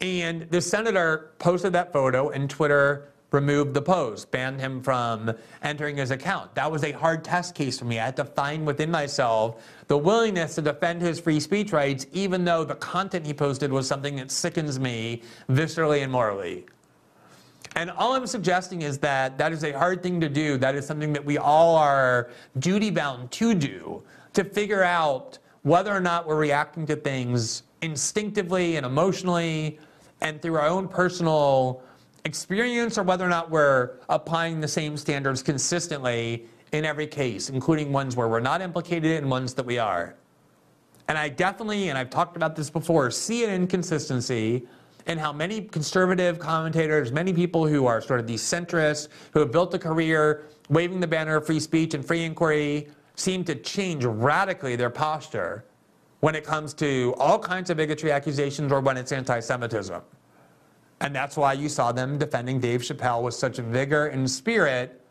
And 0.00 0.50
the 0.50 0.60
senator 0.60 1.30
posted 1.38 1.72
that 1.74 1.92
photo, 1.92 2.30
and 2.30 2.50
Twitter 2.50 3.12
removed 3.30 3.72
the 3.72 3.82
post, 3.82 4.32
banned 4.32 4.60
him 4.60 4.82
from 4.82 5.32
entering 5.62 5.96
his 5.96 6.10
account. 6.10 6.56
That 6.56 6.72
was 6.72 6.82
a 6.82 6.90
hard 6.90 7.22
test 7.22 7.54
case 7.54 7.78
for 7.78 7.84
me. 7.84 8.00
I 8.00 8.06
had 8.06 8.16
to 8.16 8.24
find 8.24 8.66
within 8.66 8.90
myself 8.90 9.62
the 9.92 9.98
willingness 9.98 10.54
to 10.54 10.62
defend 10.62 11.02
his 11.02 11.20
free 11.20 11.38
speech 11.38 11.70
rights, 11.70 12.06
even 12.14 12.46
though 12.46 12.64
the 12.64 12.76
content 12.76 13.26
he 13.26 13.34
posted 13.34 13.70
was 13.70 13.86
something 13.86 14.16
that 14.16 14.30
sickens 14.30 14.80
me 14.80 15.20
viscerally 15.50 16.02
and 16.02 16.10
morally. 16.10 16.64
And 17.76 17.90
all 17.90 18.14
I'm 18.14 18.26
suggesting 18.26 18.80
is 18.80 18.96
that 19.00 19.36
that 19.36 19.52
is 19.52 19.64
a 19.64 19.72
hard 19.72 20.02
thing 20.02 20.18
to 20.22 20.30
do. 20.30 20.56
That 20.56 20.76
is 20.76 20.86
something 20.86 21.12
that 21.12 21.22
we 21.22 21.36
all 21.36 21.76
are 21.76 22.30
duty 22.58 22.88
bound 22.88 23.30
to 23.32 23.52
do 23.52 24.02
to 24.32 24.44
figure 24.44 24.82
out 24.82 25.36
whether 25.60 25.94
or 25.94 26.00
not 26.00 26.26
we're 26.26 26.36
reacting 26.36 26.86
to 26.86 26.96
things 26.96 27.64
instinctively 27.82 28.76
and 28.76 28.86
emotionally 28.86 29.78
and 30.22 30.40
through 30.40 30.54
our 30.54 30.68
own 30.68 30.88
personal 30.88 31.82
experience 32.24 32.96
or 32.96 33.02
whether 33.02 33.26
or 33.26 33.28
not 33.28 33.50
we're 33.50 33.90
applying 34.08 34.58
the 34.58 34.68
same 34.68 34.96
standards 34.96 35.42
consistently 35.42 36.46
in 36.72 36.84
every 36.84 37.06
case, 37.06 37.50
including 37.50 37.92
ones 37.92 38.16
where 38.16 38.28
we're 38.28 38.40
not 38.40 38.60
implicated 38.60 39.18
and 39.18 39.30
ones 39.30 39.54
that 39.54 39.64
we 39.64 39.78
are. 39.78 40.14
And 41.08 41.18
I 41.18 41.28
definitely, 41.28 41.88
and 41.90 41.98
I've 41.98 42.10
talked 42.10 42.36
about 42.36 42.56
this 42.56 42.70
before, 42.70 43.10
see 43.10 43.44
an 43.44 43.50
inconsistency 43.50 44.66
in 45.06 45.18
how 45.18 45.32
many 45.32 45.62
conservative 45.62 46.38
commentators, 46.38 47.12
many 47.12 47.32
people 47.32 47.66
who 47.66 47.86
are 47.86 48.00
sort 48.00 48.20
of 48.20 48.26
these 48.26 48.42
centrists, 48.42 49.08
who 49.32 49.40
have 49.40 49.52
built 49.52 49.74
a 49.74 49.78
career 49.78 50.44
waving 50.68 51.00
the 51.00 51.06
banner 51.06 51.36
of 51.36 51.46
free 51.46 51.60
speech 51.60 51.94
and 51.94 52.06
free 52.06 52.24
inquiry, 52.24 52.88
seem 53.16 53.44
to 53.44 53.54
change 53.54 54.04
radically 54.04 54.76
their 54.76 54.90
posture 54.90 55.64
when 56.20 56.34
it 56.34 56.44
comes 56.44 56.72
to 56.72 57.14
all 57.18 57.38
kinds 57.38 57.68
of 57.68 57.76
bigotry 57.76 58.12
accusations 58.12 58.72
or 58.72 58.80
when 58.80 58.96
it's 58.96 59.12
anti 59.12 59.40
Semitism. 59.40 60.00
And 61.00 61.14
that's 61.14 61.36
why 61.36 61.52
you 61.54 61.68
saw 61.68 61.90
them 61.90 62.16
defending 62.16 62.60
Dave 62.60 62.80
Chappelle 62.80 63.22
with 63.22 63.34
such 63.34 63.56
vigor 63.56 64.06
and 64.06 64.30
spirit. 64.30 65.01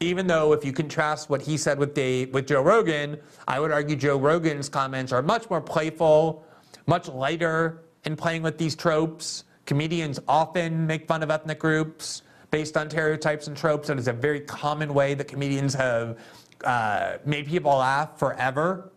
Even 0.00 0.26
though, 0.26 0.52
if 0.52 0.64
you 0.64 0.72
contrast 0.72 1.30
what 1.30 1.40
he 1.40 1.56
said 1.56 1.78
with 1.78 1.94
Dave, 1.94 2.34
with 2.34 2.46
Joe 2.46 2.60
Rogan, 2.60 3.18
I 3.48 3.60
would 3.60 3.72
argue 3.72 3.96
Joe 3.96 4.18
Rogan's 4.18 4.68
comments 4.68 5.10
are 5.10 5.22
much 5.22 5.48
more 5.48 5.60
playful, 5.60 6.44
much 6.86 7.08
lighter 7.08 7.82
in 8.04 8.14
playing 8.14 8.42
with 8.42 8.58
these 8.58 8.76
tropes. 8.76 9.44
Comedians 9.64 10.20
often 10.28 10.86
make 10.86 11.08
fun 11.08 11.22
of 11.22 11.30
ethnic 11.30 11.58
groups 11.58 12.22
based 12.50 12.76
on 12.76 12.90
stereotypes 12.90 13.46
and 13.46 13.56
tropes. 13.56 13.88
It 13.88 13.98
is 13.98 14.06
a 14.06 14.12
very 14.12 14.40
common 14.40 14.92
way 14.92 15.14
that 15.14 15.28
comedians 15.28 15.74
have 15.74 16.18
uh, 16.64 17.16
made 17.24 17.46
people 17.46 17.76
laugh 17.76 18.18
forever. 18.18 18.92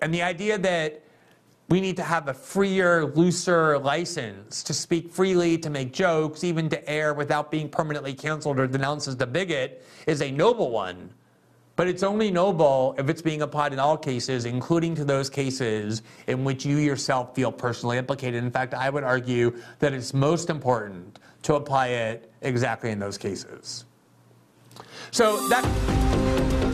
And 0.00 0.14
the 0.14 0.22
idea 0.22 0.56
that 0.58 1.02
we 1.68 1.80
need 1.80 1.96
to 1.96 2.02
have 2.02 2.28
a 2.28 2.34
freer, 2.34 3.06
looser 3.14 3.78
license 3.78 4.62
to 4.62 4.72
speak 4.72 5.12
freely, 5.12 5.58
to 5.58 5.68
make 5.68 5.92
jokes, 5.92 6.42
even 6.42 6.68
to 6.70 6.88
air 6.88 7.12
without 7.12 7.50
being 7.50 7.68
permanently 7.68 8.14
canceled 8.14 8.58
or 8.58 8.66
denounced 8.66 9.06
as 9.06 9.16
the 9.16 9.26
bigot 9.26 9.84
is 10.06 10.22
a 10.22 10.30
noble 10.30 10.70
one. 10.70 11.10
But 11.76 11.86
it's 11.86 12.02
only 12.02 12.30
noble 12.30 12.96
if 12.98 13.08
it's 13.08 13.22
being 13.22 13.42
applied 13.42 13.72
in 13.72 13.78
all 13.78 13.96
cases, 13.96 14.46
including 14.46 14.96
to 14.96 15.04
those 15.04 15.30
cases 15.30 16.02
in 16.26 16.42
which 16.42 16.64
you 16.64 16.78
yourself 16.78 17.36
feel 17.36 17.52
personally 17.52 17.98
implicated. 17.98 18.42
In 18.42 18.50
fact, 18.50 18.74
I 18.74 18.90
would 18.90 19.04
argue 19.04 19.56
that 19.78 19.92
it's 19.92 20.12
most 20.12 20.50
important 20.50 21.20
to 21.42 21.54
apply 21.54 21.88
it 21.88 22.32
exactly 22.40 22.90
in 22.90 22.98
those 22.98 23.16
cases. 23.16 23.84
So 25.12 25.48
that. 25.48 26.67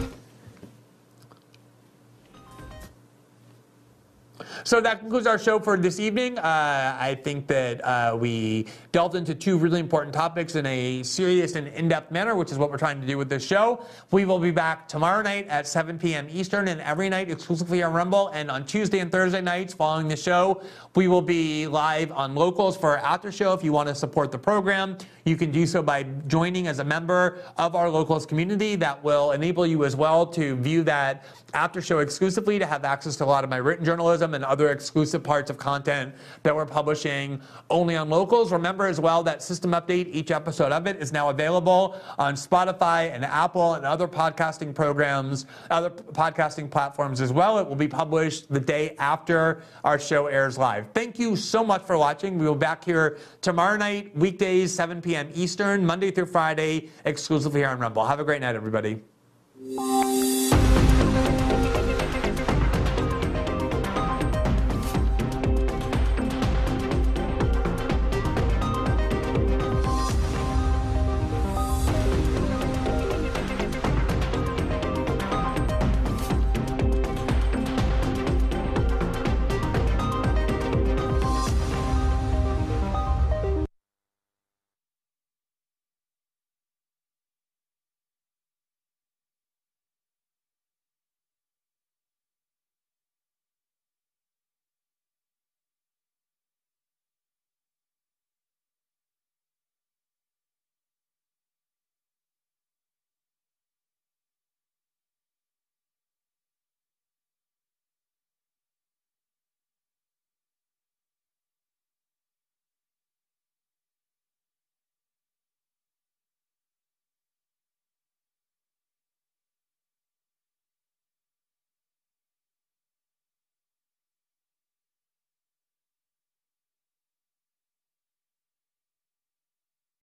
So 4.67 4.81
that 4.81 5.01
concludes 5.01 5.27
our 5.27 5.39
show 5.39 5.59
for 5.59 5.77
this 5.77 6.01
evening. 6.01 6.39
Uh, 6.39 6.97
I 6.99 7.17
think 7.23 7.47
that 7.49 7.85
uh, 7.85 8.17
we 8.19 8.67
delved 8.93 9.15
into 9.15 9.35
two 9.35 9.59
really 9.59 9.79
important 9.79 10.15
topics 10.15 10.55
in 10.55 10.65
a 10.65 11.03
serious 11.03 11.55
and 11.55 11.69
in 11.69 11.87
depth 11.87 12.11
manner, 12.11 12.35
which 12.35 12.51
is 12.51 12.57
what 12.57 12.71
we're 12.71 12.79
trying 12.79 12.99
to 12.99 13.07
do 13.07 13.19
with 13.19 13.29
this 13.29 13.45
show. 13.45 13.85
We 14.11 14.25
will 14.25 14.39
be 14.39 14.53
back 14.53 14.89
tomorrow 14.89 15.21
night 15.21 15.49
at 15.49 15.67
7 15.67 15.99
p.m. 15.99 16.29
Eastern 16.31 16.69
and 16.69 16.81
every 16.81 17.11
night 17.11 17.31
exclusively 17.31 17.83
on 17.83 17.93
Rumble. 17.93 18.29
And 18.29 18.51
on 18.51 18.65
Tuesday 18.65 19.01
and 19.01 19.13
Thursday 19.13 19.43
nights 19.43 19.75
following 19.75 20.09
the 20.09 20.17
show, 20.17 20.63
we 20.95 21.09
will 21.09 21.21
be 21.21 21.67
live 21.67 22.11
on 22.13 22.35
Locals 22.35 22.75
for 22.75 22.97
our 22.97 23.05
after 23.05 23.31
show. 23.31 23.53
If 23.53 23.63
you 23.63 23.73
want 23.73 23.91
to 23.91 23.95
support 23.95 24.33
the 24.33 24.39
program, 24.39 24.97
you 25.27 25.37
can 25.37 25.51
do 25.51 25.67
so 25.67 25.83
by 25.83 26.05
joining 26.27 26.69
as 26.69 26.79
a 26.79 26.85
member 26.85 27.43
of 27.59 27.77
our 27.77 27.91
Locals 27.91 28.25
community. 28.25 28.77
That 28.77 29.05
will 29.05 29.33
enable 29.33 29.67
you 29.67 29.85
as 29.85 29.95
well 29.95 30.25
to 30.29 30.57
view 30.57 30.83
that 30.85 31.27
after 31.53 31.81
show 31.81 32.01
exclusively, 32.01 32.59
to 32.59 32.67
have 32.67 32.85
access 32.85 33.17
to 33.17 33.25
a 33.25 33.27
lot 33.27 33.45
of 33.45 33.51
my 33.51 33.57
written 33.57 33.85
journalism 33.85 34.35
and 34.35 34.45
other 34.55 34.71
exclusive 34.71 35.21
parts 35.21 35.51
of 35.51 35.59
content 35.59 36.15
that 36.45 36.55
we're 36.55 36.65
publishing 36.65 37.41
only 37.71 37.97
on 37.97 38.09
locals. 38.09 38.53
Remember 38.53 38.87
as 38.87 39.01
well 39.01 39.21
that 39.25 39.43
System 39.43 39.73
Update, 39.73 40.07
each 40.13 40.31
episode 40.31 40.71
of 40.71 40.87
it 40.87 41.03
is 41.03 41.13
now 41.13 41.29
available 41.29 42.01
on 42.21 42.35
Spotify 42.35 43.13
and 43.13 43.25
Apple 43.25 43.75
and 43.75 43.85
other 43.85 44.07
podcasting 44.07 44.73
programs, 44.73 45.47
other 45.73 45.91
podcasting 45.91 46.71
platforms 46.71 47.21
as 47.21 47.33
well. 47.33 47.59
It 47.59 47.67
will 47.67 47.75
be 47.75 47.89
published 47.89 48.49
the 48.49 48.61
day 48.61 48.95
after 49.01 49.65
our 49.83 49.99
show 49.99 50.29
airs 50.29 50.57
live. 50.57 50.87
Thank 50.95 51.19
you 51.19 51.35
so 51.35 51.65
much 51.65 51.83
for 51.83 51.99
watching. 51.99 52.39
We 52.39 52.47
will 52.47 52.55
be 52.55 52.61
back 52.61 52.85
here 52.85 53.19
tomorrow 53.41 53.77
night, 53.77 54.17
weekdays, 54.17 54.73
7 54.73 55.03
p.m. 55.03 55.31
Eastern, 55.35 55.85
Monday 55.85 56.13
through 56.13 56.27
Friday, 56.27 56.91
exclusively 57.05 57.63
here 57.63 57.71
on 57.71 57.81
Rumble. 57.81 58.07
Have 58.07 58.21
a 58.21 58.25
great 58.25 58.41
night, 58.41 58.55
everybody. 58.55 59.03